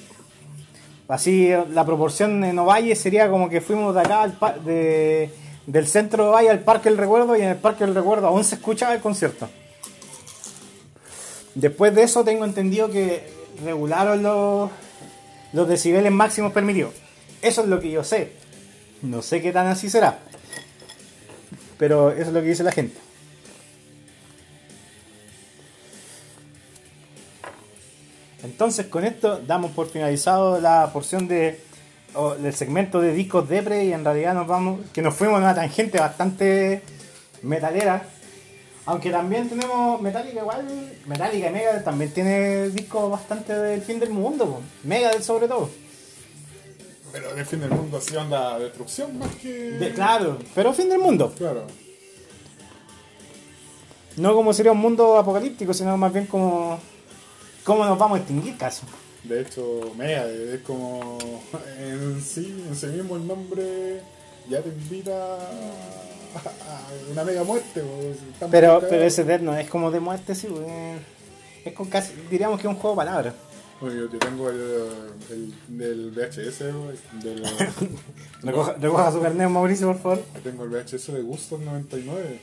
así 1.07 1.49
la 1.71 1.85
proporción 1.85 2.43
en 2.43 2.59
Ovalle 2.59 2.95
sería 2.95 3.29
como 3.29 3.49
que 3.49 3.61
fuimos 3.61 3.95
de 3.95 4.01
acá 4.01 4.23
al 4.23 4.37
de, 4.65 5.31
del 5.65 5.87
centro 5.87 6.23
de 6.23 6.29
Ovalle 6.29 6.49
al 6.49 6.59
Parque 6.59 6.89
del 6.89 6.97
Recuerdo 6.97 7.37
y 7.37 7.41
en 7.41 7.49
el 7.49 7.57
Parque 7.57 7.85
del 7.85 7.95
Recuerdo 7.95 8.27
aún 8.27 8.43
se 8.43 8.55
escuchaba 8.55 8.93
el 8.93 9.01
concierto. 9.01 9.47
Después 11.55 11.95
de 11.95 12.03
eso 12.03 12.23
tengo 12.23 12.43
entendido 12.43 12.89
que 12.89 13.31
regularon 13.63 14.23
los, 14.23 14.71
los 15.53 15.67
decibeles 15.67 16.11
máximos 16.11 16.51
permitidos. 16.51 16.93
Eso 17.41 17.61
es 17.61 17.67
lo 17.67 17.79
que 17.79 17.91
yo 17.91 18.03
sé. 18.03 18.33
No 19.01 19.21
sé 19.21 19.41
qué 19.41 19.51
tan 19.51 19.67
así 19.67 19.89
será. 19.89 20.19
Pero 21.77 22.11
eso 22.11 22.21
es 22.21 22.27
lo 22.33 22.41
que 22.41 22.47
dice 22.47 22.63
la 22.63 22.71
gente. 22.71 22.97
Entonces 28.43 28.87
con 28.87 29.05
esto 29.05 29.39
damos 29.39 29.71
por 29.71 29.89
finalizado 29.89 30.59
la 30.59 30.89
porción 30.91 31.27
de 31.27 31.59
o 32.15 32.35
del 32.35 32.53
segmento 32.53 33.01
de 33.01 33.13
discos 33.13 33.49
depre 33.49 33.85
y 33.85 33.93
en 33.93 34.05
realidad 34.05 34.35
nos 34.35 34.45
vamos 34.45 34.81
que 34.93 35.01
nos 35.01 35.15
fuimos 35.15 35.37
en 35.37 35.43
una 35.43 35.55
tangente 35.55 35.97
bastante 35.97 36.83
metalera 37.41 38.05
aunque 38.85 39.09
también 39.09 39.49
tenemos 39.49 40.01
Metallica 40.01 40.41
igual 40.41 40.67
Metallica 41.05 41.49
y 41.49 41.51
Megadeth 41.51 41.83
también 41.83 42.11
tiene 42.11 42.69
discos 42.69 43.09
bastante 43.09 43.53
del 43.53 43.81
fin 43.81 43.99
del 43.99 44.09
mundo. 44.09 44.61
Megadeth 44.83 45.23
sobre 45.23 45.47
todo 45.47 45.69
Pero 47.13 47.33
de 47.35 47.45
fin 47.45 47.61
del 47.61 47.69
mundo 47.69 47.97
así 47.97 48.15
onda 48.17 48.57
destrucción 48.59 49.17
más 49.19 49.29
que. 49.35 49.53
De- 49.53 49.93
claro 49.93 50.37
pero 50.55 50.73
fin 50.73 50.89
del 50.89 50.99
mundo 50.99 51.31
Claro. 51.37 51.65
no 54.17 54.33
como 54.33 54.51
sería 54.53 54.71
un 54.71 54.79
mundo 54.79 55.17
apocalíptico 55.17 55.73
sino 55.73 55.95
más 55.97 56.11
bien 56.13 56.25
como 56.27 56.79
cómo 57.63 57.85
nos 57.85 57.97
vamos 57.97 58.17
a 58.17 58.19
extinguir 58.21 58.57
caso 58.57 58.83
De 59.23 59.41
hecho, 59.41 59.93
Mega 59.97 60.25
es 60.27 60.61
como 60.61 61.17
en 61.79 62.21
sí, 62.21 62.63
en 62.67 62.75
sí 62.75 62.87
mismo 62.87 63.15
el 63.15 63.25
nombre 63.27 64.01
ya 64.49 64.61
te 64.61 64.69
invita 64.69 65.13
a 65.13 66.89
una 67.11 67.23
mega 67.23 67.43
muerte. 67.43 67.81
pero 68.51 68.81
pero 68.89 69.03
ese 69.03 69.23
Death 69.23 69.41
no 69.41 69.55
es 69.55 69.69
como 69.69 69.91
de 69.91 69.99
muerte 69.99 70.35
sí 70.35 70.47
es 71.63 71.73
con 71.73 71.87
casi 71.87 72.11
diríamos 72.29 72.59
que 72.59 72.67
es 72.67 72.73
un 72.73 72.79
juego 72.79 72.95
de 72.95 73.05
palabras 73.05 73.33
Bueno, 73.83 73.99
yo, 73.99 74.09
yo 74.09 74.17
tengo 74.17 74.49
el, 74.49 74.61
el 75.29 75.77
del 75.77 76.11
VHS, 76.11 76.59
del, 77.21 77.43
recoja, 78.41 78.75
recoja 78.79 79.11
su 79.11 79.21
carnet 79.21 79.49
Mauricio 79.49 79.87
por 79.87 80.01
favor 80.01 80.23
yo 80.35 80.39
tengo 80.39 80.63
el 80.63 80.69
VHS 80.69 81.07
de 81.11 81.21
Gusto 81.21 81.57
99. 81.57 82.39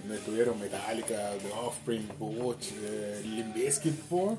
Donde 0.00 0.18
tuvieron 0.22 0.58
Metallica, 0.58 1.32
The 1.38 1.52
Offspring, 1.52 2.08
Butch, 2.18 2.68
eh, 2.80 3.20
Limp 3.26 3.54
Bizkit, 3.54 3.94
po. 4.08 4.38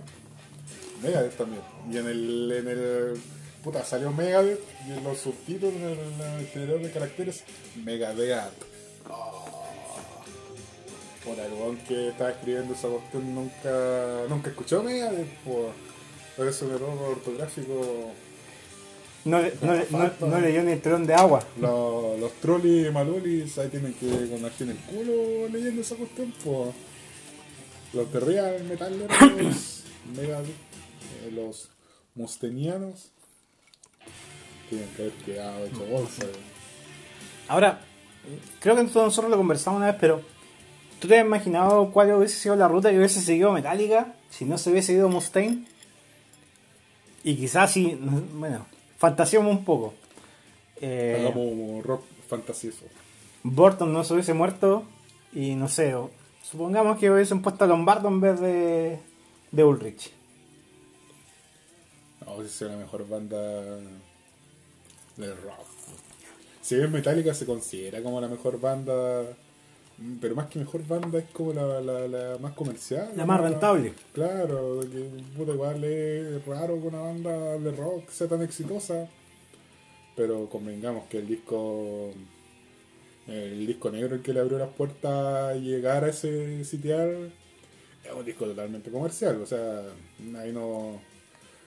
Megadeth 1.04 1.38
también. 1.38 1.62
Y 1.92 1.98
en 1.98 2.08
el, 2.08 2.52
en 2.54 2.68
el 2.70 3.22
puta 3.64 3.86
salió 3.86 4.12
Megadeth 4.12 4.64
y 4.88 4.94
en 4.94 5.04
los 5.04 5.20
subtítulos 5.20 5.76
en 5.76 5.84
el, 5.84 6.00
en 6.00 6.40
el 6.40 6.48
generador 6.48 6.82
de 6.82 6.90
caracteres 6.90 7.44
Megadeth. 7.86 8.52
Por 11.28 11.40
el 11.40 11.52
weón 11.54 11.78
que 11.88 12.10
estaba 12.10 12.30
escribiendo 12.32 12.74
esa 12.74 12.88
cuestión 12.88 13.36
nunca, 13.36 14.24
nunca 14.30 14.50
escuchó 14.50 14.82
Megadeth, 14.82 15.28
por, 15.44 15.72
por 16.38 16.48
eso 16.48 16.66
el 16.66 16.72
error 16.76 16.98
ortográfico. 17.12 18.14
no, 19.26 19.42
no, 19.42 19.74
no, 19.90 20.28
no 20.28 20.40
leyó 20.40 20.64
ni 20.64 20.72
el 20.72 20.82
telón 20.82 21.06
de 21.06 21.14
agua 21.14 21.44
Los, 21.60 22.18
los 22.18 22.32
trollis 22.34 22.92
malulis 22.94 23.58
ahí 23.58 23.68
tienen 23.68 23.94
que 23.96 24.08
con 24.30 24.42
la 24.42 24.50
en 24.60 24.70
el 24.70 24.78
culo 24.78 25.50
leyendo 25.52 25.82
esa 25.82 25.96
cuestión, 25.96 26.34
pues. 26.44 26.74
Los 27.94 28.12
de 28.14 28.20
Real 28.20 28.64
Metaleros, 28.66 29.84
Mega, 30.16 30.40
eh, 30.42 31.32
los 31.32 31.70
mustenianos, 32.16 33.12
tienen 34.70 34.90
que 34.96 35.02
haber 35.04 35.14
quedado 35.14 35.66
hecho 35.66 35.86
bolsa. 35.86 36.24
eh. 36.24 36.32
Ahora, 37.48 37.80
creo 38.60 38.76
que 38.76 38.84
nosotros 38.84 39.30
lo 39.30 39.38
conversamos 39.38 39.78
una 39.78 39.88
vez, 39.88 39.96
pero 40.00 40.22
¿tú 41.00 41.08
te 41.08 41.20
has 41.20 41.26
imaginado 41.26 41.92
cuál 41.92 42.14
hubiese 42.14 42.38
sido 42.38 42.56
la 42.56 42.68
ruta 42.68 42.90
que 42.90 42.98
hubiese 42.98 43.22
seguido 43.22 43.52
Metallica 43.52 44.14
si 44.30 44.46
no 44.46 44.58
se 44.58 44.72
hubiese 44.72 44.94
ido 44.94 45.10
Mustaine? 45.10 45.66
Y 47.24 47.36
quizás 47.36 47.72
si, 47.72 47.98
bueno, 48.34 48.66
fantaseamos 48.98 49.52
un 49.52 49.66
poco. 49.66 49.94
Eh, 50.80 51.18
Hagamos 51.20 51.86
rock 51.86 52.04
fantasioso. 52.28 52.86
Burton 53.44 53.92
no 53.92 54.04
se 54.04 54.14
hubiese 54.14 54.34
muerto 54.34 54.84
y 55.34 55.56
no 55.56 55.68
sé, 55.68 55.96
supongamos 56.42 56.98
que 56.98 57.12
hubiesen 57.12 57.42
puesto 57.42 57.64
a 57.64 57.68
Lombardo 57.68 58.08
en 58.08 58.22
vez 58.22 58.40
de, 58.40 59.00
de 59.52 59.64
Ulrich. 59.64 60.12
No, 62.26 62.42
si 62.44 62.50
sea 62.50 62.70
la 62.70 62.78
mejor 62.78 63.08
banda 63.08 63.38
del 65.18 65.38
rock. 65.44 65.66
Si 66.62 66.76
bien 66.76 66.92
Metallica 66.92 67.34
se 67.34 67.46
considera 67.46 68.04
como 68.04 68.20
la 68.20 68.28
mejor 68.28 68.60
banda, 68.60 69.24
pero 70.22 70.36
más 70.36 70.48
que 70.48 70.60
mejor 70.60 70.86
banda 70.88 71.18
es 71.20 71.26
como 71.32 71.54
la, 71.54 71.82
la, 71.82 72.08
la 72.08 72.38
más 72.40 72.54
comercial. 72.54 73.10
La 73.16 73.26
más 73.26 73.42
rentable. 73.42 73.94
Claro, 74.14 74.80
que 74.82 75.10
puta, 75.36 75.52
igual 75.54 75.84
es 75.84 76.46
raro 76.46 76.80
que 76.80 76.88
una 76.88 77.02
banda 77.02 77.58
de 77.58 77.72
rock 77.72 78.10
sea 78.10 78.28
tan 78.28 78.42
exitosa. 78.44 79.08
Pero 80.16 80.50
convengamos 80.50 81.06
que 81.08 81.20
el 81.20 81.28
disco 81.28 82.12
el 83.28 83.68
disco 83.68 83.92
negro 83.92 84.16
el 84.16 84.22
que 84.22 84.34
le 84.34 84.40
abrió 84.40 84.58
las 84.58 84.70
puertas 84.70 85.12
a 85.12 85.54
llegar 85.56 86.04
a 86.06 86.10
ese 86.10 86.64
sitial 86.64 87.32
es 88.04 88.12
un 88.18 88.26
disco 88.26 88.46
totalmente 88.46 88.90
comercial. 88.90 89.42
O 89.42 89.46
sea, 89.46 89.82
ahí 90.38 90.52
no, 90.54 91.00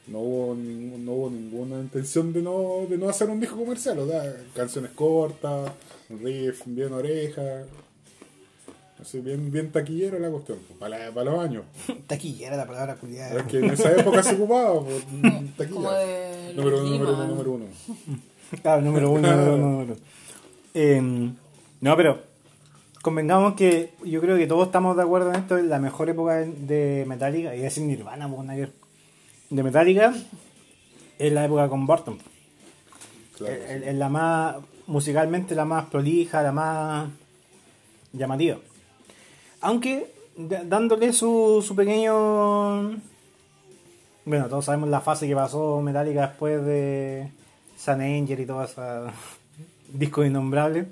no 0.07 0.19
hubo, 0.21 0.55
ningún- 0.55 1.05
no 1.05 1.13
hubo 1.13 1.31
ninguna 1.31 1.81
intención 1.81 2.33
de 2.33 2.41
no, 2.43 2.87
de 2.89 2.97
no 2.97 3.09
hacer 3.11 3.29
un 3.29 3.39
disco 3.41 3.57
comercial. 3.57 3.99
O 3.99 4.07
sea, 4.09 4.37
canciones 4.55 4.93
cortas, 4.93 5.73
un 6.09 6.19
riff 6.21 6.63
bien 6.67 6.93
oreja. 6.95 7.65
Así, 9.01 9.21
bien, 9.21 9.51
bien 9.51 9.71
taquillero 9.73 10.19
la 10.19 10.31
cuestión, 10.31 10.59
pues, 10.67 10.79
para, 10.79 11.11
para 11.13 11.31
los 11.31 11.41
años. 11.41 11.65
Taquillera 12.07 12.57
la 12.57 12.67
palabra 12.67 12.93
Es 12.95 12.99
culiada. 12.99 13.47
que 13.47 13.59
en 13.59 13.71
esa 13.71 13.93
época 13.93 14.23
se 14.23 14.35
ocupaba, 14.35 14.81
pues, 14.85 15.05
Como 15.71 15.89
taquilla. 15.91 16.53
Número 16.55 16.81
uno, 16.81 16.91
número 16.91 17.13
uno, 17.15 17.27
número 17.27 17.51
uno. 17.53 17.65
Claro, 18.63 18.83
número 18.83 19.11
uno, 19.13 19.31
número 19.31 19.55
uno, 19.55 19.67
número 19.69 19.93
uno. 19.95 19.97
Eh, 20.75 21.01
no, 21.81 21.97
pero 21.97 22.21
convengamos 23.01 23.55
que 23.55 23.93
yo 24.05 24.21
creo 24.21 24.37
que 24.37 24.49
todos 24.49 24.67
estamos 24.67 24.97
de 24.97 25.03
acuerdo 25.05 25.31
en 25.31 25.37
esto. 25.37 25.57
La 25.59 25.79
mejor 25.79 26.11
época 26.11 26.35
de- 26.39 27.05
Metallica, 27.07 27.55
y 27.55 27.61
decir 27.61 27.85
Nirvana, 27.85 28.29
pues, 28.29 28.47
ver. 28.49 28.73
de 29.51 29.63
Metallica, 29.63 30.13
es 31.19 31.33
la 31.33 31.45
época 31.45 31.69
con 31.69 31.87
Burton. 31.87 32.19
Claro. 33.39 33.55
Es, 33.55 33.83
es 33.87 33.95
la 33.95 34.09
más, 34.09 34.57
musicalmente, 34.89 35.55
la 35.55 35.65
más 35.65 35.85
prolija, 35.87 36.43
la 36.43 36.51
más 36.53 37.09
llamativa. 38.13 38.59
Aunque 39.61 40.11
dándole 40.37 41.13
su, 41.13 41.63
su 41.67 41.75
pequeño. 41.75 43.01
Bueno, 44.25 44.49
todos 44.49 44.65
sabemos 44.65 44.89
la 44.89 45.01
fase 45.01 45.27
que 45.27 45.35
pasó 45.35 45.81
Metallica 45.81 46.29
después 46.29 46.65
de 46.65 47.31
Sun 47.77 48.01
Angel 48.01 48.41
y 48.41 48.47
todo 48.47 48.65
ese 48.65 48.81
disco 49.93 50.25
innombrable. 50.25 50.87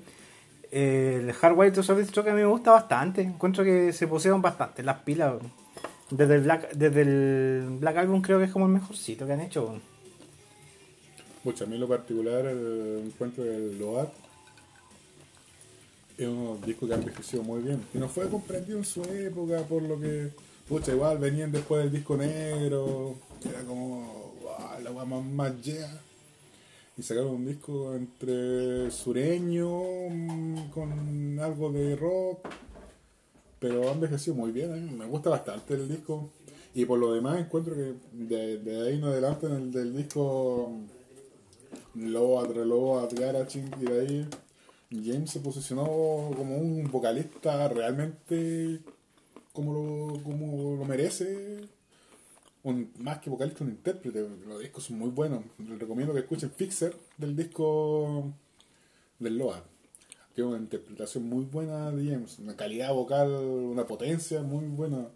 El 0.71 1.33
Hard 1.41 1.57
White 1.57 1.75
to 1.75 1.83
Solid 1.83 2.05
Stroke 2.05 2.29
a 2.29 2.33
mí 2.33 2.41
me 2.41 2.47
gusta 2.47 2.71
bastante. 2.71 3.21
Encuentro 3.21 3.63
que 3.63 3.91
se 3.91 4.07
pusieron 4.07 4.41
bastante 4.41 4.83
las 4.83 4.99
pilas. 4.99 5.35
Desde 6.11 6.35
el 6.35 6.41
Black, 6.41 6.71
desde 6.71 7.01
el 7.01 7.77
Black 7.79 7.97
Album 7.97 8.21
creo 8.21 8.39
que 8.39 8.45
es 8.45 8.51
como 8.51 8.65
el 8.65 8.71
mejorcito 8.71 9.25
que 9.25 9.33
han 9.33 9.41
hecho. 9.41 9.79
Pucha, 11.43 11.65
a 11.65 11.67
mí 11.67 11.77
lo 11.77 11.87
particular 11.87 12.45
el 12.45 13.03
encuentro 13.05 13.43
del 13.43 13.79
Load 13.79 14.09
es 16.19 16.27
un 16.27 16.59
disco 16.61 16.85
que 16.85 16.93
ha 16.93 16.97
envejecido 16.97 17.43
muy 17.43 17.61
bien. 17.61 17.81
Y 17.93 17.97
no 17.97 18.09
fue 18.09 18.27
comprendido 18.29 18.77
en 18.77 18.85
su 18.85 19.03
época 19.03 19.61
por 19.63 19.81
lo 19.81 19.99
que, 19.99 20.31
pucha, 20.67 20.91
igual 20.91 21.17
venían 21.17 21.51
después 21.51 21.83
del 21.83 21.91
disco 21.91 22.17
negro, 22.17 23.15
era 23.43 23.63
como 23.63 24.33
"Guau, 24.41 24.83
la 24.83 25.05
más, 25.05 25.25
más 25.25 25.61
yeah". 25.61 26.01
Y 26.97 27.01
sacaron 27.01 27.35
un 27.35 27.45
disco 27.45 27.95
entre 27.95 28.91
sureño, 28.91 29.69
mm, 30.09 30.69
con 30.71 31.39
algo 31.39 31.71
de 31.71 31.95
rock, 31.95 32.39
pero 33.59 33.87
ha 33.89 33.93
envejecido 33.93 34.35
muy 34.35 34.51
bien. 34.51 34.85
mí 34.85 34.97
Me 34.97 35.05
gusta 35.05 35.29
bastante 35.29 35.75
el 35.75 35.87
disco. 35.87 36.29
Y 36.75 36.85
por 36.85 36.99
lo 36.99 37.13
demás 37.13 37.39
encuentro 37.39 37.73
que 37.75 37.93
de, 38.11 38.87
ahí 38.87 38.97
en 38.97 39.03
adelante 39.05 39.47
en 39.47 39.53
el 39.53 39.71
del 39.71 39.95
disco 39.95 40.71
Load, 41.95 42.51
Reload, 42.51 43.09
Garage 43.17 43.63
y 43.81 43.85
de 43.85 43.99
ahí 44.01 44.29
James 44.91 45.29
se 45.29 45.39
posicionó 45.39 45.83
como 46.35 46.57
un 46.57 46.89
vocalista 46.91 47.67
realmente 47.67 48.79
como 49.53 49.73
lo, 49.73 50.23
como 50.23 50.77
lo 50.77 50.85
merece. 50.85 51.67
Un, 52.63 52.91
más 52.99 53.19
que 53.19 53.29
vocalista, 53.29 53.63
un 53.63 53.71
intérprete. 53.71 54.27
Los 54.47 54.59
discos 54.59 54.85
son 54.85 54.97
muy 54.97 55.09
buenos. 55.09 55.43
Les 55.59 55.79
recomiendo 55.79 56.13
que 56.13 56.21
escuchen 56.21 56.51
Fixer 56.51 56.95
del 57.17 57.35
disco 57.35 58.33
del 59.19 59.37
Load. 59.37 59.61
tiene 60.33 60.49
una 60.51 60.59
interpretación 60.59 61.27
muy 61.27 61.45
buena 61.45 61.91
de 61.91 62.11
James, 62.11 62.39
una 62.39 62.55
calidad 62.55 62.93
vocal, 62.93 63.29
una 63.31 63.85
potencia 63.85 64.41
muy 64.41 64.65
buena. 64.65 65.07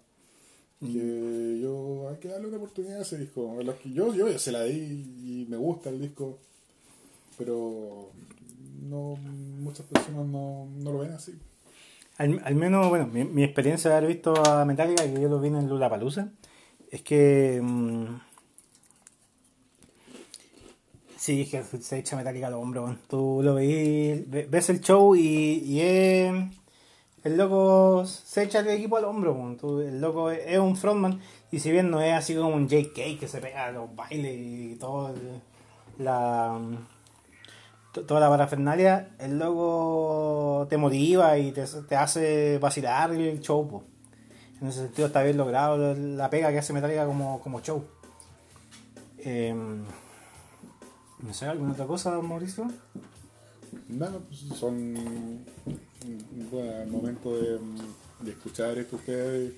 Que 0.79 1.59
yo 1.61 2.09
hay 2.09 2.17
que 2.17 2.27
darle 2.27 2.47
una 2.47 2.57
oportunidad 2.57 2.99
a 2.99 3.01
ese 3.03 3.17
disco. 3.17 3.59
Yo, 3.85 4.13
yo 4.13 4.37
se 4.37 4.51
la 4.51 4.63
di 4.63 4.75
y 5.23 5.45
me 5.49 5.57
gusta 5.57 5.89
el 5.89 6.01
disco, 6.01 6.37
pero 7.37 8.11
no 8.83 9.15
muchas 9.15 9.85
personas 9.85 10.25
no, 10.25 10.67
no 10.77 10.91
lo 10.91 10.99
ven 10.99 11.11
así. 11.13 11.33
Al, 12.17 12.41
al 12.45 12.55
menos, 12.55 12.89
bueno, 12.89 13.07
mi, 13.07 13.43
experiencia 13.43 13.89
de 13.89 13.97
haber 13.97 14.09
visto 14.09 14.33
a 14.45 14.65
Metallica, 14.65 15.03
que 15.03 15.19
yo 15.19 15.29
lo 15.29 15.39
vi 15.39 15.47
en 15.49 15.67
Lula 15.67 15.89
Palusa, 15.89 16.29
es 16.91 17.01
que. 17.01 17.59
mm, 17.61 18.05
sí, 21.17 21.41
es 21.41 21.49
que 21.49 21.63
se 21.63 21.97
echa 21.99 22.15
Metallica 22.15 22.47
al 22.47 22.53
hombro. 22.53 22.95
Tú 23.09 23.41
lo 23.43 23.55
veis, 23.55 24.29
ve- 24.29 24.47
ves 24.49 24.69
el 24.69 24.81
show 24.81 25.15
y, 25.15 25.61
y 25.65 25.81
es. 25.81 26.33
El 27.23 27.37
loco 27.37 28.05
se 28.05 28.43
echa 28.43 28.59
el 28.59 28.67
equipo 28.69 28.97
al 28.97 29.05
hombro. 29.05 29.55
el 29.81 30.01
loco 30.01 30.29
es, 30.29 30.59
un 30.59 30.75
frontman, 30.75 31.19
y 31.51 31.59
si 31.59 31.71
bien 31.71 31.89
no 31.89 32.01
es 32.01 32.13
así 32.13 32.35
como 32.35 32.49
un 32.55 32.67
JK 32.67 33.17
que 33.19 33.27
se 33.27 33.39
pega 33.39 33.65
a 33.67 33.71
los 33.71 33.95
bailes 33.95 34.35
y 34.37 34.75
todo. 34.75 35.09
el- 35.09 35.41
la 35.99 36.59
toda 37.93 38.19
la 38.19 38.29
parafernalia, 38.29 39.15
el 39.19 39.37
logo 39.37 40.65
te 40.69 40.77
motiva 40.77 41.37
y 41.37 41.51
te, 41.51 41.63
te 41.87 41.95
hace 41.95 42.57
vacilar 42.59 43.11
el 43.11 43.39
show. 43.39 43.67
po. 43.67 43.83
En 44.61 44.67
ese 44.69 44.79
sentido 44.83 45.07
está 45.07 45.21
bien 45.23 45.37
logrado 45.37 45.93
la- 45.95 46.29
pega 46.29 46.51
que 46.51 46.59
hace 46.59 46.73
Metallica 46.73 47.05
como, 47.05 47.39
como 47.41 47.61
show. 47.61 47.83
Em, 49.19 49.83
no 51.21 51.33
sé, 51.33 51.45
¿alguna 51.45 51.73
otra 51.73 51.85
cosa, 51.85 52.19
Mauricio? 52.21 52.67
Nada, 53.87 54.19
pues 54.27 54.39
son 54.57 54.75
un 54.75 56.49
buen 56.51 56.91
momento 56.91 57.35
de, 57.37 57.59
de 58.21 58.31
escuchar 58.31 58.77
esto 58.77 58.97
ustedes 58.97 59.53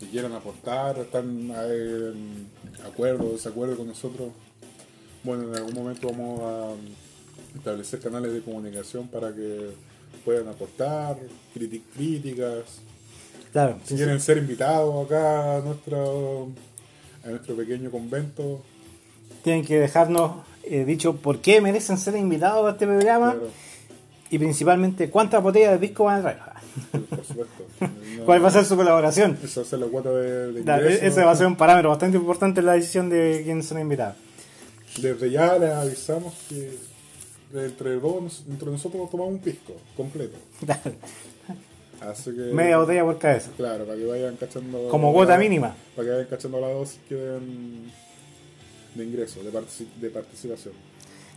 que 0.00 0.08
quieran 0.08 0.32
aportar, 0.32 0.98
están 0.98 1.50
eh, 1.54 2.12
en 2.14 2.48
acuerdo 2.86 3.26
o 3.28 3.32
desacuerdo 3.32 3.76
con 3.76 3.88
nosotros. 3.88 4.30
Bueno, 5.22 5.44
en 5.48 5.54
algún 5.54 5.74
momento 5.74 6.08
vamos 6.08 6.40
a 6.40 6.74
establecer 7.56 8.00
canales 8.00 8.32
de 8.32 8.40
comunicación 8.40 9.08
para 9.08 9.32
que 9.34 9.70
puedan 10.24 10.48
aportar, 10.48 11.16
críticas, 11.54 12.80
Claro, 13.52 13.78
si 13.84 13.96
quieren 13.96 14.18
ser 14.20 14.38
invitados 14.38 15.04
acá 15.06 15.56
a 15.56 15.60
nuestro, 15.60 16.48
a 17.24 17.28
nuestro 17.28 17.54
pequeño 17.54 17.90
convento. 17.90 18.62
tienen 19.44 19.64
que 19.64 19.78
dejarnos 19.78 20.36
eh, 20.64 20.84
dicho 20.86 21.16
por 21.16 21.40
qué 21.40 21.60
merecen 21.60 21.98
ser 21.98 22.16
invitados 22.16 22.66
a 22.66 22.70
este 22.72 22.86
programa 22.86 23.32
Claro, 23.32 23.48
y 24.30 24.38
principalmente 24.38 25.10
cuántas 25.10 25.42
botellas 25.42 25.72
de 25.72 25.78
disco 25.86 26.04
van 26.04 26.20
a 26.20 26.22
traer. 26.22 27.04
por 27.10 27.24
supuesto. 27.24 27.64
No- 28.16 28.24
¿Cuál 28.24 28.42
va 28.42 28.48
a 28.48 28.52
ser 28.52 28.64
su 28.64 28.76
colaboración? 28.76 29.36
Esa 29.44 29.60
va 29.60 29.66
a 29.66 29.68
ser 29.68 29.78
la 29.80 29.86
cuota 29.88 30.10
de, 30.10 30.52
de 30.52 30.60
ingreso. 30.60 31.04
ese 31.04 31.22
va 31.24 31.32
a 31.32 31.36
ser 31.36 31.46
un 31.46 31.56
parámetro 31.56 31.90
bastante 31.90 32.16
importante 32.16 32.60
en 32.60 32.66
la 32.66 32.72
decisión 32.72 33.10
de 33.10 33.42
quiénes 33.44 33.66
son 33.66 33.80
invitados. 33.80 34.16
Desde 34.98 35.30
ya 35.30 35.58
les 35.58 35.72
avisamos 35.72 36.32
que 36.48 36.78
entre 37.54 37.98
dos, 38.00 38.44
entre 38.48 38.70
nosotros 38.70 39.10
tomamos 39.10 39.34
un 39.34 39.40
pisco 39.40 39.74
completo. 39.96 40.36
Así 42.00 42.32
que. 42.32 42.40
Media 42.52 42.78
botella 42.78 43.04
por 43.04 43.18
cabeza. 43.18 43.50
Claro, 43.56 43.84
para 43.84 43.96
que 43.98 44.04
vayan 44.06 44.36
cachando. 44.36 44.88
Como 44.88 45.12
cuota 45.12 45.32
la- 45.34 45.38
mínima. 45.38 45.74
Para 45.94 46.06
que 46.08 46.12
vayan 46.14 46.26
cachando 46.28 46.60
la 46.60 46.68
dosis 46.68 46.98
que 47.08 47.14
den 47.14 47.92
de 48.94 49.04
ingreso, 49.04 49.40
de 49.42 50.10
participación. 50.10 50.74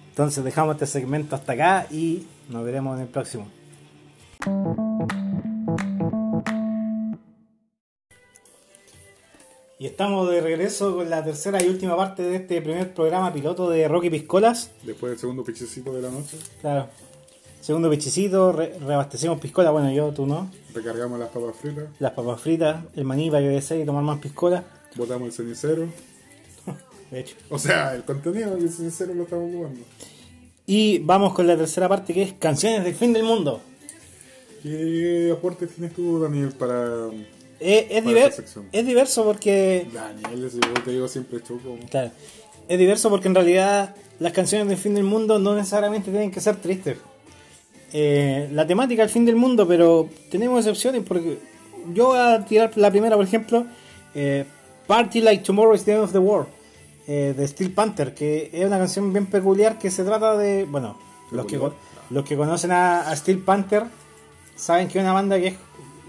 Entonces 0.09 0.43
dejamos 0.43 0.75
este 0.75 0.87
segmento 0.87 1.35
hasta 1.35 1.53
acá 1.53 1.87
y 1.91 2.25
nos 2.49 2.63
veremos 2.65 2.95
en 2.97 3.03
el 3.03 3.09
próximo. 3.09 3.47
Y 9.77 9.87
estamos 9.87 10.29
de 10.31 10.39
regreso 10.39 10.95
con 10.95 11.09
la 11.09 11.23
tercera 11.23 11.61
y 11.61 11.67
última 11.67 11.97
parte 11.97 12.23
de 12.23 12.37
este 12.37 12.61
primer 12.61 12.93
programa 12.93 13.33
piloto 13.33 13.69
de 13.69 13.87
Rocky 13.87 14.09
Piscolas. 14.09 14.71
Después 14.83 15.11
del 15.11 15.19
segundo 15.19 15.43
pichecito 15.43 15.91
de 15.93 16.01
la 16.01 16.09
noche, 16.09 16.37
Claro. 16.61 16.87
Segundo 17.59 17.89
pichicito, 17.89 18.51
re- 18.51 18.77
reabastecemos 18.79 19.39
piscola. 19.39 19.71
Bueno, 19.71 19.91
yo, 19.91 20.11
tú 20.13 20.27
no. 20.27 20.51
recargamos 20.73 21.19
las 21.19 21.29
papas 21.29 21.55
fritas, 21.59 21.85
Las 21.99 22.11
papas 22.11 22.39
fritas, 22.39 22.83
el 22.95 23.03
maní 23.05 23.29
para 23.31 23.41
que 23.41 23.49
desee 23.49 23.81
y 23.81 23.85
tomar 23.85 24.03
más 24.03 24.19
piscola. 24.19 24.63
botamos 24.95 25.27
el 25.29 25.33
cenicero. 25.33 25.87
De 27.11 27.19
hecho. 27.21 27.35
O 27.49 27.57
sea, 27.59 27.95
el 27.95 28.03
contenido 28.03 28.55
del 28.55 28.69
cenicero 28.69 29.13
lo 29.15 29.23
estamos 29.23 29.49
ocupando. 29.51 29.81
Y 30.67 30.99
vamos 30.99 31.33
con 31.33 31.47
la 31.47 31.57
tercera 31.57 31.89
parte 31.89 32.13
que 32.13 32.21
es 32.21 32.33
Canciones 32.33 32.83
del 32.83 32.93
Fin 32.95 33.13
del 33.13 33.23
Mundo. 33.23 33.59
¿Qué 34.63 35.33
aportes 35.35 35.69
tienes 35.71 35.93
tú, 35.93 36.19
Daniel, 36.19 36.51
para. 36.57 37.09
Es, 37.59 38.03
diver- 38.03 38.33
es 38.71 38.85
diverso 38.85 39.23
porque 39.23 39.87
Daniel, 39.93 40.49
si 40.51 40.59
yo 40.59 40.73
te 40.83 40.91
digo 40.91 41.07
siempre 41.07 41.41
choco. 41.41 41.77
Claro. 41.89 42.11
Es 42.67 42.77
diverso 42.79 43.09
porque 43.09 43.27
en 43.27 43.35
realidad 43.35 43.95
las 44.19 44.33
canciones 44.33 44.67
del 44.67 44.77
fin 44.77 44.93
del 44.95 45.03
mundo 45.03 45.39
no 45.39 45.55
necesariamente 45.55 46.11
tienen 46.11 46.31
que 46.31 46.41
ser 46.41 46.55
tristes. 46.57 46.97
Eh, 47.93 48.49
la 48.51 48.67
temática 48.67 49.03
del 49.03 49.09
fin 49.11 49.25
del 49.25 49.35
mundo, 49.35 49.67
pero 49.67 50.09
tenemos 50.29 50.59
excepciones 50.59 51.03
porque 51.07 51.39
yo 51.93 52.07
voy 52.07 52.17
a 52.19 52.43
tirar 52.45 52.71
la 52.75 52.91
primera, 52.91 53.15
por 53.15 53.23
ejemplo, 53.25 53.65
eh, 54.13 54.45
Party 54.87 55.21
Like 55.21 55.43
Tomorrow 55.43 55.75
is 55.75 55.83
the 55.85 55.93
End 55.93 56.03
of 56.03 56.11
the 56.11 56.17
World, 56.19 56.47
eh, 57.07 57.33
de 57.37 57.47
Steel 57.47 57.71
Panther, 57.71 58.13
que 58.13 58.49
es 58.51 58.65
una 58.65 58.77
canción 58.79 59.13
bien 59.13 59.27
peculiar 59.27 59.77
que 59.77 59.89
se 59.91 60.03
trata 60.03 60.35
de, 60.35 60.65
bueno, 60.65 60.97
los 61.31 61.45
que, 61.45 61.53
Peculiar. 61.53 61.77
los 62.09 62.25
que 62.25 62.35
conocen 62.35 62.71
a, 62.71 63.09
a 63.09 63.15
Steel 63.15 63.39
Panther 63.39 63.83
saben 64.55 64.87
que 64.87 64.97
es 64.97 65.03
una 65.03 65.13
banda 65.13 65.37
que 65.39 65.47
es 65.47 65.55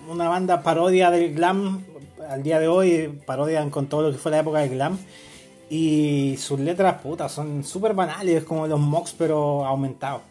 una 0.08 0.28
banda 0.28 0.62
parodia 0.62 1.10
del 1.10 1.34
glam 1.34 1.84
al 2.28 2.42
día 2.42 2.58
de 2.58 2.68
hoy, 2.68 3.20
parodian 3.26 3.70
con 3.70 3.86
todo 3.86 4.02
lo 4.02 4.12
que 4.12 4.18
fue 4.18 4.30
la 4.30 4.40
época 4.40 4.60
del 4.60 4.70
glam. 4.70 4.98
Y 5.68 6.36
sus 6.38 6.60
letras, 6.60 7.00
putas, 7.02 7.32
son 7.32 7.64
súper 7.64 7.94
banales, 7.94 8.44
como 8.44 8.66
los 8.66 8.78
mocks, 8.78 9.14
pero 9.16 9.64
aumentados. 9.64 10.22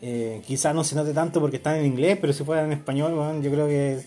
Eh, 0.00 0.42
quizás 0.46 0.74
no 0.74 0.84
se 0.84 0.94
note 0.94 1.12
tanto 1.12 1.40
porque 1.40 1.56
están 1.56 1.76
en 1.76 1.86
inglés, 1.86 2.18
pero 2.20 2.32
si 2.32 2.44
fueran 2.44 2.66
en 2.66 2.72
español, 2.72 3.14
weón, 3.14 3.42
yo 3.42 3.50
creo 3.50 3.66
que 3.66 4.00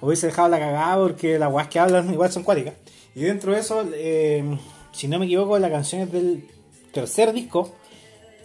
hubiese 0.00 0.28
dejado 0.28 0.48
la 0.48 0.58
cagada 0.58 0.96
porque 0.96 1.38
las 1.38 1.50
guas 1.50 1.68
que 1.68 1.78
hablan 1.78 2.12
igual 2.12 2.32
son 2.32 2.42
cuáticas. 2.42 2.74
Y 3.14 3.22
dentro 3.22 3.52
de 3.52 3.60
eso, 3.60 3.84
eh, 3.94 4.58
si 4.92 5.08
no 5.08 5.18
me 5.18 5.26
equivoco, 5.26 5.58
la 5.58 5.70
canción 5.70 6.02
es 6.02 6.12
del 6.12 6.48
tercer 6.92 7.32
disco 7.32 7.72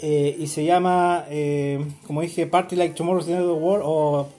eh, 0.02 0.36
y 0.40 0.48
se 0.48 0.64
llama, 0.64 1.26
eh, 1.30 1.86
como 2.08 2.22
dije, 2.22 2.48
Party 2.48 2.76
Like 2.76 2.96
Tomorrow's 2.96 3.26
the 3.26 3.42
World 3.42 3.84
o 3.86 4.30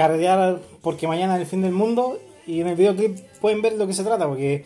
Carretear 0.00 0.58
porque 0.80 1.06
mañana 1.06 1.34
es 1.34 1.42
el 1.42 1.46
fin 1.46 1.60
del 1.60 1.72
mundo. 1.72 2.18
Y 2.46 2.62
en 2.62 2.68
el 2.68 2.74
videoclip 2.74 3.18
pueden 3.38 3.60
ver 3.60 3.74
lo 3.74 3.86
que 3.86 3.92
se 3.92 4.02
trata, 4.02 4.26
porque 4.26 4.64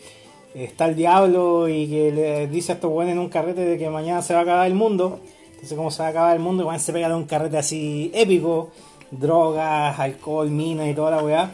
está 0.53 0.85
el 0.85 0.95
diablo 0.95 1.67
y 1.67 1.89
que 1.89 2.09
le 2.13 2.47
dice 2.47 2.71
a 2.71 2.75
estos 2.75 2.89
buenos 2.89 3.11
en 3.11 3.19
un 3.19 3.27
carrete 3.27 3.65
de 3.65 3.77
que 3.77 3.89
mañana 3.89 4.21
se 4.21 4.33
va 4.33 4.39
a 4.39 4.43
acabar 4.43 4.65
el 4.65 4.75
mundo. 4.75 5.19
Entonces, 5.49 5.75
como 5.75 5.91
se 5.91 6.01
va 6.01 6.07
a 6.07 6.11
acabar 6.11 6.37
el 6.37 6.41
mundo, 6.41 6.63
igual 6.63 6.79
se 6.79 6.93
pega 6.93 7.09
de 7.09 7.15
un 7.15 7.25
carrete 7.25 7.57
así 7.57 8.11
épico: 8.13 8.71
drogas, 9.11 9.99
alcohol, 9.99 10.49
minas 10.49 10.87
y 10.87 10.93
toda 10.93 11.11
la 11.11 11.21
weá. 11.21 11.51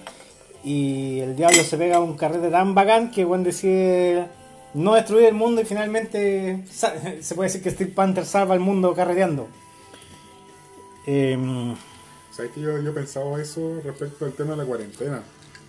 Y 0.63 1.17
el 1.21 1.35
diablo 1.35 1.63
se 1.63 1.75
pega 1.75 1.97
a 1.97 2.01
un 2.01 2.15
carrete 2.15 2.49
tan 2.51 2.75
bacán 2.75 3.09
que 3.09 3.25
Juan 3.25 3.43
decide 3.43 4.27
no 4.75 4.93
destruir 4.93 5.25
el 5.25 5.33
mundo 5.33 5.59
y 5.59 5.65
finalmente 5.65 6.65
se 6.69 7.33
puede 7.33 7.49
decir 7.49 7.63
que 7.63 7.71
Steel 7.71 7.93
Panther 7.93 8.25
salva 8.27 8.53
al 8.53 8.59
mundo 8.59 8.93
carreteando. 8.93 9.47
Em, 11.07 11.73
¿Sabes 12.35 12.51
que 12.51 12.61
yo, 12.61 12.81
yo 12.81 12.93
pensaba 12.93 13.41
eso 13.41 13.81
respecto 13.83 14.25
al 14.25 14.33
tema 14.33 14.51
de 14.51 14.57
la 14.57 14.65
cuarentena, 14.65 15.21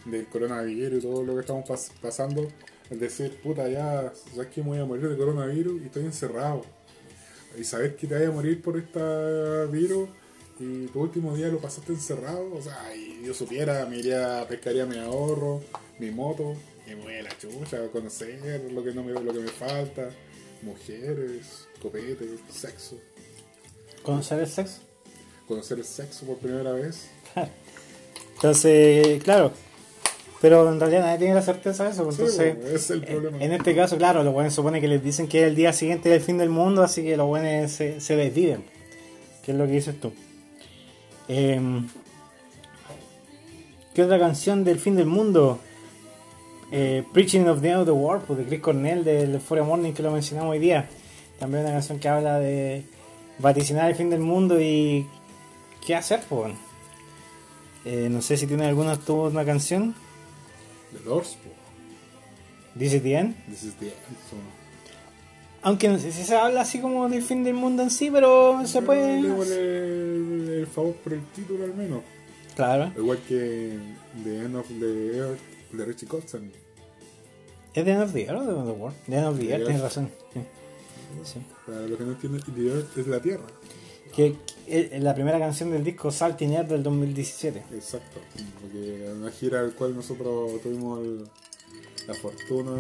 del 0.05 0.27
coronavirus 0.27 0.99
y 0.99 1.03
todo 1.03 1.23
lo 1.25 1.35
que 1.35 1.41
estamos 1.41 1.69
pas- 1.69 1.91
pasando? 2.01 2.49
Es 2.91 3.01
decir, 3.01 3.41
puta, 3.43 3.69
ya, 3.69 4.13
sabes 4.35 4.49
que 4.49 4.63
me 4.63 4.69
voy 4.69 4.79
a 4.79 4.85
morir 4.85 5.09
de 5.09 5.17
coronavirus 5.17 5.83
y 5.83 5.87
estoy 5.87 6.05
encerrado. 6.05 6.65
Y 7.59 7.65
saber 7.65 7.97
que 7.97 8.07
te 8.07 8.15
vayas 8.15 8.31
a 8.31 8.33
morir 8.33 8.63
por 8.63 8.77
este 8.79 9.67
virus 9.67 10.09
y 10.59 10.87
tu 10.87 11.01
último 11.01 11.35
día 11.37 11.49
lo 11.49 11.59
pasaste 11.59 11.93
encerrado, 11.93 12.55
o 12.55 12.63
sea, 12.63 12.95
y 12.95 13.25
yo 13.27 13.35
supiera, 13.35 13.85
me 13.87 13.99
iría, 13.99 14.47
pescaría 14.49 14.87
mi 14.87 14.99
ahorro, 14.99 15.61
mi 15.99 16.11
moto, 16.11 16.55
y 16.87 16.91
me 16.95 17.03
voy 17.03 17.15
a 17.17 17.23
la 17.25 17.37
chucha, 17.39 17.79
a 17.85 17.89
conocer 17.89 18.71
lo 18.71 18.85
que, 18.85 18.93
no 18.93 19.03
me, 19.03 19.13
lo 19.13 19.33
que 19.33 19.41
me 19.41 19.49
falta, 19.49 20.11
mujeres, 20.63 21.67
copetes, 21.81 22.41
sexo, 22.53 22.99
conocer 24.03 24.41
el 24.41 24.47
sexo. 24.49 24.81
Conocer 25.53 25.78
el 25.78 25.84
sexo 25.84 26.26
por 26.26 26.36
primera 26.38 26.72
vez. 26.72 27.09
Entonces, 28.36 29.22
claro. 29.22 29.53
Pero 30.40 30.68
en 30.72 30.80
realidad 30.80 31.03
nadie 31.03 31.18
tiene 31.18 31.34
la 31.34 31.42
certeza 31.42 31.84
de 31.84 31.90
eso. 31.90 32.05
pues, 32.05 32.16
Sí, 32.16 32.22
Entonces, 32.22 32.55
bueno, 32.57 32.66
ese 32.68 32.74
es 32.76 32.90
el 32.90 33.05
problema. 33.05 33.44
en 33.44 33.53
este 33.53 33.76
caso, 33.76 33.96
claro, 33.96 34.24
los 34.24 34.32
buenos 34.34 34.53
supone 34.53 34.80
que 34.80 34.88
les 34.88 35.03
dicen 35.03 35.28
que 35.28 35.42
es 35.42 35.46
el 35.48 35.55
día 35.55 35.72
siguiente 35.72 36.09
del 36.09 36.20
fin 36.20 36.36
del 36.38 36.48
mundo, 36.48 36.82
así 36.82 37.03
que 37.05 37.16
los 37.16 37.28
buenos 37.28 37.70
se, 37.70 38.00
se 38.00 38.16
desviven. 38.16 38.64
¿Qué 39.44 39.53
es 39.53 39.57
lo 39.59 39.66
que 39.66 39.72
dices 39.72 40.00
tú? 40.00 40.12
Em, 41.28 41.86
¿Qué 43.94 44.03
otra 44.03 44.18
canción 44.18 44.64
del 44.64 44.78
fin 44.80 44.96
del 44.96 45.07
mundo? 45.07 45.61
Eh, 46.72 47.05
Preaching 47.12 47.46
of 47.48 47.61
the 47.61 47.68
End 47.68 47.80
of 47.80 47.84
the 47.86 47.92
World, 47.92 48.24
pues, 48.26 48.38
de 48.40 48.44
Chris 48.46 48.61
Cornell 48.61 49.05
del 49.05 49.38
Foreign 49.40 49.68
Morning 49.68 49.92
que 49.92 50.03
lo 50.03 50.11
mencionamos 50.11 50.53
hoy 50.53 50.59
día. 50.59 50.88
También 51.38 51.62
una 51.64 51.72
canción 51.74 51.98
que 52.00 52.09
habla 52.09 52.38
de 52.40 52.82
vaticinar 53.38 53.88
el 53.90 53.94
fin 53.94 54.11
del 54.11 54.20
mundo 54.20 54.61
y 54.61 55.07
qué 55.85 55.95
hacer, 55.95 56.22
pues. 56.28 56.55
Eh, 57.85 58.09
no 58.11 58.22
sé 58.22 58.37
si 58.37 58.47
tiene 58.47 58.66
alguna 58.66 58.97
tuvo 58.97 59.28
una 59.28 59.45
canción. 59.45 59.95
The 60.93 61.09
Doors, 61.09 61.37
po. 61.43 61.51
Dice 62.74 63.01
Tien. 63.01 63.37
This 63.49 63.64
is 63.64 63.74
the 63.74 63.87
end. 63.87 63.97
so. 64.30 64.37
Aunque 65.64 65.89
no 65.89 65.99
sé 65.99 66.11
si 66.11 66.24
se 66.24 66.35
habla 66.35 66.62
así 66.62 66.80
como 66.80 67.09
del 67.09 67.22
fin 67.22 67.45
del 67.45 67.55
mundo 67.55 67.83
en 67.83 67.91
sí, 67.91 68.11
pero 68.11 68.66
se 68.66 68.83
puede. 68.83 69.20
El, 69.20 70.49
el 70.49 70.66
favor 70.66 70.95
por 70.97 71.12
el 71.12 71.24
título 71.26 71.64
al 71.64 71.74
menos. 71.74 72.03
Claro. 72.57 72.93
Igual 72.97 73.18
que 73.28 73.78
The 74.24 74.45
End 74.45 74.57
of 74.57 74.66
the 74.68 75.16
Earth 75.16 75.41
de 75.72 75.85
Richie 75.85 76.07
Kotzen. 76.09 76.53
¿Es 77.74 77.85
de 77.85 77.93
End 77.93 78.03
of 78.03 78.12
the 78.12 78.26
Earth 78.26 78.43
o 78.43 78.51
End 78.51 78.59
of 78.59 78.66
the 78.66 78.72
World? 78.72 78.97
De 79.07 79.16
End 79.16 79.26
of 79.26 79.39
the 79.39 79.45
The 79.47 79.53
Earth, 79.53 79.64
tienes 79.64 79.83
razón. 79.83 80.11
Sí. 80.35 80.41
Sí. 81.24 81.41
Para 81.66 81.80
los 81.83 81.99
que 81.99 82.05
no 82.05 82.12
entienden, 82.12 82.43
The 82.43 82.66
Earth 82.66 82.99
es 82.99 83.07
la 83.07 83.20
Tierra. 83.20 83.45
Que, 84.15 84.37
que 84.67 84.97
es 84.97 85.03
la 85.03 85.15
primera 85.15 85.39
canción 85.39 85.71
del 85.71 85.85
disco 85.85 86.11
Salting 86.11 86.53
Earth 86.53 86.69
del 86.69 86.83
2017. 86.83 87.63
Exacto. 87.73 88.21
Porque 88.61 89.11
una 89.17 89.31
gira 89.31 89.61
al 89.61 89.75
cual 89.75 89.95
nosotros 89.97 90.61
tuvimos 90.63 91.01
el- 91.01 91.25
la 92.07 92.15
fortuna 92.15 92.73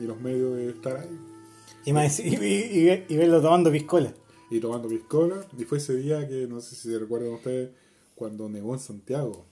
y 0.00 0.04
los 0.04 0.18
medios 0.20 0.56
de 0.56 0.70
estar 0.70 0.96
ahí. 0.96 1.18
Y, 1.84 1.92
más, 1.92 2.18
y- 2.20 3.04
y 3.08 3.16
verlo 3.16 3.40
tomando 3.42 3.70
piscola. 3.70 4.12
Y 4.50 4.60
tomando 4.60 4.88
piscola. 4.88 5.44
Y 5.58 5.64
fue 5.64 5.78
ese 5.78 5.94
día 5.96 6.26
que, 6.26 6.46
no 6.48 6.60
sé 6.60 6.74
si 6.74 6.90
se 6.90 6.98
recuerdan 6.98 7.32
ustedes, 7.34 7.70
cuando 8.14 8.48
negó 8.48 8.74
en 8.74 8.80
Santiago. 8.80 9.44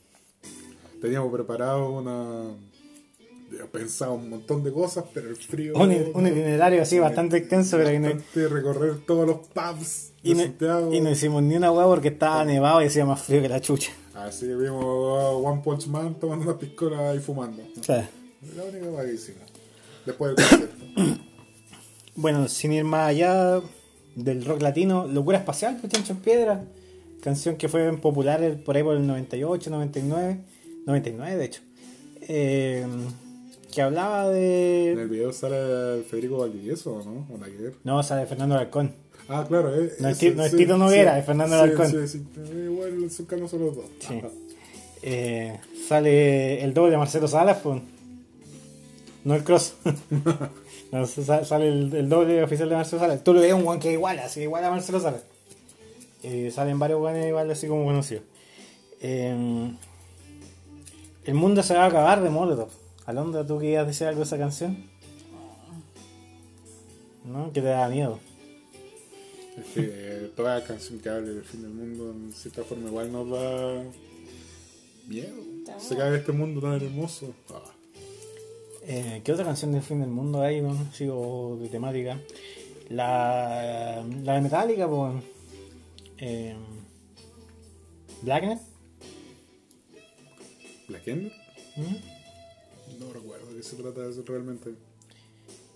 Teníamos 1.00 1.30
preparado 1.32 1.90
una... 1.90 2.56
Pensado 3.72 4.14
un 4.14 4.30
montón 4.30 4.62
de 4.62 4.72
cosas, 4.72 5.04
pero 5.12 5.28
el 5.28 5.36
frío... 5.36 5.74
Un, 5.74 5.90
un 6.14 6.26
itinerario 6.26 6.82
así 6.82 6.98
bastante 6.98 7.36
extenso, 7.36 7.76
pero 7.76 7.90
que 7.90 7.98
no, 7.98 8.08
Bastante 8.14 8.48
recorrer 8.48 8.98
todos 9.06 9.26
los 9.26 9.38
pubs 9.48 10.12
de 10.22 10.30
y, 10.30 10.34
no, 10.34 10.42
Santiago. 10.42 10.94
y 10.94 11.00
no 11.00 11.10
hicimos 11.10 11.42
ni 11.42 11.56
una 11.56 11.72
hueá 11.72 11.86
porque 11.86 12.08
estaba 12.08 12.44
nevado 12.44 12.82
y 12.82 12.86
hacía 12.86 13.04
más 13.04 13.22
frío 13.22 13.42
que 13.42 13.48
la 13.48 13.60
chucha. 13.60 13.92
Así 14.14 14.46
que 14.46 14.54
vimos 14.54 14.84
a 14.84 15.30
One 15.30 15.60
Punch 15.62 15.86
Man 15.88 16.14
tomando 16.20 16.44
una 16.44 16.58
piscola 16.58 17.14
y 17.14 17.18
fumando. 17.18 17.62
O 17.78 17.82
sea, 17.82 18.08
La 18.56 18.64
única 18.64 19.04
que 19.04 19.14
hicimos. 19.14 19.42
Después 20.06 20.36
del 20.36 20.46
concierto. 20.46 20.84
bueno, 22.14 22.48
sin 22.48 22.72
ir 22.72 22.84
más 22.84 23.08
allá 23.08 23.60
del 24.14 24.44
rock 24.44 24.62
latino, 24.62 25.06
Locura 25.06 25.38
Espacial, 25.38 25.78
pues 25.80 25.92
Chancho 25.92 26.12
en 26.12 26.18
Piedra. 26.20 26.64
Canción 27.20 27.56
que 27.56 27.68
fue 27.68 27.96
popular 27.96 28.58
por 28.64 28.76
ahí 28.76 28.82
por 28.82 28.96
el 28.96 29.06
98, 29.06 29.70
99. 29.70 30.40
99 30.86 31.36
de 31.36 31.44
hecho. 31.44 31.62
Eh, 32.20 32.86
que 33.74 33.82
hablaba 33.82 34.26
En 34.28 34.32
de... 34.34 34.92
el 34.92 35.08
video 35.08 35.32
sale 35.32 36.02
Federico 36.04 36.38
Valdivieso, 36.38 37.02
¿no? 37.04 37.26
¿O 37.34 37.38
que 37.40 37.50
ver? 37.62 37.74
No, 37.84 38.02
sale 38.02 38.26
Fernando 38.26 38.54
Alarcón. 38.54 38.94
Ah, 39.28 39.44
claro. 39.46 39.74
eh, 39.74 39.92
No 40.00 40.08
es 40.08 40.22
no 40.34 40.44
es 40.44 40.56
Tito 40.56 40.76
Noguera, 40.78 41.18
es 41.18 41.26
Fernando 41.26 41.56
sí, 41.56 41.62
Alarcón. 41.62 41.90
Sí, 41.90 42.08
sí, 42.08 42.24
eh, 42.38 42.68
Igual 42.70 43.10
son 43.48 43.60
los 43.60 43.76
dos. 43.76 43.84
Sí. 44.00 44.20
Eh, 45.02 45.58
sale 45.88 46.62
el 46.62 46.72
doble 46.74 46.92
de 46.92 46.96
Marcelo 46.98 47.28
Salas, 47.28 47.58
pues. 47.62 47.82
No 49.24 49.34
el 49.34 49.44
cross. 49.44 49.74
No, 50.92 51.04
sa- 51.08 51.44
sale 51.44 51.66
el, 51.66 51.92
el 51.92 52.08
doble 52.08 52.40
oficial 52.44 52.68
de 52.68 52.76
Marcelo 52.76 53.00
Salas. 53.02 53.24
Tú 53.24 53.34
lo 53.34 53.40
ves 53.40 53.52
un 53.52 53.64
guan 53.64 53.80
que 53.80 53.90
igual, 53.90 54.16
así 54.20 54.42
igual 54.42 54.62
a 54.62 54.70
Marcelo 54.70 55.00
Salas. 55.00 55.24
Eh, 56.22 56.52
salen 56.54 56.78
varios 56.78 57.00
guanes 57.00 57.26
igual 57.26 57.50
así 57.50 57.66
como 57.66 57.84
conocidos. 57.84 58.22
Eh, 59.00 59.72
el 61.24 61.34
mundo 61.34 61.64
se 61.64 61.74
va 61.74 61.84
a 61.84 61.86
acabar 61.86 62.22
de 62.22 62.30
Molotov. 62.30 62.68
Alondra, 63.06 63.46
¿tú 63.46 63.58
querías 63.58 63.86
decir 63.86 64.06
algo 64.06 64.20
de 64.20 64.24
esa 64.24 64.38
canción? 64.38 64.76
¿No? 67.24 67.52
Que 67.52 67.60
te 67.60 67.68
da 67.68 67.88
miedo. 67.88 68.18
Es 69.58 69.64
que 69.66 69.80
eh, 69.92 70.32
toda 70.36 70.64
canción 70.64 70.98
que 70.98 71.08
hable 71.08 71.32
del 71.34 71.44
fin 71.44 71.62
del 71.62 71.70
mundo, 71.70 72.10
en 72.10 72.32
cierta 72.32 72.64
forma, 72.64 72.88
igual 72.88 73.12
nos 73.12 73.30
da 73.30 73.84
miedo. 75.06 75.34
Se 75.78 75.96
cae 75.96 76.16
este 76.16 76.32
mundo 76.32 76.60
tan 76.60 76.74
hermoso. 76.74 77.34
Ah, 77.50 77.62
Eh, 78.86 79.22
¿Qué 79.24 79.32
otra 79.32 79.44
canción 79.46 79.72
del 79.72 79.82
fin 79.82 80.00
del 80.00 80.10
mundo 80.10 80.42
hay? 80.42 80.60
No 80.60 80.76
sigo 80.92 81.56
de 81.60 81.68
temática. 81.68 82.20
La, 82.90 84.04
la 84.22 84.34
de 84.34 84.40
Metallica, 84.42 84.86
pues. 84.88 85.22
Eh, 86.18 86.54
Blacknet. 88.22 88.58
¿Black 90.88 91.08
Ender? 91.08 91.32
¿Mm? 91.76 92.13
No 92.98 93.12
recuerdo 93.12 93.50
de 93.50 93.56
qué 93.56 93.62
se 93.62 93.76
trata 93.76 94.08
eso 94.08 94.22
realmente. 94.26 94.74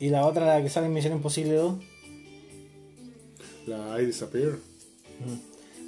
Y 0.00 0.10
la 0.10 0.26
otra, 0.26 0.46
la 0.46 0.62
que 0.62 0.68
sale 0.68 0.86
en 0.86 0.92
Misión 0.92 1.14
Imposible 1.14 1.54
2. 1.54 1.74
La 3.66 4.00
I 4.00 4.06
Disappear. 4.06 4.58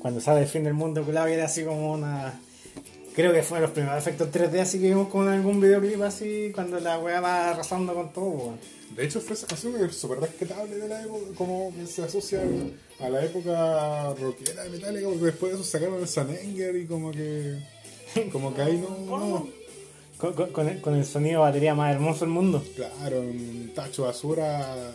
Cuando 0.01 0.21
sale 0.21 0.41
el 0.43 0.49
fin 0.49 0.65
del 0.65 0.75
mundo, 0.75 1.05
claro, 1.05 1.31
era 1.31 1.45
así 1.45 1.65
como 1.65 1.93
una. 1.93 2.41
Creo 3.15 3.33
que 3.33 3.43
fue 3.43 3.61
los 3.61 3.71
primeros 3.71 3.99
efectos 3.99 4.29
3D 4.31 4.61
así 4.61 4.81
que 4.81 4.89
vimos 4.89 5.09
con 5.09 5.29
algún 5.29 5.61
videoclip 5.61 6.01
así, 6.03 6.53
cuando 6.55 6.81
la 6.81 6.99
weá 6.99 7.21
va 7.21 7.51
arrasando 7.51 7.95
con 7.95 8.13
todo. 8.13 8.31
weón. 8.31 8.59
De 8.97 9.05
hecho, 9.05 9.21
fue 9.21 9.35
esa 9.35 9.47
canción 9.47 9.75
que 9.75 9.85
es 9.85 9.95
súper 9.95 10.21
respetable 10.21 10.77
de 10.77 10.89
la 10.89 11.03
época, 11.03 11.27
como 11.37 11.73
que 11.75 11.87
se 11.87 12.03
asocia 12.03 12.43
a 12.99 13.09
la 13.09 13.25
época 13.25 14.15
rockera 14.15 14.65
de 14.65 14.71
Metallica, 14.71 15.07
porque 15.09 15.25
después 15.27 15.53
de 15.53 15.59
eso 15.61 15.71
sacaron 15.71 16.01
el 16.01 16.09
Sanenger 16.09 16.77
y 16.77 16.87
como 16.87 17.13
que. 17.13 17.59
Como 18.33 18.55
que 18.55 18.63
ahí 18.63 18.77
no. 18.79 19.19
no. 19.19 19.49
Con, 20.21 20.35
con- 20.53 20.69
el, 20.69 20.81
con 20.81 20.95
el 20.95 21.05
sonido 21.05 21.41
de 21.41 21.49
batería 21.49 21.75
más 21.75 21.95
hermoso 21.95 22.21
del 22.21 22.29
mundo. 22.35 22.63
Claro, 22.77 23.21
un 23.21 23.73
tacho 23.75 24.03
basura 24.05 24.91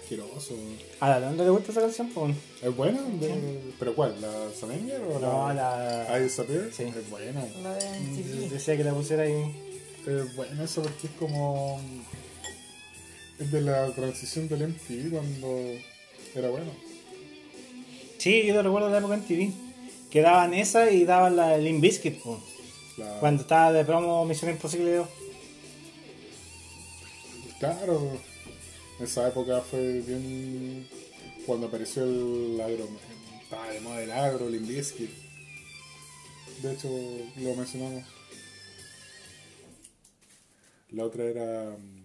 asqueroso. 0.00 0.54
¿A 1.00 1.08
la 1.10 1.20
Londra 1.20 1.44
le 1.44 1.50
gusta 1.50 1.72
esa 1.72 1.80
canción? 1.80 2.08
¿Es 2.62 2.76
buena? 2.76 3.00
De- 3.02 3.60
¿Pero 3.78 3.94
cuál? 3.94 4.14
¿La 4.20 4.30
Sanenger 4.58 5.00
o 5.00 5.18
No, 5.18 5.52
la. 5.52 6.06
la. 6.08 6.18
I 6.20 6.22
Disappear? 6.24 6.70
Sí. 6.72 6.84
Es 6.84 7.10
buena. 7.10 7.44
La 7.62 7.74
de 7.74 8.00
MTV. 8.00 8.50
Decía 8.50 8.76
que 8.76 8.84
la 8.84 8.92
pusiera 8.94 9.24
ahí. 9.24 9.54
Es 10.06 10.36
buena 10.36 10.64
eso 10.64 10.82
porque 10.82 11.06
es 11.08 11.12
como. 11.18 11.80
Es 13.40 13.50
de 13.50 13.60
la 13.62 13.86
transición 13.92 14.46
del 14.48 14.68
MTV 14.68 15.10
cuando 15.10 15.58
era 16.36 16.48
bueno. 16.50 16.70
Sí, 18.18 18.44
yo 18.46 18.54
lo 18.54 18.62
recuerdo 18.62 18.86
de 18.88 18.92
la 18.92 18.98
época 18.98 19.14
en 19.14 19.22
TV. 19.22 19.52
Que 20.10 20.20
daban 20.20 20.54
esa 20.54 20.90
y 20.90 21.04
daban 21.04 21.34
la 21.36 21.58
Limp 21.58 21.80
Bizkit, 21.80 22.20
Cuando 23.20 23.42
estaba 23.42 23.72
de 23.72 23.84
promo 23.84 24.24
Misión 24.24 24.52
Imposible 24.52 24.94
2. 24.96 25.08
Claro, 27.58 28.18
esa 29.00 29.28
época 29.28 29.60
fue 29.62 30.00
bien 30.00 30.88
cuando 31.46 31.66
apareció 31.66 32.04
el 32.04 32.60
agro, 32.60 32.88
estaba 33.42 33.68
de 33.70 33.80
moda 33.80 34.02
el 34.02 34.12
agro, 34.12 34.48
el 34.48 34.58
Bizkit. 34.60 35.10
De 36.62 36.72
hecho, 36.72 36.88
lo 36.88 37.54
mencionamos. 37.54 38.04
La 40.90 41.04
otra 41.04 41.24
era. 41.24 41.76
mm, 41.76 42.04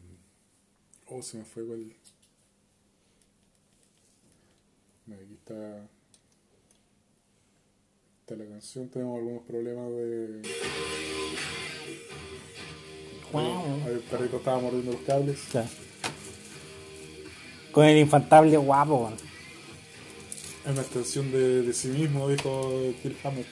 Oh, 1.11 1.21
se 1.23 1.37
me 1.37 1.43
fue. 1.45 1.63
Mira, 5.05 5.21
Aquí 5.23 5.33
está. 5.33 5.87
Está 8.29 8.43
la 8.43 8.47
canción, 8.47 8.87
tenemos 8.89 9.17
algunos 9.17 9.41
problemas 9.41 9.89
de. 9.89 10.41
Ahí 13.33 13.91
El 13.91 13.99
perrito 14.01 14.37
estaba 14.37 14.59
mordiendo 14.59 14.91
los 14.91 15.01
cables. 15.01 15.39
Claro. 15.49 15.67
Con 17.71 17.85
el 17.85 17.97
infantable 17.97 18.55
guapo. 18.55 19.11
Es 20.63 20.71
una 20.71 20.81
extensión 20.81 21.31
de, 21.31 21.63
de 21.63 21.73
sí 21.73 21.87
mismo, 21.87 22.29
dijo 22.29 22.71
Kirk 23.01 23.17
Hammett. 23.23 23.47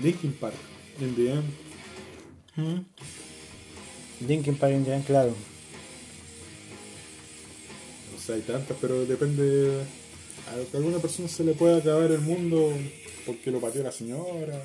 Linkin 0.00 0.32
Park, 0.32 0.56
in 0.98 1.14
the 1.14 1.32
end. 1.34 2.86
Linkin 4.26 4.56
Park 4.56 4.72
Indian, 4.72 5.02
claro. 5.02 5.36
O 8.16 8.20
sea, 8.20 8.34
hay 8.34 8.40
tantas, 8.40 8.76
pero 8.80 9.06
depende. 9.06 9.86
A 10.50 10.76
alguna 10.76 10.98
persona 10.98 11.28
se 11.28 11.44
le 11.44 11.52
puede 11.52 11.78
acabar 11.78 12.10
el 12.10 12.20
mundo 12.20 12.72
porque 13.26 13.50
lo 13.50 13.60
pateó 13.60 13.82
la 13.82 13.92
señora, 13.92 14.62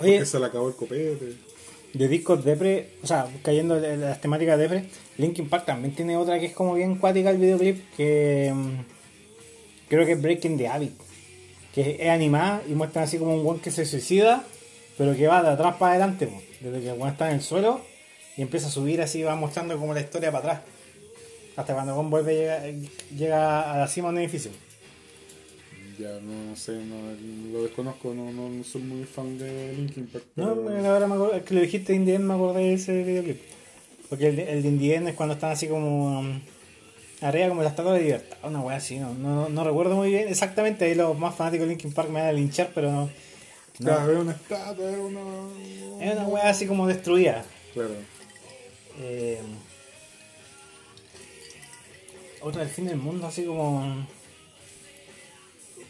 Oye, 0.00 0.12
porque 0.12 0.26
se 0.26 0.40
le 0.40 0.46
acabó 0.46 0.68
el 0.68 0.74
copete. 0.74 1.34
de 1.92 2.08
discos 2.08 2.44
depre, 2.44 2.90
o 3.02 3.06
sea, 3.06 3.28
cayendo 3.42 3.76
en 3.82 4.00
las 4.00 4.20
temáticas 4.20 4.58
depre, 4.58 4.86
Linkin 5.18 5.48
Park 5.48 5.66
también 5.66 5.94
tiene 5.94 6.16
otra 6.16 6.40
que 6.40 6.46
es 6.46 6.52
como 6.52 6.74
bien 6.74 6.96
cuática 6.96 7.30
el 7.30 7.36
videoclip, 7.38 7.94
que 7.96 8.52
mm, 8.54 9.88
creo 9.88 10.06
que 10.06 10.12
es 10.12 10.22
Breaking 10.22 10.56
the 10.56 10.68
Habit, 10.68 10.94
que 11.74 11.98
es 12.00 12.08
animada 12.08 12.62
y 12.66 12.72
muestran 12.72 13.04
así 13.04 13.18
como 13.18 13.34
un 13.34 13.44
guan 13.44 13.58
que 13.58 13.70
se 13.70 13.84
suicida, 13.84 14.44
pero 14.96 15.14
que 15.14 15.26
va 15.26 15.42
de 15.42 15.50
atrás 15.50 15.76
para 15.76 15.92
adelante, 15.92 16.28
desde 16.60 16.80
que 16.80 16.88
el 16.88 16.96
guan 16.96 17.12
está 17.12 17.28
en 17.28 17.36
el 17.36 17.42
suelo 17.42 17.82
y 18.36 18.42
empieza 18.42 18.68
a 18.68 18.70
subir 18.70 19.02
así, 19.02 19.22
va 19.22 19.36
mostrando 19.36 19.78
como 19.78 19.92
la 19.92 20.00
historia 20.00 20.32
para 20.32 20.54
atrás, 20.54 20.60
hasta 21.56 21.74
cuando 21.74 21.92
el 21.92 21.96
guan 21.96 22.10
vuelve 22.10 22.34
llega, 22.34 22.62
llega 23.14 23.72
a 23.72 23.78
la 23.78 23.86
cima 23.88 24.08
de 24.08 24.14
un 24.14 24.20
edificio. 24.22 24.50
Ya 25.98 26.18
no 26.20 26.56
sé, 26.56 26.72
no, 26.72 26.96
lo 27.52 27.62
desconozco, 27.64 28.12
no, 28.14 28.32
no, 28.32 28.48
no 28.48 28.64
soy 28.64 28.82
muy 28.82 29.04
fan 29.04 29.38
de 29.38 29.72
Linkin 29.76 30.06
Park. 30.08 30.24
No, 30.36 30.54
pero- 30.54 30.66
pero 30.66 30.88
ahora 30.92 31.06
me 31.06 31.14
acuerdo, 31.14 31.34
es 31.36 31.42
que 31.44 31.54
lo 31.54 31.60
dijiste 31.60 31.94
Indie 31.94 32.14
End, 32.16 32.24
me 32.24 32.34
acordé 32.34 32.60
de 32.62 32.74
ese 32.74 33.02
videoclip. 33.04 33.40
Porque 34.08 34.28
el, 34.28 34.36
de- 34.36 34.52
el 34.52 34.62
de 34.62 34.68
Indie 34.68 34.94
End 34.96 35.08
es 35.08 35.14
cuando 35.14 35.34
están 35.34 35.52
así 35.52 35.68
como 35.68 36.18
um, 36.20 36.40
arriba 37.20 37.48
como 37.48 37.62
la 37.62 37.68
estatua 37.68 37.92
de 37.94 38.02
libertad, 38.02 38.36
una 38.42 38.60
wea 38.60 38.76
así, 38.76 38.98
no, 38.98 39.14
no, 39.14 39.48
no 39.48 39.64
recuerdo 39.64 39.94
muy 39.96 40.10
bien 40.10 40.28
exactamente, 40.28 40.84
ahí 40.84 40.94
los 40.94 41.16
más 41.18 41.34
fanáticos 41.34 41.66
de 41.66 41.70
Linkin 41.74 41.92
Park 41.92 42.08
me 42.08 42.20
van 42.20 42.28
a 42.28 42.32
linchar, 42.32 42.70
pero 42.74 42.90
no, 42.90 43.02
No. 43.02 43.10
Claro, 43.78 44.10
era 44.10 44.20
una 44.20 44.32
estatua, 44.32 44.88
era 44.88 45.00
una. 45.00 45.20
Es 46.00 46.12
una 46.14 46.26
weá 46.28 46.48
así 46.48 46.66
como 46.66 46.86
destruida. 46.86 47.44
Claro. 47.72 47.94
Eh, 49.00 49.40
otra 52.40 52.60
del 52.62 52.70
fin 52.70 52.86
del 52.86 52.96
mundo, 52.98 53.26
así 53.26 53.44
como. 53.44 54.06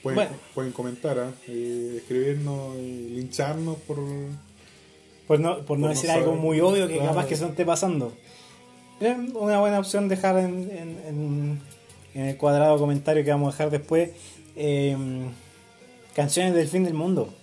Pueden, 0.04 0.16
Bueno. 0.16 0.30
pueden 0.54 0.70
comentar. 0.72 1.32
Eh, 1.48 1.94
escribirnos 1.96 2.76
y 2.78 3.08
lincharnos 3.16 3.76
por. 3.78 3.98
Por 5.26 5.40
no, 5.40 5.50
por 5.56 5.60
no 5.60 5.64
Por 5.66 5.78
no 5.80 5.88
decir 5.88 6.10
algo 6.10 6.36
muy 6.36 6.60
obvio 6.60 6.86
que 6.86 6.94
Claro. 6.98 7.08
capaz 7.14 7.26
que 7.26 7.34
se 7.36 7.46
esté 7.46 7.64
pasando. 7.64 8.12
Es 9.00 9.16
una 9.34 9.58
buena 9.58 9.78
opción 9.80 10.06
dejar 10.08 10.38
en, 10.38 10.70
en- 10.70 10.98
en- 11.08 11.60
en 12.14 12.24
el 12.26 12.36
cuadrado 12.36 12.78
comentario 12.78 13.24
que 13.24 13.30
vamos 13.30 13.48
a 13.48 13.56
dejar 13.56 13.70
después. 13.70 14.10
eh, 14.56 14.96
canciones 16.14 16.54
del 16.54 16.68
fin 16.68 16.84
del 16.84 16.94
mundo. 16.94 17.34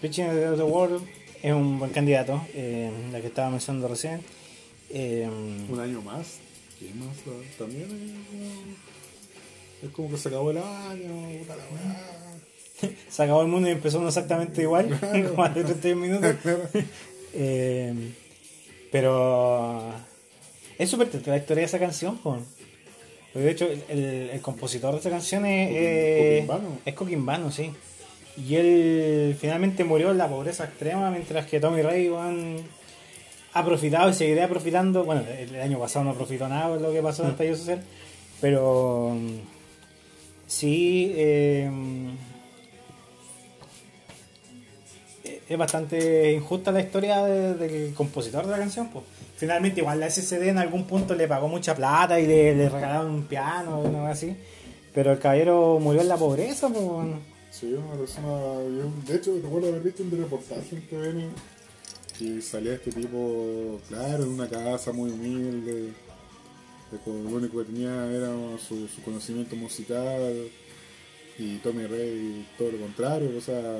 Preaching 0.00 0.24
of 0.26 0.56
the 0.58 0.62
World 0.62 1.02
es 1.42 1.52
un 1.52 1.80
buen 1.80 1.90
candidato, 1.90 2.40
eh, 2.54 2.88
la 3.10 3.20
que 3.20 3.26
estaba 3.26 3.50
mencionando 3.50 3.88
recién. 3.88 4.20
Eh, 4.90 5.28
Un 5.68 5.80
año 5.80 6.00
más. 6.02 6.38
¿Qué 6.78 6.90
más? 6.94 7.16
También 7.58 7.88
es, 9.84 9.90
como 9.92 10.10
que 10.10 10.16
se 10.16 10.28
acabó 10.28 10.50
el 10.50 10.58
año, 10.58 11.38
puta 11.40 11.56
la 11.56 11.64
weá. 11.64 12.90
se 13.08 13.22
acabó 13.22 13.42
el 13.42 13.48
mundo 13.48 13.68
y 13.68 13.72
empezó 13.72 13.98
uno 13.98 14.08
exactamente 14.08 14.62
igual, 14.62 14.98
como 15.30 15.44
hace 15.44 15.64
31 15.64 16.00
minutos. 16.00 16.34
Eh, 17.36 17.92
pero 18.92 19.92
es 20.78 20.88
súper 20.88 21.08
triste 21.08 21.30
la 21.30 21.38
historia 21.38 21.62
de 21.62 21.66
esa 21.66 21.80
canción. 21.80 22.16
de 23.34 23.50
hecho, 23.50 23.66
el, 23.88 24.30
el- 24.32 24.40
compositor 24.40 24.92
de 24.92 25.00
esa 25.00 25.10
canción 25.10 25.44
es, 25.44 25.70
eh, 25.72 26.44
Coquimbano. 26.46 26.78
es 26.84 26.94
Coquimbano, 26.94 27.50
sí. 27.50 27.72
Y 28.36 28.54
él 28.54 29.36
finalmente 29.40 29.82
murió 29.82 30.12
en 30.12 30.18
la 30.18 30.28
pobreza 30.28 30.64
extrema, 30.64 31.10
mientras 31.10 31.46
que 31.46 31.58
Tommy 31.58 31.82
Ray 31.82 32.08
weón, 32.08 32.58
ha 33.52 33.64
profitado 33.64 34.10
y 34.10 34.14
seguirá 34.14 34.48
profitando. 34.48 35.04
Bueno, 35.04 35.22
el, 35.38 35.54
año 35.60 35.78
pasado 35.78 36.04
no 36.04 36.14
profitó 36.14 36.48
nada 36.48 36.68
con 36.68 36.82
lo 36.82 36.92
que 36.92 37.02
pasó 37.02 37.22
en 37.22 37.26
el 37.28 37.32
estallido 37.32 37.56
social, 37.56 37.82
pero 38.40 39.10
mm, 39.14 39.38
sí. 40.58 41.12
eh, 41.16 41.70
es 45.48 45.58
bastante 45.58 46.32
injusta 46.32 46.72
la 46.72 46.80
historia 46.80 47.22
de- 47.24 47.54
del 47.54 47.94
compositor 47.94 48.44
de 48.46 48.52
la 48.52 48.58
canción. 48.58 48.88
Pues. 48.88 49.04
Finalmente, 49.36 49.80
igual 49.80 50.00
la 50.00 50.06
SCD 50.08 50.48
en 50.48 50.58
algún 50.58 50.84
punto 50.86 51.14
le 51.14 51.26
pagó 51.28 51.48
mucha 51.48 51.74
plata 51.74 52.18
y 52.20 52.26
le, 52.26 52.68
regalaron 52.68 53.10
un 53.10 53.24
piano 53.24 53.80
o 53.80 53.86
algo 53.86 54.06
así. 54.06 54.34
Pero 54.94 55.12
el 55.12 55.18
caballero 55.18 55.78
murió 55.80 56.00
en 56.02 56.08
la 56.08 56.16
pobreza. 56.16 56.68
Pues. 56.68 57.08
Sí, 57.50 57.72
una 57.74 57.94
persona. 57.98 58.28
yo, 58.28 58.90
de 59.06 59.16
hecho, 59.16 59.34
recuerdo 59.42 59.68
haber 59.68 59.82
visto 59.82 60.02
un 60.02 60.10
reportaje 60.10 60.76
en 60.76 60.82
TVN 60.88 61.28
que 62.18 62.40
salía 62.42 62.74
este 62.74 62.92
tipo, 62.92 63.80
claro, 63.88 64.22
en 64.22 64.30
una 64.30 64.48
casa 64.48 64.92
muy 64.92 65.10
humilde. 65.10 65.90
De 66.94 66.98
co- 67.04 67.12
Lo 67.12 67.36
único 67.36 67.58
que 67.58 67.64
tenía 67.64 68.10
era 68.10 68.32
su, 68.58 68.88
conocimiento 69.04 69.56
musical. 69.56 70.48
Y 71.38 71.58
Tommy 71.58 71.86
Rey, 71.86 72.46
todo 72.56 72.70
lo 72.72 72.78
contrario, 72.78 73.30
o 73.36 73.40
sea. 73.40 73.76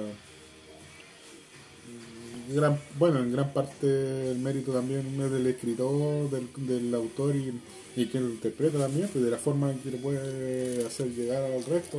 bueno, 2.99 3.21
en 3.21 3.33
gran 3.33 3.53
parte 3.53 4.31
el 4.33 4.39
mérito 4.39 4.73
también 4.73 5.21
es 5.21 5.31
del 5.31 5.47
escritor, 5.47 6.29
del, 6.31 6.95
autor 6.95 7.37
y, 7.37 7.53
y 7.97 8.07
quien 8.07 8.25
lo 8.25 8.31
interpreta 8.31 8.79
también, 8.79 9.09
pues 9.09 9.25
de 9.25 9.31
la 9.31 9.39
forma 9.39 9.71
en 9.71 9.79
que 9.79 9.93
le 9.93 9.99
puede 9.99 10.85
hacer 10.85 11.09
llegar 11.15 11.45
al 11.45 11.65
resto. 11.65 11.99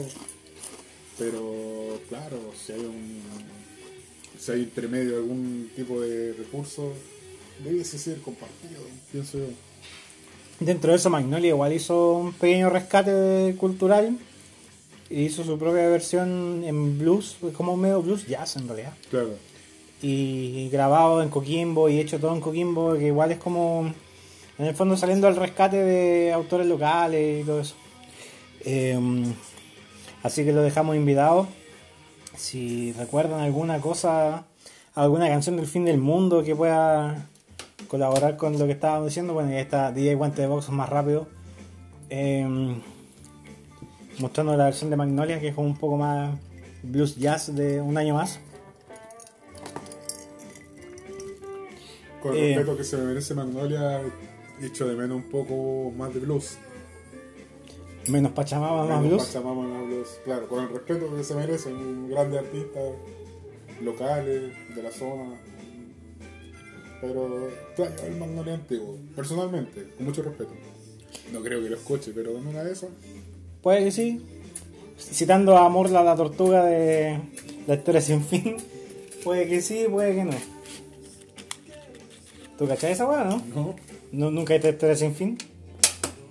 Pero 1.17 2.01
claro, 2.09 2.51
si 2.61 2.73
hay 2.73 2.81
un 2.81 3.21
si 4.37 4.51
hay 4.51 4.63
entre 4.63 4.87
medio 4.87 5.15
algún 5.17 5.71
tipo 5.75 6.01
de 6.01 6.33
recurso, 6.33 6.91
debiese 7.63 7.97
ser 7.97 8.19
compartido, 8.19 8.81
pienso 9.11 9.37
yo. 9.37 9.45
Dentro 10.59 10.91
de 10.91 10.97
eso, 10.97 11.09
Magnolia 11.09 11.49
igual 11.49 11.73
hizo 11.73 12.13
un 12.13 12.33
pequeño 12.33 12.69
rescate 12.69 13.55
cultural. 13.57 14.17
E 15.09 15.21
hizo 15.21 15.43
su 15.43 15.57
propia 15.59 15.87
versión 15.87 16.63
en 16.63 16.97
blues, 16.97 17.37
como 17.55 17.77
medio 17.77 18.01
blues 18.01 18.25
jazz 18.27 18.55
en 18.55 18.67
realidad. 18.67 18.93
Claro. 19.09 19.35
y 20.01 20.69
grabado 20.69 21.23
en 21.23 21.29
Coquimbo 21.29 21.89
y 21.89 21.99
hecho 21.99 22.19
todo 22.19 22.33
en 22.33 22.41
Coquimbo, 22.41 22.93
que 22.93 23.07
igual 23.07 23.31
es 23.31 23.39
como 23.39 23.91
en 24.57 24.65
el 24.65 24.75
fondo 24.75 24.95
saliendo 24.95 25.27
al 25.27 25.35
rescate 25.35 25.77
de 25.77 26.31
autores 26.31 26.67
locales 26.67 27.41
y 27.41 27.45
todo 27.45 27.59
eso. 27.59 27.75
Eh, 28.61 28.97
así 30.23 30.45
que 30.45 30.53
lo 30.53 30.61
dejamos 30.61 30.95
invitado. 30.95 31.47
Si 32.35 32.93
recuerdan 32.93 33.41
alguna 33.41 33.79
cosa, 33.79 34.45
alguna 34.93 35.27
canción 35.27 35.57
del 35.57 35.67
fin 35.67 35.85
del 35.85 35.97
mundo 35.97 36.43
que 36.43 36.55
pueda 36.55 37.27
colaborar 37.87 38.37
con 38.37 38.57
lo 38.57 38.65
que 38.65 38.71
estábamos 38.73 39.07
diciendo, 39.07 39.33
bueno, 39.33 39.51
ya 39.51 39.59
está 39.59 39.91
DJ 39.91 40.15
Guante 40.15 40.41
de 40.41 40.47
Box 40.47 40.69
más 40.69 40.89
rápido. 40.89 41.27
Eh, 42.09 42.75
mostrando 44.19 44.55
la 44.55 44.65
versión 44.65 44.89
de 44.89 44.95
Magnolia, 44.95 45.39
que 45.39 45.49
es 45.49 45.55
como 45.55 45.67
un 45.67 45.77
poco 45.77 45.97
más 45.97 46.37
blues 46.83 47.15
jazz 47.17 47.53
de 47.55 47.81
un 47.81 47.97
año 47.97 48.13
más. 48.15 48.39
Con 52.21 52.33
el 52.35 52.39
Eh. 52.43 52.55
respeto 52.55 52.77
que 52.77 52.83
se 52.83 52.97
me 52.97 53.03
merece 53.05 53.33
Magnolia, 53.33 54.01
echo 54.61 54.87
de 54.87 54.95
menos 54.95 55.17
un 55.17 55.29
poco 55.29 55.91
más 55.95 56.13
de 56.13 56.19
blues. 56.21 56.57
Menos 58.07 58.31
Pachamama, 58.33 58.85
más 58.85 59.01
blues. 59.03 59.25
Pachamama, 59.25 59.67
más 59.67 59.87
blues. 59.87 60.07
Claro, 60.23 60.47
con 60.47 60.63
el 60.63 60.69
respeto 60.69 61.15
que 61.15 61.23
se 61.23 61.35
merecen 61.35 62.09
grandes 62.09 62.39
artistas 62.39 62.83
locales, 63.81 64.53
de 64.75 64.83
la 64.83 64.91
zona. 64.91 65.35
Pero 67.01 67.49
claro, 67.75 67.93
el 68.05 68.15
Magnolia 68.15 68.53
antiguo, 68.53 68.97
personalmente, 69.15 69.87
con 69.97 70.05
mucho 70.05 70.23
respeto. 70.23 70.51
No 71.31 71.41
creo 71.41 71.61
que 71.61 71.69
lo 71.69 71.75
escuche, 71.75 72.11
pero 72.13 72.37
en 72.37 72.47
una 72.47 72.63
de 72.63 72.73
esas. 72.73 72.89
Puede 73.61 73.85
que 73.85 73.91
sí. 73.91 74.21
Citando 74.97 75.57
a 75.57 75.67
Morla 75.69 76.03
la 76.03 76.15
tortuga 76.15 76.63
de 76.65 77.19
la 77.67 77.75
historia 77.75 78.01
sin 78.01 78.23
fin. 78.23 78.57
Puede 79.23 79.47
que 79.47 79.61
sí, 79.61 79.85
puede 79.89 80.15
que 80.15 80.23
no. 80.23 80.33
¿Tú 82.57 82.67
cachai 82.67 82.93
esa 82.93 83.05
weá, 83.05 83.23
no? 83.25 83.41
No. 83.53 83.75
¿No? 84.11 84.31
¿Nunca 84.31 84.53
hay 84.53 84.59
historia 84.59 84.95
sin 84.95 85.13
fin? 85.13 85.37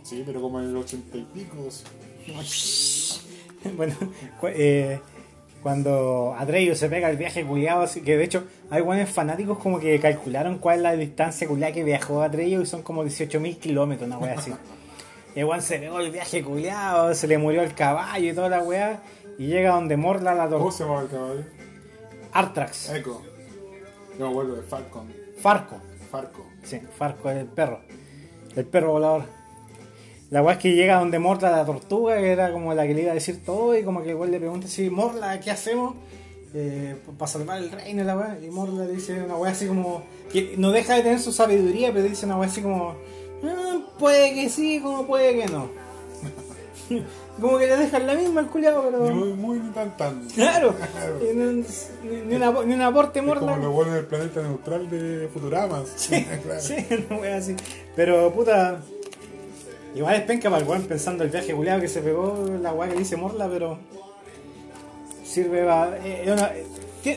Sí, 0.03 0.23
pero 0.25 0.41
como 0.41 0.61
en 0.61 0.71
el 0.71 0.77
ochenta 0.77 1.19
y 1.19 1.25
pico. 1.25 1.69
bueno, 3.77 3.95
eh, 4.45 5.01
cuando 5.65 6.37
Atreyu 6.39 6.75
se 6.75 6.91
pega 6.91 7.09
el 7.09 7.17
viaje 7.17 7.43
culiado, 7.43 7.81
así 7.81 8.03
que 8.03 8.19
de 8.19 8.25
hecho 8.25 8.45
hay 8.69 8.83
buenos 8.83 9.09
fanáticos 9.09 9.57
como 9.57 9.81
que 9.81 9.99
calcularon 9.99 10.59
cuál 10.59 10.77
es 10.77 10.83
la 10.83 10.93
distancia 10.93 11.49
culiada 11.49 11.73
que 11.73 11.83
viajó 11.83 12.23
Atreyu 12.23 12.61
y 12.61 12.67
son 12.67 12.83
como 12.83 13.03
18.000 13.03 13.59
kilómetros, 13.59 14.07
una 14.07 14.19
weá 14.19 14.35
así. 14.35 14.53
Y 15.35 15.41
el 15.41 15.47
weón 15.47 15.63
se 15.63 15.79
pegó 15.79 16.01
el 16.01 16.11
viaje 16.11 16.45
culiado, 16.45 17.15
se 17.15 17.27
le 17.27 17.39
murió 17.39 17.63
el 17.63 17.75
caballo 17.75 18.31
y 18.31 18.35
toda 18.35 18.51
la 18.51 18.63
weá, 18.63 19.01
y 19.39 19.47
llega 19.47 19.71
donde 19.71 19.97
Morla 19.97 20.35
la 20.35 20.45
¿Cómo 20.51 20.71
tortuga. 20.71 20.73
se 20.73 20.85
llama 20.85 21.01
el 21.01 21.09
caballo? 21.09 21.45
Artrax, 22.33 22.91
Echo. 22.91 23.23
No 24.19 24.45
de 24.45 24.63
Falcon. 24.65 25.11
Farco. 25.41 25.81
Farco. 26.11 26.47
Sí, 26.63 26.79
Farco 26.99 27.31
es 27.31 27.39
el 27.39 27.47
perro. 27.47 27.81
El 28.55 28.67
perro 28.67 28.93
volador. 28.93 29.25
La 30.31 30.43
weá 30.43 30.55
es 30.55 30.61
que 30.61 30.73
llega 30.75 30.99
donde 30.99 31.19
Morla 31.19 31.51
la 31.51 31.65
tortuga, 31.65 32.17
que 32.17 32.33
era 32.33 32.51
como 32.53 32.75
la 32.75 32.87
que 32.87 32.95
le 32.95 33.03
iba 33.03 33.13
a 33.13 33.15
decir 33.15 33.45
todo, 33.45 33.77
y 33.77 33.83
como 33.85 34.03
que 34.03 34.11
el 34.11 34.17
weón 34.17 34.31
le 34.33 34.39
pregunta 34.41 34.67
si 34.67 34.91
Morla, 34.91 35.39
¿qué 35.41 35.51
hacemos? 35.51 35.95
Eh, 36.55 36.97
para 37.19 37.31
salvar 37.31 37.59
el 37.59 37.71
reino 37.71 38.05
la 38.05 38.17
weá. 38.17 38.39
Y 38.43 38.49
Morla 38.51 38.85
le 38.85 38.93
dice 38.93 39.23
una 39.23 39.37
weá 39.37 39.53
así 39.53 39.67
como. 39.67 40.03
que 40.33 40.55
no 40.57 40.71
deja 40.73 40.95
de 40.97 41.03
tener 41.03 41.21
su 41.21 41.33
sabiduría, 41.33 41.93
pero 41.93 42.05
dice 42.05 42.27
una 42.27 42.37
weá 42.39 42.49
así 42.49 42.63
como. 42.63 42.95
"Ah, 43.45 43.79
puede 43.99 44.35
que 44.35 44.49
sí, 44.49 44.81
como 44.81 45.07
puede 45.07 45.37
que 45.37 45.47
no. 45.47 45.69
como 47.41 47.59
que 47.59 47.67
le 47.67 47.77
dejan 47.77 48.07
la 48.07 48.15
misma 48.15 48.41
al 48.41 48.49
culiado, 48.51 48.83
pero. 48.91 49.15
Muy, 49.15 49.33
muy 49.35 49.59
ni 49.59 49.71
tan 49.71 49.97
tan. 49.97 50.27
Claro, 50.29 50.75
ni, 51.35 52.13
ni 52.27 52.35
una, 52.37 52.51
ni 52.65 52.75
un 52.75 52.83
aporte 52.83 53.21
Morla. 53.23 53.53
como 53.53 53.57
lo 53.65 53.71
bueno 53.73 53.93
del 53.95 54.07
planeta 54.07 54.41
neutral 54.43 54.89
de 54.89 55.29
Futurama. 55.33 55.83
Sí, 55.97 56.25
claro. 56.43 56.61
sí, 56.61 56.75
una 57.11 57.21
wea 57.21 57.37
así. 57.37 57.55
Pero 57.97 58.33
puta. 58.33 58.81
Igual 59.95 60.15
es 60.17 60.23
penca 60.23 60.51
para 60.51 60.63
el 60.63 60.69
weón 60.69 60.83
pensando 60.83 61.23
el 61.25 61.31
viaje 61.31 61.55
culiado 61.55 61.81
que 61.81 61.89
se 61.89 62.01
pegó, 62.01 62.49
la 62.61 62.73
weá 62.73 62.91
que 62.91 62.99
dice 62.99 63.17
Morla, 63.17 63.49
pero. 63.49 63.79
Sirve 65.25 65.65
para. 65.65 65.97
eh, 66.07 66.25
una- 66.33 66.53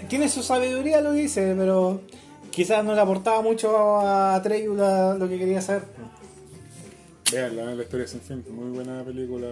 tiene 0.07 0.27
su 0.29 0.43
sabiduría 0.43 1.01
lo 1.01 1.11
que 1.13 1.17
dice, 1.21 1.53
pero. 1.57 2.01
Quizás 2.51 2.83
no 2.83 2.95
le 2.95 3.01
aportaba 3.01 3.41
mucho 3.41 3.99
a 4.01 4.39
Treyu 4.41 4.73
lo 4.73 5.27
que 5.29 5.37
quería 5.37 5.61
saber. 5.61 5.83
Veanla, 7.31 7.75
la 7.75 7.83
historia 7.83 8.07
sin 8.07 8.21
fin. 8.21 8.43
Muy 8.49 8.71
buena 8.71 9.03
película. 9.03 9.47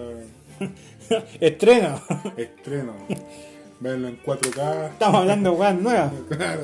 Estreno. 1.39 2.01
Estreno. 2.38 2.93
Veanla 3.80 4.09
en 4.09 4.23
4K. 4.23 4.88
Estamos 4.93 5.21
hablando 5.21 5.51
de 5.51 5.55
weas 5.57 5.76
nuevas. 5.76 6.11
Claro. 6.30 6.63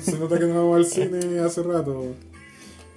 Se 0.00 0.18
nota 0.18 0.38
que 0.38 0.44
no 0.46 0.54
vamos 0.54 0.76
al 0.76 0.84
cine 0.86 1.40
hace 1.40 1.62
rato. 1.62 2.04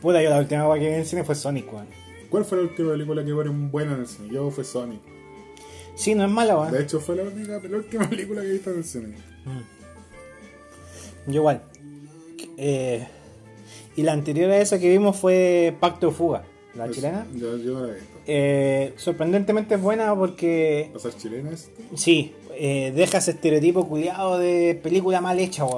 Puta, 0.01 0.21
yo 0.21 0.29
la 0.29 0.37
última 0.39 0.67
wea 0.67 0.79
que 0.79 0.87
vi 0.87 0.93
en 0.93 0.99
el 0.99 1.05
cine 1.07 1.23
fue 1.23 1.33
Sonic, 1.33 1.71
weón. 1.73 1.87
¿Cuál 2.29 2.45
fue 2.45 2.57
la 2.57 2.63
última 2.65 2.91
película 2.91 3.23
que 3.25 3.33
fueron 3.33 3.71
buena 3.71 3.93
en 3.93 4.01
el 4.01 4.07
cine? 4.07 4.29
Yo 4.33 4.49
fue 4.51 4.63
Sonic. 4.63 4.99
Sí, 5.95 6.13
no 6.13 6.23
es 6.25 6.29
mala, 6.31 6.53
De 6.53 6.59
weón. 6.59 6.81
hecho, 6.83 6.99
fue 6.99 7.15
la 7.15 7.23
única, 7.23 7.59
la 7.67 7.77
última 7.77 8.09
película 8.09 8.41
que 8.41 8.47
he 8.47 8.51
visto 8.53 8.71
en 8.71 8.77
el 8.77 8.83
cine. 8.83 9.15
Yo 11.27 11.33
igual. 11.33 11.61
Eh, 12.57 13.07
y 13.95 14.03
la 14.03 14.13
anterior 14.13 14.51
a 14.51 14.57
esa 14.59 14.79
que 14.79 14.89
vimos 14.89 15.15
fue 15.17 15.75
Pacto 15.79 16.07
de 16.07 16.13
Fuga, 16.13 16.43
la 16.75 16.89
chilena. 16.91 17.25
Yo, 17.35 17.57
yo 17.57 17.73
no 17.79 17.85
la 17.87 17.91
he 17.93 17.95
visto. 17.95 18.17
Eh, 18.27 18.93
sorprendentemente 18.97 19.75
es 19.75 19.81
buena 19.81 20.13
porque 20.15 20.89
¿Va 20.93 20.97
a 20.97 20.99
ser 20.99 21.15
chilena? 21.15 21.51
Sí, 21.95 22.33
eh, 22.59 22.91
deja 22.95 23.19
ese 23.19 23.31
estereotipo 23.31 23.87
cuidado 23.87 24.37
de 24.37 24.79
película 24.81 25.21
mal 25.21 25.39
hecha 25.39 25.65
o, 25.65 25.69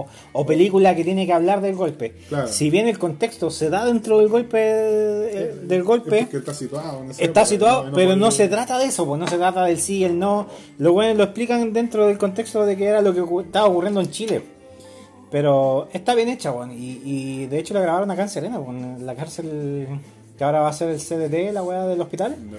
o- 0.00 0.06
o 0.32 0.46
película 0.46 0.94
que 0.94 1.04
tiene 1.04 1.26
que 1.26 1.32
hablar 1.32 1.60
del 1.60 1.74
golpe. 1.74 2.12
Claro. 2.28 2.48
Si 2.48 2.70
bien 2.70 2.86
el 2.88 2.98
contexto 2.98 3.50
se 3.50 3.70
da 3.70 3.84
dentro 3.84 4.18
del 4.18 4.28
golpe 4.28 4.58
eh, 4.60 5.54
del 5.64 5.82
golpe, 5.82 6.20
Es 6.20 6.34
está 6.34 6.54
situado. 6.54 7.02
está 7.18 7.44
situado, 7.46 7.90
pero 7.94 8.16
no 8.16 8.30
se 8.30 8.48
trata 8.48 8.78
de 8.78 8.86
eso, 8.86 9.06
pues 9.06 9.18
no 9.20 9.26
se 9.26 9.36
trata 9.36 9.64
del 9.64 9.78
sí 9.78 9.98
y 9.98 10.04
el 10.04 10.18
no. 10.18 10.46
Lo 10.78 10.92
bueno 10.92 11.14
lo 11.14 11.24
explican 11.24 11.72
dentro 11.72 12.06
del 12.06 12.18
contexto 12.18 12.64
de 12.66 12.76
que 12.76 12.84
era 12.86 13.00
lo 13.02 13.12
que 13.14 13.20
estaba 13.44 13.66
ocurriendo 13.66 14.00
en 14.00 14.10
Chile. 14.10 14.42
Pero 15.30 15.88
está 15.92 16.14
bien 16.14 16.28
hecha, 16.28 16.50
weón. 16.52 16.72
Y, 16.72 17.00
y 17.04 17.46
de 17.46 17.58
hecho 17.60 17.72
la 17.74 17.80
grabaron 17.80 18.10
acá 18.10 18.22
en 18.22 18.28
Serena, 18.28 18.56
en 18.68 19.06
la 19.06 19.14
cárcel 19.14 19.86
que 20.36 20.44
ahora 20.44 20.60
va 20.60 20.68
a 20.70 20.72
ser 20.72 20.88
el 20.90 20.98
CDT, 20.98 21.52
la 21.52 21.62
weá 21.62 21.86
del 21.86 22.00
hospital 22.00 22.34
¿No? 22.50 22.56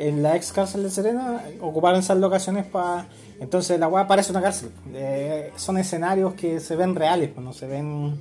En 0.00 0.22
la 0.22 0.34
ex 0.34 0.50
cárcel 0.50 0.82
de 0.82 0.90
Serena 0.90 1.44
ocuparon 1.60 2.00
esas 2.00 2.16
locaciones 2.16 2.64
para 2.64 3.06
entonces 3.38 3.78
la 3.78 3.86
weá 3.86 4.06
parece 4.06 4.32
una 4.32 4.40
cárcel. 4.40 4.70
Eh, 4.94 5.52
son 5.56 5.76
escenarios 5.76 6.32
que 6.34 6.58
se 6.58 6.74
ven 6.74 6.94
reales 6.94 7.30
pues 7.34 7.44
no 7.44 7.52
se 7.52 7.66
ven 7.66 8.18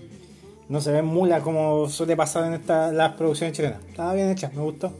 no 0.68 0.82
se 0.82 0.92
ven 0.92 1.06
mula 1.06 1.40
como 1.40 1.88
suele 1.90 2.16
pasar 2.16 2.46
en 2.46 2.54
esta, 2.56 2.92
las 2.92 3.14
producciones 3.14 3.56
chilenas. 3.56 3.80
Estaba 3.90 4.14
bien 4.14 4.30
hecha 4.30 4.52
me 4.54 4.62
gustó. 4.62 4.92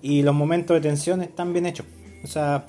Y 0.00 0.22
los 0.22 0.34
momentos 0.34 0.74
de 0.74 0.80
tensión 0.80 1.20
están 1.20 1.52
bien 1.52 1.66
hechos. 1.66 1.86
O 2.24 2.26
sea 2.26 2.64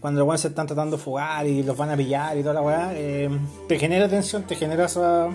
cuando 0.00 0.20
los 0.20 0.26
weones 0.26 0.40
se 0.40 0.48
están 0.48 0.66
tratando 0.66 0.96
de 0.96 1.02
fugar 1.02 1.46
y 1.46 1.62
los 1.62 1.76
van 1.76 1.90
a 1.90 1.96
pillar 1.96 2.36
y 2.36 2.42
toda 2.42 2.54
la 2.54 2.62
weá 2.62 2.90
eh, 2.94 3.30
te 3.68 3.78
genera 3.78 4.08
tensión 4.08 4.44
te 4.44 4.56
genera 4.56 4.86
esa 4.86 5.28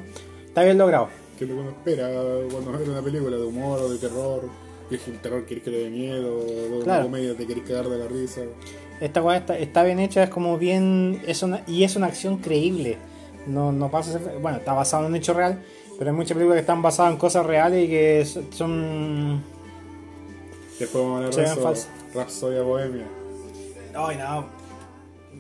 está 0.46 0.64
bien 0.64 0.78
logrado. 0.78 1.08
Que 1.40 1.46
lo 1.46 1.56
que 1.56 1.62
uno 1.62 1.70
espera 1.70 2.10
cuando 2.52 2.72
ve 2.74 2.90
una 2.90 3.02
película 3.02 3.38
de 3.38 3.44
humor 3.44 3.80
o 3.80 3.90
de 3.90 3.98
terror. 3.98 4.63
Que 4.90 4.96
es 4.96 5.08
un 5.08 5.18
terror 5.18 5.46
que 5.46 5.62
que 5.62 5.70
le 5.72 5.78
dé 5.86 5.90
miedo, 5.90 6.46
Claro. 6.84 7.04
comedia 7.04 7.36
te 7.36 7.48
querés 7.48 7.64
cagar 7.64 7.88
de 7.90 7.98
la 7.98 8.08
risa. 8.08 8.42
Esta 9.02 9.22
weá 9.22 9.38
está, 9.38 9.58
está 9.58 9.84
bien 9.84 10.00
hecha, 10.00 10.24
es 10.24 10.30
como 10.30 10.58
bien. 10.58 11.22
Es 11.28 11.42
una, 11.44 11.62
y 11.68 11.84
es 11.84 11.96
una 11.96 12.08
acción 12.08 12.38
creíble. 12.38 12.98
No, 13.48 13.72
no 13.72 13.90
pasa 13.92 14.20
Bueno, 14.42 14.58
está 14.60 14.74
basado 14.74 15.04
en 15.04 15.10
un 15.12 15.16
hecho 15.18 15.34
real, 15.34 15.62
pero 15.98 16.12
hay 16.12 16.16
muchas 16.16 16.36
películas 16.36 16.56
que 16.58 16.62
están 16.62 16.82
basadas 16.82 17.12
en 17.14 17.18
cosas 17.18 17.46
reales 17.46 17.86
y 17.86 17.90
que 17.90 18.26
so- 18.26 18.44
son. 18.52 19.44
Después 20.80 21.04
vamos 21.04 21.22
a 21.38 21.42
hablar 21.42 21.58
de. 21.76 21.82
Rapsodia 22.16 22.62
Bohemia. 22.62 23.06
Ay, 23.96 24.18
no. 24.18 24.46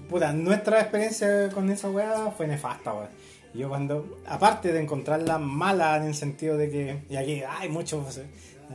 Puta, 0.09 0.33
nuestra 0.33 0.81
experiencia 0.81 1.49
con 1.49 1.69
esa 1.69 1.89
weá 1.89 2.31
fue 2.35 2.47
nefasta, 2.47 2.93
weá. 2.93 3.09
Yo 3.53 3.69
cuando, 3.69 4.19
aparte 4.27 4.73
de 4.73 4.81
encontrarla 4.81 5.37
mala 5.37 5.95
en 5.97 6.03
el 6.05 6.15
sentido 6.15 6.57
de 6.57 6.69
que, 6.71 7.03
y 7.09 7.15
aquí 7.15 7.43
hay 7.47 7.69
muchos, 7.69 8.19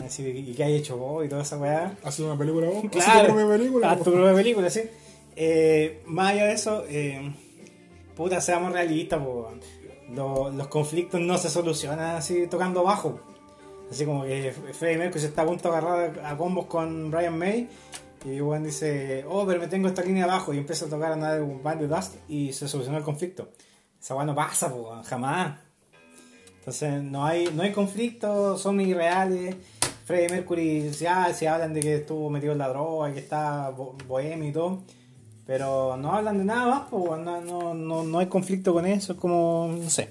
así, 0.07 0.23
y 0.27 0.55
que 0.55 0.65
hay 0.65 0.75
hecho 0.77 0.97
vos 0.97 1.25
y 1.25 1.29
toda 1.29 1.43
esa 1.43 1.57
weá, 1.59 1.97
¿Haces 2.05 2.21
una 2.21 2.37
película 2.39 2.67
vos? 2.69 2.79
¿Haces 2.85 2.91
Claro, 3.05 3.29
tu 3.29 3.35
propia 3.35 3.57
película? 3.57 3.91
haz 3.93 3.99
tu 3.99 4.13
propia 4.13 4.35
película, 4.35 4.71
sí. 4.71 4.83
Eh, 5.37 6.03
más 6.07 6.33
allá 6.33 6.47
de 6.47 6.53
eso, 6.53 6.85
eh, 6.89 7.33
puta, 8.17 8.41
seamos 8.41 8.73
realistas, 8.73 9.21
po, 9.23 9.51
Lo- 10.15 10.51
los 10.51 10.69
conflictos 10.69 11.21
no 11.21 11.37
se 11.37 11.51
solucionan 11.51 12.17
así 12.17 12.47
tocando 12.47 12.83
bajo. 12.83 13.21
Así 13.91 14.05
como 14.07 14.25
que 14.25 14.53
Freddie 14.73 14.97
Mercury 14.99 15.21
se 15.21 15.27
está 15.29 15.43
a 15.43 15.47
punto 15.47 15.71
de 15.71 15.77
agarrar 15.77 16.21
a 16.25 16.37
combos 16.37 16.65
con 16.67 17.11
Brian 17.11 17.37
May 17.39 17.69
y 18.25 18.39
Juan 18.39 18.65
dice, 18.65 19.25
oh, 19.29 19.47
pero 19.47 19.61
me 19.61 19.69
tengo 19.69 19.87
esta 19.89 20.03
línea 20.03 20.25
abajo 20.25 20.53
y 20.55 20.59
empieza 20.59 20.87
a 20.87 20.89
tocar 20.89 21.13
Another 21.13 21.43
Band 21.63 21.83
of 21.85 21.91
Dust 21.91 22.15
y 22.29 22.53
se 22.53 22.67
solucionó 22.69 22.99
el 22.99 23.05
conflicto. 23.05 23.51
Esa 24.01 24.15
weá 24.15 24.25
no 24.25 24.35
pasa, 24.35 24.71
po, 24.71 25.01
jamás. 25.05 25.59
Entonces 26.59 27.03
no 27.03 27.25
hay, 27.25 27.49
no 27.55 27.63
hay 27.63 27.73
conflicto, 27.73 28.57
son 28.59 28.81
irreales. 28.81 29.57
Freddie 30.09 30.31
Mercury, 30.31 30.91
se 30.95 31.07
hablan 31.07 31.75
de 31.75 31.81
que 31.81 31.97
estuvo 31.97 32.31
metido 32.31 32.53
en 32.53 32.59
la 32.59 32.69
droga, 32.69 33.13
que 33.13 33.19
está 33.21 33.69
bo- 33.69 33.95
bohemio 34.09 34.49
y 34.49 34.53
todo. 34.53 34.79
Pero 35.45 35.99
no 35.99 36.15
hablan 36.15 36.39
de 36.39 36.45
nada 36.45 36.67
más, 36.67 36.83
pues 36.89 37.21
no, 37.21 38.19
hay 38.19 38.27
conflicto 38.27 38.73
con 38.73 38.87
eso, 38.87 39.13
es 39.13 39.19
como, 39.19 39.69
no 39.71 39.91
sé. 39.91 40.09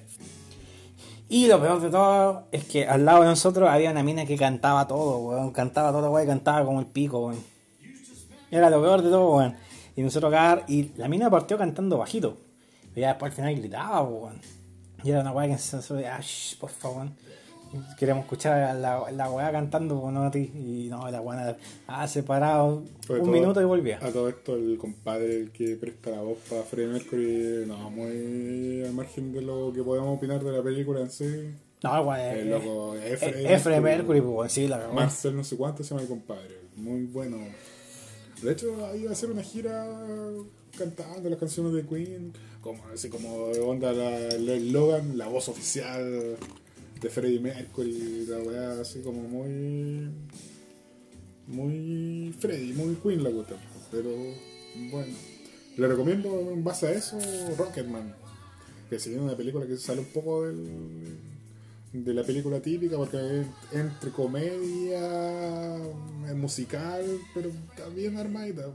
Y 1.30 1.48
lo 1.48 1.60
peor 1.60 1.82
de 1.82 1.90
todo 1.90 2.44
es 2.52 2.66
que 2.66 2.86
al 2.88 3.06
lado 3.06 3.22
de 3.22 3.30
nosotros 3.30 3.68
había 3.68 3.90
una 3.90 4.04
mina 4.04 4.24
que 4.28 4.38
cantaba 4.38 4.88
todo, 4.88 5.18
weón. 5.18 5.50
Cantaba 5.52 5.92
todo, 5.92 6.12
weón, 6.12 6.28
cantaba 6.28 6.64
como 6.64 6.80
el 6.80 6.86
pico, 6.86 7.30
weón. 7.30 7.44
Era 8.52 8.70
lo 8.70 8.80
peor 8.80 9.02
de 9.02 9.10
todo, 9.10 9.36
weón. 9.38 9.56
Y 9.96 10.04
nosotros 10.04 10.32
acá, 10.32 10.64
y 10.68 10.92
la 10.96 11.08
mina 11.08 11.28
partió 11.32 11.58
cantando 11.58 11.98
bajito. 11.98 12.38
Y 12.96 13.00
ya 13.00 13.08
después 13.08 13.32
al 13.32 13.36
final 13.36 13.56
gritaba, 13.56 14.04
weón. 14.04 14.40
Y 15.04 15.10
era 15.10 15.22
una 15.22 15.32
weá 15.32 15.48
que 15.48 15.58
se 15.58 15.76
ah, 16.08 16.20
por 16.60 16.70
favor. 16.70 17.08
Queríamos 17.98 18.24
escuchar 18.26 18.62
a 18.64 18.74
la, 18.74 19.12
la 19.12 19.30
weá 19.32 19.52
cantando, 19.52 20.00
pues, 20.02 20.14
¿no? 20.14 20.24
a 20.26 20.32
ti. 20.32 20.52
Y 20.56 20.88
no, 20.90 21.10
la 21.10 21.22
weá 21.22 21.58
ah, 21.88 22.08
separado 22.08 22.78
un 22.78 22.88
todo- 23.08 23.26
minuto 23.26 23.62
y 23.62 23.66
volvía. 23.66 24.00
A 24.02 24.10
todo 24.12 24.30
esto, 24.30 24.56
el 24.56 24.78
compadre 24.78 25.38
el 25.42 25.52
que 25.52 25.76
presta 25.76 26.12
la 26.12 26.22
voz 26.22 26.38
para 26.50 26.64
Freddie 26.64 26.94
Mercury, 26.94 27.64
no, 27.68 27.90
muy 27.90 28.84
al 28.86 28.94
margen 28.94 29.32
de 29.34 29.42
lo 29.42 29.72
que 29.74 29.84
podemos 29.84 30.18
opinar 30.18 30.44
de 30.44 30.52
la 30.52 30.64
película 30.64 31.02
en 31.02 31.12
sí. 31.12 31.50
No, 31.84 32.16
eh, 32.16 32.40
El 32.42 32.50
loco, 32.50 32.96
eh, 32.96 33.16
Efre- 33.20 33.36
eh, 33.36 33.54
Efre 33.54 33.80
Mercury, 33.82 34.22
pues, 34.22 34.52
sí, 34.52 34.68
la 34.68 34.78
verdad. 34.78 34.94
Marcel 34.94 35.36
no 35.36 35.44
sé 35.44 35.56
cuánto 35.58 35.84
se 35.84 35.90
llama 35.92 36.02
el 36.02 36.08
compadre. 36.08 36.58
Muy 36.76 37.04
bueno. 37.06 37.38
De 38.42 38.52
hecho, 38.52 38.68
iba 38.96 39.10
a 39.10 39.14
hacer 39.14 39.32
una 39.32 39.44
gira 39.44 39.86
cantando 40.78 41.30
las 41.30 41.40
canciones 41.40 41.74
de 41.74 41.84
Queen. 41.86 42.34
Como, 42.62 42.84
así 42.94 43.10
como 43.10 43.34
onda 43.68 43.94
la, 43.94 44.18
el 44.18 44.50
eslogan, 44.50 45.18
la 45.18 45.28
voz 45.28 45.48
oficial 45.50 46.36
de 47.02 47.10
Freddie 47.10 47.40
Mercury. 47.40 48.26
La 48.28 48.40
weá 48.40 48.82
así 48.82 49.02
como 49.02 49.22
muy... 49.22 50.10
Muy 51.48 52.36
Freddie, 52.38 52.74
muy 52.74 52.96
Queen 52.96 53.24
la 53.24 53.32
cuestión. 53.32 53.60
Pero 53.92 54.10
bueno. 54.92 55.14
Le 55.78 55.88
recomiendo 55.88 56.52
en 56.52 56.64
base 56.64 56.88
a 56.88 56.92
eso 56.92 57.18
Rocketman. 57.58 58.14
Que 58.90 59.00
sería 59.00 59.22
una 59.22 59.38
película 59.38 59.66
que 59.66 59.78
sale 59.78 60.02
un 60.02 60.08
poco 60.08 60.46
del, 60.46 60.66
de 61.94 62.14
la 62.14 62.24
película 62.24 62.60
típica 62.60 62.98
porque 62.98 63.18
es 63.18 63.48
entre 63.74 64.12
comedia, 64.12 65.78
es 66.28 66.36
musical, 66.36 67.06
pero 67.34 67.52
bien 67.96 68.18
armadita. 68.18 68.72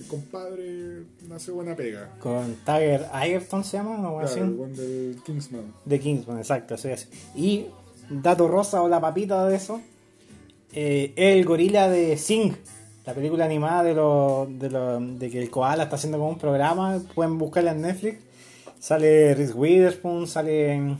El 0.00 0.06
compadre 0.06 1.02
hace 1.34 1.50
buena 1.50 1.76
pega. 1.76 2.10
Con 2.20 2.54
Tiger 2.64 3.06
Egerton 3.22 3.62
se 3.64 3.76
llama, 3.76 3.98
¿no? 3.98 4.12
Claro, 4.18 4.24
así. 4.26 4.40
el 4.40 4.76
del 4.76 5.16
Kingsman. 5.24 5.74
De 5.84 6.00
Kingsman, 6.00 6.38
exacto, 6.38 6.74
así 6.74 6.88
es. 6.88 7.08
Y 7.34 7.66
dato 8.08 8.48
rosa 8.48 8.82
o 8.82 8.88
la 8.88 9.00
papita 9.00 9.46
de 9.46 9.56
eso, 9.56 9.80
eh, 10.72 11.12
el 11.16 11.44
gorila 11.44 11.88
de 11.88 12.16
Sing, 12.16 12.54
la 13.06 13.14
película 13.14 13.44
animada 13.44 13.82
de, 13.82 13.94
lo, 13.94 14.46
de, 14.50 14.70
lo- 14.70 15.00
de 15.00 15.30
que 15.30 15.40
el 15.42 15.50
koala 15.50 15.84
está 15.84 15.96
haciendo 15.96 16.18
como 16.18 16.30
un 16.30 16.38
programa, 16.38 17.00
pueden 17.14 17.38
buscarla 17.38 17.72
en 17.72 17.82
Netflix. 17.82 18.18
Sale 18.78 19.34
Reese 19.34 19.52
Witherspoon, 19.52 20.26
sale 20.26 20.78
mm, 20.80 20.98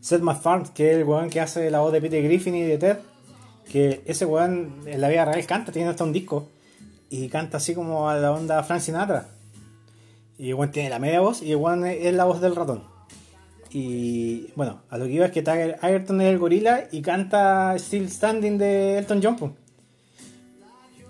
Seth 0.00 0.20
MacFarlane, 0.20 0.70
que 0.74 0.90
es 0.92 0.96
el 0.98 1.04
weón 1.04 1.30
que 1.30 1.40
hace 1.40 1.70
la 1.70 1.80
voz 1.80 1.92
de 1.92 2.00
Peter 2.00 2.22
Griffin 2.22 2.54
y 2.54 2.62
de 2.62 2.78
Ted. 2.78 2.96
Que 3.70 4.02
ese 4.06 4.26
weón 4.26 4.82
en 4.86 5.00
la 5.00 5.08
vida 5.08 5.24
real 5.24 5.44
canta, 5.46 5.72
tiene 5.72 5.88
hasta 5.88 6.04
un 6.04 6.12
disco. 6.12 6.48
Y 7.08 7.28
canta 7.28 7.58
así 7.58 7.74
como 7.74 8.08
a 8.10 8.16
la 8.16 8.32
onda 8.32 8.62
Frank 8.62 8.80
Sinatra. 8.80 9.28
Y 10.38 10.52
weón 10.52 10.70
tiene 10.70 10.90
la 10.90 10.98
media 10.98 11.20
voz 11.20 11.42
y 11.42 11.54
weón 11.54 11.86
es 11.86 12.12
la 12.14 12.24
voz 12.24 12.40
del 12.40 12.56
ratón. 12.56 12.82
Y 13.70 14.52
bueno, 14.54 14.82
a 14.90 14.98
lo 14.98 15.06
que 15.06 15.12
iba 15.12 15.26
es 15.26 15.32
que 15.32 15.42
Tiger 15.42 15.78
Egerton 15.82 16.20
es 16.20 16.28
el 16.28 16.38
gorila 16.38 16.88
y 16.90 17.02
canta 17.02 17.74
Still 17.78 18.10
Standing 18.10 18.58
de 18.58 18.98
Elton 18.98 19.20
John. 19.22 19.54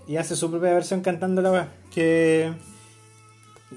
Y 0.07 0.17
hace 0.17 0.37
su 0.37 0.51
propia 0.51 0.73
versión 0.73 1.01
cantando 1.01 1.43
la. 1.43 1.69
Que 1.93 2.53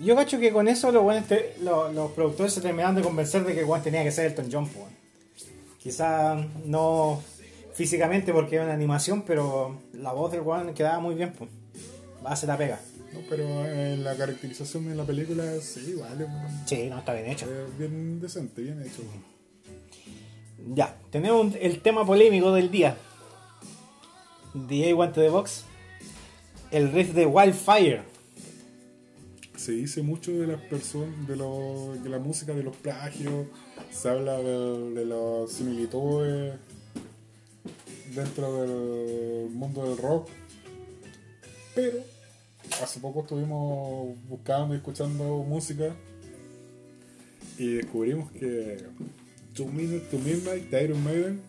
yo 0.02 0.16
cacho 0.16 0.40
que 0.40 0.52
con 0.52 0.68
eso 0.68 0.92
los, 0.92 2.12
productores 2.12 2.54
se 2.54 2.62
terminaron 2.62 2.96
de 2.96 3.02
convencer 3.02 3.44
de 3.44 3.56
que 3.56 3.64
weón 3.64 3.82
tenía 3.82 4.04
que 4.04 4.12
ser 4.12 4.28
Elton 4.28 4.50
John. 4.52 4.70
Quizá 5.80 6.36
no 6.66 7.22
físicamente 7.74 8.34
porque 8.34 8.56
era 8.56 8.66
una 8.66 8.74
animación, 8.74 9.24
pero 9.24 9.78
la 9.94 10.14
voz 10.14 10.32
del 10.32 10.42
weón 10.42 10.74
quedaba 10.74 11.00
muy 11.00 11.16
bien. 11.16 11.34
Pues. 11.34 11.50
Hace 12.26 12.48
la 12.48 12.58
pega. 12.58 12.80
No, 13.14 13.22
pero 13.30 13.66
en 13.66 14.04
la 14.04 14.16
caracterización 14.16 14.88
de 14.88 14.96
la 14.96 15.04
película, 15.04 15.44
sí, 15.62 15.96
vale. 16.00 16.28
Sí, 16.66 16.88
no, 16.90 17.00
está 17.00 17.14
bien 17.14 17.26
hecho. 17.28 17.48
Bien 17.78 18.20
decente, 18.20 18.62
bien 18.62 18.82
hecho. 18.82 19.02
Ya, 20.76 20.96
tenemos 21.10 21.56
el 21.60 21.82
tema 21.82 22.06
polémico 22.06 22.52
del 22.54 22.70
día. 22.70 22.98
DJ 24.54 24.94
Guante 24.94 25.22
de 25.22 25.30
Box. 25.30 25.64
El 26.72 26.92
riff 26.92 27.14
de 27.14 27.26
Wildfire. 27.26 28.04
se 29.56 29.72
dice 29.72 30.04
mucho 30.04 30.32
de 30.32 30.48
las 30.48 30.62
personas, 30.62 31.28
de, 31.28 31.36
lo- 31.36 31.96
de 31.96 32.10
la 32.10 32.20
música, 32.20 32.54
de 32.54 32.64
los 32.64 32.76
plagios, 32.76 33.48
se 33.92 34.08
habla 34.10 34.38
de, 34.38 34.92
de 34.94 35.06
las 35.06 35.52
similitudes 35.52 36.54
dentro 38.16 38.62
del 38.62 39.50
mundo 39.50 39.84
del 39.90 39.98
rock, 39.98 40.30
pero 41.82 42.04
hace 42.84 43.00
poco 43.00 43.22
estuvimos 43.22 44.18
buscando 44.28 44.74
y 44.74 44.78
escuchando 44.78 45.24
música 45.48 45.96
Y 47.58 47.74
descubrimos 47.76 48.32
que 48.32 48.78
Two 49.54 49.68
Minutes 49.68 50.10
to 50.10 50.18
Midnight 50.20 50.70
de 50.70 50.84
Iron 50.84 51.04
Maiden 51.04 51.42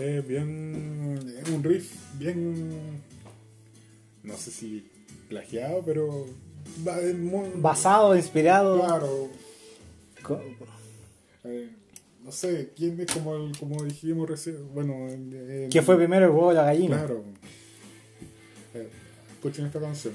es 0.00 0.26
bien. 0.26 1.18
es 1.42 1.48
un 1.50 1.62
riff 1.64 1.92
bien. 2.18 3.00
no 4.22 4.36
sé 4.36 4.50
si 4.50 4.88
plagiado, 5.28 5.82
pero. 5.84 6.26
muy- 7.18 7.50
Basado, 7.56 8.14
inspirado. 8.16 8.80
Claro. 8.80 9.28
eh, 11.44 11.70
no 12.24 12.32
sé, 12.32 12.70
quién 12.76 13.00
es 13.00 13.10
como, 13.12 13.36
el- 13.36 13.56
como 13.58 13.82
dijimos 13.84 14.28
recién. 14.28 14.56
Bueno, 14.74 15.08
el- 15.08 15.32
el- 15.34 15.68
¿Qué 15.70 15.80
fue 15.82 15.96
primero 15.96 16.26
el 16.26 16.30
huevo 16.32 16.48
o 16.48 16.52
la 16.52 16.64
gallina? 16.64 16.96
Claro. 16.98 17.24
Escuchen 19.38 19.66
esta 19.66 19.80
canción. 19.80 20.14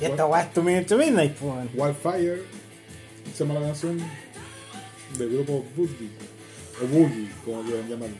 Y 0.00 0.04
esta 0.04 0.26
weá 0.26 0.42
es 0.42 0.52
tu 0.52 0.62
minute 0.62 0.84
to 0.86 0.96
midnight, 0.96 1.34
pues. 1.36 1.68
Wildfire 1.74 2.42
se 3.34 3.44
llama 3.44 3.58
la 3.60 3.66
canción 3.66 3.98
del 5.18 5.30
grupo 5.30 5.64
Boogie. 5.76 6.10
O 6.82 6.86
Boogie, 6.86 7.28
como 7.44 7.62
quieran 7.62 7.88
llamarlo. 7.88 8.16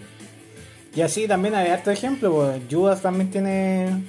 Y 0.95 1.01
así 1.03 1.27
también 1.27 1.55
hay 1.55 1.69
harto 1.71 1.91
ejemplo, 1.91 2.33
pues. 2.33 2.63
Judas 2.71 3.03
también 3.03 3.31
tiene. 3.31 4.03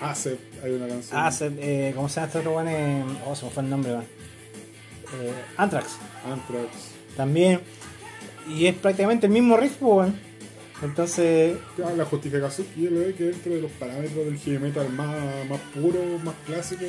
Acep, 0.00 0.38
hay 0.62 0.72
una 0.72 0.88
canción. 0.88 1.32
Se- 1.32 1.88
eh, 1.88 1.92
¿cómo 1.94 2.08
se 2.08 2.16
llama 2.16 2.26
este 2.26 2.38
otro 2.38 2.52
weón? 2.56 2.68
Eh, 2.68 3.04
Oh, 3.26 3.34
se 3.34 3.44
me 3.46 3.50
fue 3.50 3.62
el 3.62 3.70
nombre, 3.70 3.92
weón. 3.92 4.04
Eh, 4.04 5.32
Anthrax. 5.56 5.96
Anthrax. 6.30 6.68
También. 7.16 7.60
Y 8.48 8.66
es 8.66 8.74
prácticamente 8.74 9.26
el 9.26 9.32
mismo 9.32 9.56
riff, 9.56 9.76
weón. 9.80 10.25
Entonces, 10.82 11.58
La 11.96 12.04
justificación 12.04 12.66
que 12.74 12.82
yo 12.82 12.90
le 12.90 13.04
doy 13.04 13.12
que 13.14 13.24
dentro 13.24 13.54
de 13.54 13.62
los 13.62 13.70
parámetros 13.72 14.26
del 14.26 14.38
heavy 14.38 14.58
metal 14.58 14.90
más, 14.92 15.48
más 15.48 15.60
puro, 15.74 16.02
más 16.22 16.34
clásico, 16.44 16.84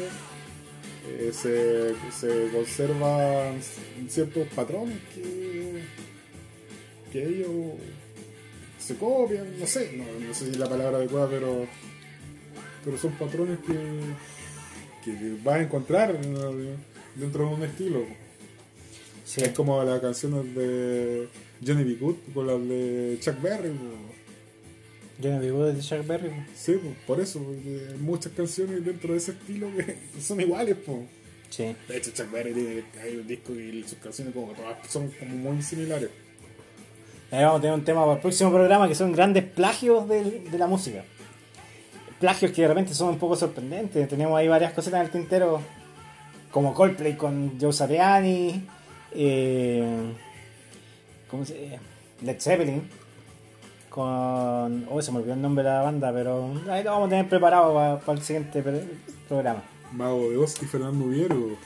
eh, 1.08 1.32
se, 1.32 1.96
se 2.12 2.50
conservan 2.52 3.62
ciertos 4.10 4.46
patrones 4.50 4.98
que, 5.16 5.84
que 7.14 7.24
ellos 7.24 7.50
se 8.78 8.96
copian, 8.98 9.58
no 9.58 9.66
sé, 9.66 9.94
no, 9.96 10.28
no 10.28 10.34
sé 10.34 10.46
si 10.46 10.52
es 10.52 10.58
la 10.58 10.68
palabra 10.68 10.98
adecuada, 10.98 11.30
pero, 11.30 11.66
pero 12.84 12.98
son 12.98 13.12
patrones 13.14 13.60
que, 13.60 13.74
que 15.06 15.38
vas 15.44 15.56
a 15.56 15.62
encontrar 15.62 16.20
dentro 17.16 17.48
de 17.48 17.56
un 17.56 17.64
estilo. 17.64 18.04
sí. 19.24 19.42
Es 19.42 19.52
como 19.52 19.82
las 19.84 20.02
canciones 20.02 20.54
de 20.54 21.30
Johnny 21.66 21.84
B. 21.84 21.96
Good 21.96 22.16
con 22.34 22.48
las 22.48 22.60
de 22.68 23.18
Chuck 23.22 23.42
Berry. 23.42 23.70
po. 23.70 24.08
Yo 25.20 25.32
no 25.32 25.40
vivo 25.40 25.66
de 25.66 25.80
Chuck 25.80 26.06
Berry. 26.06 26.30
pues. 26.30 26.60
Sí, 26.60 26.74
pues, 26.82 26.96
por 27.08 27.20
eso, 27.20 27.40
porque 27.40 27.88
hay 27.90 27.98
muchas 27.98 28.32
canciones 28.34 28.86
dentro 28.86 29.14
de 29.14 29.18
ese 29.18 29.32
estilo 29.32 29.68
que 29.76 29.98
son 30.22 30.40
iguales, 30.42 30.78
pues. 30.86 31.00
Sí. 31.50 31.76
De 31.88 31.98
hecho, 31.98 32.12
Chuck 32.12 32.32
Berry 32.32 32.54
tiene 32.54 32.84
hay 33.02 33.16
un 33.16 33.26
disco 33.26 33.54
y 33.54 33.84
sus 33.84 33.98
canciones 34.00 34.34
como 34.34 34.54
son 34.88 35.10
como 35.12 35.36
muy 35.36 35.62
similares. 35.62 36.10
Ahí 37.32 37.44
vamos 37.44 37.60
a 37.60 37.62
tener 37.62 37.76
un 37.76 37.84
tema 37.84 38.02
para 38.02 38.14
el 38.14 38.20
próximo 38.20 38.52
programa 38.52 38.88
que 38.88 38.96
son 38.96 39.12
grandes 39.12 39.44
plagios 39.44 40.08
de, 40.08 40.42
de 40.42 40.58
la 40.58 40.68
música. 40.68 41.04
Plagios 42.20 42.52
que 42.52 42.62
de 42.62 42.68
repente 42.70 42.94
son 42.94 43.10
un 43.10 43.20
poco 43.20 43.36
sorprendentes. 43.36 44.08
Tenemos 44.08 44.38
ahí 44.38 44.48
varias 44.48 44.74
cositas 44.74 45.00
en 45.00 45.06
el 45.06 45.12
tintero, 45.12 45.62
como 46.52 46.74
Coldplay 46.74 47.16
con 47.16 47.60
Joe 47.60 47.74
Satriani, 47.74 48.66
eh, 49.12 50.14
¿cómo 51.30 51.46
se 51.46 51.80
Led 52.22 52.40
Zeppelin, 52.40 52.84
con. 53.90 54.88
Oh, 54.90 55.02
se 55.02 55.12
me 55.12 55.20
olvidó 55.20 55.34
el 55.34 55.42
nombre 55.42 55.64
de 55.64 55.70
la 55.70 55.82
banda, 55.82 56.12
pero 56.14 56.52
ahí 56.70 56.84
lo 56.84 56.92
vamos 56.92 57.08
a 57.08 57.10
tener 57.10 57.30
preparado 57.30 57.74
para, 57.74 58.00
para 58.00 58.18
el 58.18 58.24
siguiente 58.24 58.64
programa. 59.28 59.64
Mago 59.92 60.30
de 60.30 60.38
Oz 60.38 60.62
y 60.62 60.66
Fernando 60.66 61.06
Viergo. 61.08 61.58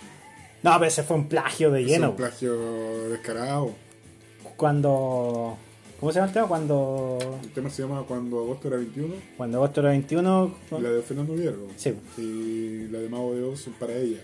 No, 0.64 0.72
pero 0.74 0.86
ese 0.86 1.04
fue 1.04 1.18
un 1.18 1.28
plagio 1.28 1.72
de 1.72 1.82
Es 1.82 1.88
lleno. 1.88 2.12
un 2.12 2.16
plagio 2.16 3.10
descarado. 3.10 3.72
Cuando. 4.58 5.58
¿Cómo 6.00 6.12
se 6.12 6.20
llama 6.20 6.28
el 6.28 6.34
tema? 6.34 6.48
Cuando. 6.48 7.18
El 7.44 7.52
tema 7.52 7.70
se 7.70 7.82
llama 7.84 8.04
Cuando 8.08 8.40
agosto 8.40 8.68
era 8.68 8.78
21. 8.78 9.14
Cuando 9.38 9.58
agosto 9.58 9.80
era 9.82 9.90
21. 9.90 10.54
La 10.80 10.90
de 10.90 11.02
Fernando 11.02 11.34
Viergo. 11.34 11.68
Sí. 11.78 11.96
Y 12.18 12.88
la 12.92 13.00
de 13.00 13.10
Mago 13.10 13.34
de 13.34 13.44
Oz 13.44 13.70
para 13.80 13.94
ella. 13.94 14.20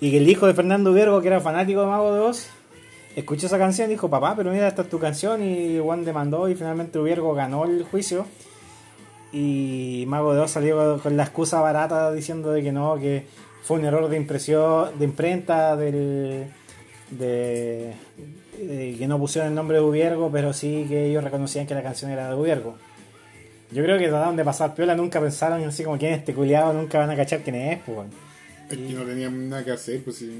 Y 0.00 0.10
que 0.10 0.18
el 0.18 0.28
hijo 0.28 0.46
de 0.46 0.54
Fernando 0.54 0.92
Viergo, 0.92 1.20
que 1.20 1.28
era 1.28 1.40
fanático 1.40 1.80
de 1.80 1.86
Mago 1.86 2.14
de 2.14 2.20
Oz, 2.20 2.46
escuchó 3.16 3.46
esa 3.46 3.58
canción 3.58 3.88
y 3.88 3.94
dijo, 3.94 4.10
papá, 4.10 4.34
pero 4.36 4.50
mira, 4.50 4.68
esta 4.68 4.82
es 4.82 4.88
tu 4.88 4.98
canción. 4.98 5.42
Y 5.42 5.78
Juan 5.78 6.04
demandó 6.04 6.48
y 6.48 6.54
finalmente 6.54 7.00
Viergo 7.00 7.34
ganó 7.34 7.64
el 7.64 7.84
juicio. 7.84 8.26
Y 9.32 10.04
Mago 10.06 10.34
de 10.34 10.40
Oz 10.40 10.52
salió 10.52 11.00
con 11.02 11.16
la 11.16 11.24
excusa 11.24 11.60
barata 11.60 12.12
diciendo 12.12 12.52
de 12.52 12.62
que 12.62 12.70
no, 12.70 12.96
que 12.96 13.26
fue 13.62 13.78
un 13.78 13.84
error 13.84 14.08
de 14.08 14.16
impresión, 14.16 14.96
de 14.98 15.04
imprenta, 15.04 15.76
del, 15.76 16.46
de, 17.10 17.94
de 18.58 18.96
que 18.96 19.08
no 19.08 19.18
pusieron 19.18 19.48
el 19.48 19.54
nombre 19.56 19.78
de 19.78 19.82
Ubiergo, 19.82 20.30
pero 20.30 20.52
sí 20.52 20.86
que 20.88 21.06
ellos 21.06 21.24
reconocían 21.24 21.66
que 21.66 21.74
la 21.74 21.82
canción 21.82 22.10
era 22.10 22.28
de 22.28 22.34
Ubiergo. 22.34 22.76
Yo 23.72 23.82
creo 23.82 23.98
que 23.98 24.06
trataron 24.06 24.36
de 24.36 24.44
pasar 24.44 24.74
piola, 24.74 24.94
nunca 24.94 25.20
pensaron 25.20 25.64
así 25.64 25.82
como 25.82 25.98
quién 25.98 26.12
es 26.12 26.20
este 26.20 26.32
culiado, 26.32 26.72
nunca 26.72 26.98
van 26.98 27.10
a 27.10 27.16
cachar 27.16 27.40
quién 27.40 27.56
es, 27.56 27.80
pues. 27.84 28.06
Es 28.70 28.78
que 28.78 28.92
no 28.94 29.02
tenían 29.02 29.48
nada 29.48 29.64
que 29.64 29.72
hacer, 29.72 30.02
pues 30.04 30.16
si, 30.16 30.30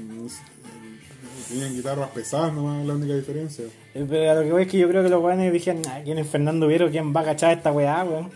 tenían 1.47 1.73
guitarras 1.75 2.09
pesadas 2.09 2.53
nomás, 2.53 2.85
la 2.85 2.93
única 2.93 3.13
diferencia. 3.15 3.65
Eh, 3.93 4.05
Pero 4.09 4.31
a 4.31 4.35
lo 4.35 4.41
que 4.43 4.51
voy 4.51 4.61
es 4.63 4.67
que 4.67 4.77
yo 4.79 4.89
creo 4.89 5.03
que 5.03 5.09
los 5.09 5.21
weones 5.23 5.51
dijeron, 5.53 5.81
ah, 5.89 6.01
¿quién 6.03 6.17
es 6.17 6.27
Fernando 6.27 6.67
Viero? 6.67 6.89
¿Quién 6.89 7.15
va 7.15 7.21
a 7.21 7.25
cachar 7.25 7.57
esta 7.57 7.71
weá, 7.71 8.03
weón? 8.03 8.29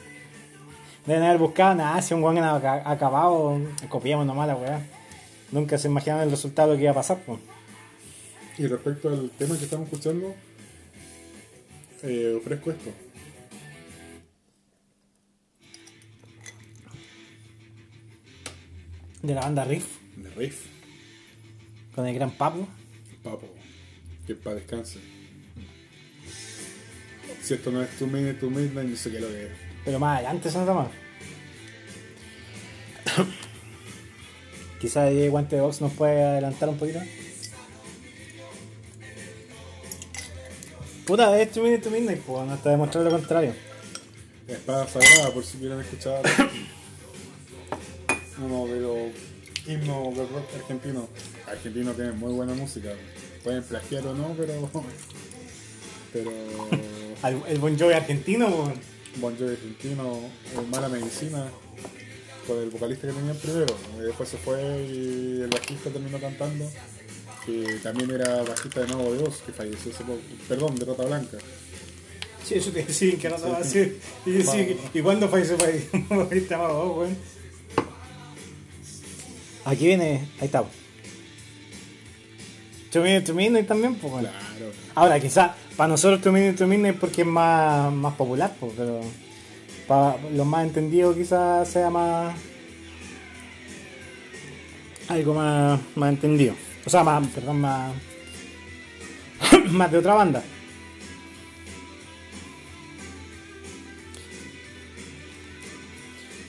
Deben 1.06 1.24
haber 1.24 1.40
buscado, 1.40 1.76
nada, 1.76 2.02
si 2.02 2.14
un 2.14 2.24
weón 2.24 2.38
aca- 2.40 2.84
acabado, 2.90 3.60
copiamos 3.90 4.26
nomás 4.26 4.48
la 4.48 4.56
weá. 4.56 4.82
Nunca 5.52 5.78
se 5.78 5.88
imaginaron 5.88 6.24
el 6.26 6.32
resultado 6.32 6.76
que 6.76 6.84
iba 6.84 6.92
a 6.92 6.96
pasar, 6.96 7.18
pues. 7.26 7.40
Y 8.58 8.68
respecto 8.68 9.10
al 9.10 9.30
tema 9.32 9.58
que 9.58 9.64
estamos 9.64 9.88
escuchando, 9.88 10.36
eh, 12.04 12.36
ofrezco 12.40 12.72
esto. 12.72 12.92
De 19.22 19.34
la 19.34 19.42
banda 19.42 19.66
Riff, 19.66 19.86
De 20.16 20.30
Riff, 20.32 20.66
con 21.94 22.06
el 22.08 22.16
gran 22.16 22.32
Papo. 22.32 22.68
Papo, 23.24 23.48
que 24.26 24.36
para 24.36 24.56
descanse. 24.56 25.00
Si 27.42 27.54
esto 27.54 27.72
no 27.72 27.82
es 27.82 27.90
tu 27.98 28.08
minute, 28.08 28.34
tu 28.36 28.50
midnight, 28.50 28.90
no 28.90 28.96
sé 28.96 29.12
qué 29.12 29.18
es 29.18 29.22
lo 29.22 29.30
que 29.30 29.44
es. 29.46 29.52
Pero 29.86 30.00
más 30.00 30.18
adelante 30.18 30.52
se 30.52 30.58
nota 30.58 30.74
más. 30.74 30.90
Quizás 34.80 35.12
el 35.12 35.30
guante 35.30 35.56
de 35.56 35.62
box 35.62 35.82
nos 35.82 35.94
puede 35.94 36.24
adelantar 36.24 36.70
un 36.70 36.78
poquito. 36.78 37.00
Puta, 41.06 41.42
es 41.42 41.52
tu 41.52 41.64
minute 41.64 41.82
to 41.82 41.90
midnight, 41.90 42.22
pues, 42.22 42.46
no 42.46 42.54
está 42.54 42.70
demostrando 42.70 43.10
lo 43.10 43.18
contrario. 43.18 43.54
Espada 44.48 44.88
Sagrada, 44.88 45.34
por 45.34 45.44
si 45.44 45.58
quieren 45.58 45.80
escuchar. 45.80 46.22
Uno 48.38 48.68
de 48.74 48.80
los 48.80 48.98
himnos 49.66 50.16
del 50.16 50.30
rock 50.30 50.56
argentino. 50.56 51.08
Argentino 51.52 51.92
tiene 51.94 52.12
muy 52.12 52.34
buena 52.34 52.54
música. 52.54 52.90
Pueden 53.44 53.64
plagiar 53.64 54.06
o 54.08 54.14
no, 54.14 54.34
pero. 54.38 54.70
Pero. 56.14 56.32
El 57.48 57.60
Bon 57.60 57.78
Jovi 57.78 57.94
argentino. 57.94 58.74
Bon 59.18 59.38
Jovi 59.38 59.52
argentino, 59.52 60.20
eh, 60.54 60.62
Mala 60.72 60.90
Medicina, 60.90 61.46
con 62.48 62.58
el 62.60 62.70
vocalista 62.70 63.08
que 63.08 63.14
tenían 63.14 63.36
primero. 63.38 63.76
Y 63.98 64.02
después 64.02 64.30
se 64.30 64.38
fue 64.38 64.60
y 64.88 65.42
el 65.42 65.50
bajista 65.50 65.90
terminó 65.92 66.20
cantando. 66.20 66.70
Que 67.46 67.80
también 67.84 68.10
era 68.12 68.42
bajista 68.44 68.82
de 68.82 68.88
Mago 68.88 69.14
de 69.14 69.24
Oz, 69.24 69.42
que 69.46 69.52
falleció 69.52 69.92
hace 69.92 70.04
poco. 70.04 70.20
Perdón, 70.48 70.76
de 70.78 70.86
Rota 70.86 71.06
Blanca. 71.06 71.38
Sí, 72.44 72.56
eso 72.56 72.72
te 72.72 72.84
decía 72.84 73.18
que 73.18 73.30
no 73.30 73.38
se 73.38 73.50
va 73.50 73.58
a 73.58 73.64
Sí. 73.64 73.80
decir. 74.26 74.78
Y 74.94 75.00
¿y 75.00 75.02
cuándo 75.02 75.30
país? 75.30 75.52
Ahorita 76.10 76.58
más 76.58 76.72
weón. 76.72 77.18
Aquí 79.66 79.86
viene, 79.88 80.28
ahí 80.40 80.46
está. 80.46 80.64
Two 82.92 83.04
Minutes 83.04 83.26
to 83.26 83.34
Midnight 83.34 83.68
también, 83.68 83.96
pues. 83.96 84.14
Claro. 84.14 84.72
Ahora, 84.96 85.20
quizás 85.20 85.52
para 85.78 85.90
nosotros 85.90 86.22
Two 86.22 86.32
Minutes 86.32 86.58
to 86.58 86.68
Midnight 86.68 86.98
porque 87.00 87.22
es 87.22 87.28
más, 87.28 87.92
más 87.94 88.16
popular, 88.16 88.54
pues, 88.60 88.74
pero 88.76 89.02
para 89.88 90.18
los 90.32 90.46
más 90.46 90.64
entendidos 90.64 91.16
quizás 91.16 91.68
sea 91.68 91.90
más. 91.90 92.36
algo 95.08 95.34
más, 95.34 95.80
más 95.96 96.10
entendido. 96.10 96.56
O 96.86 96.90
sea, 96.90 97.04
más, 97.04 97.28
perdón, 97.28 97.62
más. 97.62 97.94
más 99.72 99.92
de 99.92 99.98
otra 99.98 100.14
banda. 100.14 100.44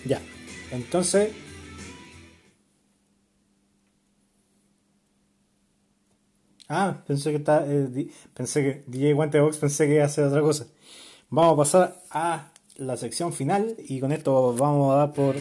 Ya, 0.04 0.20
entonces. 0.70 1.30
Ah, 6.72 7.02
pensé 7.04 7.32
que 7.32 7.38
está, 7.38 7.64
eh, 7.66 8.08
pensé 8.32 8.62
que 8.62 8.84
DJ 8.86 9.12
Guante 9.14 9.40
Box 9.40 9.56
pensé 9.56 9.88
que 9.88 9.94
iba 9.94 10.04
a 10.04 10.06
hacer 10.06 10.22
otra 10.22 10.40
cosa. 10.40 10.68
Vamos 11.28 11.54
a 11.54 11.56
pasar 11.56 12.02
a 12.10 12.52
la 12.76 12.96
sección 12.96 13.32
final 13.32 13.74
y 13.76 13.98
con 13.98 14.12
esto 14.12 14.54
vamos 14.54 14.94
a 14.94 14.98
dar 14.98 15.12
por, 15.12 15.34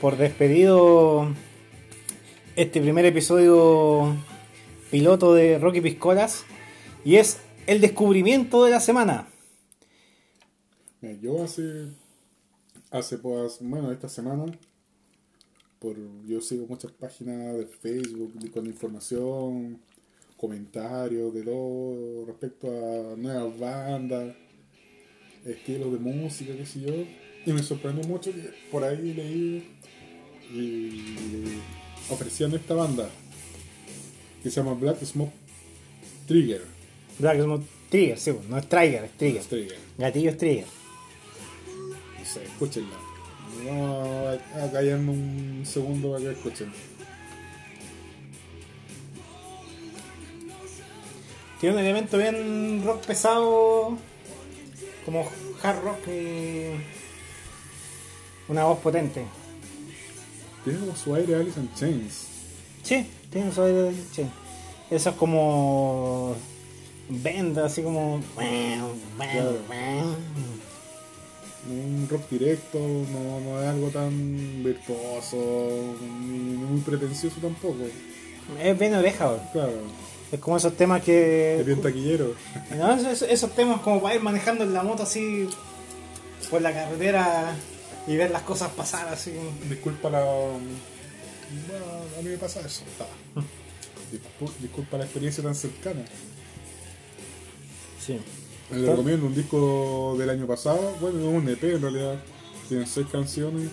por 0.00 0.16
despedido 0.16 1.28
este 2.56 2.80
primer 2.80 3.04
episodio 3.06 4.16
piloto 4.90 5.34
de 5.34 5.56
Rocky 5.60 5.80
Piscolas 5.80 6.44
y 7.04 7.14
es 7.14 7.38
el 7.68 7.80
descubrimiento 7.80 8.64
de 8.64 8.72
la 8.72 8.80
semana. 8.80 9.28
Yo 11.22 11.44
hace, 11.44 11.92
hace 12.90 13.18
pues, 13.18 13.58
bueno, 13.60 13.92
esta 13.92 14.08
semana, 14.08 14.46
por, 15.78 15.96
yo 16.26 16.40
sigo 16.40 16.66
muchas 16.66 16.90
páginas 16.90 17.56
de 17.56 17.66
Facebook 17.66 18.50
con 18.52 18.66
información, 18.66 19.80
comentarios 20.40 21.34
de 21.34 21.42
todo 21.42 22.24
respecto 22.24 22.68
a 22.68 23.16
nuevas 23.16 23.58
bandas, 23.58 24.34
estilos 25.44 25.92
de 25.92 25.98
música, 25.98 26.56
qué 26.56 26.64
sé 26.64 26.80
yo. 26.80 26.94
Y 27.44 27.52
me 27.52 27.62
sorprendió 27.62 28.04
mucho 28.08 28.32
que 28.32 28.50
por 28.70 28.82
ahí 28.82 29.12
leí 29.14 29.68
y 30.52 31.58
ofrecían 32.10 32.54
esta 32.54 32.74
banda 32.74 33.08
que 34.42 34.50
se 34.50 34.60
llama 34.60 34.74
Black 34.74 35.04
Smoke 35.04 35.32
Trigger. 36.26 36.62
Black 37.18 37.42
Smoke 37.42 37.64
Trigger, 37.90 38.18
sí, 38.18 38.32
no 38.48 38.58
es 38.58 38.68
Trigger, 38.68 39.04
es 39.04 39.12
Trigger. 39.12 39.44
Trigger. 39.44 39.78
Gatillo 39.98 40.30
es 40.30 40.38
Trigger. 40.38 40.66
No 42.18 42.24
sé, 42.24 42.44
escúchenla. 42.44 42.96
Vamos 43.66 44.38
a, 44.54 44.64
a 44.64 44.72
callarme 44.72 45.12
un 45.12 45.62
segundo 45.66 46.12
para 46.12 46.24
que 46.24 46.30
escuchen. 46.30 46.72
Tiene 51.60 51.76
un 51.76 51.82
elemento 51.82 52.16
bien 52.16 52.82
rock 52.84 53.04
pesado, 53.04 53.98
como 55.04 55.28
hard 55.62 55.82
rock 55.82 56.08
y 56.08 56.70
una 58.48 58.64
voz 58.64 58.78
potente. 58.78 59.26
Tiene 60.64 60.78
como 60.80 60.96
su 60.96 61.14
aire 61.14 61.36
Alice 61.36 61.60
in 61.60 61.70
Chains. 61.74 62.26
Sí, 62.82 63.06
tiene 63.30 63.48
un 63.48 63.52
sonido 63.54 63.84
de 63.84 63.94
sí. 63.94 64.26
Eso 64.90 65.10
es 65.10 65.16
como 65.16 66.34
venda, 67.10 67.66
así 67.66 67.82
como 67.82 68.22
Claro. 68.34 69.58
Un 71.68 72.08
rock 72.10 72.22
directo, 72.30 72.78
no, 72.78 73.40
no 73.40 73.60
es 73.62 73.68
algo 73.68 73.88
tan 73.88 74.64
virtuoso, 74.64 75.36
ni 76.22 76.56
muy 76.56 76.80
pretencioso 76.80 77.36
tampoco. 77.40 77.76
es 78.62 78.78
bien 78.78 78.94
oreja. 78.94 79.36
Claro, 79.52 79.72
es 80.32 80.38
como 80.38 80.56
esos 80.56 80.76
temas 80.76 81.00
es 81.00 81.04
que 81.06 81.62
bien 81.66 81.80
taquillero. 81.80 82.34
no, 82.76 82.94
esos, 82.94 83.22
esos 83.22 83.50
temas 83.54 83.80
como 83.80 84.00
para 84.00 84.14
ir 84.14 84.22
manejando 84.22 84.64
en 84.64 84.72
la 84.72 84.82
moto 84.82 85.02
así 85.02 85.48
por 86.48 86.62
la 86.62 86.72
carretera 86.72 87.54
y 88.06 88.16
ver 88.16 88.30
las 88.30 88.42
cosas 88.42 88.70
pasar 88.70 89.08
así. 89.08 89.32
Disculpa 89.68 90.10
la. 90.10 90.20
Bueno, 90.20 91.84
a 92.18 92.22
mí 92.22 92.28
me 92.30 92.36
pasa 92.36 92.60
eso. 92.60 92.82
Ah. 93.00 93.42
Disculpa, 94.12 94.54
disculpa 94.60 94.98
la 94.98 95.04
experiencia 95.04 95.42
tan 95.42 95.54
cercana. 95.54 96.04
Sí. 98.04 98.18
Les 98.70 98.88
recomiendo 98.88 99.26
un 99.26 99.34
disco 99.34 100.14
del 100.16 100.30
año 100.30 100.46
pasado, 100.46 100.96
bueno, 101.00 101.18
es 101.18 101.24
un 101.24 101.48
EP 101.48 101.62
en 101.64 101.82
realidad, 101.82 102.20
tiene 102.68 102.86
seis 102.86 103.06
canciones. 103.10 103.68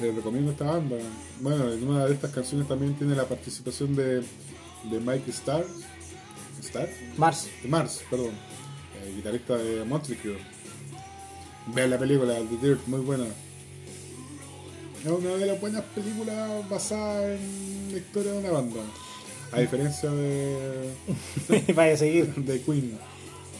Les 0.00 0.12
recomiendo 0.14 0.50
esta 0.50 0.64
banda. 0.64 0.96
Bueno, 1.40 1.72
en 1.72 1.86
una 1.86 2.06
de 2.06 2.14
estas 2.14 2.32
canciones 2.32 2.66
también 2.66 2.94
tiene 2.94 3.14
la 3.14 3.24
participación 3.24 3.94
de, 3.94 4.24
de 4.90 5.00
Mike 5.00 5.30
Starr, 5.30 5.64
Starr, 6.62 6.88
Mars. 7.16 7.48
de 7.62 7.68
Mars, 7.68 8.02
perdón, 8.10 8.32
el 9.04 9.16
guitarrista 9.16 9.56
de 9.56 9.84
Crue. 10.20 10.38
Vean 11.74 11.90
la 11.90 11.98
película, 11.98 12.34
The 12.34 12.66
Dirt, 12.66 12.86
muy 12.86 13.00
buena. 13.00 13.24
Es 15.04 15.10
una 15.10 15.30
de 15.36 15.46
las 15.46 15.60
buenas 15.60 15.82
películas 15.94 16.68
basadas 16.68 17.38
en 17.38 17.88
la 17.92 17.98
historia 17.98 18.32
de 18.32 18.38
una 18.38 18.50
banda. 18.50 18.80
A 19.52 19.60
diferencia 19.60 20.10
de, 20.10 20.90
Vaya 21.74 21.94
a 21.94 21.96
seguir. 21.96 22.34
de 22.34 22.60
Queen. 22.62 22.98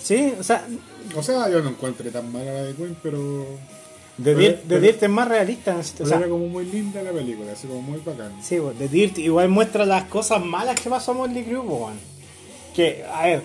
Sí, 0.02 0.34
o 0.38 0.42
sea, 0.42 0.66
O 1.14 1.22
sea, 1.22 1.48
yo 1.48 1.60
no 1.62 1.70
encontré 1.70 2.10
tan 2.10 2.30
mala 2.32 2.52
la 2.52 2.62
de 2.64 2.74
Queen, 2.74 2.96
pero, 3.02 3.46
The 4.22 4.34
Dirt, 4.34 4.60
The 4.62 4.68
pero- 4.68 4.80
Dirt 4.80 5.02
es 5.02 5.10
más 5.10 5.28
realista. 5.28 5.76
O 5.76 6.06
sea, 6.06 6.18
era 6.18 6.28
como 6.28 6.46
muy 6.46 6.64
linda 6.66 7.02
la 7.02 7.10
película, 7.10 7.52
así 7.52 7.66
como 7.66 7.82
muy 7.82 7.98
bacán. 8.04 8.32
Sí, 8.42 8.58
pues, 8.60 8.78
The 8.78 8.88
Dirt 8.88 9.18
igual 9.18 9.48
muestra 9.48 9.84
las 9.84 10.04
cosas 10.04 10.44
malas 10.44 10.78
que 10.80 10.88
pasó 10.88 11.12
a 11.12 11.14
Motley 11.14 11.42
Crue, 11.44 11.58
weón. 11.60 11.94
Que, 12.74 13.04
a 13.12 13.26
ver, 13.26 13.42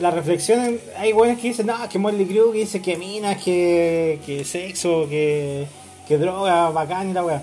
la 0.00 0.10
reflexión, 0.12 0.78
hay 0.96 1.12
buenas 1.12 1.38
que 1.40 1.48
dicen, 1.48 1.66
no, 1.66 1.74
que 1.88 1.98
Motley 1.98 2.26
Crue, 2.26 2.52
que 2.52 2.58
dice 2.58 2.80
que 2.80 2.96
minas, 2.96 3.42
que, 3.42 4.20
que 4.24 4.44
sexo, 4.44 5.06
que, 5.08 5.66
que 6.06 6.18
droga, 6.18 6.70
bacán 6.70 7.10
y 7.10 7.12
la 7.14 7.24
weá. 7.24 7.42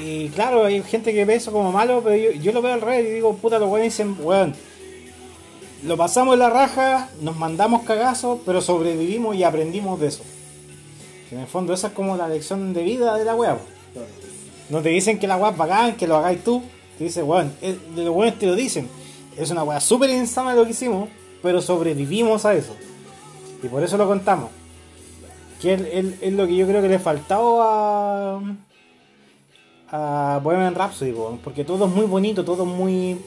Y 0.00 0.28
claro, 0.30 0.64
hay 0.64 0.82
gente 0.82 1.12
que 1.12 1.24
ve 1.24 1.34
eso 1.36 1.52
como 1.52 1.70
malo, 1.70 2.00
pero 2.02 2.16
yo, 2.16 2.30
yo 2.40 2.52
lo 2.52 2.60
veo 2.62 2.74
al 2.74 2.80
revés 2.80 3.06
y 3.06 3.10
digo, 3.12 3.34
puta, 3.36 3.58
los 3.58 3.68
weones 3.70 3.92
dicen, 3.92 4.16
weón, 4.20 4.54
lo 5.84 5.96
pasamos 5.96 6.34
en 6.34 6.40
la 6.40 6.50
raja, 6.50 7.08
nos 7.20 7.36
mandamos 7.36 7.82
cagazos, 7.82 8.40
pero 8.46 8.60
sobrevivimos 8.60 9.36
y 9.36 9.44
aprendimos 9.44 10.00
de 10.00 10.08
eso. 10.08 10.22
En 11.34 11.40
el 11.40 11.46
fondo 11.48 11.72
esa 11.72 11.88
es 11.88 11.92
como 11.94 12.16
la 12.16 12.28
lección 12.28 12.72
de 12.72 12.84
vida 12.84 13.16
de 13.16 13.24
la 13.24 13.34
weá. 13.34 13.58
No 14.68 14.80
te 14.80 14.90
dicen 14.90 15.18
que 15.18 15.26
la 15.26 15.36
weá 15.36 15.50
es 15.50 15.56
bacán, 15.56 15.96
que 15.96 16.06
lo 16.06 16.16
hagáis 16.16 16.44
tú. 16.44 16.62
Te 16.96 17.04
dicen, 17.04 17.28
weón, 17.28 17.52
de 17.60 18.04
los 18.04 18.14
buenos 18.14 18.38
te 18.38 18.46
lo 18.46 18.54
dicen. 18.54 18.88
Es 19.36 19.50
una 19.50 19.64
weá 19.64 19.80
súper 19.80 20.10
insana 20.10 20.54
lo 20.54 20.64
que 20.64 20.70
hicimos, 20.70 21.08
pero 21.42 21.60
sobrevivimos 21.60 22.44
a 22.44 22.54
eso. 22.54 22.76
Y 23.64 23.66
por 23.66 23.82
eso 23.82 23.96
lo 23.96 24.06
contamos. 24.06 24.50
Que 25.60 25.74
es 26.20 26.32
lo 26.32 26.46
que 26.46 26.54
yo 26.54 26.68
creo 26.68 26.80
que 26.80 26.88
le 26.88 27.00
faltaba 27.00 28.38
a, 29.90 30.36
a 30.36 30.38
Bohemian 30.38 30.76
Rhapsody, 30.76 31.10
weón, 31.10 31.38
porque 31.38 31.64
todo 31.64 31.86
es 31.86 31.90
muy 31.90 32.06
bonito, 32.06 32.44
todo 32.44 32.62
es 32.62 32.68
muy. 32.68 33.18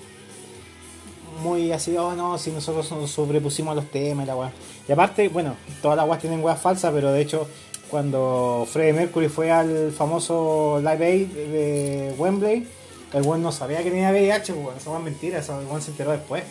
Muy 1.44 1.72
así, 1.72 1.96
oh 1.98 2.14
no, 2.14 2.38
si 2.40 2.52
nosotros 2.52 2.90
nos 2.94 3.12
sobrepusimos 3.12 3.74
a 3.74 3.76
los 3.76 3.92
temas 3.92 4.24
y 4.24 4.28
la 4.28 4.36
weá. 4.36 4.52
Y 4.88 4.92
aparte, 4.94 5.28
bueno, 5.28 5.56
todas 5.82 5.98
las 5.98 6.08
weas 6.08 6.22
tienen 6.22 6.42
weas 6.42 6.60
falsas, 6.60 6.92
pero 6.94 7.12
de 7.12 7.22
hecho, 7.22 7.48
cuando 7.90 8.68
Freddie 8.72 8.94
Mercury 8.94 9.30
fue 9.30 9.52
al 9.52 9.92
famoso 9.92 10.80
Live 10.82 11.06
Aid 11.06 11.28
de 11.28 12.14
Wembley, 12.18 12.68
el 13.14 13.22
weón 13.24 13.42
no 13.42 13.52
sabía 13.52 13.84
que 13.84 13.90
tenía 13.90 14.12
VIH, 14.12 14.54
pues, 14.54 14.86
weá 14.86 14.98
es 14.98 15.04
mentira, 15.04 15.40
esa 15.40 15.58
weón 15.60 15.82
se 15.82 15.92
enteró 15.92 16.12
después. 16.12 16.44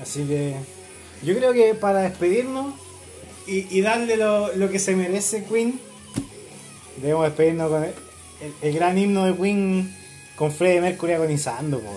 Así 0.00 0.24
que 0.24 0.54
yo 1.22 1.36
creo 1.36 1.52
que 1.52 1.74
para 1.74 2.00
despedirnos 2.02 2.74
y, 3.46 3.66
y 3.76 3.80
darle 3.82 4.16
lo, 4.16 4.54
lo 4.54 4.70
que 4.70 4.78
se 4.78 4.96
merece 4.96 5.44
Queen, 5.44 5.78
debemos 7.02 7.24
despedirnos 7.24 7.70
con 7.70 7.84
el, 7.84 7.90
el- 8.40 8.54
el 8.62 8.74
gran 8.74 8.96
himno 8.96 9.24
de 9.26 9.34
Queen 9.36 9.94
con 10.36 10.50
Freddie 10.52 10.80
Mercury 10.80 11.12
agonizando, 11.14 11.80
pues. 11.80 11.96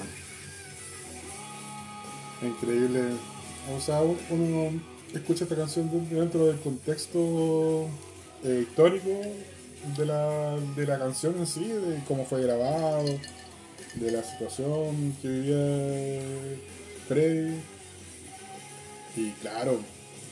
Increíble. 2.51 3.01
O 3.73 3.79
sea, 3.79 4.01
un- 4.01 4.17
uno 4.29 4.71
escucha 5.13 5.43
esta 5.43 5.55
canción 5.55 5.89
dentro 6.09 6.47
del 6.47 6.59
contexto 6.59 7.87
eh, 8.43 8.65
histórico 8.67 9.09
de 9.97 10.05
la, 10.05 10.55
de 10.75 10.85
la 10.85 10.97
canción 10.99 11.35
en 11.37 11.47
sí, 11.47 11.65
de 11.65 12.01
cómo 12.07 12.25
fue 12.25 12.41
grabado, 12.41 13.05
de 13.95 14.11
la 14.11 14.23
situación 14.23 15.15
que 15.21 15.27
vivía 15.27 16.21
Freddy. 17.07 17.59
Y 19.15 19.29
claro, 19.41 19.79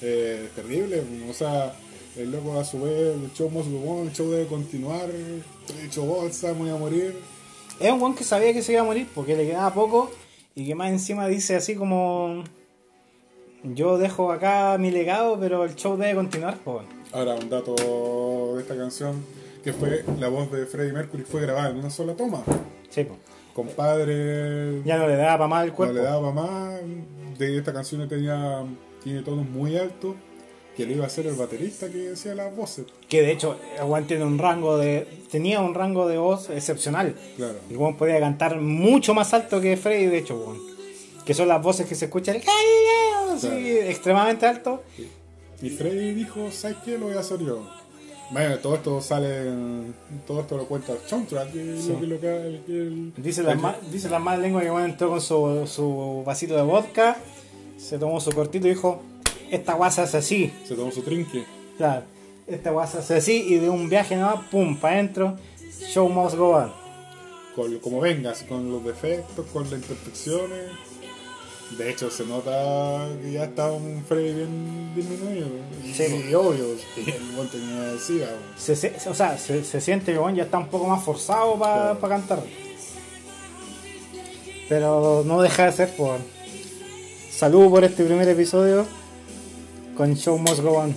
eh, 0.02 0.49
terrible. 0.56 1.03
O 1.30 1.34
sea, 1.34 1.74
el 2.18 2.32
loco 2.32 2.60
a 2.60 2.66
su 2.66 2.82
vez, 2.82 3.16
el 3.16 3.32
show 3.34 3.49
must 3.49 3.70
go 3.70 4.03
el 4.03 4.12
show 4.12 4.30
debe 4.30 4.48
continuar, 4.48 5.10
he 5.10 5.86
hecho 5.86 6.03
bolsa, 6.03 6.52
voy 6.53 6.70
a 6.70 6.76
morir. 6.76 7.16
Es 7.80 7.91
un 7.91 8.02
weón 8.02 8.16
que 8.16 8.24
sabía 8.24 8.53
que 8.53 8.62
se 8.62 8.74
iba 8.74 8.82
a 8.82 8.86
morir 8.86 9.08
porque 9.14 9.36
le 9.36 9.45
quedaba 9.45 9.74
poco 9.74 10.12
y 10.56 10.68
que 10.68 10.76
más 10.76 10.91
encima 10.91 11.28
dice 11.28 11.56
así 11.56 11.76
como 11.76 12.44
yo 13.64 13.98
dejo 13.98 14.32
acá 14.32 14.78
mi 14.80 14.92
legado 14.92 15.38
pero 15.40 15.64
el 15.64 15.76
show 15.76 15.98
debe 15.98 16.16
continuar 16.16 16.58
weón. 16.66 16.86
Ahora, 17.14 17.36
un 17.36 17.50
dato 17.50 17.76
de 18.56 18.62
esta 18.62 18.76
canción, 18.76 19.24
que 19.64 19.74
fue 19.74 20.04
la 20.20 20.30
voz 20.30 20.50
de 20.52 20.66
Freddie 20.66 20.94
Mercury, 20.94 21.24
fue 21.24 21.42
grabada 21.42 21.70
en 21.70 21.78
una 21.78 21.90
sola 21.90 22.16
toma. 22.16 22.42
Sí, 22.90 23.04
pues. 23.04 23.20
Compadre, 23.54 24.82
Ya 24.84 24.98
no 24.98 25.08
le 25.08 25.16
daba 25.18 25.38
para 25.38 25.48
más 25.48 25.64
el 25.66 25.70
no 25.72 25.76
cuerpo. 25.76 25.94
le 25.96 26.02
daba 26.02 26.32
más. 26.32 26.80
De 27.38 27.58
esta 27.58 27.74
canción 27.74 28.08
tenía, 28.08 28.64
tiene 29.04 29.24
tonos 29.24 29.46
muy 29.46 29.78
altos, 29.78 30.16
que 30.78 30.86
lo 30.86 30.94
iba 30.94 31.04
a 31.04 31.08
hacer 31.08 31.28
el 31.28 31.36
baterista 31.36 31.90
que 31.90 31.98
decía 31.98 32.34
las 32.34 32.56
voces. 32.56 32.86
Que 33.10 33.22
de 33.22 33.32
hecho 33.32 33.58
tiene 34.08 34.24
un 34.24 34.38
rango 34.38 34.78
de 34.78 35.06
tenía 35.30 35.60
un 35.60 35.74
rango 35.74 36.08
de 36.08 36.18
voz 36.18 36.50
excepcional. 36.50 37.14
Claro. 37.36 37.56
El 37.70 37.78
weón 37.78 37.98
podía 37.98 38.20
cantar 38.20 38.60
mucho 38.60 39.14
más 39.14 39.34
alto 39.34 39.60
que 39.60 39.76
Freddy 39.76 40.06
de 40.06 40.20
hecho, 40.20 40.38
weón. 40.38 40.60
Que 41.26 41.34
son 41.34 41.48
las 41.48 41.61
voces 41.61 41.88
que 41.88 41.95
se 41.95 42.06
escuchan 42.06 42.35
Galileo, 42.35 43.39
Claro. 43.39 43.56
extremadamente 43.89 44.45
alto. 44.45 44.84
Y 45.61 45.69
Freddie 45.69 46.14
dijo, 46.15 46.49
¿sabes 46.52 46.77
qué? 46.84 46.98
Lo 46.98 47.06
voy 47.07 47.15
a 47.15 47.19
hacer 47.19 47.39
yo. 47.39 47.68
Bueno, 48.31 48.57
todo 48.60 48.76
esto 48.76 49.02
sale, 49.02 49.48
en- 49.49 49.93
todo 50.26 50.41
esto 50.41 50.56
lo 50.57 50.65
cuenta 50.65 50.93
el 50.93 50.99
soundtrack, 51.06 51.53
es 51.53 51.84
Sí. 51.84 51.89
lo 51.91 51.99
que, 51.99 52.07
lo 52.07 52.19
que- 52.19 52.61
que 52.65 52.72
el- 52.72 53.14
Dice 53.18 53.43
las 53.43 53.53
el- 53.56 53.60
ma- 53.60 53.76
dice 53.91 54.10
las 54.10 54.22
malas 54.22 54.41
lenguas 54.41 54.64
que 54.64 54.72
weón 54.72 54.85
entró 54.89 55.10
con 55.10 55.22
su, 55.22 55.68
su 55.68 56.23
vasito 56.26 56.56
de 56.56 56.61
vodka, 56.64 57.18
se 57.77 57.99
tomó 57.99 58.19
su 58.22 58.31
cortito 58.31 58.68
y 58.68 58.72
dijo, 58.72 59.02
esta 59.52 59.73
guasa 59.73 60.03
hace 60.03 60.18
así. 60.18 60.52
Se 60.65 60.76
tomó 60.76 60.91
su 60.91 61.02
trinque. 61.02 61.43
Claro, 61.77 62.03
esta 62.48 62.72
guasa 62.72 62.99
hace 62.99 63.15
así 63.18 63.45
y 63.49 63.56
de 63.57 63.69
un 63.69 63.89
viaje 63.89 64.15
nomás, 64.15 64.45
pum, 64.49 64.77
para 64.77 64.95
adentro, 64.95 65.38
show 65.93 66.07
must 66.10 66.35
go 66.38 66.52
on. 66.56 66.72
con 67.53 67.77
como 67.80 67.99
vengas, 67.99 68.43
con 68.43 68.72
los 68.72 68.81
defectos, 68.85 69.45
con 69.52 69.64
las 69.64 69.73
imperfecciones. 69.73 70.72
De 71.77 71.89
hecho, 71.89 72.11
se 72.11 72.26
nota 72.26 73.07
que 73.22 73.31
ya 73.31 73.45
está 73.45 73.72
un 73.72 74.03
Freddy 74.07 74.34
bien 74.34 74.93
disminuido. 74.95 75.48
Sí. 75.93 76.26
y 76.30 76.34
obvio, 76.34 76.65
el 76.98 77.35
buen 77.35 77.48
tenía 77.49 77.98
SIDA. 77.98 78.27
Se, 78.57 78.76
se- 78.76 78.93
o 79.10 79.14
sea, 79.15 79.38
se, 79.38 79.64
se 79.64 79.80
siente 79.81 80.11
que 80.11 80.18
bueno, 80.19 80.38
ya 80.38 80.43
está 80.43 80.57
un 80.57 80.68
poco 80.68 80.88
más 80.88 81.03
forzado 81.03 81.57
para 81.57 81.93
Claro. 81.95 82.10
cantar. 82.10 82.43
Pero 84.69 85.23
no 85.26 85.41
deja 85.41 85.65
de 85.65 85.72
ser 85.72 85.95
por. 85.95 86.18
Salud 87.31 87.69
por 87.69 87.84
este 87.84 88.03
primer 88.03 88.27
episodio 88.30 88.85
con 89.98 90.15
Show 90.15 90.38
Must 90.38 90.60
Go 90.61 90.72
On. 90.77 90.95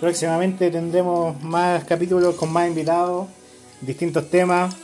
Próximamente 0.00 0.70
tendremos 0.70 1.40
más 1.42 1.84
capítulos 1.84 2.34
con 2.36 2.52
más 2.52 2.68
invitados, 2.68 3.26
distintos 3.80 4.30
temas. 4.30 4.74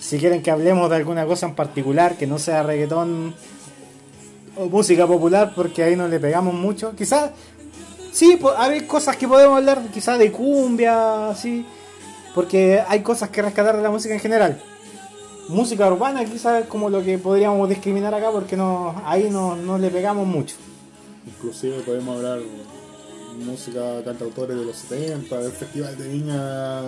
Si 0.00 0.18
quieren 0.18 0.42
que 0.42 0.50
hablemos 0.50 0.88
de 0.90 0.96
alguna 0.96 1.26
cosa 1.26 1.46
en 1.46 1.54
particular, 1.54 2.16
que 2.16 2.26
no 2.26 2.38
sea 2.38 2.62
reggaetón 2.62 3.34
o 4.56 4.66
música 4.66 5.06
popular, 5.06 5.52
porque 5.54 5.82
ahí 5.82 5.96
no 5.96 6.08
le 6.08 6.20
pegamos 6.20 6.54
mucho. 6.54 6.94
Quizás 6.96 7.30
Sí, 8.12 8.38
hay 8.58 8.82
cosas 8.82 9.16
que 9.16 9.26
podemos 9.26 9.56
hablar, 9.56 9.82
quizás 9.90 10.18
de 10.18 10.30
cumbia, 10.30 11.30
así, 11.30 11.64
porque 12.34 12.82
hay 12.86 13.00
cosas 13.00 13.30
que 13.30 13.40
rescatar 13.40 13.74
de 13.74 13.82
la 13.82 13.90
música 13.90 14.12
en 14.12 14.20
general. 14.20 14.62
Música 15.48 15.90
urbana 15.90 16.22
quizás 16.26 16.66
como 16.66 16.90
lo 16.90 17.02
que 17.02 17.16
podríamos 17.16 17.66
discriminar 17.70 18.14
acá 18.14 18.30
porque 18.30 18.54
no 18.54 19.02
ahí 19.06 19.30
no, 19.30 19.56
no 19.56 19.78
le 19.78 19.88
pegamos 19.88 20.26
mucho. 20.26 20.56
Inclusive 21.26 21.80
podemos 21.80 22.16
hablar 22.16 22.40
música 23.46 24.04
cantautores 24.04 24.58
de 24.58 24.64
los 24.66 24.76
70, 24.76 25.38
del 25.38 25.52
Festival 25.52 25.96
de 25.96 26.08
Viña 26.08 26.80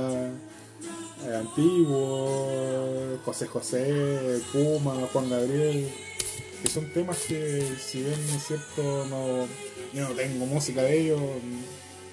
eh, 1.27 1.37
antiguo, 1.39 3.19
José 3.25 3.47
José, 3.47 4.43
Puma, 4.53 4.95
Juan 5.11 5.31
Gabriel, 5.31 5.91
que 6.65 6.71
son 6.71 6.87
temas 6.87 7.19
que 7.29 7.63
si 7.79 8.01
bien 8.01 8.19
es 8.35 8.47
cierto 8.47 9.05
no, 9.11 9.47
yo 9.93 10.09
no 10.09 10.15
tengo 10.15 10.47
música 10.47 10.81
de 10.81 10.99
ellos, 10.99 11.21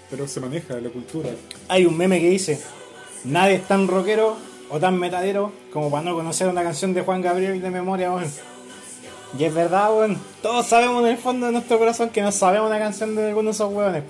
pero 0.09 0.27
se 0.27 0.41
maneja 0.41 0.77
la 0.81 0.89
cultura. 0.89 1.29
Hay 1.69 1.85
un 1.85 1.97
meme 1.97 2.19
que 2.19 2.29
dice, 2.29 2.61
nadie 3.23 3.55
es 3.55 3.67
tan 3.67 3.87
rockero 3.87 4.35
o 4.69 4.77
tan 4.77 4.99
metalero 4.99 5.53
como 5.71 5.89
para 5.89 6.03
no 6.03 6.15
conocer 6.15 6.49
una 6.49 6.63
canción 6.63 6.93
de 6.93 7.01
Juan 7.01 7.21
Gabriel 7.21 7.61
de 7.61 7.69
memoria, 7.69 8.11
weón. 8.11 8.29
Y 9.39 9.45
es 9.45 9.53
verdad, 9.53 9.95
weón. 9.95 10.17
Todos 10.41 10.67
sabemos 10.67 11.01
en 11.05 11.11
el 11.11 11.17
fondo 11.17 11.45
de 11.45 11.53
nuestro 11.53 11.79
corazón 11.79 12.09
que 12.09 12.21
no 12.21 12.33
sabemos 12.33 12.67
una 12.67 12.79
canción 12.79 13.15
de 13.15 13.29
alguno 13.29 13.51
de 13.51 13.53
esos 13.53 13.73
weones. 13.73 14.03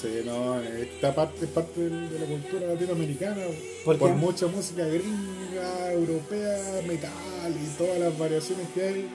Sí, 0.00 0.22
no, 0.24 0.58
esta 0.60 1.14
parte 1.14 1.44
es 1.44 1.50
parte 1.50 1.78
de 1.78 2.18
la 2.18 2.24
cultura 2.24 2.68
latinoamericana. 2.68 3.42
¿Por 3.84 4.14
mucha 4.14 4.46
música 4.46 4.82
gringa, 4.86 5.92
europea, 5.92 6.80
metal 6.86 7.54
y 7.54 7.66
todas 7.76 7.98
las 7.98 8.18
variaciones 8.18 8.66
que 8.74 8.82
hay. 8.82 9.08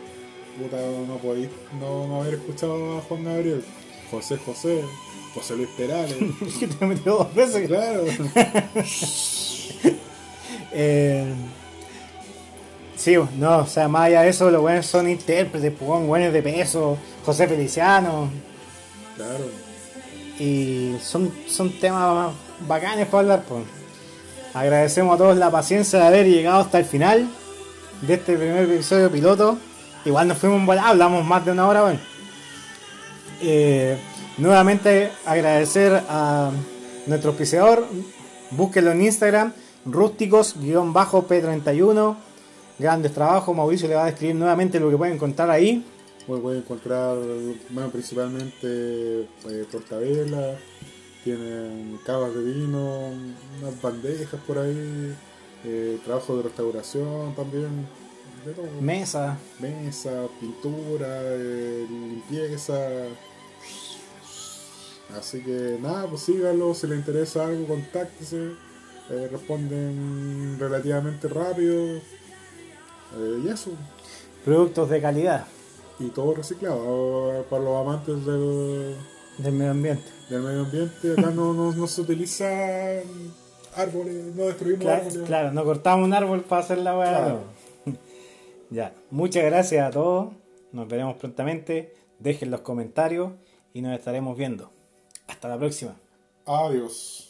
Puta, 0.62 0.78
no 1.07 1.18
podéis 1.18 1.49
no, 1.80 2.07
no 2.07 2.22
haber 2.22 2.36
escuchado 2.36 2.99
a 2.99 3.02
Juan 3.02 3.24
Gabriel, 3.24 3.64
José 4.12 4.38
José, 4.38 4.84
José 5.34 5.56
Luis 5.56 5.70
Perales. 5.76 6.18
que 6.60 6.68
te 6.68 6.86
metió 6.86 7.18
dos 7.18 7.34
veces. 7.34 7.68
claro. 7.68 8.03
Eh, 10.78 11.34
sí, 12.98 13.16
no, 13.38 13.60
o 13.60 13.66
sea, 13.66 13.88
más 13.88 14.07
allá 14.07 14.24
de 14.24 14.30
eso, 14.30 14.52
los 14.52 14.62
buenos 14.62 14.86
son 14.86 15.10
intérpretes, 15.10 15.72
pues, 15.72 16.06
buenos 16.06 16.34
de 16.34 16.44
peso, 16.44 16.98
José 17.24 17.48
Feliciano, 17.48 18.30
Claro. 19.16 19.65
Y 20.40 20.95
son, 21.02 21.32
son 21.48 21.72
temas 21.80 22.34
bacanes 22.68 23.07
para 23.07 23.22
hablar. 23.22 23.44
Pues. 23.48 23.64
Agradecemos 24.53 25.16
a 25.16 25.18
todos 25.18 25.38
la 25.38 25.49
paciencia 25.52 25.99
de 25.99 26.06
haber 26.06 26.28
llegado 26.28 26.62
hasta 26.62 26.80
el 26.80 26.86
final 26.86 27.28
de 28.02 28.14
este 28.14 28.38
primer 28.38 28.70
episodio 28.70 29.12
piloto. 29.12 29.57
Igual 30.06 30.28
nos 30.28 30.38
fuimos 30.38 30.78
hablamos 30.78 31.26
más 31.26 31.44
de 31.45 31.52
una 31.52 31.68
hora, 31.68 31.82
bueno. 31.82 31.99
Eh, 33.41 33.98
nuevamente 34.38 35.12
agradecer 35.26 36.03
a 36.07 36.52
nuestro 37.06 37.32
auspiciador, 37.32 37.86
búsquenlo 38.52 38.91
en 38.91 39.02
Instagram, 39.02 39.52
rústicos-p31, 39.86 42.16
grandes 42.80 43.14
trabajos, 43.14 43.53
Mauricio 43.56 43.88
le 43.88 43.95
va 43.95 44.03
a 44.03 44.07
describir 44.07 44.36
nuevamente 44.36 44.78
lo 44.80 44.90
que 44.90 44.98
pueden 44.98 45.14
encontrar 45.16 45.49
ahí. 45.49 45.86
Bueno, 46.28 46.42
pueden 46.42 46.62
encontrar 46.64 47.18
bueno, 47.70 47.90
principalmente 47.92 48.58
eh, 49.22 49.66
portavelas, 49.72 50.58
tienen 51.24 52.00
cavas 52.04 52.34
de 52.34 52.42
vino, 52.42 53.12
unas 53.62 53.82
bandejas 53.82 54.40
por 54.48 54.58
ahí, 54.58 55.16
eh, 55.64 56.00
trabajo 56.04 56.38
de 56.38 56.44
restauración 56.44 57.36
también, 57.36 57.88
de 58.44 58.54
todo. 58.54 58.66
Mesa, 58.82 59.38
mesa, 59.60 60.28
pintura, 60.40 61.08
eh, 61.10 61.86
limpieza. 61.90 62.76
Así 65.16 65.42
que 65.42 65.78
nada, 65.80 66.08
pues 66.08 66.22
síganlo, 66.22 66.74
si 66.74 66.88
les 66.88 66.98
interesa 66.98 67.46
algo, 67.46 67.68
contáctese. 67.68 68.54
eh, 69.12 69.28
responden 69.32 70.58
relativamente 70.60 71.28
rápido. 71.28 71.98
eh, 73.18 73.42
y 73.46 73.50
eso. 73.50 73.70
productos 74.44 74.90
de 74.90 75.00
calidad 75.02 75.46
Y 76.00 76.10
todo 76.10 76.34
reciclado. 76.34 77.34
eh, 77.34 77.44
Para 77.50 77.64
los 77.64 77.82
amantes 77.82 78.26
del, 78.26 78.96
del 79.38 79.54
medio 79.54 79.72
ambiente. 79.72 80.04
del 80.30 80.42
medio 80.42 80.62
ambiente, 80.62 81.14
acá 81.14 81.32
no, 81.32 81.54
no, 81.54 81.72
no 81.72 81.88
se 81.88 82.02
utilizan 82.02 83.02
árboles, 83.76 84.36
no 84.36 84.44
destruimos 84.46 84.82
Claro, 84.82 85.04
árboles. 85.06 85.28
claro, 85.28 85.52
no 85.54 85.64
cortamos 85.64 86.06
un 86.06 86.14
árbol 86.14 86.42
para 86.42 86.62
hacer 86.62 86.78
la 86.80 86.98
weá. 86.98 87.10
Claro. 87.18 87.40
ya, 88.70 88.94
muchas 89.12 89.44
gracias 89.46 89.88
a 89.88 89.92
todos. 89.92 90.34
Nos 90.72 90.88
veremos 90.88 91.16
prontamente. 91.18 91.94
Dejen 92.20 92.52
los 92.52 92.62
comentarios 92.62 93.32
y 93.74 93.82
nos 93.82 93.98
estaremos 93.98 94.38
viendo. 94.38 94.72
Hasta 95.28 95.48
la 95.48 95.58
próxima. 95.58 95.96
Adiós. 96.46 97.25